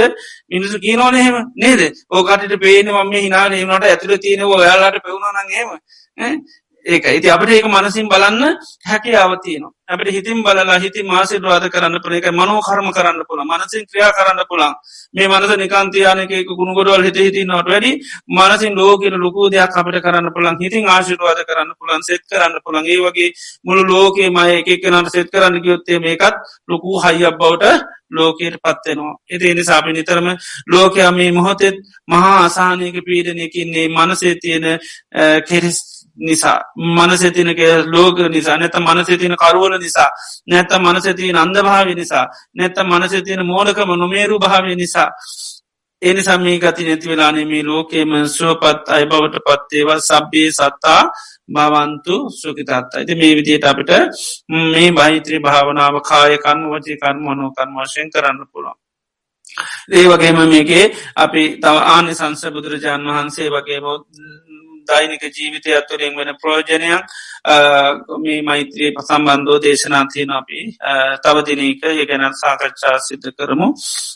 මිනිසු 0.49 0.77
කියනවනහෙම 0.79 1.35
නේද? 1.55 1.81
ඕකටට 2.09 2.59
පේන 2.59 2.91
මම 2.91 3.13
හිනාන 3.17 3.53
ඒමට 3.53 3.85
ඇතුළ 3.85 4.17
තියෙනව 4.19 4.51
ඔයාලාට 4.53 4.97
පෙවුණනගේම 4.99 5.69
ඒක 6.85 7.05
ඉති 7.09 7.29
අපට 7.29 7.49
ඒක 7.49 7.65
මනසින් 7.67 8.07
බලන්න 8.07 8.43
හැකියාව 8.85 9.31
තියනවා. 9.39 9.73
අපට 9.87 10.07
හිතින් 10.07 10.43
බලලා 10.43 10.77
හිති 10.77 11.01
මාසිරවාද 11.03 11.65
කරන්න 11.67 11.97
පුළ 11.99 12.13
එක 12.13 12.27
මනෝ 12.31 12.59
කර්ම 12.59 12.87
කරන්න 12.89 13.21
පුළ 13.25 13.41
මනසින් 13.43 13.85
ක්‍රියා 13.85 14.11
කරන්න 14.11 14.41
පුළන් 14.49 14.73
මේ 15.13 15.27
මනස 15.27 15.51
නිකාන්තියානක 15.55 16.33
ගුණගොඩවල් 16.51 17.03
හිත 17.03 17.17
හිති 17.17 17.45
නොට 17.45 17.67
වැඩි 17.67 17.91
මනසින් 18.29 18.73
ලෝකෙන 18.75 19.17
ලොකු 19.17 19.49
දෙයක් 19.49 19.75
අපට 19.75 19.97
කරන්න 19.99 20.29
පුළන් 20.31 20.61
හිතින් 20.61 20.85
ආශිරවාද 20.87 21.41
කරන්න 21.43 21.73
පුළන් 21.79 22.01
සෙත් 22.03 22.23
කරන්න 22.23 22.61
පුළන් 22.61 22.85
ඒ 22.85 23.01
වගේ 23.01 23.29
මුළු 23.65 23.83
ලෝකේ 23.87 24.29
මය 24.29 24.47
එකක්නට 24.55 25.09
සෙත් 25.09 25.29
කරන්න 25.29 25.61
ගයොත්තේ 25.61 25.99
මේකත් 25.99 26.35
ලොකු 26.67 27.01
හයියක් 27.03 27.37
බවට 27.37 27.75
ලෝකයට 28.11 28.57
පත්වෙනවා. 28.57 29.15
එති 29.27 29.51
එනි 29.51 29.63
සාපි 29.63 29.93
නිතරම 29.93 30.27
ලෝකයා 30.67 31.11
මේ 31.11 31.31
මොහොතෙත් 31.31 31.75
මහා 32.07 32.37
අසානයක 32.41 32.97
පීඩනයකින්නේ 33.01 33.87
මනසේ 33.89 34.35
තියෙන 34.37 34.65
කෙරිස් 35.47 35.79
නිසා 36.17 36.59
මනසතිනක 36.75 37.59
ලෝක 37.87 38.17
නිසා 38.29 38.57
නැත 38.57 38.75
මනසතින 38.77 39.35
කරුවල 39.35 39.77
නිසා 39.77 40.09
නැත 40.47 40.71
මනසතින 40.77 41.35
අන්දභාව 41.35 41.87
නිසා 41.93 42.25
නැත 42.53 42.77
මනසතින 42.79 43.41
මෝලකම 43.43 43.89
නොමේරු 43.93 44.39
භාවය 44.39 44.75
නිසා. 44.75 45.11
එනි 46.01 46.21
සම්මී 46.21 46.59
ගති 46.59 46.83
නැති 46.83 47.09
වෙලානේ 47.09 47.45
මේ 47.45 47.63
ලෝකේම 47.63 48.11
සුවපත් 48.27 48.89
අයි 48.89 49.05
බවට 49.05 49.35
පත්තේවා 49.39 49.99
සබ්බේ 49.99 50.49
සත්තා 50.51 51.01
භවන්තු 51.49 52.15
සුකිතත් 52.31 52.71
ඇති 52.71 53.13
මේ 53.15 53.33
විදියට 53.35 53.65
අපිට 53.65 53.91
මේ 54.71 54.89
බහිත්‍රී 54.91 55.39
භාවනාව 55.39 55.95
කාය 56.01 56.37
කර්ම 56.37 56.61
වචී 56.71 56.97
කර්ම 56.97 57.19
මනෝ 57.19 57.49
කර්ම 57.51 57.71
වශයෙන් 57.77 58.09
කරන්න 58.09 58.39
පුළුවන්. 58.51 58.84
ඒ 59.89 60.05
වගේම 60.07 60.39
මේකේ 60.45 60.85
අපි 61.17 61.43
තව 61.57 61.75
ආනි 61.87 62.13
සංස 62.13 62.43
බුදුරජාණන් 62.49 63.09
වහන්සේ 63.09 63.49
වගේම 63.49 63.85
දෛනික 64.87 65.23
ජීවිතය 65.29 65.71
අත්තුරින් 65.73 66.13
වෙන 66.15 66.31
ප්‍රෝජනයක් 66.35 67.03
මේ 68.19 68.41
මෛත්‍රයේ 68.41 68.91
පසම්බන්ධෝ 68.91 69.59
දේශනාතියන 69.59 70.31
අපි 70.31 70.59
තවදිනක 71.23 71.83
ඒ 71.85 72.05
ගැන 72.05 72.25
සාකච්ඡා 72.35 72.97
සිද්ධ 72.99 73.29
කරමු. 73.33 73.67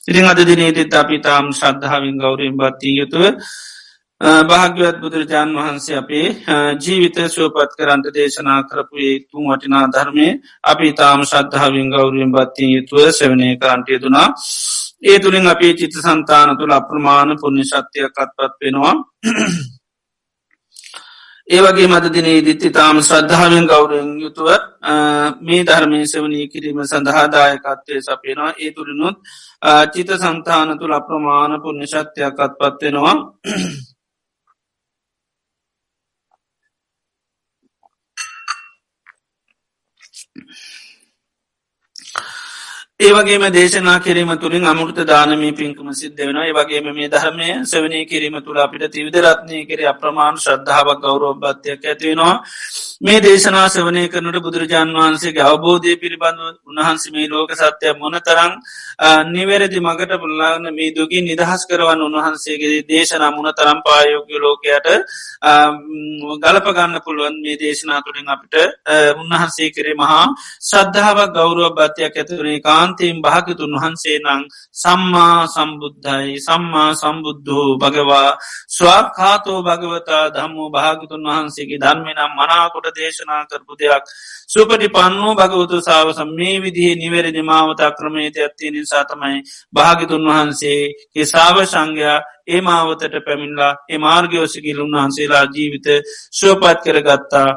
ඉරිං 0.07 0.25
අද 0.25 0.39
දිනේතිත් 0.43 0.93
අපි 0.95 1.17
තාම් 1.19 1.45
ශ්‍රද්ධාවින් 1.53 2.17
ගෞරයෙන් 2.17 2.55
බත්තිී 2.55 2.97
යුතුව 2.99 3.23
භාග්‍යවත් 4.21 4.97
බුදුරජාණන් 4.99 5.57
වහන්සේ 5.57 5.97
අපේ 5.97 6.27
ජීවිත 6.77 7.17
සුවපත් 7.27 7.71
කරන්ට 7.77 8.07
දේශනා 8.11 8.59
කරපුයේ 8.63 9.15
තුන් 9.21 9.43
වටිනා 9.45 9.85
ධර්මය 9.87 10.27
අපි 10.63 10.87
තාම 10.93 11.19
ශ්‍රද්ධාවින් 11.23 11.89
ගෞරුවෙන් 11.89 12.31
බත්තිී 12.31 12.75
යුතුව 12.75 12.99
සෙවනය 13.11 13.49
කරන්ටය 13.57 13.95
දුනා 13.97 14.27
ඒ 15.03 15.19
තුළින් 15.19 15.47
අපේ 15.47 15.73
චිත 15.73 15.93
සන්තාන 15.95 16.57
තුළ 16.57 16.71
අප්‍රමාණ 16.71 17.31
පුුණ්‍ය 17.37 17.63
ශක්තියකත්පත් 17.63 18.39
වෙනවා. 18.61 18.95
ඒවගේ 21.47 21.87
මතදිනේ 21.87 22.39
දිත්ති 22.41 22.69
තාම 22.69 22.97
ශ්‍රද්ධාවෙන් 23.01 23.65
ගෞරෙන් 23.65 24.09
යුතුව 24.19 24.49
මේ 25.41 25.61
ධර්මය 25.63 25.99
සවනී 26.05 26.45
කිරීම 26.47 26.79
සඳහාදායකත්වය 26.83 28.01
සපේනවා 28.01 28.51
ඒ 28.57 28.71
තුළිනුත් 28.71 29.15
චිත 29.93 30.09
සන්තාන 30.15 30.69
තුළ 30.79 30.93
අප්‍රමාණ 30.93 31.53
පුුණ්‍ය 31.59 31.87
ශක්තියකත් 31.87 32.53
පත්වෙනවා 32.59 33.15
ඒවගේම 42.99 43.43
දේශනා 43.49 43.99
කිරීම 43.99 44.31
තුළින් 44.35 44.65
අමුෘත 44.65 44.97
දානමී 45.03 45.53
පින්කම 45.53 45.91
සිද්ධ 45.93 46.17
වෙන 46.19 46.37
ඒවගේම 46.37 46.87
මේ 46.91 47.07
ධර්මය 47.07 47.47
සවනය 47.63 48.01
කිරීම 48.05 48.35
තුළ 48.39 48.57
අපිට 48.57 48.83
තිවිදරත්නය 48.89 49.59
කර 49.63 49.79
අප්‍රමාණ 49.87 50.35
ශ්‍රද්ධාවක් 50.37 50.99
ගෞරෝභත්යක් 50.99 51.85
ඇතිවෙනවා 51.85 52.33
මේ 53.01 53.21
දේශනා 53.21 53.67
සවනය 53.69 54.03
කරනට 54.09 54.41
බුදුරජාන් 54.41 54.91
වහන්සේගේ 54.93 55.45
අවබෝධය 55.45 55.93
පිළිබඳව 55.95 56.69
උන්හන්සේ 56.69 57.13
මේ 57.13 57.29
ලෝක 57.29 57.51
සත්‍යය 57.53 57.93
මොන 57.95 58.19
තරං 58.21 58.51
නිවැරදි 58.99 59.79
මගට 59.79 60.19
පුල්ලාගන්න 60.19 60.67
මේ 60.71 60.91
දුගී 60.91 61.23
නිදහස් 61.23 61.61
කරවන්න 61.65 62.01
උන්වහන්සේගේ 62.01 62.83
දේශනා 62.85 63.31
මුණ 63.31 63.51
තරම් 63.53 63.79
පායෝග්‍ය 63.81 64.35
ලෝකයට 64.37 64.87
ගලපගන්න 66.37 66.99
පුළුවන් 66.99 67.35
මේ 67.39 67.55
දේශනා 67.55 68.01
තුළින් 68.01 68.27
අපිට. 68.27 68.55
උන්වහන්සේ 69.15 69.71
කරේ 69.71 69.95
මහා 69.95 70.25
ශ්‍රද්ධාවක් 70.61 71.31
ගෞරුව 71.31 71.71
භත්‍යයක් 71.73 72.15
ඇතුරේ 72.15 72.59
කාන්තීම් 72.59 73.21
භාගතුන් 73.21 73.73
වහන්සේ 73.73 74.19
නං 74.19 74.41
සම්මා 74.75 75.47
සම්බුද්ධයි 75.47 76.35
සම්මා 76.39 76.91
සම්බුද්ධෝ 76.95 77.77
භගවා 77.77 78.37
ස්වාකාතෝ 78.69 79.59
භගවතා 79.61 80.25
දම්මෝ 80.31 80.69
භාගතුන් 80.69 81.23
වහන්සේගේ 81.25 81.79
ධර්මනම් 81.79 82.31
මනාකොට 82.35 82.87
දේශනා 82.93 83.43
කරපු 83.45 83.73
දෙයක්. 83.75 84.03
සුපටි 84.49 84.87
පන්නෝ 84.89 85.33
භගවතු 85.35 85.77
සාවසම් 85.81 86.29
මේ 86.33 86.55
විදිහේ 86.59 86.95
නිවැරදි 86.95 87.41
මාවතා 87.43 87.91
ක්‍රමේත 87.91 88.37
ඇත්තිය 88.37 88.71
නිසා 88.71 89.03
තමයි 89.05 89.39
භාගිතුන් 89.73 90.25
වහන්සේ 90.27 91.25
සාව 91.25 91.57
සංඝයා 91.65 92.19
ඒ 92.47 92.61
මාවතට 92.61 93.15
පැමිල්ලා 93.25 93.73
ඒ 93.89 93.99
මාර්ගයෝසිකිල් 93.99 94.79
උන්වහන්සේලා 94.79 95.45
ජීවිත 95.47 95.87
ශෝපත් 96.33 96.79
කරගත්තා. 96.83 97.49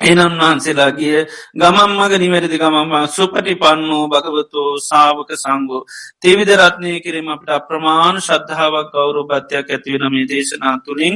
එනම් 0.00 0.32
වහන්සේලාගිය 0.34 1.18
ගමම්මග 1.54 2.14
නිවැරදි 2.14 2.58
ගමම 2.58 2.92
සුපටි 3.08 3.54
පන්නෝ 3.54 4.08
භගවතෝ 4.08 4.70
සාාවක 4.80 5.30
සංගෝ 5.34 5.86
තෙවිදරත්නය 6.20 6.92
කිරීම 6.98 7.28
අපට 7.28 7.48
අප්‍රමාණ 7.50 8.18
ශද්ධාවක් 8.18 8.90
ගෞරු 8.92 9.22
භත්‍යයක් 9.24 9.68
ඇතිවෙන 9.68 10.04
මේ 10.08 10.26
දේශනා 10.26 10.74
තුළින්. 10.80 11.14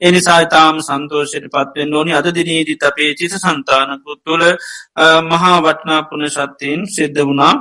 එනිසාතාම් 0.00 0.76
සන්තෝෂයට 0.80 1.46
පත්වෙන් 1.48 1.90
ඕනි. 1.92 2.12
අද 2.12 2.26
දිනීදී 2.30 2.78
අපේ 2.82 3.12
චිත 3.14 3.34
සන්තානකුත් 3.36 4.20
තුළ 4.20 4.44
මහා 5.24 5.56
වටනා 5.60 6.00
පුුණ 6.04 6.24
ශත්තීන් 6.28 6.80
සිද්ධ 6.88 7.22
වුණා. 7.22 7.54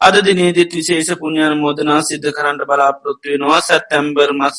අද 0.00 0.16
දිනේදිත් 0.20 0.70
විශේෂ 0.72 1.10
පුුණ්ඥයන 1.16 1.54
මෝදනා 1.56 2.00
සිද්ධ 2.02 2.28
කරන්නට 2.32 2.62
බලාපොරොත්තුවෙනවා 2.64 3.60
සැත්තැම්බර් 3.62 4.30
මස 4.32 4.58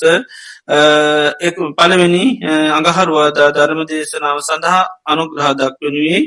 පළවෙනි 0.70 2.24
අඟහරුවාදා 2.72 3.50
ධර්ම 3.52 3.82
දේශනාව 3.86 4.38
සඳහා 4.41 4.90
අනුග්‍රහ 5.06 5.48
දක්වනුවේ 5.54 6.22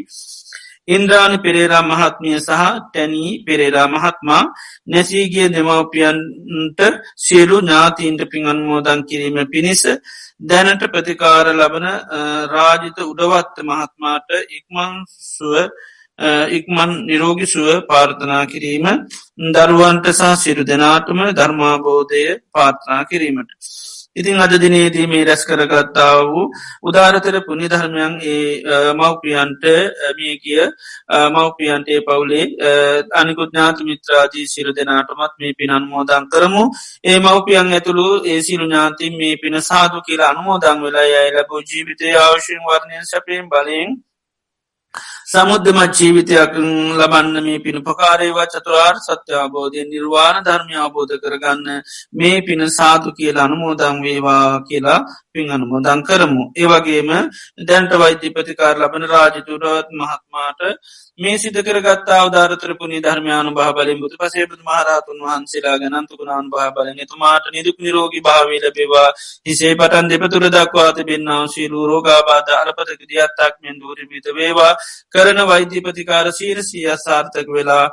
ඉන්ද්‍රාණ 0.88 1.34
පෙරේරා 1.38 1.82
මහත්මිය 1.82 2.36
සහ 2.38 2.62
ටැනී 2.84 3.30
පෙරේරා 3.40 3.86
මහත්මා 3.88 4.42
නැසීගිය 4.86 5.48
දෙමවපියන්ට 5.48 6.80
සියලු 7.18 7.56
ඥාතීන්ට 7.60 8.22
පින් 8.26 8.44
අන්මෝදන් 8.46 9.00
කිරීම 9.04 9.38
පිණිස 9.46 9.82
දැනට 10.42 10.82
ප්‍රතිකාර 10.88 11.46
ලබන 11.52 11.86
රාජිත 12.48 12.98
උඩවත්ත 13.02 13.56
මහත්මාට 13.62 14.28
ඉක්මන්සුව 14.50 15.54
ඉක්මන් 16.50 16.90
නිරෝගි 17.06 17.46
සුව 17.46 17.68
පාර්ථනා 17.86 18.44
කිරීම 18.46 18.86
දරුවන්ට 19.52 20.06
සහ 20.10 20.34
සිරු 20.36 20.62
දෙනාටම 20.64 21.20
ධර්මාබෝධය 21.32 22.24
පාර්ථනා 22.50 23.02
කිරීමට. 23.04 23.50
ඉතිං 24.16 24.36
අද 24.36 24.52
දිනේදී 24.54 25.06
මේ 25.06 25.24
රැස් 25.24 25.42
කරගත්තාව 25.44 26.18
වූ 26.26 26.44
උදාරතර 26.82 27.36
පුුණි 27.42 27.66
ධර්මයන් 27.66 28.14
ඒ 28.22 28.92
මව්පියන්ට 28.94 29.64
මිය 30.16 30.34
කිය 30.38 30.62
මව්පියන්ටේ 31.30 32.00
පවුලේ 32.02 32.44
අනිකුත් 33.12 33.50
ඥාති 33.50 33.82
මිත්‍රාජී 33.82 34.46
සිරු 34.46 34.70
දෙනාටමත් 34.72 35.34
මේ 35.38 35.54
පින් 35.54 35.70
අන්මෝදන් 35.70 36.24
කරමු. 36.28 36.64
ඒ 37.04 37.18
මව්පියන් 37.20 37.72
ඇතුළු 37.72 38.06
ඒ 38.26 38.40
සිරු 38.42 38.64
ඥාතින් 38.66 39.12
මේ 39.16 39.34
පින 39.36 39.56
සාදු 39.62 39.96
කියලා 40.02 40.30
අනුමෝදං 40.30 40.78
වෙලා 40.82 41.06
යයි 41.06 41.34
ලැබූ 41.34 41.60
ජීවිතය 41.62 42.06
අවශයෙන් 42.18 42.62
වර්ණය 42.62 42.96
සැපයෙන් 43.04 43.46
බලයෙන් 43.48 43.90
සමුද්ධමත් 45.32 45.96
ජීවිතයක් 45.96 46.56
ලබන්න 46.92 47.36
මේ 47.40 47.58
පින 47.58 47.76
පකාරේවා 47.80 48.44
චතුරාර් 48.46 48.96
සත්‍ය 48.98 49.32
අබෝධය 49.36 49.82
නිර්වාණ 49.84 50.44
ධර්මය 50.44 50.76
අබෝධ 50.78 51.14
කරගන්න 51.16 51.68
මේ 52.12 52.42
පින 52.42 52.60
සාතු 52.68 53.08
කියලා 53.12 53.46
අනුමෝදං 53.46 54.02
වේවා 54.02 54.60
කියලා 54.62 54.98
පින් 55.32 55.46
අනුමෝදං 55.50 56.00
කරමු. 56.02 56.42
ඒවගේම 56.54 57.10
දැන්ට 57.62 57.92
වෛද්‍ය 57.94 58.28
ප්‍රතිකාර 58.30 58.76
ලබන 58.76 59.04
රාජතුරත් 59.06 59.88
මහත්මාට 59.92 60.60
මේ 61.22 61.36
සිද 61.36 61.56
කරගත්තා 61.60 62.18
අවධාරතර 62.18 62.72
පුුණි 62.74 62.98
ධර්මයානු 63.00 63.50
භා 63.52 63.72
බලින් 63.72 63.98
බුදු 63.98 64.16
පසේබුදු 64.16 64.62
මහරහතුන් 64.62 65.18
වහන්සේලා 65.22 65.76
ගනන්තුකුණාන් 65.78 66.46
භා 66.48 66.70
බලන 66.70 66.98
තුමාට 67.06 67.44
නිදුක් 67.50 67.76
නිරෝගී 67.78 68.22
භාවීල 68.22 68.66
බේවා 68.70 69.08
හිසේ 69.46 69.74
පටන් 69.74 70.10
දෙපතුර 70.12 70.44
දක්වාත 70.48 70.98
බෙන්න්නාව 71.04 71.44
ශීලූ 71.48 71.84
රෝගාබාධ 71.86 72.50
අලපතක 72.54 73.02
දියත්තක් 73.04 73.54
මෙන් 73.60 73.76
දූරබීත 73.78 74.26
වේවා. 74.32 74.72
කරන 75.12 75.38
වෛද්‍ය 75.44 75.78
ප්‍රතිකාර 75.80 76.26
සීරසිය 76.32 76.88
සාර්ථක 76.98 77.48
වෙලා 77.50 77.86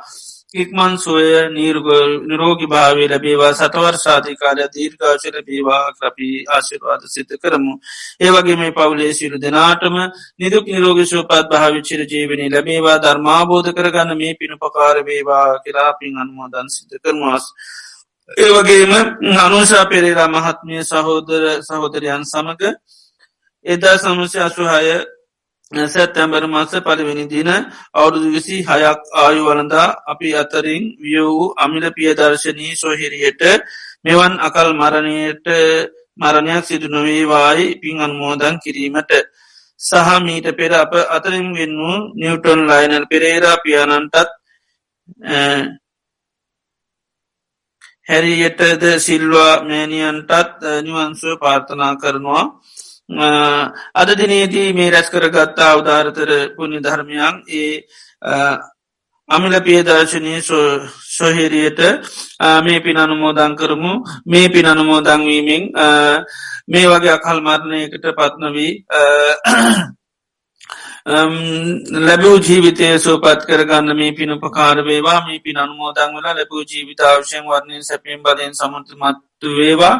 ඉක්මන් 0.54 0.96
සොය 0.98 1.26
නීර්ගල් 1.48 2.26
නිරෝගි 2.26 2.66
භාවේ 2.66 3.08
ලැබේවා 3.08 3.50
සතවර්ෂාධිකාරය 3.54 4.64
දීර්ඝාශල 4.68 5.36
බේවා 5.42 5.92
ක්‍රපී 5.92 6.44
ආශිර්වාද 6.48 7.02
සිත 7.06 7.30
කරමු. 7.36 7.74
ඒවගේ 8.20 8.56
මේ 8.56 8.72
පවුලේ 8.72 9.12
සිරු 9.12 9.38
දෙනාටම 9.38 9.96
නිදුක් 10.36 10.64
නිරෝග 10.66 10.98
ශෝපත් 11.04 11.46
භාවිච්චිර 11.48 12.00
ජීවනි 12.04 12.50
ලැබේවා 12.50 12.98
ධර්මාබෝධ 12.98 13.70
කරගන්න 13.72 14.10
මේ 14.16 14.34
පිණුපකාර 14.34 14.96
වේවා 15.02 15.58
කිරාපින් 15.60 16.18
අනුමෝදන් 16.18 16.68
සිත 16.68 16.92
කරමස්. 16.98 17.44
ඒවගේම 18.28 18.92
අනුෂා 19.38 19.84
පෙරේලා 19.86 20.28
මහත්මිය 20.30 20.82
සහෝදර 20.84 21.42
සහෝදරයන් 21.62 22.24
සමඟ 22.24 22.64
එදා 23.66 23.96
සමස්‍ය 23.98 24.38
අසුහාය 24.40 24.90
සැත්තැම්බර 25.70 26.44
මස 26.46 26.72
පළවෙනි 26.80 27.24
දින 27.26 27.48
අවුරුදු 27.94 28.28
විසි 28.28 28.56
හයක් 28.60 29.00
ආයු 29.14 29.42
වලඳා 29.46 29.88
අපි 30.04 30.28
අතරින් 30.34 30.84
විය 30.96 31.22
වූ 31.26 31.54
අමිල 31.56 31.84
පියදර්ශනී 31.90 32.74
සොහිරියට 32.74 33.42
මෙවන් 34.04 34.32
අකල් 34.40 34.68
මරණයට 34.72 35.46
මරණයක් 36.16 36.64
සිදු 36.64 36.86
නොවේවායි 36.88 37.66
පින් 37.76 37.96
අන්මෝදන් 37.98 38.54
කිරීමට. 38.58 39.12
සහ 39.80 40.08
මීට 40.20 40.46
පෙර 40.52 40.72
අප 40.74 40.92
අතරින් 41.08 41.46
වෙන්න 41.54 41.74
වූ 41.78 41.98
නිවටොන් 42.14 42.60
ලයිනල් 42.66 43.04
පෙරේරා 43.06 43.62
පියාණන්ටත් 43.64 44.28
හැරියටද 48.08 48.82
සිල්වා 48.98 49.54
මෑනියන්ටත් 49.62 50.60
නිවන්සුව 50.84 51.38
පාර්ථනා 51.38 51.94
කරනවා. 51.96 52.44
අද 53.94 54.08
දිනේදී 54.14 54.72
මේ 54.72 54.90
රැස් 54.90 55.08
කරගත්තා 55.10 55.70
අවධාරතර 55.70 56.30
පුුණි 56.56 56.78
ධර්මයන් 56.80 57.42
ඒ 57.50 57.82
අමිල 59.28 59.54
පියදර්ශනය 59.60 60.42
සොහෙරියට 61.08 61.80
මේ 62.60 62.80
පින් 62.80 62.96
අනුමෝදං 62.96 63.56
කරමු 63.56 63.92
මේ 64.26 64.48
පින් 64.48 64.66
අනුමෝදංවීමෙන් 64.66 65.62
මේ 66.68 66.86
වගේ 66.86 67.12
අකල් 67.12 67.38
මරණයකට 67.40 68.04
පත්නවී 68.12 68.72
ලැබූ 71.98 72.36
ජීවිතය 72.38 72.98
සෝපත් 72.98 73.40
කරගන්න 73.42 73.96
මේ 73.96 74.12
පින 74.12 74.30
උපකාරවේවා 74.32 75.26
මේ 75.26 75.40
පින් 75.40 75.56
අනුමෝදං 75.58 76.14
වල 76.14 76.26
ලැබූ 76.30 76.62
ජීවිතාවශයෙන් 76.64 77.44
වර්ණය 77.44 77.82
සැපීම් 77.82 78.22
බලයෙන් 78.22 78.54
සමතුමත්තු 78.54 79.48
වේවා 79.56 79.96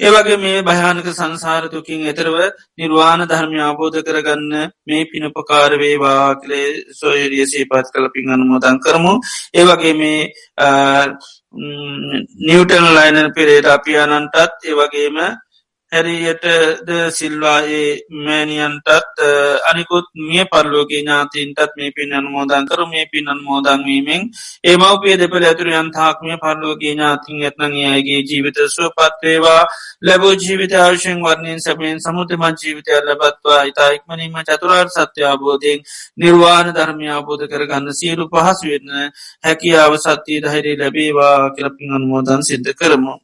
ඒවගේ 0.00 0.36
මේ 0.36 0.62
භයානක 0.62 1.06
සංසාරතුකින් 1.08 2.00
එතරව 2.04 2.36
නිර්වාණ 2.78 3.22
ධර්මය 3.24 3.60
අබෝධ 3.62 3.98
කරගන්න 4.00 4.52
මේ 4.84 5.04
පිනපකාරවේවා 5.06 6.34
කළේ 6.36 6.68
සොයරිය 6.92 7.46
සේපත් 7.46 7.86
කළ 7.92 8.08
පින් 8.10 8.26
අනුමෝදන් 8.28 8.80
කරමු. 8.80 9.12
ඒවගේ 9.52 9.94
මේ 9.94 10.20
නිවටන් 12.42 12.86
ලයිනල් 12.90 13.30
පෙරේට 13.32 13.66
අපියානන්ටත් 13.68 14.58
ඒවගේම 14.64 15.16
හැරියට 15.94 16.44
ද 16.82 16.90
සිල්වායේ 17.10 17.90
මෑනියන්ටත් 18.20 19.22
අනිකුත් 19.70 20.06
මිය 20.20 20.44
පරලෝගේ 20.46 21.00
ඥාතීන්ටත් 21.00 21.76
මේ 21.76 21.92
පින් 21.96 22.12
අන්මෝදන් 22.12 22.66
කරු. 22.66 22.86
මේ 22.86 23.06
පින් 23.12 23.28
අන්මෝදංවීමෙන් 23.28 24.22
ඒ 24.64 24.76
මවපිය 24.76 25.16
දෙපළ 25.16 25.44
ඇතුර 25.44 25.70
යන්තාක්මය 25.72 26.36
පරලෝගේ 26.38 26.94
ඥාතින් 26.94 27.44
ඇත්නගේ 27.44 28.20
ජීවිත 28.22 28.58
සුවපත්වේවා 28.68 29.62
ලැබූ 30.02 30.34
ජීවිත 30.36 30.72
ආශයෙන් 30.74 31.20
වර්ණයෙන් 31.20 31.60
සැපෙන් 31.60 32.00
සමුතමත් 32.00 32.62
ජීවිතය 32.62 32.92
ලබත්වා. 32.98 33.62
ඉතා 33.64 33.90
ඉක්මනීම 33.90 34.36
චතුරාර් 34.44 34.88
සත්‍යාබෝධයෙන් 34.90 35.80
නිර්වාණ 36.18 36.74
ධර්මය 36.74 37.08
අබෝධ 37.10 37.44
කරගන්න 37.48 37.92
සියලු 37.94 38.24
පහසු 38.28 38.66
වෙන්න 38.68 38.90
හැකියාව 39.44 39.92
සත්‍යය 39.98 40.40
ධෛරී 40.40 40.76
ලැබේවා 40.78 41.50
කියලපින් 41.54 41.94
අන්මෝදන් 41.94 42.42
සිද්ධ 42.42 42.72
කරමු. 42.74 43.14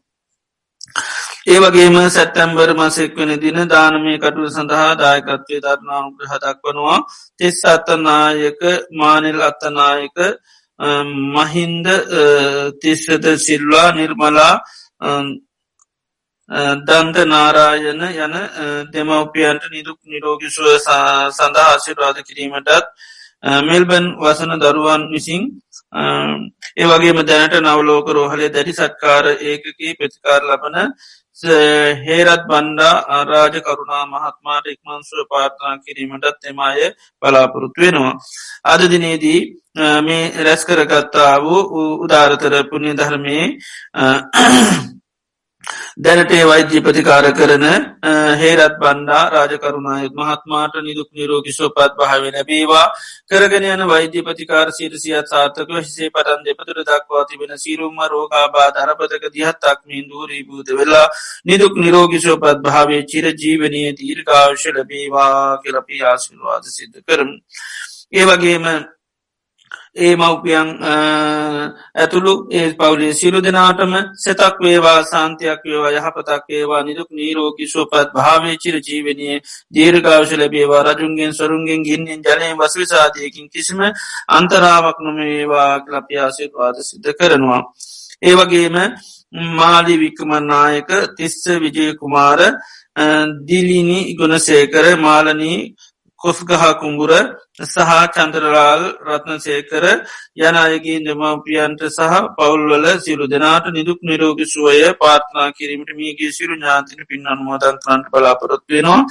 ඒවගේම 1.47 1.97
සැත්තැම්බර් 2.11 2.71
මසෙක් 2.75 3.15
වන 3.15 3.33
දින 3.39 3.59
දානමය 3.67 4.15
කටුව 4.19 4.47
සඳහා 4.51 4.93
දායකත්වය 4.95 5.57
ධර්නානුග්‍ර 5.59 6.25
හදක්වනවා 6.27 6.99
තෙස් 7.39 7.59
අත්තනායක 7.67 8.61
මානෙල් 8.93 9.41
අත්තනායක 9.43 10.19
මහින්ද 11.35 11.87
තිස්සද 12.79 13.25
සිල්වා 13.39 13.89
නිර්මලා 13.93 14.55
දන්ත 16.83 17.17
නාරායන 17.27 18.03
යන 18.19 18.35
දෙමවපියන්ට 18.91 19.65
නිදුක් 19.69 19.99
නිරෝගිසුව 20.05 20.67
සඳහා 21.31 21.69
ආශිර්වාද 21.69 22.19
කිරීමටත් 22.23 22.87
මෙල්බන් 23.63 24.07
වසන 24.19 24.53
දරුවන් 24.59 25.03
විසින් 25.09 25.43
ඒවගේම 26.77 27.19
දැනට 27.25 27.55
නවලෝක 27.59 28.09
රෝහලේ 28.11 28.51
දැඩි 28.51 28.73
සත්කාර 28.73 29.25
ඒකකී 29.43 29.95
ප්‍රතිකාර 29.95 30.43
ලබන 30.45 30.77
හේරත් 32.01 32.43
බණ්ඩා 32.47 32.95
ආරාජ 33.09 33.55
කරුණා 33.61 34.05
මහත්මාට 34.07 34.67
ඉක්මන්සුව 34.67 35.27
පාර්ථනා 35.29 35.77
කිරීමටත් 35.79 36.45
එමය 36.45 36.93
බලාපොරොත්තු 37.23 37.81
වෙනවා. 37.81 38.15
අද 38.65 38.81
දිනේදී 38.91 39.41
මේ 40.01 40.25
රැස් 40.39 40.63
කරගත්තා 40.65 41.35
වූ 41.41 41.61
උදාරතර 42.05 42.55
පුුණ්‍ය 42.65 42.93
ධර්මයේ 42.95 43.47
දැනට 45.99 46.33
ඒ 46.33 46.45
වෛද්‍ය 46.45 46.81
ප්‍රතිකාර 46.81 47.27
කරන 47.33 47.65
හේරත් 48.37 48.75
බන්ඩා 48.79 49.23
රාජකරුණායත් 49.31 50.13
මහත්මාට 50.15 50.75
නිදුක් 50.81 51.09
නිරෝගි 51.13 51.53
සෝපත් 51.53 51.97
භාවෙන 51.97 52.39
බේවා 52.45 52.87
කරගෙන 53.27 53.67
යන 53.67 53.83
වෛද්‍ය 53.87 54.23
ප්‍රතිකාර 54.23 54.69
සිරසියත් 54.73 55.27
සාර්ථක 55.27 55.71
හිසේ 55.79 56.11
පටන් 56.11 56.45
දෙපතුර 56.45 56.79
දක්වා 56.83 57.25
තිබෙන 57.25 57.53
සිරුම්ම 57.57 57.99
රෝගාබා 58.07 58.69
ධරපතක 58.71 59.25
දිහත්තක් 59.31 59.81
මින් 59.87 60.05
දූරී 60.07 60.45
භූත 60.45 60.69
වෙලා 60.75 61.07
නිදුක් 61.45 61.75
නිරෝගි 61.77 62.21
සෝපත් 62.21 62.63
භාවේ 62.63 63.03
චිර 63.05 63.27
ජීවනය 63.35 63.83
දීර්ඝාවශ 63.95 64.67
ලබේවා 64.71 65.61
කෙලපි 65.61 65.97
ආශිල්වාද 66.05 66.65
සිද්ධ 66.69 66.99
කරම්. 67.03 67.31
ඒ 68.13 68.25
වගේම 68.27 68.65
ඒ 69.97 70.15
මව්පියන් 70.17 70.69
ඇතුළු 71.95 72.33
ඒ 72.51 72.67
පවුලේ 72.73 73.13
සිරු 73.13 73.39
දෙනාටම 73.41 73.93
සෙතක් 74.17 74.57
වේවා 74.61 75.01
සාන්තියක් 75.05 75.63
වේවා 75.65 75.91
යහපතක් 75.93 76.45
වේවා 76.49 76.83
නිදුක් 76.83 77.09
නීරෝගි 77.13 77.67
සුවපත් 77.67 78.09
භාවය 78.15 78.53
චිර 78.57 78.77
ජීවනයේ 78.81 79.37
දීර්ගාවශ 79.75 80.35
ලැබේවා 80.35 80.83
රජුන්ගෙන් 80.89 81.33
සොරුන්ගෙන් 81.33 81.83
ගින්නෙන් 81.83 82.21
ජලයෙන් 82.23 82.57
වස්විසාදයකින් 82.57 83.49
කිසිම 83.49 83.81
අන්තරාවක් 84.31 84.99
නොමේවා 85.01 85.73
ලපියාසිත්වාද 85.93 86.77
සිද්ධ 86.83 87.11
කරනවා. 87.13 87.63
ඒවගේම 88.23 88.77
මාලි 89.33 89.95
වික්කමන්නායක 89.97 90.91
තිස්ස 91.17 91.43
විජය 91.57 91.87
කුමාර 91.95 92.41
දිලිනි 93.43 94.01
ගුණසේකර 94.15 94.87
මාලනී 94.99 95.75
කොස්ගහ 96.21 96.51
කුඹුර 96.77 97.13
සහ 97.65 97.93
චන්ද්‍රරාල් 98.15 98.83
රත්නසේකර 99.07 99.85
යන 100.39 100.57
අයගේ 100.57 100.99
දෙමවපියන්ට 101.03 101.85
සහ 101.89 102.17
පවුල්වල 102.37 102.87
සිරු 102.99 103.27
දෙනාට 103.27 103.71
නිදුක් 103.71 104.01
නිරෝගි 104.03 104.47
සුවය 104.47 104.93
පාර්ථනා 104.97 105.49
කිරීමට 105.53 105.95
මේගේ 105.95 106.33
සිරු 106.33 106.55
ඥාතින 106.55 107.07
පින් 107.07 107.25
අනුමෝදන්තරන්ට 107.27 108.11
බලාපොරොත් 108.11 108.65
වෙනවා. 108.69 109.07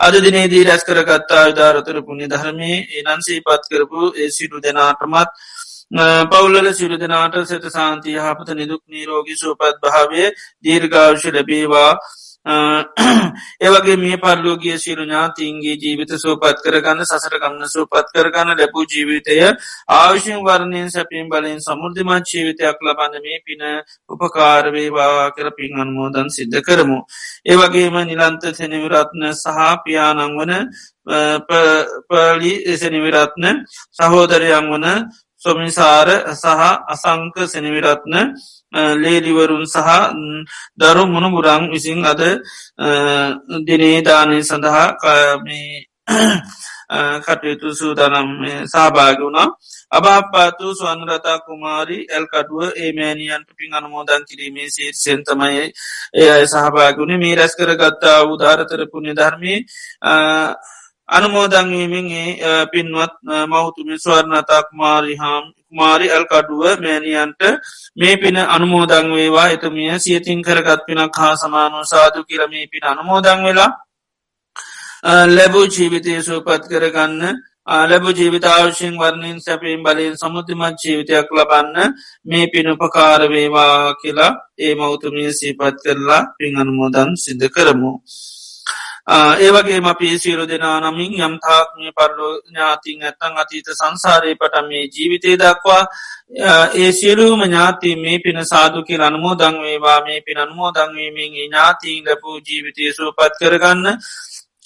අද 0.00 0.14
දිනේදී 0.18 0.64
රැස් 0.64 0.84
කරගත්තා 0.84 1.46
විධාරතර 1.46 1.96
පුුණි 2.02 2.28
ධර්මය 2.28 2.72
එනන්සේ 3.00 3.40
පත් 3.42 3.62
කරපු 3.70 4.12
ඒ 4.14 4.28
සිරු 4.30 4.60
දෙනාටමත් 4.60 5.30
පවුල්ල 6.28 6.72
සිරු 6.72 6.96
දෙනාට 6.96 7.34
සත 7.42 7.70
සාන්තිය 7.70 8.18
හපත 8.18 8.48
නිදුක් 8.54 8.82
නීරෝගි 8.86 9.34
සූපත් 9.36 9.80
භාවය 9.80 10.24
දීර්ගාවශ 10.62 11.26
ලැබේවා 11.30 11.92
ඒවගේ 13.60 13.96
මේ 13.96 14.16
පරලෝගිය 14.16 14.78
සිරු 14.78 15.04
ඥාතින්ගේ 15.04 15.76
ජීවිත 15.76 16.12
සූපත් 16.16 16.62
කරගන්න 16.64 17.04
සසර 17.04 17.36
ගන්න 17.36 17.68
සූපත් 17.68 18.08
කරගන්න 18.10 18.56
ලැබූ 18.56 18.84
ජීවිතය 18.86 19.36
ආවිශයෙන් 19.88 20.40
වර්ණයෙන් 20.40 20.88
සැපීම් 20.88 21.28
බලයෙන් 21.28 21.60
සමුෘධිමත් 21.60 22.24
ජීවිතයක් 22.26 22.80
ලබන්න 22.80 23.20
මේ 23.20 23.40
පින 23.42 23.62
උපකාරවේවා 24.10 25.30
කර 25.32 25.52
පින් 25.52 25.80
අන්මෝදන් 25.80 26.30
සිද්ධ 26.30 26.60
කරමු. 26.62 26.98
ඒවගේම 27.44 27.96
නිලන්ත 28.02 28.42
සැනිවරත්න 28.50 29.22
සහ 29.34 29.58
පියානං 29.84 30.20
වන 30.32 30.52
පලි 32.08 32.52
එසනිවිරත්න 32.66 33.44
සහෝදරයන් 33.92 34.72
වන 34.72 34.86
සොමිසාර 35.42 36.08
සහ 36.32 36.46
අසංක 36.86 37.36
සෙනවිරත්න 37.46 38.14
ලේලිවරුන් 38.96 39.64
සහ 39.66 39.88
දරු 40.76 41.04
මුණමුරං 41.06 41.62
විසින් 41.70 42.00
අද 42.04 42.20
දිනේදානය 43.62 44.38
සඳහා 44.42 44.86
කටයුතු 47.20 47.68
සූදානම් 47.72 48.28
සහභාග 48.66 49.18
වුණා. 49.18 49.48
අභාපාතු 49.92 50.66
ස්වන්රතා 50.72 51.38
කුමාරි 51.40 51.98
ඇල්කඩුව 52.06 52.74
ඒමෑනියන්ට 52.76 53.48
පින් 53.56 53.70
අනුමෝදන් 53.72 54.22
කිරීමේ 54.24 54.68
සීර්සෙන් 54.68 55.20
තමයි 55.24 55.64
ඒ 56.14 56.28
අය 56.28 56.44
සහභාගුණ 56.46 57.14
මේ 57.16 57.34
රැස් 57.34 57.54
කර 57.54 57.72
ගත්තා 57.74 58.18
උදාරතරපුුණ 58.24 59.14
ධර්මය 59.14 59.54
අනුමෝදංවීමෙන් 61.10 62.08
පින්වත් 62.72 63.14
මෞතුමි 63.46 63.98
ස්වර්ණතා 63.98 64.62
කුමාරිහාම් 64.64 65.44
කුමාරි 65.60 66.06
අල්කඩුව 66.10 66.62
මෑනියන්ට 66.78 67.42
මේ 67.96 68.16
පින 68.16 68.36
අනුමෝදං 68.46 69.06
වේවා 69.10 69.48
එතුමිය 69.48 69.92
සියතින් 69.98 70.42
කරගත් 70.42 70.80
පිනක් 70.86 71.14
හා 71.16 71.34
සමානු 71.36 71.84
සාදු 71.84 72.24
කියලමේ 72.24 72.66
පින 72.66 72.84
අනුමෝදං 72.84 73.40
වෙලා 73.44 73.70
ලැබූ 75.28 75.66
ජීවිතය 75.66 76.22
සූපත් 76.22 76.62
කරගන්න 76.64 77.22
ආලබ 77.68 78.04
ජීවිතාවශයෙන් 78.12 78.94
වර්ණින් 78.96 79.38
සැපීම් 79.40 79.82
බලයෙන් 79.82 80.16
සමුතිමත් 80.16 80.76
ජීවිතයක් 80.80 81.28
ලබන්න 81.30 81.94
මේ 82.26 82.46
පිනුපකාරවේවා 82.48 83.94
කියලා 83.94 84.32
ඒ 84.58 84.74
මෞතුමිය 84.74 85.30
සීපත් 85.32 85.76
කරලා 85.84 86.22
පින් 86.38 86.52
අනුමෝදන් 86.56 87.10
සිද්ධ 87.16 87.48
කරමු. 87.48 87.92
ඒවගේ 89.08 89.80
අපි 89.84 90.18
සියලු 90.18 90.46
දෙනා 90.46 90.80
නමින් 90.82 91.12
යම් 91.18 91.34
තාක්මය 91.38 91.92
පරලෝ 91.92 92.32
ඥාතින් 92.40 93.02
ඇත්තං 93.02 93.34
අතීත 93.36 93.68
සංසාරය 93.72 94.34
පට 94.34 94.64
මේ 94.64 94.84
ජීවිතය 94.86 95.36
දක්වා 95.36 95.82
ඒ 96.74 96.92
සියලූම 96.92 97.40
ඥාති 97.42 97.96
මේ 97.96 98.18
පින 98.18 98.44
සාදු 98.44 98.82
කියල 98.82 99.02
අනුමෝ 99.02 99.34
දංවේවා 99.34 100.00
මේ 100.02 100.20
පින 100.20 100.38
අනුමෝ 100.38 100.70
දංවීමෙන් 100.70 101.32
ඥාතිීන් 101.34 102.04
ලැබූ 102.04 102.38
ජීවිතය 102.40 102.92
සූපත් 102.92 103.32
කරගන්න 103.40 103.86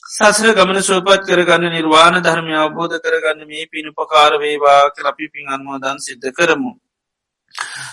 සසර 0.06 0.52
ගමන 0.52 0.82
සූපත් 0.82 1.24
කරගන්න 1.24 1.72
නිර්වාණ 1.72 2.16
ධර්මය 2.20 2.54
අවබෝධ 2.56 2.96
කරගන්න 2.98 3.46
මේ 3.46 3.66
පිණුපකාරවේවා 3.66 4.82
කලපි 4.90 5.26
පින් 5.28 5.48
අන්මෝදන් 5.48 5.98
සිද්ධ 5.98 6.30
කරමු. 6.32 6.70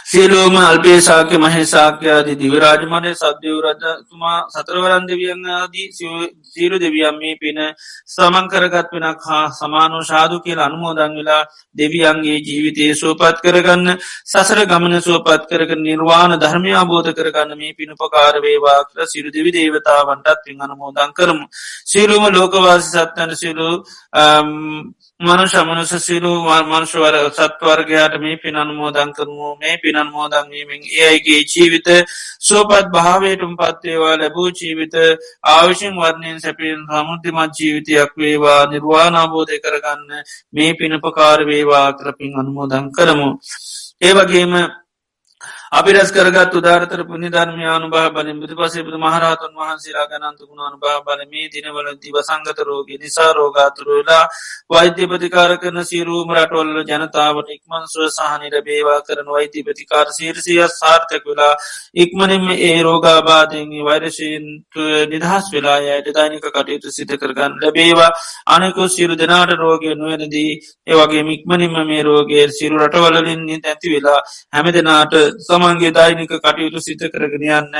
සියලෝම 0.06 0.56
අල්පේසාක්‍ය 0.58 1.38
මහේසාක්‍යයාදී 1.38 2.36
දිවරාජමනය 2.36 3.12
සද්‍යව 3.16 3.58
රජතුමා 3.64 4.40
සතරවරන් 4.50 5.06
දෙවියන්ආදී 5.06 5.88
සීරු 6.46 6.78
දෙවියම් 6.78 7.16
මේ 7.16 7.36
පින 7.38 7.60
සමංකරගත් 8.08 8.90
වෙනක් 8.96 9.22
හා 9.24 9.46
සමානෝ 9.52 10.02
ශාදු 10.04 10.42
කියල 10.42 10.60
අනුමෝදං 10.60 11.14
වෙලා 11.14 11.44
දෙවියන්ගේ 11.76 12.38
ජීවිතය 12.40 12.88
සුවපත් 12.94 13.38
කරගන්න 13.42 13.88
සසර 14.26 14.60
ගමන 14.66 14.96
සුවපත් 15.00 15.46
කරග 15.48 15.72
නිර්වාණ 15.80 16.34
ධර්මය 16.38 16.74
අබෝධ 16.76 17.12
කරගන්න 17.14 17.52
මේ 17.56 17.74
පිණුපකාරවේවා 17.74 18.80
කර 18.86 19.08
සිරු 19.08 19.30
දෙවි 19.30 19.52
දේවතාවන්ටත් 19.52 20.44
පින් 20.44 20.58
අනුමෝදං 20.60 21.14
කරමු. 21.14 21.46
සියලුම 21.86 22.24
ලෝකවාසි 22.30 22.90
සත්තන 22.90 23.32
සිලු 23.36 23.70
මනුෂ 25.22 25.54
මනුස 25.62 25.92
සිරු 26.00 26.32
මනුෂවර 26.64 27.16
සත්වර්ගයාට 27.30 28.16
මේ 28.18 28.38
පිනන්මෝදන් 28.38 29.10
කරමු 29.12 29.50
මේ 29.56 29.76
පිනන්මෝදන්වීමෙන් 29.78 30.82
ඒයිගේ 31.00 31.42
ජීවිත 31.46 31.90
සෝපත් 32.40 32.88
භාවයටුම් 32.90 33.54
පත්වේවා 33.56 34.16
ලැබූ 34.16 34.50
ජීවිත 34.52 34.96
ආවිශෙන් 35.46 35.94
වර්ණයෙන් 35.96 36.40
සැපෙන් 36.40 36.82
සමුද්ධිමත් 36.90 37.54
ජීවිතයක් 37.56 38.12
වේවා 38.18 38.62
නිර්වාණාබෝධය 38.68 39.58
කරගන්න 39.60 40.10
මේ 40.54 40.72
පිනපකාර 40.74 41.40
වේවා 41.46 41.88
කරපින් 41.94 42.34
අනුමෝදන් 42.36 42.86
කරමු. 42.92 43.30
ඒවගේම 44.02 44.54
අපි 45.72 45.92
රැස් 45.92 46.10
කරගත් 46.12 46.54
උදාරතර 46.54 47.02
පුුණි 47.02 47.30
ධර්මයානු 47.30 47.88
භා 47.90 48.10
බලින් 48.10 48.40
බුදු 48.40 48.56
පසේබුදු 48.56 48.98
මහරහතුන් 49.00 49.52
වහන්සේලා 49.58 50.08
ගනන්තුකුණානු 50.12 50.78
භා 50.78 50.98
බල 51.02 51.22
මේ 51.26 51.48
දිනවල 51.48 51.88
දිව 51.98 52.16
සංගත 52.20 52.60
රෝගී 52.62 52.98
නිසා 52.98 53.28
රෝගාතුරලා 53.32 54.24
වෛද්‍ය 54.70 55.08
ප්‍රතිකාර 55.08 55.52
කරන 55.58 55.80
සීරූම 55.84 56.34
රටවල්ල 56.34 56.82
ජනතාවට 56.86 57.54
ඉක්මන්සුව 57.56 58.10
සහනිර 58.10 58.56
බේවා 58.62 58.98
කරන 59.02 59.30
වෛද්‍ය 59.30 59.64
ප්‍රතිකාර 59.64 60.08
සීරසිය 60.10 60.60
සාර්ථක 60.74 61.24
වෙලා 61.26 61.54
ඉක්මනින්ම 61.98 62.52
ඒ 62.60 62.76
රෝගාබාධයගේ 62.82 63.86
වෛරශයෙන් 63.86 64.52
නිදහස් 65.08 65.50
වෙලා 65.50 65.78
යට 65.94 66.12
දෛනික 66.14 66.50
කටයුතු 66.50 66.90
සිත 66.90 67.16
කරගන්න 67.16 67.58
ලැබේවා. 67.58 68.12
අනෙකු 68.50 68.90
සිරු 68.90 69.16
දෙනාට 69.16 69.56
රෝගය 69.58 69.96
නොවනදී 69.96 70.52
ඒවගේ 70.90 71.24
මික්මනින්ම 71.24 71.82
මේ 71.86 72.04
රෝගයේ 72.04 72.46
සිරු 72.52 72.76
රටවලින් 72.82 73.50
ඇති 73.64 73.88
වෙලා 73.90 74.20
හැම 74.54 74.72
දෙනාට 74.72 75.20
සම 75.42 75.61
තමන්ගේ 75.62 75.94
දෛනික 75.94 76.32
කටයුතු 76.38 76.80
සිත 76.82 77.02
කරගෙන 77.08 77.44
යන්න 77.52 77.76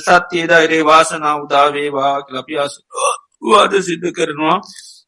සත්‍යයේ 0.00 0.48
දෛරේ 0.48 0.84
වාසනා 0.84 1.34
උදාවේවා 1.38 2.14
ලපි 2.30 2.58
අස 2.58 2.74
වාද 3.42 3.72
සිද්ධ 3.80 4.12
කරනවා. 4.12 4.60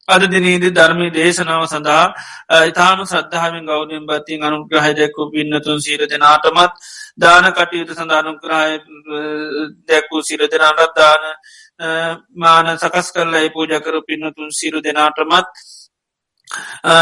අද 0.09 0.23
දිනීද 0.27 0.65
ධර්මය 0.71 1.09
දේශනාව 1.11 1.65
සඳහා 1.67 2.07
ඉතාම 2.67 3.05
සද්ධාවෙන් 3.05 3.67
ගෞනෙන් 3.67 4.05
බතින් 4.05 4.43
අනුග්‍රහයදැක්කු 4.43 5.31
පින්නතුන් 5.31 5.79
සීර 5.79 6.01
දෙනාටමත් 6.07 6.73
දාන 7.17 7.45
කටයුතු 7.51 7.95
සඳානුග්‍රහය 7.95 8.73
දැක්වූ 9.89 10.23
සිර 10.23 10.41
දෙනාටත් 10.47 10.95
දාන 10.95 11.23
මාන 12.37 12.67
සකස් 12.77 13.13
කරලා 13.13 13.49
පූජකරු 13.51 14.03
පින්නතුන් 14.03 14.51
සිරු 14.53 14.79
දෙනාටමත් 14.81 15.47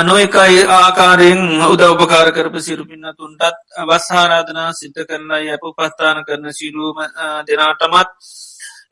නොයකයි 0.05 0.67
ආකාරයෙන් 0.71 1.41
උද 1.65 1.83
උපකාර 1.85 2.29
කරප 2.33 2.57
සිරුපින්න 2.61 3.07
තුන්ටත් 3.15 3.57
වස්සාරාධනා 3.89 4.71
සිද්ධ 4.73 5.03
කරලා 5.05 5.41
යප 5.49 5.65
පස්ථාන 5.73 6.25
කරන 6.25 6.47
සිරුවම 6.53 6.99
දෙනාටමත්. 7.47 8.11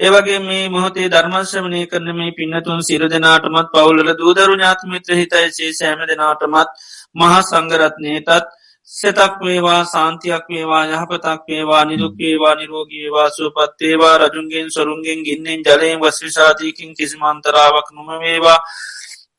ඒවගේ 0.01 0.39
මේ 0.41 0.69
මොහොතේ 0.69 1.09
ධර්මශ්‍රමණය 1.09 1.83
කරන 1.87 2.09
මේ 2.15 2.33
පින්නතුන් 2.33 2.81
සිර 2.83 3.03
දෙනාටමත් 3.07 3.69
පවුලල 3.73 4.15
දූදරු 4.15 4.55
ඥාත්මිත්‍ර 4.55 5.11
හිතයිසේ 5.15 5.73
සෑම 5.75 6.07
දෙනාටමත් 6.07 6.69
මහා 7.15 7.43
සංගරත්නයටත් 7.43 8.49
සෙතක් 8.91 9.33
වේවා 9.41 9.81
සාන්තියක් 9.87 10.45
වේවා 10.49 10.85
යහපතක් 10.89 11.43
වේවා 11.47 11.85
නිදුක්වේවා 11.85 12.55
නිරෝගීවා 12.55 13.29
සුපත්තේවා 13.31 14.15
රජුන්ගෙන් 14.21 14.71
සොරුන්ගෙන් 14.71 15.21
ගින්නෙන් 15.23 15.61
ජලයෙන් 15.63 16.01
වස්විශාතියකින් 16.01 16.95
කිසිමන්තරාවක් 16.95 17.89
නොම 17.93 18.09
වේවා. 18.19 18.61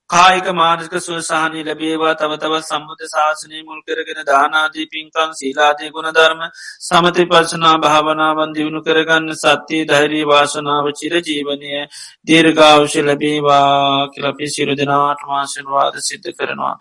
කායික 0.09 0.47
මානක 0.51 0.93
සුවසාහනී 0.99 1.63
ලැබේවා 1.63 2.13
තව 2.15 2.37
තවත් 2.37 2.63
සම්බුධ 2.63 3.03
ශාසනය 3.07 3.59
මුල් 3.63 3.81
කරගෙන 3.83 4.21
දානාදී 4.23 4.87
පින්කන් 4.87 5.31
සීලාදය 5.33 5.91
ගුණධර්ම 5.91 6.41
සමති 6.81 7.25
පර්ශනා 7.27 7.75
භාවනාවන් 7.79 8.55
දියුණු 8.55 8.81
කරගන්න 8.81 9.37
සත්‍යයේ 9.37 9.85
ධෛරී 9.85 10.25
වාසනාව 10.25 10.91
චිර 10.95 11.13
ජීවනය 11.21 11.85
දීර්ගාවශ 12.27 12.99
ලැබේවා 13.03 14.09
කියලපි 14.09 14.49
සිරු 14.49 14.73
දෙනාට 14.75 15.25
මාශනවාද 15.27 16.03
සිද්ධ 16.03 16.29
කරනවා. 16.33 16.75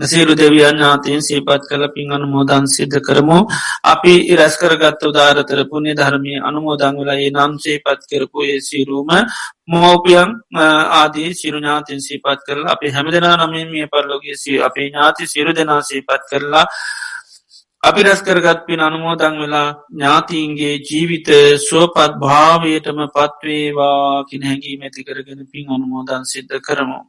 සියලු 0.00 0.34
දෙවියන් 0.34 0.66
ඥාතීන් 0.70 1.22
සීපත් 1.22 1.66
කළ 1.70 1.86
පින් 1.88 2.10
අනුමෝදන් 2.10 2.66
සිද්ධ 2.66 2.98
කරමු 3.00 3.38
අපි 3.84 4.14
ඉරැස් 4.26 4.56
කරගත්ත 4.58 5.02
උදාරතර 5.04 5.60
පුුණේ 5.64 5.94
ධර්මය 5.94 6.34
අනුමෝදං 6.40 6.98
වෙලා 6.98 7.14
ඒ 7.16 7.30
නම් 7.30 7.52
සීපත් 7.58 8.02
කරපු 8.10 8.42
ඒ 8.44 8.58
සිරුම 8.60 9.08
මෝපියන් 9.66 10.30
ආදී 10.92 11.30
සිරු 11.32 11.58
ඥාතින් 11.58 12.00
සීපත් 12.00 12.42
කරලා 12.42 12.72
අපි 12.72 12.90
හැමදෙනා 12.90 13.36
නමින් 13.38 13.70
මිය 13.70 13.86
පරලෝගේ 13.86 14.36
සී 14.36 14.58
අපේ 14.60 14.88
ඥාති 14.88 15.26
සිරු 15.26 15.52
දෙනා 15.52 15.80
සීපත් 15.82 16.22
කරලා 16.30 16.66
අපි 17.82 18.00
රැස් 18.02 18.20
කරගත් 18.22 18.66
පින් 18.66 18.80
අනුමෝදං 18.80 19.34
වෙලා 19.38 19.68
ඥාතීන්ගේ 19.92 20.76
ජීවිත 20.80 21.28
සුවපත් 21.60 22.12
භාවයටම 22.18 23.00
පත්වේවා 23.08 24.24
කින 24.24 24.42
හැඟී 24.42 24.76
මැති 24.76 25.04
කරගෙන 25.04 25.40
පින් 25.46 25.66
අනුමෝදන් 25.70 26.24
සිද්ධ 26.26 26.58
කරමු. 26.60 27.00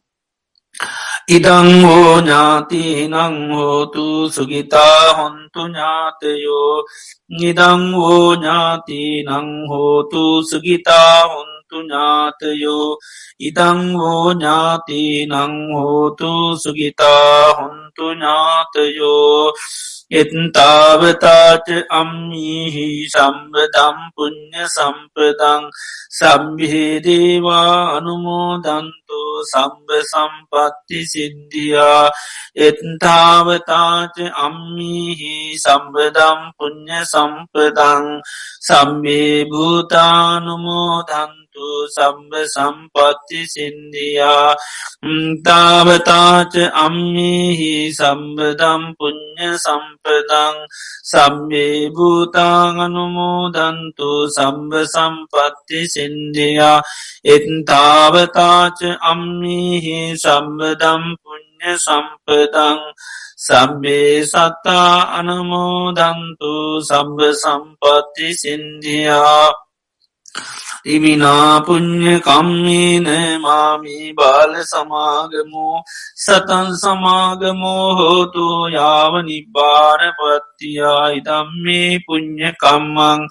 ඉදං 1.27 1.81
හෝ 1.83 2.21
ඥාතිනං 2.21 3.13
හෝතු 3.49 4.29
සුගිතා 4.29 5.13
හොන්තු 5.17 5.61
ඥාතයෝ. 5.65 6.85
නිදං 7.29 7.93
හෝ 7.93 8.35
ඥාතිනං 8.35 9.67
හෝතු 9.69 10.43
සුගිතා 10.43 11.25
හොන්තු 11.27 11.81
ඥාතයෝ. 11.81 12.97
ඉදං 13.39 13.81
හෝ 13.97 14.33
ඥාතිනං 14.33 15.33
හෝතු 15.73 16.57
සුගිතා 16.57 17.53
හොන්තු 17.57 18.05
ඥාතයෝ. 18.13 19.53
එත්තාවතාච 20.11 21.65
අම්මිහි 21.91 23.09
සම්බදම් 23.09 23.97
පුුණ්්‍ය 24.13 24.61
සම්පදං 24.67 25.63
සම්බිහිදේවා 26.11 27.97
අනුමෝදන්තු 27.97 29.19
සම්බ 29.43 29.89
සම්පත්ති 30.03 30.99
සිද්ධියා 31.05 32.13
එත්තාවතාච 32.59 34.15
අම්මිහි 34.37 35.57
සම්බදම් 35.57 36.39
පුුණ්්‍ය 36.53 37.01
සම්පදං 37.03 38.05
සම්බේ 38.61 39.49
භූතානුමෝදන්තු 41.55 41.55
තු 41.55 41.87
සම්බ 41.87 42.31
සම්පත්ති 42.45 43.47
සින්දියා. 43.47 44.55
තාවතාච 45.45 46.53
අම්මිහි 46.73 47.91
සම්බදම් 47.91 48.95
පුුණ්්‍ය 48.97 49.57
සම්පදං. 49.57 50.67
සම්බේ 51.03 51.89
භූතාගනුමෝදන්තු 51.89 54.27
සම්බ 54.27 54.85
සම්පත්ති 54.85 55.87
සින්දියා. 55.87 56.81
එත්තාවතාච 57.25 58.97
අම්මිහි 59.01 60.17
සම්බදම් 60.17 61.15
පුුණ්්‍ය 61.23 61.77
සම්පදං. 61.77 62.79
සම්බේ 63.37 64.23
සත්තා 64.23 65.19
අනමෝදන්තු 65.19 66.81
සම්බ 66.81 67.33
සම්පත්ති 67.33 68.33
සින්දියා. 68.33 69.64
ඉමිනාපුං්ඥ 70.85 72.13
කම්මේන 72.21 73.07
මාමී 73.41 74.13
බාල 74.13 74.53
සමාගමෝ 74.63 75.77
සතන් 76.15 76.67
සමාගමෝ 76.75 77.87
හෝතු 77.95 78.45
යාව 78.69 79.13
නිබ්බාන 79.25 80.01
පත්තියා 80.17 81.07
ඉදම්මේ 81.11 81.91
පුං්ඥ 82.05 82.49
කම්මං 82.55 83.21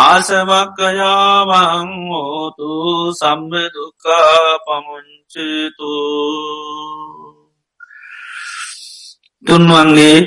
ආසවක්කයාවං 0.00 1.90
හෝතු 2.08 2.70
සම්බදුකා 3.12 4.58
පමුංචතු. 4.66 5.92
තුන්වන්ගේ 9.44 10.18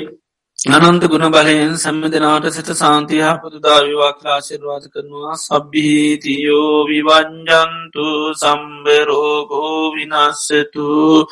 අනන්ත 0.66 1.04
ගුණ 1.04 1.30
බලයෙන් 1.30 1.76
සැම්ම 1.76 2.04
දෙනාට 2.04 2.50
සිත 2.50 2.74
සාන්තියා 2.74 3.38
පුදුදා 3.38 3.80
විවාක්ලාශිර්වාද 3.80 4.90
කරනවා. 4.92 5.38
සබ්බිහිතියෝ 5.38 6.86
විවංජන්තු 6.88 8.34
සම්බරෝගෝ 8.34 9.92
විනස්සතු 9.94 11.26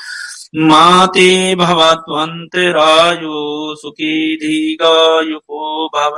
මාතේ 0.62 1.56
භවත්වන්තරායෝ 1.56 3.76
සුකීදීගායුකෝ 3.82 5.88
භව. 5.88 6.16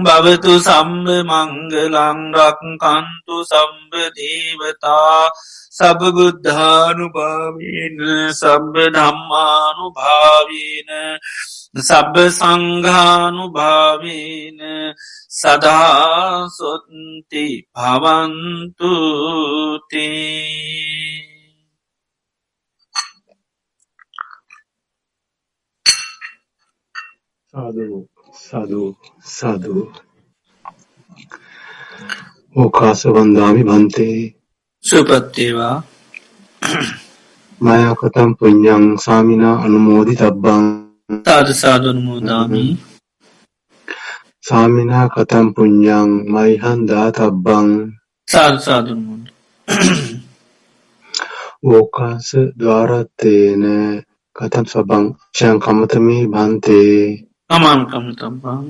භවතු 0.00 0.58
සම්බ 0.58 1.06
මංගලංරක්කන්තු 1.30 3.34
සම්බදීවතා 3.44 5.30
සබබුද්ධානුභාවීන 5.74 7.98
සබ්බ 8.32 8.74
ධම්මානු 8.94 9.90
භාවීන 9.90 11.18
සබ්බ 11.80 12.30
සංඝානු 12.30 13.50
භාවීන 13.50 14.60
සදාසොත්ති 15.32 16.44
භවන්තුති 17.74 18.90
සාධූ 27.54 28.08
සාධූ 28.40 28.96
සාධූ 29.30 29.92
ඕකාස 32.56 33.08
වන්දාමි 33.08 33.64
බන්තේ 33.64 34.41
සුපත්තේවා. 34.84 35.76
මයකතම් 37.60 38.30
පුඤ්ඤං 38.38 38.84
සාමිනා 39.04 39.56
අනුමෝදි 39.64 40.14
තබ්බං 40.20 40.64
තාද 41.26 41.48
සාධනුමෝදාමි 41.54 42.64
සාමිනා 44.42 45.06
කතම් 45.14 45.46
පුඤ්ඤං 45.54 46.10
මයිහං 46.32 46.80
දාතබ්බං. 46.88 47.68
සාධ 48.28 48.58
සාධනුමෝද 48.66 49.24
ඕකාස 51.64 52.28
ద్వාරත්තේන 52.60 53.64
කතම් 54.36 54.66
සබං 54.72 55.04
චං 55.36 55.56
කමතමේ 55.64 56.24
භන්තේ. 56.32 56.98
අමාං 57.50 57.80
කමතබ්බං 57.90 58.66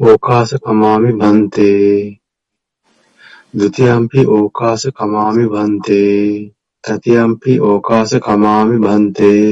ඕකාස 0.00 0.50
කමාමි 0.64 1.10
භන්තේ 1.20 2.21
ဒ 3.54 3.60
ුතියම්පි 3.62 4.20
ඕකාස 4.28 4.82
කමාමි 4.96 5.44
භන්තේ 5.46 6.20
තතියම්පි 6.84 7.52
ඕකාස 7.62 8.10
කමාමි 8.18 8.76
භන්තේ 8.78 9.46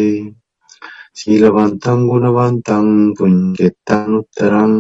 සීලවන්තං 1.13 2.01
ගුණවන්තං 2.09 2.89
පුඤ්ඤෙත්තනුත්තරං 3.17 4.73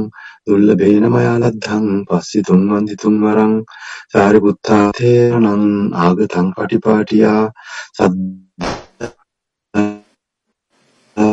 දුල්ලභේන 0.46 1.04
මයා 1.08 1.36
ලද්ධං 1.36 1.86
පස්සිතුං 2.06 2.62
වන්දිතුං 2.68 3.16
වරං 3.22 3.54
සාරිපුත්තා 4.12 4.84
තේරණං 4.98 5.64
ආගතං 5.98 6.48
පටිපාටියා 6.54 7.42
සද්දා 7.92 8.70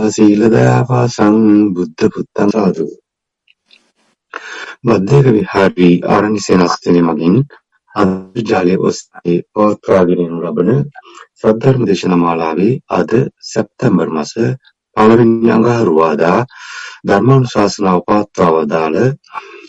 සීල 0.09 0.41
දයාපාසං 0.49 1.37
බුද්ධ 1.73 2.03
පුත්තං 2.13 2.49
සාදු 2.51 2.87
මධ්‍යක 4.83 5.25
විහාරී 5.29 5.95
ආරණ්‍ය 6.07 6.39
සේනාසනය 6.41 7.01
මගින් 7.03 7.37
අන්තර්ජාලය 7.97 8.75
ඔස්සේ 8.81 9.37
පවත්වාගෙන 9.51 10.21
යනු 10.21 10.39
ලබන 10.43 10.69
සද්ධර්ම 11.39 11.83
දේශනා 11.85 12.19
මාලාවේ 12.19 12.73
අද 12.91 13.11
සැප්තැම්බර් 13.43 14.09
මාස 14.11 14.33
පළවෙනි 14.97 15.51
අඟහරුවාදා 15.51 16.39
ධර්මානුශාසනාව 17.03 17.99
පවත්වා 18.03 18.51
වදාළ 18.55 18.97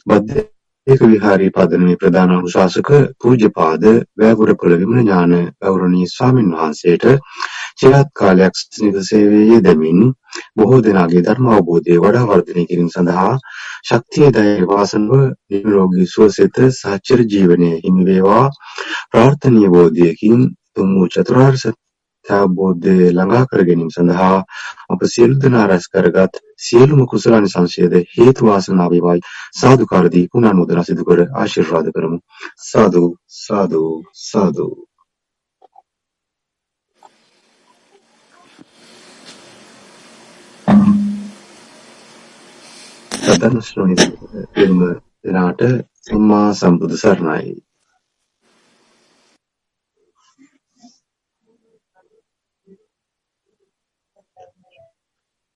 බද්දේක 0.06 1.00
විහාරී 1.06 1.50
පදනමේ 1.50 1.96
ප්‍රධාන 1.96 2.32
අනුශාසක 2.32 2.90
පූජ්‍යපාද 3.18 3.84
වැවුරපොළ 4.16 4.74
විමල 4.76 5.00
ඥාන 5.00 5.34
ගෞරවනීය 5.60 6.08
ස්වාමින් 6.08 6.52
වහන්සේට 6.52 7.04
චිරාත් 7.78 8.08
කාලයක් 8.12 8.54
ස්නිග 8.56 8.96
සේවයේ 9.02 9.48
යෙදමින් 9.50 10.00
බොහෝ 10.56 10.80
දෙනාගේ 10.80 11.22
ධර්ම 11.22 11.46
අවබෝධය 11.48 11.98
වඩා 11.98 12.28
වර්ධනය 12.28 12.62
කිරීම 12.66 12.90
සඳහා 12.90 13.32
ශක්තිය 13.82 14.30
ධෛර්ය 14.30 14.66
වාසනාව 14.66 15.22
නිරෝගී 15.50 16.06
සුවසෙත 16.06 16.56
සාචර 16.74 17.20
ජීවනයේ 17.26 17.76
හිමි 17.84 18.02
වේවා. 18.04 18.46
ප්‍රාර්ථනීය 19.10 19.70
බෝධියකින් 19.70 20.40
තුන් 20.74 20.88
වූ 20.94 21.08
චතුරාර්ය 21.08 21.58
සත්‍ය 21.58 21.72
අවබෝධය 22.26 22.96
ළඟා 23.10 23.44
කර 23.46 23.62
ගැනීම 23.64 23.90
සඳහා 23.90 24.36
අප 24.88 25.00
සියලු 25.06 25.34
දෙනා 25.36 25.66
රැස් 25.66 25.86
කරගත් 25.88 26.42
සියලුම 26.60 27.00
කුසලානිසංසයද 27.06 27.94
හේතු 28.14 28.42
වාසනා 28.46 28.88
වේවායි 28.90 29.26
සාදුකාර 29.54 30.06
දී 30.10 30.26
පුණානුමෝදනා 30.32 30.84
සිදු 30.84 31.02
කර 31.04 31.20
ආශිර්වාද 31.34 31.86
කරමු. 31.94 32.18
සාදු 32.64 33.04
සාදු 33.38 33.82
සාදු. 34.22 34.68
සතන 43.28 43.60
ශ්‍රෝණි 43.62 43.96
දෙන්න 44.54 44.78
දෙනාට 45.22 45.62
සම්මා 46.02 46.48
සම්බුදු 46.54 46.96
සරණයි. 46.96 47.54